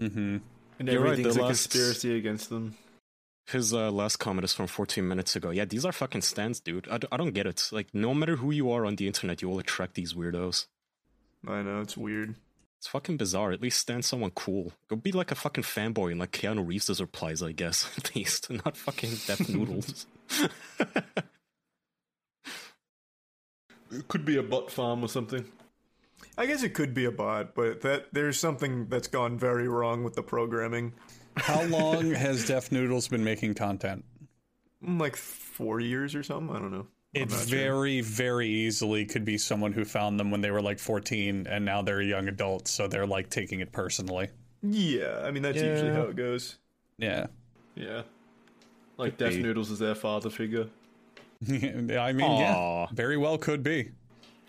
Mm-hmm. 0.00 0.38
And 0.80 0.88
You're 0.88 1.00
right, 1.00 1.12
everything's 1.12 1.36
the 1.36 1.42
a 1.42 1.44
last- 1.44 1.70
conspiracy 1.70 2.16
against 2.18 2.50
them. 2.50 2.74
His 3.46 3.74
uh, 3.74 3.90
last 3.90 4.16
comment 4.16 4.44
is 4.44 4.52
from 4.52 4.66
14 4.68 5.06
minutes 5.06 5.34
ago. 5.36 5.50
Yeah, 5.50 5.64
these 5.64 5.84
are 5.84 5.92
fucking 5.92 6.22
stands, 6.22 6.60
dude. 6.60 6.88
I, 6.88 6.98
d- 6.98 7.08
I 7.10 7.16
don't 7.16 7.32
get 7.32 7.46
it. 7.46 7.68
Like, 7.72 7.88
no 7.92 8.14
matter 8.14 8.36
who 8.36 8.50
you 8.50 8.70
are 8.70 8.86
on 8.86 8.96
the 8.96 9.06
internet, 9.06 9.42
you 9.42 9.48
will 9.48 9.58
attract 9.58 9.94
these 9.94 10.14
weirdos. 10.14 10.66
I 11.46 11.62
know 11.62 11.80
it's 11.80 11.96
weird. 11.96 12.36
It's 12.78 12.86
fucking 12.88 13.16
bizarre. 13.16 13.52
At 13.52 13.60
least 13.60 13.78
stand 13.80 14.04
someone 14.04 14.30
cool. 14.30 14.72
Go 14.88 14.96
be 14.96 15.12
like 15.12 15.30
a 15.30 15.36
fucking 15.36 15.64
fanboy 15.64 16.12
and 16.12 16.20
like 16.20 16.32
Keanu 16.32 16.66
Reeves 16.66 16.86
does 16.86 17.00
replies, 17.00 17.42
I 17.42 17.52
guess. 17.52 17.88
At 17.98 18.14
least. 18.14 18.48
Not 18.50 18.76
fucking 18.76 19.10
Def 19.26 19.48
noodles. 19.54 20.06
It 23.90 24.08
could 24.08 24.24
be 24.24 24.36
a 24.36 24.42
bot 24.42 24.70
farm 24.70 25.04
or 25.04 25.08
something. 25.08 25.44
I 26.38 26.46
guess 26.46 26.62
it 26.62 26.70
could 26.74 26.94
be 26.94 27.04
a 27.04 27.10
bot, 27.10 27.54
but 27.54 27.82
that 27.82 28.06
there's 28.12 28.38
something 28.38 28.86
that's 28.88 29.08
gone 29.08 29.38
very 29.38 29.68
wrong 29.68 30.02
with 30.02 30.14
the 30.14 30.22
programming. 30.22 30.94
How 31.36 31.62
long 31.62 32.12
has 32.12 32.46
Def 32.46 32.70
Noodles 32.72 33.08
been 33.08 33.24
making 33.24 33.54
content? 33.54 34.04
Like 34.82 35.16
four 35.16 35.80
years 35.80 36.14
or 36.14 36.22
something. 36.22 36.54
I 36.54 36.58
don't 36.58 36.72
know. 36.72 36.86
It 37.14 37.30
not 37.30 37.40
sure. 37.40 37.58
very, 37.58 38.00
very 38.00 38.48
easily 38.48 39.04
could 39.04 39.24
be 39.24 39.36
someone 39.36 39.72
who 39.72 39.84
found 39.84 40.18
them 40.18 40.30
when 40.30 40.40
they 40.40 40.50
were 40.50 40.62
like 40.62 40.78
14 40.78 41.46
and 41.46 41.64
now 41.64 41.82
they're 41.82 42.00
young 42.00 42.28
adults, 42.28 42.70
so 42.70 42.88
they're 42.88 43.06
like 43.06 43.28
taking 43.28 43.60
it 43.60 43.70
personally. 43.70 44.28
Yeah, 44.62 45.20
I 45.22 45.30
mean 45.30 45.42
that's 45.42 45.60
usually 45.60 45.92
how 45.92 46.02
it 46.02 46.16
goes. 46.16 46.56
Yeah. 46.96 47.26
Yeah. 47.74 48.02
Like 48.96 49.18
Could 49.18 49.24
Def 49.26 49.34
be. 49.34 49.42
Noodles 49.42 49.70
is 49.70 49.78
their 49.78 49.94
father 49.94 50.30
figure. 50.30 50.68
I 51.50 52.12
mean, 52.12 52.20
yeah, 52.20 52.86
very 52.92 53.16
well 53.16 53.36
could 53.36 53.62
be. 53.62 53.90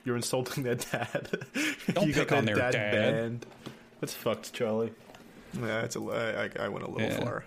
You're 0.06 0.16
insulting 0.16 0.64
their 0.64 0.76
dad. 0.76 1.30
Don't 1.94 2.08
you 2.08 2.14
pick 2.14 2.28
got 2.28 2.40
on 2.40 2.46
their 2.46 2.56
dad. 2.56 2.72
banned. 2.72 3.46
That's 4.00 4.14
fucked, 4.14 4.54
Charlie. 4.54 4.92
Yeah, 5.60 5.82
it's 5.82 5.96
a. 5.96 6.50
I, 6.58 6.64
I 6.66 6.68
went 6.70 6.86
a 6.86 6.90
little 6.90 7.08
Yeah. 7.08 7.18
far. 7.24 7.46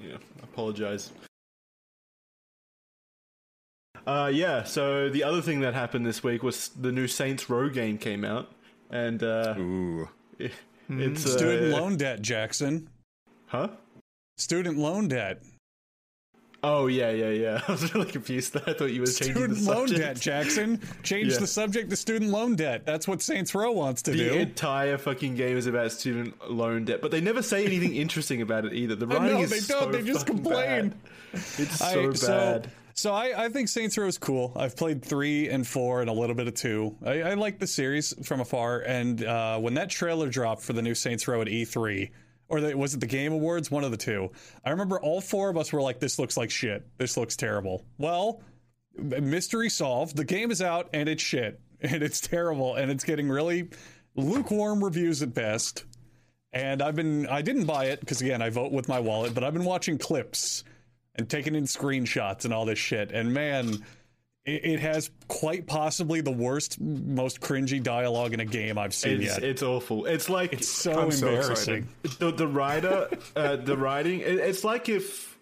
Yeah, 0.00 0.16
I 0.16 0.44
apologize. 0.44 1.10
Uh, 4.06 4.30
yeah. 4.32 4.64
So 4.64 5.08
the 5.08 5.24
other 5.24 5.40
thing 5.40 5.60
that 5.60 5.74
happened 5.74 6.04
this 6.06 6.22
week 6.22 6.42
was 6.42 6.68
the 6.68 6.92
new 6.92 7.06
Saints 7.06 7.48
Row 7.48 7.68
game 7.68 7.98
came 7.98 8.24
out, 8.24 8.52
and 8.90 9.22
uh, 9.22 9.54
Ooh. 9.58 10.08
it's 10.38 11.26
uh, 11.26 11.36
Student 11.38 11.72
loan 11.72 11.96
debt, 11.96 12.20
Jackson. 12.22 12.88
Huh? 13.46 13.68
Student 14.36 14.78
loan 14.78 15.08
debt. 15.08 15.42
Oh 16.66 16.86
yeah, 16.86 17.10
yeah, 17.10 17.28
yeah. 17.30 17.60
I 17.68 17.72
was 17.72 17.94
really 17.94 18.10
confused. 18.10 18.52
That 18.54 18.66
I 18.68 18.72
thought 18.74 18.86
you 18.92 19.00
were 19.00 19.06
changing 19.06 19.34
Student 19.34 19.58
the 19.60 19.70
loan 19.70 19.88
subject. 19.88 20.00
debt, 20.00 20.20
Jackson. 20.20 20.80
Change 21.02 21.32
Yeah. 21.32 21.38
the 21.38 21.46
subject 21.46 21.90
to 21.90 21.96
student 21.96 22.30
loan 22.30 22.56
debt. 22.56 22.84
That's 22.86 23.06
what 23.06 23.22
Saints 23.22 23.54
Row 23.54 23.72
wants 23.72 24.02
to 24.02 24.12
The 24.12 24.16
do. 24.16 24.30
The 24.30 24.38
entire 24.40 24.98
fucking 24.98 25.34
game 25.34 25.56
is 25.56 25.66
about 25.66 25.92
student 25.92 26.34
loan 26.50 26.84
debt, 26.84 27.00
but 27.02 27.10
they 27.10 27.20
never 27.20 27.42
say 27.42 27.64
anything 27.66 27.94
interesting 28.04 28.42
about 28.42 28.64
it 28.64 28.72
either. 28.72 28.94
The 28.94 29.06
I 29.06 29.18
writing 29.18 29.36
know, 29.38 29.42
is 29.44 29.50
they 29.50 29.58
so 29.60 29.80
don't. 29.80 29.92
They 29.92 30.02
just 30.02 30.26
complain. 30.26 30.88
bad. 30.90 30.94
It's 31.58 31.78
so 31.78 31.86
I- 31.86 32.06
bad. 32.06 32.16
So, 32.16 32.62
so 32.96 33.12
I, 33.12 33.46
I 33.46 33.48
think 33.48 33.68
Saints 33.68 33.98
Row 33.98 34.06
is 34.06 34.18
cool. 34.18 34.52
I've 34.54 34.76
played 34.76 35.04
three 35.04 35.48
and 35.48 35.66
four 35.66 36.00
and 36.00 36.08
a 36.08 36.12
little 36.12 36.36
bit 36.36 36.46
of 36.46 36.54
two. 36.54 36.94
I, 37.04 37.22
I 37.22 37.34
like 37.34 37.58
the 37.58 37.66
series 37.66 38.14
from 38.24 38.40
afar. 38.40 38.80
And 38.86 39.24
uh, 39.24 39.58
when 39.58 39.74
that 39.74 39.90
trailer 39.90 40.28
dropped 40.28 40.62
for 40.62 40.74
the 40.74 40.82
new 40.82 40.94
Saints 40.94 41.26
Row 41.26 41.40
at 41.42 41.48
E3, 41.48 42.10
or 42.48 42.60
the, 42.60 42.76
was 42.76 42.94
it 42.94 43.00
the 43.00 43.06
Game 43.06 43.32
Awards? 43.32 43.70
One 43.70 43.84
of 43.84 43.90
the 43.90 43.96
two. 43.96 44.30
I 44.64 44.70
remember 44.70 45.00
all 45.00 45.20
four 45.20 45.48
of 45.48 45.56
us 45.56 45.72
were 45.72 45.82
like, 45.82 46.00
"This 46.00 46.18
looks 46.18 46.36
like 46.36 46.50
shit. 46.50 46.86
This 46.98 47.16
looks 47.16 47.36
terrible." 47.36 47.84
Well, 47.98 48.42
mystery 48.96 49.68
solved. 49.68 50.16
The 50.16 50.24
game 50.24 50.50
is 50.50 50.62
out 50.62 50.88
and 50.92 51.08
it's 51.08 51.22
shit 51.22 51.60
and 51.80 52.02
it's 52.02 52.20
terrible 52.20 52.76
and 52.76 52.90
it's 52.90 53.04
getting 53.04 53.28
really 53.28 53.68
lukewarm 54.16 54.82
reviews 54.82 55.22
at 55.22 55.34
best. 55.34 55.84
And 56.52 56.82
I've 56.82 56.94
been 56.94 57.26
I 57.26 57.42
didn't 57.42 57.64
buy 57.64 57.86
it 57.86 58.00
because 58.00 58.20
again 58.20 58.40
I 58.40 58.50
vote 58.50 58.72
with 58.72 58.88
my 58.88 59.00
wallet, 59.00 59.34
but 59.34 59.42
I've 59.42 59.54
been 59.54 59.64
watching 59.64 59.98
clips 59.98 60.64
and 61.16 61.28
taking 61.28 61.54
in 61.54 61.64
screenshots 61.64 62.44
and 62.44 62.54
all 62.54 62.64
this 62.64 62.78
shit. 62.78 63.12
And 63.12 63.32
man, 63.32 63.84
it, 64.46 64.64
it 64.64 64.80
has 64.80 65.10
quite 65.28 65.66
possibly 65.66 66.20
the 66.20 66.30
worst, 66.30 66.80
most 66.80 67.40
cringy 67.40 67.82
dialogue 67.82 68.32
in 68.34 68.40
a 68.40 68.44
game 68.44 68.78
I've 68.78 68.94
seen 68.94 69.22
it's, 69.22 69.34
yet. 69.38 69.42
it's 69.42 69.62
awful. 69.62 70.06
It's 70.06 70.28
like 70.28 70.52
It's 70.52 70.68
so 70.68 70.92
I'm 71.00 71.10
so 71.10 71.28
embarrassing. 71.28 71.88
the 72.18 72.30
the 72.32 72.46
writer, 72.48 73.08
uh, 73.36 73.56
the 73.56 73.76
writing. 73.76 74.20
It, 74.20 74.36
it's 74.38 74.64
like 74.64 74.88
if 74.88 75.36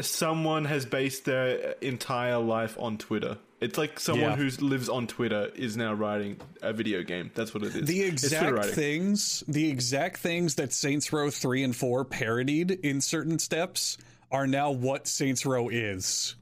someone 0.00 0.64
has 0.66 0.84
based 0.84 1.24
their 1.24 1.72
entire 1.80 2.38
life 2.38 2.76
on 2.78 2.98
Twitter. 2.98 3.38
It's 3.58 3.78
like 3.78 3.98
someone 3.98 4.32
Yeah. 4.32 4.36
who 4.36 4.50
lives 4.66 4.90
on 4.90 5.06
Twitter 5.06 5.50
is 5.54 5.78
now 5.78 5.94
writing 5.94 6.36
a 6.60 6.74
video 6.74 7.02
game. 7.02 7.30
That's 7.34 7.54
what 7.54 7.62
it 7.64 7.74
is. 7.74 7.86
the 7.88 8.02
exact 8.02 8.66
things 8.66 9.42
the 9.48 9.70
exact 9.70 10.18
things 10.18 10.56
that 10.56 10.74
Saints 10.74 11.10
Row 11.12 11.30
3 11.30 11.64
and 11.64 11.74
4 11.74 12.04
parodied 12.04 12.70
in 12.70 13.00
certain 13.00 13.38
steps 13.38 13.96
are 14.30 14.46
now 14.46 14.70
what 14.72 15.08
Saints 15.08 15.46
Row 15.46 15.70
is. 15.70 16.36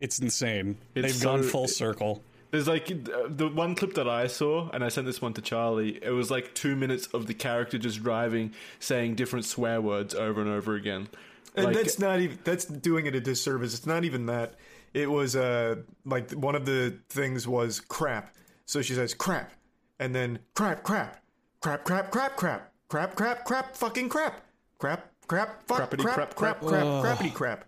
It's 0.00 0.18
insane. 0.18 0.76
It's 0.94 1.14
They've 1.14 1.22
gone 1.22 1.42
full 1.42 1.68
circle. 1.68 2.22
There's 2.50 2.68
like 2.68 2.86
the 2.86 3.50
one 3.52 3.74
clip 3.74 3.94
that 3.94 4.08
I 4.08 4.28
saw, 4.28 4.70
and 4.70 4.84
I 4.84 4.88
sent 4.88 5.06
this 5.06 5.20
one 5.20 5.32
to 5.34 5.42
Charlie. 5.42 5.98
It 6.02 6.10
was 6.10 6.30
like 6.30 6.54
two 6.54 6.76
minutes 6.76 7.06
of 7.08 7.26
the 7.26 7.34
character 7.34 7.76
just 7.76 8.02
driving, 8.02 8.52
saying 8.78 9.16
different 9.16 9.44
swear 9.44 9.80
words 9.80 10.14
over 10.14 10.40
and 10.40 10.48
over 10.50 10.74
again. 10.74 11.08
And 11.54 11.66
Like- 11.66 11.74
that's 11.74 11.98
not 11.98 12.20
even 12.20 12.38
that's 12.44 12.64
doing 12.66 13.06
it 13.06 13.14
a 13.14 13.20
disservice. 13.20 13.74
It's 13.74 13.86
not 13.86 14.04
even 14.04 14.26
that. 14.26 14.54
It 14.94 15.10
was 15.10 15.34
uh 15.36 15.76
like 16.04 16.30
one 16.32 16.54
of 16.54 16.66
the 16.66 16.98
things 17.08 17.48
was 17.48 17.80
crap. 17.80 18.34
So 18.64 18.82
she 18.82 18.94
says 18.94 19.12
crap, 19.14 19.52
and 19.98 20.14
then 20.14 20.38
crap, 20.54 20.82
crap, 20.82 21.22
crap, 21.60 21.84
crap, 21.84 22.10
crap, 22.10 22.36
crap, 22.36 22.72
crap, 22.88 23.16
crap, 23.16 23.44
crap, 23.44 23.76
fucking 23.76 24.08
crap, 24.08 24.42
crap, 24.78 25.10
crap, 25.26 25.66
fuck, 25.66 25.90
Crappity 25.90 26.02
crap, 26.02 26.34
crap, 26.34 26.60
crap, 26.60 26.60
crap, 26.60 26.84
crappity 26.84 27.34
crap. 27.34 27.64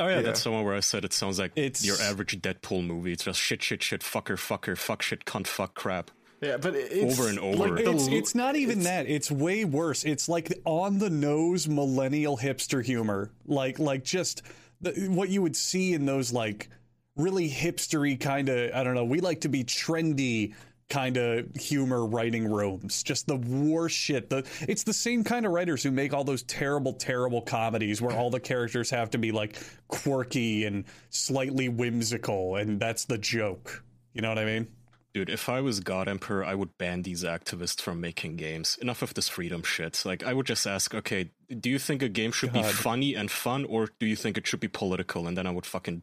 Oh 0.00 0.08
yeah, 0.08 0.16
Yeah. 0.16 0.22
that's 0.22 0.42
the 0.44 0.50
one 0.50 0.64
where 0.64 0.74
I 0.74 0.80
said 0.80 1.04
it 1.04 1.12
sounds 1.12 1.38
like 1.38 1.52
It's- 1.56 1.84
your 1.84 1.96
average 2.00 2.40
Deadpool 2.40 2.84
movie. 2.86 3.12
It's 3.12 3.24
just 3.24 3.40
shit, 3.40 3.62
shit, 3.62 3.82
shit, 3.82 4.02
fucker, 4.02 4.36
fucker, 4.36 4.76
fuck, 4.76 5.02
shit, 5.02 5.24
cunt, 5.24 5.46
fuck, 5.46 5.74
crap. 5.74 6.10
Yeah, 6.42 6.58
but 6.58 6.74
it's 6.74 7.18
Over 7.18 7.30
and 7.30 7.38
over. 7.38 7.76
Like 7.76 7.86
It's, 7.86 8.06
it's 8.08 8.34
not 8.34 8.56
even 8.56 8.80
that. 8.82 9.08
It's 9.08 9.30
way 9.30 9.64
worse. 9.64 10.04
It's 10.04 10.28
like 10.28 10.52
on 10.66 10.98
the 10.98 11.08
nose 11.08 11.66
millennial 11.66 12.36
hipster 12.36 12.84
humor. 12.84 13.30
Like 13.46 13.78
like 13.78 14.04
just 14.04 14.42
the, 14.82 14.92
what 15.08 15.30
you 15.30 15.40
would 15.40 15.56
see 15.56 15.94
in 15.94 16.04
those 16.04 16.32
like 16.34 16.68
really 17.16 17.48
hipstery 17.50 18.20
kind 18.20 18.50
of 18.50 18.70
I 18.74 18.84
don't 18.84 18.94
know. 18.94 19.04
We 19.06 19.20
like 19.20 19.40
to 19.42 19.48
be 19.48 19.64
trendy 19.64 20.52
kind 20.88 21.16
of 21.16 21.54
humor 21.54 22.06
writing 22.06 22.50
rooms. 22.50 23.02
Just 23.02 23.26
the 23.26 23.36
worst 23.36 23.96
shit. 23.96 24.30
The 24.30 24.46
it's 24.68 24.84
the 24.84 24.92
same 24.92 25.24
kind 25.24 25.44
of 25.46 25.52
writers 25.52 25.82
who 25.82 25.90
make 25.90 26.14
all 26.14 26.24
those 26.24 26.42
terrible 26.44 26.92
terrible 26.92 27.42
comedies 27.42 28.00
where 28.00 28.16
all 28.16 28.30
the 28.30 28.40
characters 28.40 28.90
have 28.90 29.10
to 29.10 29.18
be 29.18 29.32
like 29.32 29.58
quirky 29.88 30.64
and 30.64 30.84
slightly 31.10 31.68
whimsical 31.68 32.56
and 32.56 32.78
that's 32.78 33.04
the 33.06 33.18
joke. 33.18 33.84
You 34.12 34.22
know 34.22 34.28
what 34.28 34.38
I 34.38 34.44
mean? 34.44 34.68
Dude, 35.12 35.30
if 35.30 35.48
I 35.48 35.62
was 35.62 35.80
God 35.80 36.08
Emperor, 36.08 36.44
I 36.44 36.54
would 36.54 36.76
ban 36.76 37.00
these 37.00 37.24
activists 37.24 37.80
from 37.80 38.02
making 38.02 38.36
games. 38.36 38.76
Enough 38.82 39.00
of 39.00 39.14
this 39.14 39.30
freedom 39.30 39.62
shit. 39.62 40.02
Like, 40.04 40.22
I 40.24 40.34
would 40.34 40.44
just 40.44 40.66
ask, 40.66 40.94
okay, 40.94 41.30
do 41.58 41.70
you 41.70 41.78
think 41.78 42.02
a 42.02 42.10
game 42.10 42.32
should 42.32 42.52
be 42.52 42.62
funny 42.62 43.14
and 43.14 43.30
fun, 43.30 43.64
or 43.64 43.88
do 43.98 44.04
you 44.04 44.14
think 44.14 44.36
it 44.36 44.46
should 44.46 44.60
be 44.60 44.68
political? 44.68 45.26
And 45.26 45.34
then 45.34 45.46
I 45.46 45.52
would 45.52 45.64
fucking 45.64 46.02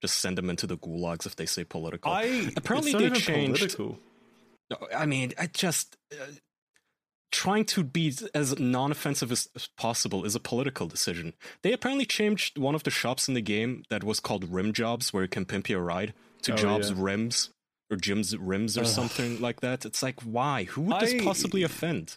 just 0.00 0.18
send 0.20 0.38
them 0.38 0.48
into 0.48 0.66
the 0.66 0.78
gulags 0.78 1.26
if 1.26 1.36
they 1.36 1.44
say 1.44 1.64
political. 1.64 2.10
I 2.10 2.50
Apparently, 2.56 2.92
it's 2.92 2.94
not 2.94 2.98
they 3.00 3.06
even 3.06 3.20
changed. 3.20 3.58
political. 3.76 3.98
No, 4.70 4.76
I 4.96 5.06
mean, 5.06 5.32
I 5.38 5.46
just 5.46 5.96
uh, 6.12 6.24
trying 7.30 7.64
to 7.66 7.84
be 7.84 8.12
as 8.34 8.58
non-offensive 8.58 9.30
as, 9.30 9.48
as 9.54 9.68
possible 9.76 10.24
is 10.24 10.34
a 10.34 10.40
political 10.40 10.86
decision. 10.86 11.34
They 11.62 11.72
apparently 11.72 12.06
changed 12.06 12.58
one 12.58 12.74
of 12.74 12.82
the 12.82 12.90
shops 12.90 13.28
in 13.28 13.34
the 13.34 13.40
game 13.42 13.84
that 13.90 14.02
was 14.04 14.20
called 14.20 14.50
Rim 14.52 14.72
Jobs, 14.72 15.12
where 15.12 15.22
you 15.24 15.28
can 15.28 15.44
pimp 15.44 15.68
your 15.68 15.82
ride, 15.82 16.14
to 16.42 16.52
Oh, 16.54 16.56
Jobs 16.56 16.90
yeah. 16.90 16.96
Rims 16.98 17.50
or 17.90 17.96
Jim's 17.96 18.36
Rims 18.36 18.76
or 18.76 18.84
something 18.84 19.40
like 19.40 19.60
that. 19.60 19.84
It's 19.84 20.02
like, 20.02 20.20
why? 20.22 20.64
Who 20.64 20.82
would 20.82 21.00
this 21.00 21.14
I- 21.14 21.24
possibly 21.24 21.62
offend? 21.62 22.16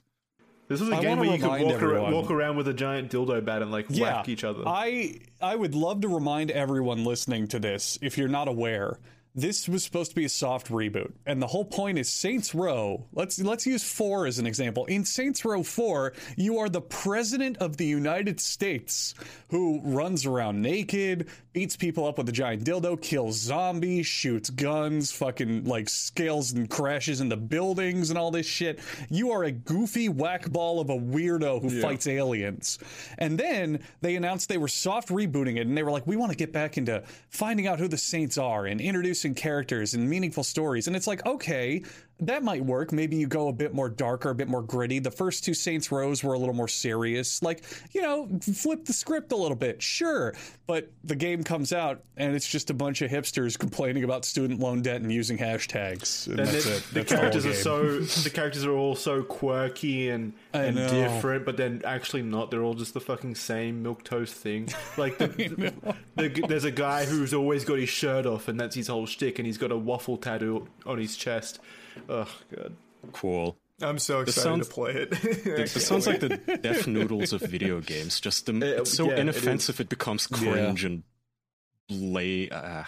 This 0.67 0.81
is 0.81 0.89
a 0.89 0.95
I 0.97 1.01
game 1.01 1.17
where 1.17 1.25
you 1.27 1.37
could 1.37 1.43
remind 1.45 1.63
walk, 1.65 1.73
everyone- 1.73 1.97
around, 2.01 2.13
walk 2.13 2.29
around 2.31 2.57
with 2.57 2.67
a 2.67 2.73
giant 2.75 3.11
dildo 3.11 3.43
bat 3.43 3.63
and 3.63 3.71
like 3.71 3.87
whack 3.89 4.29
each 4.29 4.43
other. 4.43 4.63
I 4.67 5.19
I 5.41 5.55
would 5.55 5.73
love 5.73 6.01
to 6.01 6.07
remind 6.07 6.51
everyone 6.51 7.03
listening 7.05 7.47
to 7.47 7.59
this, 7.59 7.97
if 8.03 8.19
you're 8.19 8.27
not 8.27 8.47
aware, 8.47 8.99
this 9.35 9.69
was 9.69 9.83
supposed 9.83 10.11
to 10.11 10.15
be 10.15 10.25
a 10.25 10.29
soft 10.29 10.69
reboot, 10.69 11.11
and 11.25 11.41
the 11.41 11.47
whole 11.47 11.65
point 11.65 11.99
is 11.99 12.09
Saints 12.09 12.55
Row. 12.55 13.05
Let's 13.13 13.39
let's 13.39 13.65
use 13.65 13.83
four 13.83 14.25
as 14.25 14.39
an 14.39 14.47
example. 14.47 14.85
In 14.85 15.05
Saints 15.05 15.45
Row 15.45 15.63
Four, 15.63 16.13
you 16.35 16.57
are 16.57 16.69
the 16.69 16.81
president 16.81 17.57
of 17.57 17.77
the 17.77 17.85
United 17.85 18.39
States 18.39 19.13
who 19.49 19.81
runs 19.83 20.25
around 20.25 20.61
naked, 20.61 21.27
beats 21.59 21.75
people 21.75 22.07
up 22.07 22.17
with 22.17 22.29
a 22.29 22.31
giant 22.31 22.63
dildo, 22.63 23.01
kills 23.01 23.35
zombies, 23.35 24.07
shoots 24.07 24.49
guns, 24.49 25.11
fucking 25.11 25.65
like 25.65 25.89
scales 25.89 26.53
and 26.53 26.69
crashes 26.69 27.19
into 27.19 27.35
buildings 27.35 28.09
and 28.09 28.17
all 28.17 28.31
this 28.31 28.45
shit. 28.45 28.79
You 29.09 29.31
are 29.31 29.43
a 29.43 29.51
goofy 29.51 30.07
whackball 30.07 30.79
of 30.79 30.89
a 30.89 30.97
weirdo 30.97 31.61
who 31.61 31.81
fights 31.81 32.07
aliens. 32.07 32.79
And 33.17 33.37
then 33.37 33.81
they 33.99 34.15
announced 34.15 34.47
they 34.47 34.57
were 34.57 34.69
soft 34.69 35.09
rebooting 35.09 35.57
it 35.57 35.67
and 35.67 35.75
they 35.75 35.83
were 35.83 35.91
like, 35.91 36.07
we 36.07 36.15
want 36.15 36.31
to 36.31 36.37
get 36.37 36.53
back 36.53 36.77
into 36.77 37.03
finding 37.27 37.67
out 37.67 37.77
who 37.77 37.89
the 37.89 37.97
Saints 37.97 38.37
are 38.37 38.65
and 38.65 38.79
introducing 38.79 39.35
characters 39.35 39.95
and 39.95 40.09
meaningful 40.09 40.45
stories. 40.45 40.87
And 40.87 40.95
it's 40.95 41.07
like, 41.07 41.25
okay, 41.25 41.83
that 42.21 42.43
might 42.43 42.63
work. 42.65 42.91
Maybe 42.91 43.15
you 43.15 43.27
go 43.27 43.47
a 43.47 43.53
bit 43.53 43.73
more 43.73 43.89
darker, 43.89 44.29
a 44.31 44.35
bit 44.35 44.47
more 44.47 44.61
gritty. 44.61 44.99
The 44.99 45.11
first 45.11 45.43
two 45.43 45.53
Saints 45.53 45.91
Rows 45.91 46.23
were 46.23 46.33
a 46.33 46.39
little 46.39 46.53
more 46.55 46.67
serious. 46.67 47.41
Like, 47.41 47.63
you 47.93 48.01
know, 48.01 48.27
flip 48.41 48.85
the 48.85 48.93
script 48.93 49.31
a 49.31 49.35
little 49.35 49.55
bit, 49.57 49.81
sure. 49.81 50.33
But 50.67 50.91
the 51.03 51.15
game 51.15 51.43
comes 51.43 51.73
out 51.73 52.03
and 52.17 52.35
it's 52.35 52.47
just 52.47 52.69
a 52.69 52.73
bunch 52.73 53.01
of 53.01 53.09
hipsters 53.09 53.57
complaining 53.57 54.03
about 54.03 54.25
student 54.25 54.59
loan 54.59 54.81
debt 54.81 55.01
and 55.01 55.11
using 55.11 55.37
hashtags. 55.37 56.27
And 56.27 56.39
and 56.39 56.47
that's 56.49 56.65
the, 56.65 56.75
it. 56.75 56.83
the 56.83 56.93
That's 56.99 57.11
characters 57.13 57.45
are 57.45 57.53
so 57.53 57.99
the 57.99 58.29
characters 58.29 58.65
are 58.65 58.71
all 58.73 58.95
so 58.95 59.23
quirky 59.23 60.09
and 60.09 60.33
and 60.53 60.75
different, 60.75 61.45
but 61.45 61.57
then 61.57 61.81
actually 61.85 62.21
not. 62.21 62.51
They're 62.51 62.63
all 62.63 62.73
just 62.73 62.93
the 62.93 62.99
fucking 63.01 63.35
same 63.35 63.81
milk 63.83 64.03
toast 64.03 64.33
thing. 64.35 64.69
Like 64.97 65.17
the, 65.17 65.27
the, 66.15 66.27
the- 66.29 66.45
there's 66.47 66.65
a 66.65 66.71
guy 66.71 67.05
who's 67.05 67.33
always 67.33 67.65
got 67.65 67.79
his 67.79 67.89
shirt 67.89 68.25
off, 68.25 68.47
and 68.47 68.59
that's 68.59 68.75
his 68.75 68.87
whole 68.87 69.05
shtick, 69.05 69.39
and 69.39 69.45
he's 69.45 69.57
got 69.57 69.71
a 69.71 69.77
waffle 69.77 70.17
tattoo 70.17 70.67
on 70.85 70.97
his 70.99 71.15
chest. 71.15 71.59
Oh 72.07 72.29
god. 72.55 72.73
Cool. 73.13 73.57
I'm 73.81 73.97
so 73.99 74.19
excited 74.19 74.41
sounds- 74.41 74.67
to 74.67 74.73
play 74.73 74.91
it. 74.91 75.09
This 75.43 75.87
sounds 75.87 76.05
like 76.05 76.19
the 76.19 76.29
Def 76.61 76.85
Noodles 76.85 77.31
of 77.33 77.41
video 77.41 77.79
games. 77.79 78.19
Just 78.19 78.45
the, 78.45 78.53
Uh, 78.53 78.81
it's 78.81 78.91
so 78.93 79.09
yeah, 79.09 79.17
inoffensive, 79.17 79.79
it, 79.79 79.87
becomes 79.89 80.27
cringe 80.27 80.83
and 80.83 81.03
blay. 81.87 82.49
Uh, 82.49 82.83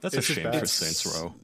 that's 0.00 0.14
It's 0.16 0.30
a 0.30 0.32
shame 0.34 0.52
for 0.52 0.66
Saints 0.66 1.06
Row. 1.06 1.34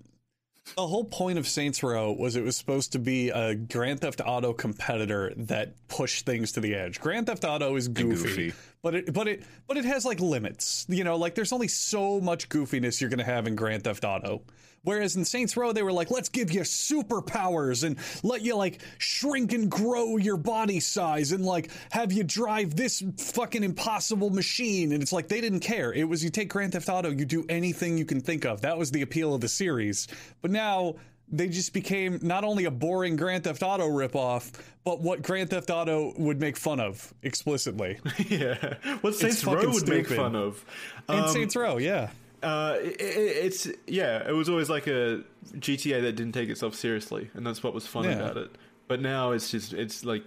The 0.76 0.86
whole 0.86 1.04
point 1.04 1.38
of 1.38 1.46
Saints 1.46 1.82
Row 1.84 2.10
was 2.10 2.34
it 2.34 2.42
was 2.42 2.56
supposed 2.56 2.92
to 2.92 2.98
be 2.98 3.28
a 3.30 3.54
Grand 3.54 4.00
Theft 4.00 4.20
Auto 4.24 4.52
competitor 4.52 5.32
that 5.36 5.74
pushed 5.86 6.26
things 6.26 6.52
to 6.52 6.60
the 6.60 6.74
edge. 6.74 6.98
Grand 7.00 7.28
Theft 7.28 7.44
Auto 7.44 7.76
is 7.76 7.86
goofy, 7.86 8.48
goofy. 8.48 8.52
but 8.82 8.94
it 8.96 9.12
but 9.12 9.28
it 9.28 9.44
but 9.68 9.76
it 9.76 9.84
has 9.84 10.04
like 10.04 10.18
limits. 10.18 10.84
You 10.88 11.04
know, 11.04 11.16
like 11.16 11.36
there's 11.36 11.52
only 11.52 11.68
so 11.68 12.20
much 12.20 12.48
goofiness 12.48 13.00
you're 13.00 13.10
going 13.10 13.18
to 13.20 13.24
have 13.24 13.46
in 13.46 13.54
Grand 13.54 13.84
Theft 13.84 14.04
Auto. 14.04 14.42
Whereas 14.86 15.16
in 15.16 15.24
Saints 15.24 15.56
Row, 15.56 15.72
they 15.72 15.82
were 15.82 15.90
like, 15.92 16.12
let's 16.12 16.28
give 16.28 16.52
you 16.52 16.60
superpowers 16.60 17.82
and 17.82 17.96
let 18.22 18.42
you 18.42 18.54
like 18.54 18.80
shrink 18.98 19.52
and 19.52 19.68
grow 19.68 20.16
your 20.16 20.36
body 20.36 20.78
size 20.78 21.32
and 21.32 21.44
like 21.44 21.72
have 21.90 22.12
you 22.12 22.22
drive 22.22 22.76
this 22.76 23.02
fucking 23.18 23.64
impossible 23.64 24.30
machine. 24.30 24.92
And 24.92 25.02
it's 25.02 25.12
like 25.12 25.26
they 25.26 25.40
didn't 25.40 25.58
care. 25.60 25.92
It 25.92 26.04
was 26.04 26.22
you 26.22 26.30
take 26.30 26.48
Grand 26.50 26.72
Theft 26.72 26.88
Auto, 26.88 27.10
you 27.10 27.24
do 27.24 27.44
anything 27.48 27.98
you 27.98 28.04
can 28.04 28.20
think 28.20 28.44
of. 28.44 28.60
That 28.60 28.78
was 28.78 28.92
the 28.92 29.02
appeal 29.02 29.34
of 29.34 29.40
the 29.40 29.48
series. 29.48 30.06
But 30.40 30.52
now 30.52 30.94
they 31.28 31.48
just 31.48 31.72
became 31.72 32.20
not 32.22 32.44
only 32.44 32.66
a 32.66 32.70
boring 32.70 33.16
Grand 33.16 33.42
Theft 33.42 33.64
Auto 33.64 33.88
ripoff, 33.88 34.52
but 34.84 35.00
what 35.00 35.20
Grand 35.20 35.50
Theft 35.50 35.68
Auto 35.70 36.14
would 36.16 36.38
make 36.40 36.56
fun 36.56 36.78
of 36.78 37.12
explicitly. 37.24 37.98
yeah, 38.28 38.74
what 39.00 39.16
Saints 39.16 39.44
Row 39.44 39.68
would 39.68 39.88
make 39.88 40.06
fun 40.06 40.36
of. 40.36 40.64
In 41.08 41.16
Um, 41.16 41.28
Saints 41.30 41.56
Row, 41.56 41.78
yeah. 41.78 42.10
Uh, 42.42 42.76
it, 42.80 43.00
it- 43.00 43.36
it's 43.46 43.68
yeah, 43.86 44.28
it 44.28 44.32
was 44.32 44.48
always 44.48 44.68
like 44.70 44.86
a 44.86 45.22
GTA 45.54 46.02
that 46.02 46.12
didn't 46.12 46.32
take 46.32 46.48
itself 46.48 46.74
seriously, 46.74 47.30
and 47.34 47.46
that's 47.46 47.62
what 47.62 47.74
was 47.74 47.86
fun 47.86 48.04
Yeah. 48.04 48.12
about 48.12 48.36
it. 48.36 48.50
But 48.88 49.00
now 49.00 49.32
it's 49.32 49.50
just 49.50 49.72
it's 49.72 50.04
like 50.04 50.24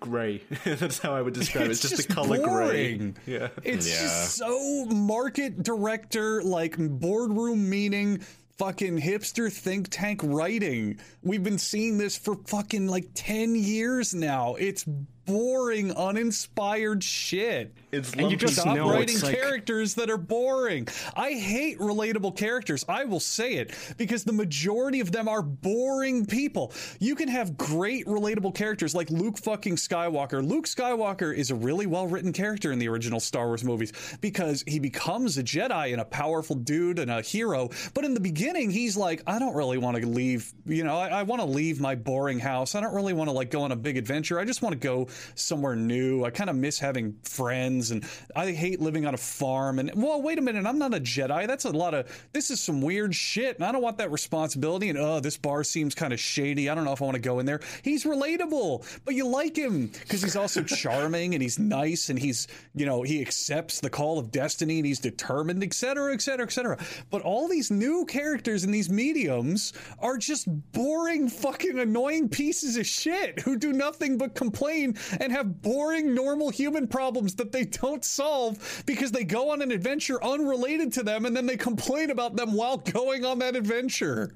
gray. 0.00 0.42
that's 0.64 0.98
how 0.98 1.14
I 1.14 1.22
would 1.22 1.34
describe 1.34 1.66
it. 1.66 1.70
It's, 1.72 1.80
just, 1.82 2.08
the 2.08 2.14
color 2.14 2.38
boring. 2.38 3.12
gray. 3.12 3.14
Yeah, 3.38 3.48
It's 3.64 3.86
just 3.88 4.36
so 4.36 4.84
market 4.86 5.62
director, 5.62 6.42
like 6.42 6.76
boardroom 6.78 7.68
meeting, 7.68 8.20
fucking 8.58 9.00
hipster 9.00 9.50
think 9.52 9.88
tank 9.90 10.20
writing. 10.22 10.98
We've 11.22 11.42
been 11.42 11.58
seeing 11.58 11.98
this 11.98 12.16
for 12.16 12.36
fucking 12.46 12.86
like 12.88 13.08
10 13.14 13.54
years 13.54 14.14
now. 14.14 14.54
It's 14.56 14.84
boring, 15.26 15.92
uninspired 15.92 17.02
shit. 17.04 17.74
It's 17.92 18.12
And 18.12 18.30
you 18.30 18.36
just 18.36 18.56
Stop 18.56 18.78
writing 18.78 19.20
like 19.20 19.38
characters 19.38 19.94
that 19.94 20.10
are 20.10 20.16
boring. 20.16 20.88
I 21.14 21.32
hate 21.32 21.78
relatable 21.78 22.36
characters. 22.36 22.84
I 22.88 23.04
will 23.04 23.20
say 23.20 23.54
it 23.54 23.74
because 23.96 24.24
the 24.24 24.32
majority 24.32 25.00
of 25.00 25.12
them 25.12 25.28
are 25.28 25.42
boring 25.42 26.26
people. 26.26 26.72
You 27.00 27.14
can 27.14 27.28
have 27.28 27.56
great 27.56 28.06
relatable 28.06 28.54
characters 28.54 28.94
like 28.94 29.10
Luke 29.10 29.38
fucking 29.38 29.76
Skywalker. 29.76 30.46
Luke 30.46 30.66
Skywalker 30.66 31.34
is 31.34 31.50
a 31.50 31.54
really 31.54 31.86
well 31.86 32.06
written 32.06 32.32
character 32.32 32.72
in 32.72 32.78
the 32.78 32.88
original 32.88 33.20
Star 33.20 33.46
Wars 33.46 33.64
movies 33.64 33.92
because 34.20 34.64
he 34.66 34.78
becomes 34.78 35.38
a 35.38 35.42
Jedi 35.42 35.92
and 35.92 36.00
a 36.00 36.04
powerful 36.04 36.56
dude 36.56 36.98
and 36.98 37.10
a 37.10 37.20
hero. 37.20 37.70
But 37.94 38.04
in 38.04 38.14
the 38.14 38.20
beginning, 38.20 38.70
he's 38.70 38.96
like, 38.96 39.22
I 39.26 39.38
don't 39.38 39.54
really 39.54 39.78
want 39.78 39.96
to 39.96 40.06
leave. 40.06 40.52
You 40.66 40.84
know, 40.84 40.96
I, 40.96 41.08
I 41.08 41.22
want 41.24 41.40
to 41.40 41.46
leave 41.46 41.80
my 41.80 41.94
boring 41.94 42.38
house. 42.38 42.74
I 42.74 42.80
don't 42.80 42.94
really 42.94 43.12
want 43.12 43.28
to 43.28 43.32
like 43.32 43.50
go 43.50 43.62
on 43.62 43.72
a 43.72 43.76
big 43.76 43.96
adventure. 43.96 44.38
I 44.38 44.44
just 44.44 44.62
want 44.62 44.72
to 44.72 44.78
go 44.78 45.08
somewhere 45.34 45.76
new. 45.76 46.24
I 46.24 46.30
kind 46.30 46.50
of 46.50 46.56
miss 46.56 46.78
having 46.78 47.16
friends 47.22 47.90
and 47.90 48.04
I 48.34 48.52
hate 48.52 48.80
living 48.80 49.06
on 49.06 49.14
a 49.14 49.18
farm. 49.18 49.78
And 49.78 49.90
well, 49.94 50.22
wait 50.22 50.38
a 50.38 50.42
minute, 50.42 50.66
I'm 50.66 50.78
not 50.78 50.94
a 50.94 51.00
Jedi. 51.00 51.46
That's 51.46 51.64
a 51.64 51.70
lot 51.70 51.94
of 51.94 52.06
this 52.32 52.50
is 52.50 52.60
some 52.60 52.80
weird 52.80 53.14
shit, 53.14 53.56
and 53.56 53.64
I 53.64 53.72
don't 53.72 53.82
want 53.82 53.98
that 53.98 54.10
responsibility. 54.10 54.88
And 54.88 54.98
oh, 54.98 55.20
this 55.20 55.36
bar 55.36 55.64
seems 55.64 55.94
kind 55.94 56.12
of 56.12 56.20
shady. 56.20 56.68
I 56.68 56.74
don't 56.74 56.84
know 56.84 56.92
if 56.92 57.02
I 57.02 57.04
want 57.04 57.16
to 57.16 57.20
go 57.20 57.38
in 57.38 57.46
there. 57.46 57.60
He's 57.82 58.04
relatable, 58.04 58.84
but 59.04 59.14
you 59.14 59.26
like 59.26 59.56
him 59.56 59.88
because 59.88 60.22
he's 60.22 60.36
also 60.36 60.62
charming 60.64 61.34
and 61.34 61.42
he's 61.42 61.58
nice 61.58 62.08
and 62.08 62.18
he's 62.18 62.48
you 62.74 62.86
know 62.86 63.02
he 63.02 63.20
accepts 63.20 63.80
the 63.80 63.90
call 63.90 64.18
of 64.18 64.30
destiny 64.30 64.78
and 64.78 64.86
he's 64.86 65.00
determined, 65.00 65.62
etc., 65.62 66.12
etc., 66.12 66.44
etc. 66.44 66.78
But 67.10 67.22
all 67.22 67.48
these 67.48 67.70
new 67.70 68.04
characters 68.06 68.64
in 68.64 68.70
these 68.70 68.90
mediums 68.90 69.72
are 69.98 70.16
just 70.16 70.46
boring, 70.72 71.28
fucking 71.28 71.78
annoying 71.78 72.28
pieces 72.28 72.76
of 72.76 72.86
shit 72.86 73.40
who 73.40 73.56
do 73.56 73.72
nothing 73.72 74.18
but 74.18 74.34
complain 74.34 74.94
and 75.20 75.32
have 75.32 75.62
boring, 75.62 76.14
normal 76.14 76.50
human 76.50 76.86
problems 76.88 77.34
that 77.36 77.52
they 77.52 77.64
don't 77.64 78.04
solve 78.04 78.82
because 78.86 79.12
they 79.12 79.24
go 79.24 79.50
on 79.50 79.62
an 79.62 79.70
adventure 79.72 80.22
unrelated 80.22 80.92
to 80.94 81.02
them 81.02 81.26
and 81.26 81.36
then 81.36 81.46
they 81.46 81.56
complain 81.56 82.10
about 82.10 82.36
them 82.36 82.52
while 82.54 82.76
going 82.78 83.24
on 83.24 83.38
that 83.40 83.56
adventure. 83.56 84.34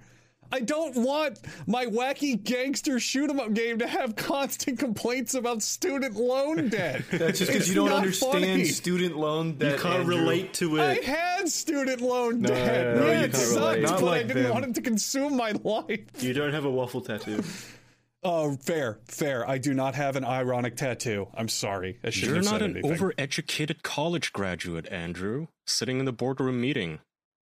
I 0.52 0.58
don't 0.58 0.96
want 0.96 1.38
my 1.68 1.86
wacky 1.86 2.42
gangster 2.42 2.98
shoot 2.98 3.30
'em 3.30 3.38
up 3.38 3.52
game 3.54 3.78
to 3.78 3.86
have 3.86 4.16
constant 4.16 4.80
complaints 4.80 5.34
about 5.34 5.62
student 5.62 6.16
loan 6.16 6.68
debt. 6.70 7.04
That's 7.12 7.38
just 7.38 7.52
because 7.52 7.68
you 7.68 7.76
don't 7.76 7.92
understand 7.92 8.44
funny. 8.44 8.64
student 8.64 9.16
loan 9.16 9.52
debt. 9.58 9.74
you 9.76 9.78
can't 9.78 10.00
Andrew. 10.00 10.16
relate 10.18 10.52
to 10.54 10.78
it. 10.78 10.80
I 10.80 10.94
had 11.08 11.48
student 11.48 12.00
loan 12.00 12.42
debt. 12.42 12.96
no, 12.96 13.06
yeah, 13.06 13.12
you 13.20 13.24
it 13.26 13.32
can't 13.32 13.36
sucked, 13.36 13.76
relate. 13.76 13.82
but 13.90 14.00
Not 14.00 14.08
I 14.14 14.22
didn't 14.24 14.42
them. 14.42 14.52
want 14.52 14.64
it 14.64 14.74
to 14.74 14.80
consume 14.80 15.36
my 15.36 15.52
life. 15.62 16.00
You 16.18 16.32
don't 16.32 16.52
have 16.52 16.64
a 16.64 16.70
waffle 16.70 17.00
tattoo. 17.02 17.44
Oh, 18.22 18.56
fair, 18.56 18.98
fair. 19.06 19.48
I 19.48 19.56
do 19.58 19.72
not 19.72 19.94
have 19.94 20.14
an 20.16 20.24
ironic 20.24 20.76
tattoo. 20.76 21.28
I'm 21.34 21.48
sorry. 21.48 21.98
I 22.04 22.10
shouldn't 22.10 22.26
You're 22.28 22.36
have 22.36 22.44
not 22.44 22.50
said 22.60 22.62
an 22.62 22.76
anything. 22.76 22.98
overeducated 22.98 23.82
college 23.82 24.32
graduate, 24.34 24.86
Andrew, 24.92 25.46
sitting 25.66 25.98
in 26.00 26.04
the 26.04 26.12
boardroom 26.12 26.60
meeting, 26.60 26.98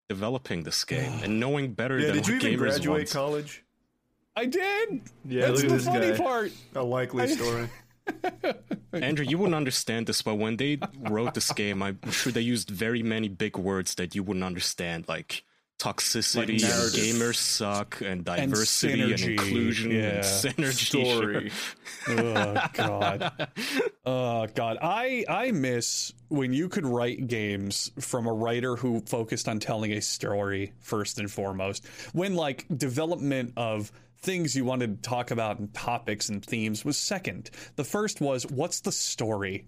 developing 0.10 0.64
this 0.64 0.84
game 0.84 1.20
and 1.24 1.40
knowing 1.40 1.74
better 1.74 1.98
Yeah, 1.98 2.08
than 2.08 2.16
did 2.18 2.28
you 2.28 2.36
even 2.36 2.54
gamers 2.54 2.58
graduate 2.58 2.88
want. 3.00 3.10
college? 3.12 3.64
I 4.36 4.46
did. 4.48 5.02
Yeah, 5.24 5.48
That's 5.48 5.64
look 5.64 5.64
at 5.64 5.70
the 5.70 5.76
this 5.78 5.86
funny 5.86 6.12
guy. 6.12 6.18
part. 6.18 6.52
A 6.76 6.84
likely 6.84 7.28
story. 7.30 7.70
Andrew, 8.94 9.26
you 9.26 9.38
wouldn't 9.38 9.56
understand 9.56 10.08
this, 10.08 10.22
but 10.22 10.36
when 10.36 10.58
they 10.58 10.78
wrote 11.00 11.34
this 11.36 11.52
game, 11.54 11.82
I'm 11.82 12.00
sure 12.12 12.32
they 12.34 12.42
used 12.42 12.70
very 12.70 13.02
many 13.02 13.30
big 13.30 13.58
words 13.58 13.96
that 13.96 14.14
you 14.14 14.24
wouldn't 14.24 14.44
understand, 14.44 15.06
like 15.08 15.44
toxicity, 15.80 16.64
and 16.64 16.94
gamers 16.94 17.36
suck, 17.36 18.02
and 18.02 18.24
diversity, 18.24 19.02
and, 19.02 19.14
synergy, 19.14 19.32
inclusion, 19.32 19.92
yeah. 19.92 20.00
and 20.00 20.24
synergy. 20.24 20.86
Story. 20.86 21.52
oh 22.10 22.68
god. 22.74 23.50
Oh 24.06 24.48
god. 24.54 24.78
I 24.82 25.26
i 25.28 25.52
miss 25.52 26.14
when 26.30 26.54
you 26.54 26.70
could 26.70 26.86
write 26.86 27.28
games 27.28 27.92
from 28.00 28.28
a 28.28 28.34
writer 28.34 28.76
who 28.76 29.02
focused 29.02 29.48
on 29.48 29.60
telling 29.60 29.92
a 29.92 30.02
story 30.02 30.74
first 30.80 31.20
and 31.20 31.30
foremost. 31.30 31.86
When 32.14 32.36
like 32.36 32.66
development 32.76 33.54
of 33.58 33.92
things 34.18 34.56
you 34.56 34.66
wanted 34.66 35.04
to 35.04 35.08
talk 35.08 35.30
about 35.30 35.60
and 35.60 35.74
topics 35.74 36.30
and 36.30 36.44
themes 36.44 36.84
was 36.84 36.98
second. 36.98 37.52
The 37.76 37.84
first 37.84 38.22
was 38.22 38.46
what's 38.48 38.80
the 38.80 38.92
story 38.92 39.66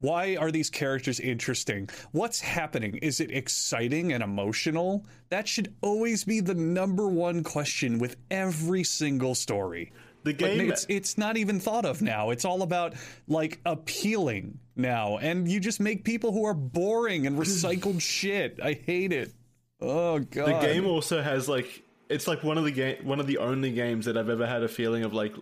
why 0.00 0.36
are 0.36 0.50
these 0.50 0.70
characters 0.70 1.20
interesting? 1.20 1.88
What's 2.12 2.40
happening? 2.40 2.96
Is 2.96 3.20
it 3.20 3.30
exciting 3.30 4.12
and 4.12 4.22
emotional? 4.22 5.04
That 5.28 5.46
should 5.46 5.74
always 5.82 6.24
be 6.24 6.40
the 6.40 6.54
number 6.54 7.06
one 7.06 7.42
question 7.42 7.98
with 7.98 8.16
every 8.30 8.82
single 8.82 9.34
story. 9.34 9.92
The 10.24 10.32
But 10.32 10.38
game 10.38 10.70
it's 10.70 10.86
it's 10.88 11.16
not 11.16 11.36
even 11.36 11.60
thought 11.60 11.84
of 11.84 12.02
now. 12.02 12.30
It's 12.30 12.44
all 12.44 12.62
about 12.62 12.94
like 13.28 13.60
appealing 13.64 14.58
now, 14.76 15.18
and 15.18 15.48
you 15.48 15.60
just 15.60 15.80
make 15.80 16.04
people 16.04 16.32
who 16.32 16.44
are 16.44 16.54
boring 16.54 17.26
and 17.26 17.38
recycled 17.38 18.00
shit. 18.02 18.58
I 18.62 18.74
hate 18.74 19.12
it. 19.12 19.32
Oh 19.80 20.18
god. 20.18 20.62
The 20.62 20.66
game 20.66 20.86
also 20.86 21.22
has 21.22 21.48
like 21.48 21.82
it's 22.10 22.26
like 22.26 22.42
one 22.42 22.58
of 22.58 22.64
the 22.64 22.70
game 22.70 23.04
one 23.04 23.20
of 23.20 23.26
the 23.26 23.38
only 23.38 23.72
games 23.72 24.04
that 24.06 24.18
I've 24.18 24.28
ever 24.28 24.46
had 24.46 24.62
a 24.62 24.68
feeling 24.68 25.04
of 25.04 25.14
like 25.14 25.34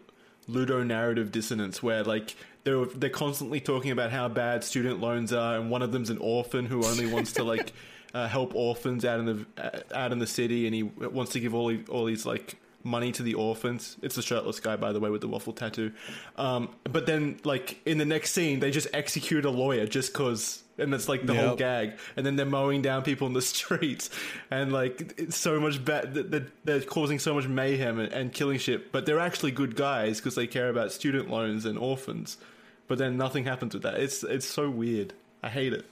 ludonarrative 0.49 1.31
dissonance 1.31 1.83
where 1.83 2.03
like 2.03 2.35
they're 2.65 2.87
they're 2.87 3.11
constantly 3.11 3.61
talking 3.61 3.91
about 3.91 4.11
how 4.11 4.29
bad 4.29 4.65
student 4.65 5.01
loans 5.01 5.33
are 5.33 5.57
and 5.57 5.71
one 5.71 5.83
of 5.83 5.93
them's 5.93 6.11
an 6.11 6.19
orphan 6.19 6.67
who 6.67 6.85
only 6.85 7.07
wants 7.07 7.33
to 7.33 7.45
like 7.45 7.73
uh, 8.15 8.27
help 8.27 8.55
orphans 8.55 9.05
out 9.05 9.21
in 9.21 9.27
the 9.27 9.47
uh, 9.63 9.81
out 9.95 10.13
in 10.13 10.19
the 10.19 10.27
city 10.27 10.67
and 10.67 10.75
he 10.75 10.83
wants 10.83 11.33
to 11.33 11.41
give 11.41 11.55
all 11.55 11.69
he, 11.69 11.85
all 11.89 12.05
these 12.05 12.25
like 12.25 12.57
money 12.85 13.13
to 13.13 13.23
the 13.23 13.35
orphans. 13.35 13.97
It's 14.03 14.15
the 14.15 14.23
shirtless 14.23 14.61
guy 14.61 14.77
by 14.77 14.93
the 14.93 15.01
way 15.01 15.11
with 15.11 15.21
the 15.21 15.29
waffle 15.29 15.53
tattoo. 15.53 15.93
Um, 16.37 16.71
but 16.85 17.07
then 17.07 17.39
like 17.45 17.81
in 17.87 17.99
the 17.99 18.05
next 18.05 18.33
scene 18.33 18.61
they 18.61 18.71
just 18.71 18.89
execute 18.95 19.45
a 19.45 19.51
lawyer 19.51 19.87
just 19.87 20.15
cuz 20.15 20.63
and 20.79 20.93
that's 20.93 21.09
like 21.09 21.27
the 21.27 21.35
whole 21.35 21.57
gag. 21.57 21.99
And 22.17 22.25
then 22.25 22.37
they're 22.37 22.47
mowing 22.47 22.83
down 22.83 23.03
people 23.03 23.27
in 23.27 23.33
the 23.33 23.43
streets. 23.55 24.11
And 24.51 24.73
like 24.73 25.15
it's 25.19 25.37
so 25.37 25.61
much 25.61 25.85
bad 25.85 26.15
they're, 26.15 26.47
they're 26.65 26.81
causing 26.81 27.19
so 27.19 27.35
much 27.35 27.47
mayhem 27.47 27.99
and, 27.99 28.13
and 28.13 28.33
killing 28.33 28.59
shit. 28.59 28.93
But 28.93 29.07
they're 29.07 29.21
actually 29.21 29.51
good 29.51 29.77
guys 29.77 30.19
because 30.19 30.35
they 30.35 30.47
care 30.47 30.69
about 30.69 30.93
student 30.93 31.31
loans 31.31 31.65
and 31.65 31.79
orphans. 31.79 32.39
But 32.87 32.99
then 32.99 33.17
nothing 33.17 33.45
happens 33.45 33.75
with 33.75 33.83
that. 33.83 33.95
It's 34.01 34.23
it's 34.25 34.47
so 34.47 34.71
weird. 34.71 35.13
I 35.43 35.49
hate 35.49 35.73
it. 35.73 35.85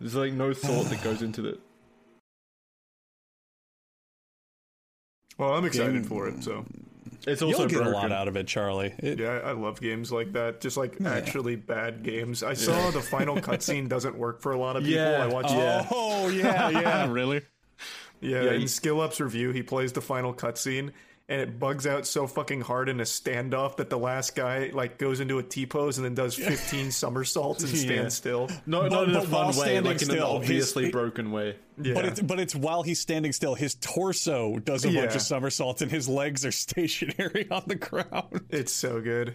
There's 0.00 0.14
like 0.14 0.32
no 0.32 0.52
thought 0.52 0.86
that 0.90 1.02
goes 1.02 1.22
into 1.22 1.46
it. 1.46 1.60
Well, 5.36 5.54
I'm 5.54 5.64
excited 5.64 6.06
for 6.06 6.28
it. 6.28 6.44
So 6.44 6.64
it's 7.26 7.42
also 7.42 7.58
You'll 7.60 7.68
get 7.68 7.76
broken. 7.78 7.92
a 7.92 7.96
lot 7.96 8.12
out 8.12 8.28
of 8.28 8.36
it, 8.36 8.46
Charlie. 8.46 8.94
It- 8.98 9.18
yeah, 9.18 9.40
I 9.44 9.50
I 9.50 9.52
love 9.52 9.80
games 9.80 10.10
like 10.12 10.32
that. 10.32 10.60
Just 10.60 10.76
like 10.76 11.00
actually 11.04 11.56
bad 11.56 12.02
games. 12.02 12.42
I 12.42 12.54
saw 12.54 12.90
the 12.92 13.00
final 13.00 13.36
cutscene 13.36 13.88
doesn't 13.88 14.16
work 14.16 14.40
for 14.40 14.52
a 14.52 14.58
lot 14.58 14.76
of 14.76 14.84
people. 14.84 15.00
Yeah. 15.02 15.22
I 15.24 15.26
watched. 15.26 15.50
Yeah. 15.54 15.86
Oh 15.90 16.28
yeah, 16.28 16.70
yeah. 16.70 17.06
really? 17.10 17.42
Yeah, 18.20 18.42
Yeah, 18.44 18.52
in 18.52 18.62
you- 18.62 18.68
Skill 18.68 19.00
Up's 19.00 19.20
review, 19.20 19.50
he 19.52 19.62
plays 19.62 19.92
the 19.92 20.00
final 20.00 20.32
cutscene, 20.32 20.92
and 21.28 21.40
it 21.40 21.58
bugs 21.58 21.86
out 21.86 22.06
so 22.06 22.26
fucking 22.26 22.60
hard 22.60 22.88
in 22.90 23.00
a 23.00 23.04
standoff 23.04 23.76
that 23.76 23.88
the 23.88 23.98
last 23.98 24.34
guy 24.36 24.70
like 24.74 24.98
goes 24.98 25.20
into 25.20 25.38
a 25.38 25.42
T 25.42 25.64
pose 25.64 25.96
and 25.96 26.04
then 26.04 26.14
does 26.14 26.34
15 26.34 26.90
somersaults 26.90 27.62
and 27.64 27.70
stands 27.76 27.90
Yeah. 27.90 28.08
still. 28.10 28.50
no, 28.66 28.82
But- 28.82 28.92
not 28.92 29.08
in 29.08 29.16
a 29.16 29.22
fun 29.22 29.46
way 29.46 29.52
standing 29.52 29.84
like 29.92 30.02
in 30.02 30.10
an 30.10 30.18
obviously 30.20 30.84
his- 30.84 30.92
broken 30.92 31.32
way 31.32 31.56
Yeah, 31.80 31.94
But 31.94 32.04
it's 32.04 32.20
but 32.20 32.38
it's 32.40 32.54
while 32.54 32.82
he's 32.82 33.00
standing 33.00 33.32
still, 33.32 33.54
his 33.54 33.74
torso 33.76 34.58
does 34.58 34.84
a 34.84 34.92
bunch 34.92 35.14
of 35.14 35.22
somersaults 35.22 35.80
and 35.82 35.90
his 35.90 36.08
legs 36.08 36.44
are 36.44 36.52
stationary 36.66 37.48
on 37.50 37.62
the 37.66 37.74
ground. 37.76 38.42
it's 38.50 38.72
so 38.72 39.00
good. 39.00 39.34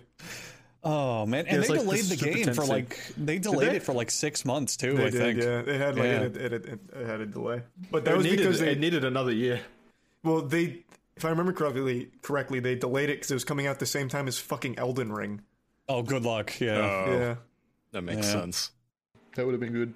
Oh 0.82 1.26
man, 1.26 1.46
and 1.48 1.58
it's 1.58 1.68
they 1.68 1.74
like 1.76 1.84
delayed 1.84 2.04
the 2.06 2.16
the 2.16 2.24
game 2.34 2.44
Super 2.46 2.54
for 2.54 2.66
like 2.66 2.98
they 3.18 3.38
delayed 3.38 3.72
they? 3.72 3.76
it 3.78 3.84
for 3.84 3.92
like 3.94 4.10
six 4.10 4.46
months 4.46 4.78
too. 4.78 4.94
They 4.94 5.08
I 5.08 5.10
did, 5.10 5.20
think. 5.20 5.40
yeah. 5.42 5.60
It 5.74 5.82
had 5.82 5.96
like 5.96 6.06
Yeah. 6.06 6.22
it, 6.22 6.38
it, 6.38 6.54
it, 6.54 6.66
it 6.96 7.06
had 7.06 7.20
a 7.20 7.26
delay, 7.26 7.64
but 7.92 8.06
that 8.06 8.14
It 8.14 8.18
was 8.18 8.24
needed, 8.26 8.38
because 8.38 8.60
they 8.62 8.72
it 8.72 8.80
needed 8.80 9.04
another 9.04 9.34
year. 9.34 9.60
well 10.24 10.42
they 10.42 10.86
if 11.20 11.26
I 11.26 11.30
remember 11.30 11.52
correctly 11.54 12.08
correctly 12.22 12.60
they 12.62 12.76
delayed 12.76 13.10
it 13.10 13.18
because 13.18 13.30
it 13.32 13.34
was 13.36 13.44
coming 13.44 13.68
out 13.68 13.78
the 13.80 13.86
same 13.86 14.08
time 14.08 14.28
as 14.28 14.40
fucking 14.40 14.80
Elden 14.80 15.12
Ring. 15.12 15.42
Oh, 15.90 16.02
good 16.02 16.24
luck. 16.24 16.60
Yeah. 16.60 16.78
Oh, 16.78 17.12
Yeah, 17.12 17.36
that 17.92 18.02
makes 18.04 18.26
Yeah. 18.28 18.34
sense. 18.42 18.72
That 19.36 19.46
would 19.46 19.52
have 19.52 19.60
been 19.60 19.74
good. 19.74 19.94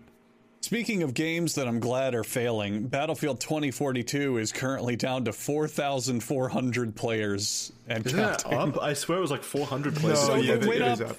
Speaking 0.61 1.03
of 1.03 1.13
games 1.13 1.55
that 1.55 1.67
I'm 1.67 1.79
glad 1.79 2.15
are 2.15 2.23
failing, 2.23 2.87
Battlefield 2.87 3.39
2042 3.41 4.37
is 4.37 4.51
currently 4.51 4.95
down 4.95 5.25
to 5.25 5.33
4,400 5.33 6.95
players 6.95 7.71
and 7.87 8.05
Isn't 8.05 8.17
that 8.19 8.45
up? 8.45 8.81
I 8.81 8.93
swear 8.93 9.17
it 9.17 9.21
was 9.21 9.31
like 9.31 9.43
400 9.43 9.95
no, 9.95 9.99
players. 10.01 10.19
So 10.19 10.35
yeah, 10.35 10.53
it 10.53 10.63
it, 10.63 10.67
went 10.67 10.81
it 10.81 10.87
is 10.93 11.01
up- 11.01 11.09
up. 11.11 11.17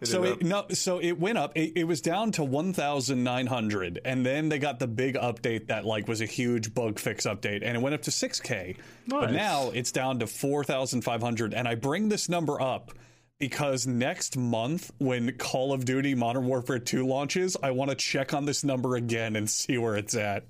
It 0.00 0.06
So 0.06 0.24
it 0.24 0.32
up. 0.32 0.42
no, 0.42 0.64
so 0.70 0.98
it 0.98 1.18
went 1.18 1.38
up. 1.38 1.52
It, 1.56 1.72
it 1.76 1.84
was 1.84 2.00
down 2.00 2.32
to 2.32 2.44
1,900, 2.44 4.00
and 4.04 4.24
then 4.24 4.48
they 4.48 4.58
got 4.58 4.78
the 4.78 4.86
big 4.86 5.14
update 5.16 5.68
that 5.68 5.84
like 5.84 6.08
was 6.08 6.20
a 6.20 6.26
huge 6.26 6.72
bug 6.72 6.98
fix 6.98 7.26
update, 7.26 7.62
and 7.62 7.76
it 7.76 7.80
went 7.80 7.94
up 7.94 8.02
to 8.02 8.10
6k. 8.10 8.76
But 9.08 9.32
now 9.32 9.70
it's 9.74 9.92
down 9.92 10.18
to 10.20 10.26
4,500, 10.26 11.54
and 11.54 11.68
I 11.68 11.74
bring 11.74 12.08
this 12.08 12.28
number 12.28 12.60
up 12.60 12.92
because 13.38 13.86
next 13.86 14.36
month 14.36 14.90
when 14.98 15.32
Call 15.36 15.72
of 15.72 15.84
Duty 15.84 16.14
Modern 16.14 16.46
Warfare 16.46 16.78
2 16.78 17.06
launches, 17.06 17.56
I 17.62 17.70
want 17.70 17.90
to 17.90 17.96
check 17.96 18.34
on 18.34 18.44
this 18.44 18.64
number 18.64 18.96
again 18.96 19.36
and 19.36 19.48
see 19.48 19.78
where 19.78 19.96
it's 19.96 20.14
at. 20.14 20.44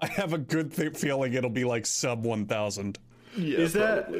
I 0.00 0.06
have 0.06 0.32
a 0.32 0.38
good 0.38 0.72
th- 0.72 0.96
feeling 0.96 1.34
it'll 1.34 1.50
be 1.50 1.64
like 1.64 1.84
sub 1.86 2.24
1,000. 2.24 2.98
Yeah, 3.36 3.58
is 3.58 3.72
that? 3.74 4.10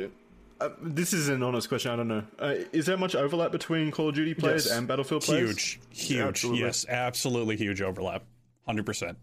Uh, 0.60 0.70
this 0.82 1.12
is 1.12 1.28
an 1.28 1.42
honest 1.42 1.68
question. 1.68 1.90
I 1.92 1.96
don't 1.96 2.08
know. 2.08 2.24
Uh, 2.38 2.54
is 2.72 2.86
there 2.86 2.96
much 2.96 3.14
overlap 3.14 3.52
between 3.52 3.90
Call 3.92 4.08
of 4.08 4.14
Duty 4.16 4.34
players 4.34 4.66
Yes. 4.66 4.76
and 4.76 4.88
Battlefield 4.88 5.22
players? 5.22 5.48
Huge, 5.50 5.80
huge. 5.90 6.20
Absolutely. 6.20 6.60
Yes, 6.62 6.84
absolutely 6.88 7.56
huge 7.56 7.80
overlap. 7.80 8.24
100%. 8.68 9.16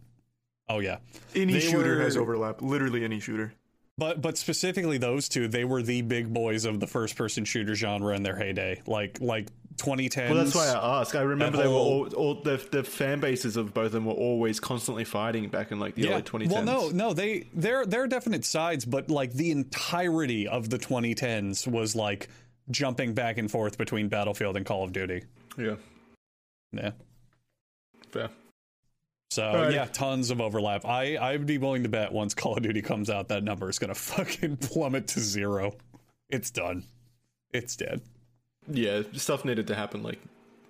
Oh 0.69 0.79
yeah. 0.79 0.97
Any 1.35 1.53
They 1.53 1.59
shooter 1.59 1.97
were- 1.97 2.01
has 2.01 2.15
overlap. 2.17 2.61
Literally 2.61 3.03
any 3.03 3.19
shooter. 3.19 3.53
But 3.97 4.21
but 4.21 4.37
specifically 4.37 4.97
those 4.97 5.29
two, 5.29 5.47
they 5.47 5.63
were 5.63 5.81
the 5.81 6.01
big 6.01 6.33
boys 6.33 6.65
of 6.65 6.79
the 6.79 6.87
first 6.87 7.15
person 7.15 7.45
shooter 7.45 7.75
genre 7.75 8.13
in 8.15 8.23
their 8.23 8.35
heyday. 8.35 8.81
Like 8.87 9.19
like 9.21 9.49
2010s. 9.77 10.29
Well, 10.29 10.43
that's 10.43 10.55
why 10.55 10.67
I 10.67 11.01
ask. 11.01 11.15
I 11.15 11.21
remember 11.21 11.57
they 11.57 11.67
were 11.67 11.73
all, 11.73 12.07
all 12.15 12.35
the 12.41 12.57
the 12.71 12.83
fan 12.83 13.19
bases 13.19 13.57
of 13.57 13.73
both 13.73 13.87
of 13.87 13.91
them 13.93 14.05
were 14.05 14.13
always 14.13 14.59
constantly 14.59 15.03
fighting 15.03 15.49
back 15.49 15.71
in 15.71 15.79
like 15.79 15.95
the 15.95 16.09
early 16.09 16.21
2010s. 16.21 16.51
Well, 16.51 16.63
no, 16.63 16.89
no, 16.89 17.13
they 17.13 17.47
they're 17.53 17.85
they're 17.85 18.07
definite 18.07 18.45
sides, 18.45 18.85
but 18.85 19.09
like 19.09 19.33
the 19.33 19.51
entirety 19.51 20.47
of 20.47 20.69
the 20.69 20.77
2010s 20.79 21.67
was 21.67 21.95
like 21.95 22.29
jumping 22.71 23.13
back 23.13 23.37
and 23.37 23.49
forth 23.51 23.77
between 23.77 24.07
Battlefield 24.07 24.57
and 24.57 24.65
Call 24.65 24.83
of 24.83 24.91
Duty. 24.93 25.23
Yeah, 25.57 25.75
Yeah. 26.71 26.91
fair. 28.11 28.29
So 29.31 29.43
Alrighty. 29.43 29.73
yeah, 29.73 29.85
tons 29.85 30.29
of 30.31 30.39
overlap. 30.39 30.85
I 30.85 31.17
I'd 31.17 31.45
be 31.45 31.57
willing 31.57 31.83
to 31.83 31.89
bet 31.89 32.11
once 32.13 32.33
Call 32.33 32.55
of 32.55 32.63
Duty 32.63 32.81
comes 32.81 33.09
out, 33.09 33.27
that 33.29 33.43
number 33.43 33.69
is 33.69 33.79
gonna 33.79 33.93
fucking 33.95 34.57
plummet 34.57 35.07
to 35.09 35.19
zero. 35.19 35.73
It's 36.29 36.51
done. 36.51 36.83
It's 37.53 37.75
dead. 37.75 38.01
Yeah, 38.67 39.03
stuff 39.13 39.45
needed 39.45 39.67
to 39.67 39.75
happen 39.75 40.03
like 40.03 40.19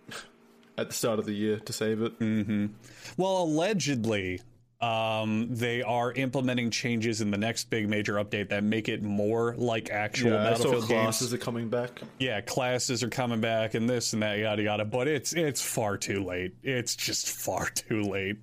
at 0.78 0.90
the 0.90 0.94
start 0.94 1.20
of 1.20 1.26
the 1.26 1.34
year 1.34 1.60
to 1.60 1.74
save 1.74 2.02
it. 2.02 2.20
Mm. 2.20 2.72
Well, 3.18 3.44
allegedly, 3.44 4.42
um, 4.82 5.48
they 5.50 5.82
are 5.82 6.12
implementing 6.12 6.70
changes 6.70 7.22
in 7.22 7.32
the 7.32 7.38
next 7.38 7.70
big 7.70 7.90
major 7.90 8.16
update 8.16 8.50
that 8.50 8.64
make 8.64 8.90
it 8.90 9.02
more 9.02 9.56
like 9.58 9.90
actual 9.90 10.32
Yeah, 10.32 10.50
I 10.50 10.54
saw 10.56 10.64
Battlefield 10.66 10.84
classes 10.86 11.30
games. 11.30 11.34
are 11.42 11.44
coming 11.46 11.70
back. 11.70 12.02
Yeah, 12.20 12.42
classes 12.42 13.02
are 13.02 13.10
coming 13.10 13.40
back 13.42 13.74
and 13.74 13.90
this 13.90 14.14
and 14.14 14.22
that, 14.22 14.38
yada 14.38 14.64
yada. 14.64 14.86
But 14.86 15.08
it's 15.08 15.34
it's 15.34 15.62
far 15.62 15.98
too 15.98 16.24
late. 16.24 16.56
It's 16.62 16.96
just 16.96 17.30
far 17.30 17.70
too 17.70 18.02
late. 18.04 18.38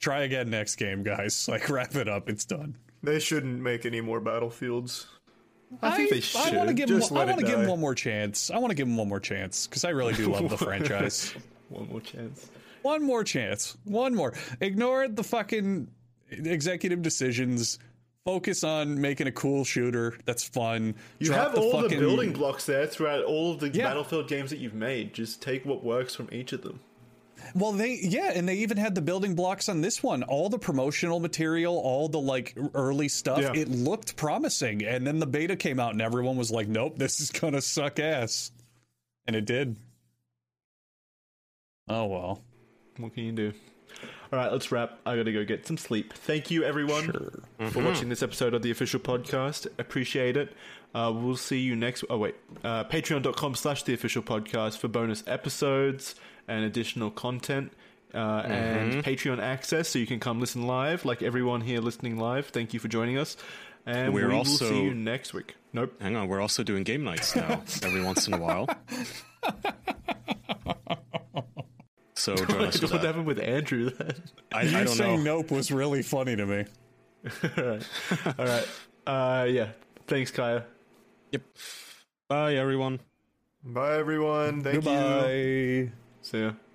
Try 0.00 0.22
again 0.22 0.50
next 0.50 0.76
game, 0.76 1.02
guys. 1.02 1.48
Like 1.48 1.68
wrap 1.70 1.94
it 1.94 2.08
up. 2.08 2.28
It's 2.28 2.44
done. 2.44 2.76
They 3.02 3.20
shouldn't 3.20 3.60
make 3.62 3.86
any 3.86 4.00
more 4.00 4.20
battlefields. 4.20 5.06
I 5.82 5.96
think 5.96 6.10
they 6.10 6.38
I 6.38 6.56
want 6.56 6.68
to 6.68 6.74
give 6.74 6.88
Just 6.88 7.10
him. 7.10 7.18
I 7.18 7.24
want 7.24 7.40
to 7.40 7.46
give 7.46 7.60
him 7.60 7.68
one 7.68 7.80
more 7.80 7.94
chance. 7.94 8.50
I 8.50 8.58
want 8.58 8.70
to 8.70 8.74
give 8.74 8.86
him 8.88 8.96
one 8.96 9.08
more 9.08 9.20
chance 9.20 9.66
because 9.66 9.84
I 9.84 9.90
really 9.90 10.14
do 10.14 10.30
love 10.30 10.48
the 10.48 10.56
franchise. 10.64 11.34
One 11.68 11.86
more 11.90 12.00
chance. 12.00 12.50
One 12.80 13.02
more 13.02 13.24
chance. 13.24 13.76
One 13.84 14.14
more. 14.14 14.32
Ignore 14.62 15.08
the 15.08 15.22
fucking 15.22 15.88
executive 16.30 17.02
decisions. 17.02 17.78
Focus 18.24 18.64
on 18.64 18.98
making 18.98 19.26
a 19.26 19.32
cool 19.32 19.64
shooter 19.64 20.18
that's 20.24 20.42
fun. 20.44 20.94
You 21.18 21.26
Drop 21.26 21.50
have 21.50 21.58
all 21.58 21.82
the 21.82 21.88
building 21.90 22.32
blocks 22.32 22.64
there 22.64 22.86
throughout 22.86 23.22
all 23.24 23.52
of 23.52 23.60
the 23.60 23.68
Yeah. 23.68 23.84
Battlefield 23.84 24.28
games 24.28 24.48
that 24.48 24.58
you've 24.60 24.72
made. 24.72 25.12
Just 25.12 25.42
take 25.42 25.66
what 25.66 25.84
works 25.84 26.14
from 26.14 26.28
each 26.32 26.54
of 26.54 26.62
them. 26.62 26.80
Well, 27.58 27.72
they 27.72 27.98
yeah, 28.02 28.32
and 28.34 28.48
they 28.48 28.56
even 28.56 28.76
had 28.76 28.94
the 28.94 29.00
building 29.00 29.34
blocks 29.34 29.68
on 29.68 29.80
this 29.80 30.02
one. 30.02 30.22
All 30.22 30.48
the 30.48 30.58
promotional 30.58 31.18
material, 31.18 31.76
all 31.76 32.08
the 32.08 32.20
like 32.20 32.56
early 32.74 33.08
stuff. 33.08 33.40
Yeah. 33.40 33.52
It 33.54 33.68
looked 33.68 34.16
promising, 34.16 34.84
and 34.84 35.06
then 35.06 35.18
the 35.18 35.26
beta 35.26 35.56
came 35.56 35.80
out, 35.80 35.92
and 35.92 36.00
everyone 36.00 36.36
was 36.36 36.50
like, 36.50 36.68
"Nope, 36.68 36.98
this 36.98 37.20
is 37.20 37.30
gonna 37.30 37.60
suck 37.60 37.98
ass," 37.98 38.52
and 39.26 39.34
it 39.34 39.44
did. 39.44 39.76
Oh 41.88 42.06
well. 42.06 42.42
What 42.98 43.14
can 43.14 43.24
you 43.24 43.32
do? 43.32 43.52
All 44.32 44.38
right, 44.38 44.52
let's 44.52 44.70
wrap. 44.70 44.98
I 45.06 45.16
gotta 45.16 45.32
go 45.32 45.44
get 45.44 45.66
some 45.66 45.78
sleep. 45.78 46.12
Thank 46.12 46.50
you, 46.50 46.62
everyone, 46.62 47.42
for 47.70 47.82
watching 47.82 48.08
this 48.08 48.22
episode 48.22 48.54
of 48.54 48.62
the 48.62 48.70
official 48.70 49.00
podcast. 49.00 49.66
Appreciate 49.78 50.36
it. 50.36 50.52
Uh, 50.94 51.12
we'll 51.14 51.36
see 51.36 51.60
you 51.60 51.74
next. 51.74 52.04
Oh 52.10 52.18
wait, 52.18 52.34
uh, 52.62 52.84
Patreon.com 52.84 53.54
slash 53.54 53.82
the 53.82 53.94
official 53.94 54.22
podcast 54.22 54.78
for 54.78 54.88
bonus 54.88 55.24
episodes 55.26 56.14
and 56.48 56.64
additional 56.64 57.10
content. 57.10 57.72
Uh, 58.14 58.18
And 58.46 59.04
Patreon 59.04 59.38
access, 59.38 59.88
so 59.90 59.98
you 59.98 60.06
can 60.06 60.18
come 60.18 60.40
listen 60.40 60.66
live, 60.66 61.04
like 61.04 61.22
everyone 61.22 61.60
here 61.60 61.80
listening 61.80 62.16
live. 62.18 62.46
Thank 62.48 62.72
you 62.72 62.80
for 62.80 62.88
joining 62.88 63.18
us, 63.18 63.36
and 63.84 64.14
We're 64.14 64.22
we 64.28 64.32
will 64.32 64.38
also- 64.38 64.68
see 64.70 64.82
you 64.82 64.94
next 64.94 65.34
week. 65.34 65.56
Nope. 65.74 65.92
Hang 66.00 66.16
on, 66.16 66.26
we're 66.28 66.40
also 66.40 66.62
doing 66.62 66.84
game 66.84 67.04
nights 67.04 67.36
now 67.36 67.62
every 67.82 68.02
once 68.02 68.26
in 68.26 68.32
a 68.32 68.38
while. 68.38 68.66
So 72.14 72.34
join 72.46 72.62
us 72.64 72.78
for 72.80 72.86
what 72.86 72.92
that. 73.02 73.04
happened 73.06 73.26
with 73.26 73.38
Andrew 73.40 73.90
then? 73.90 74.14
I, 74.52 74.62
You 74.62 74.78
I 74.78 74.84
don't 74.84 74.94
saying 74.94 75.24
know. 75.24 75.36
nope 75.36 75.50
was 75.50 75.70
really 75.70 76.02
funny 76.02 76.34
to 76.36 76.46
me. 76.46 76.64
All 77.58 77.64
right, 77.64 77.86
all 78.38 78.44
right. 78.46 78.68
Uh, 79.06 79.44
yeah. 79.50 79.68
Thanks, 80.06 80.30
Kaya. 80.30 80.64
Yep. 81.32 81.42
Bye, 82.28 82.54
everyone. 82.54 83.00
Bye 83.64 83.98
everyone. 83.98 84.62
Thank 84.62 84.84
you. 84.84 85.90
See 86.28 86.42
ya. 86.42 86.67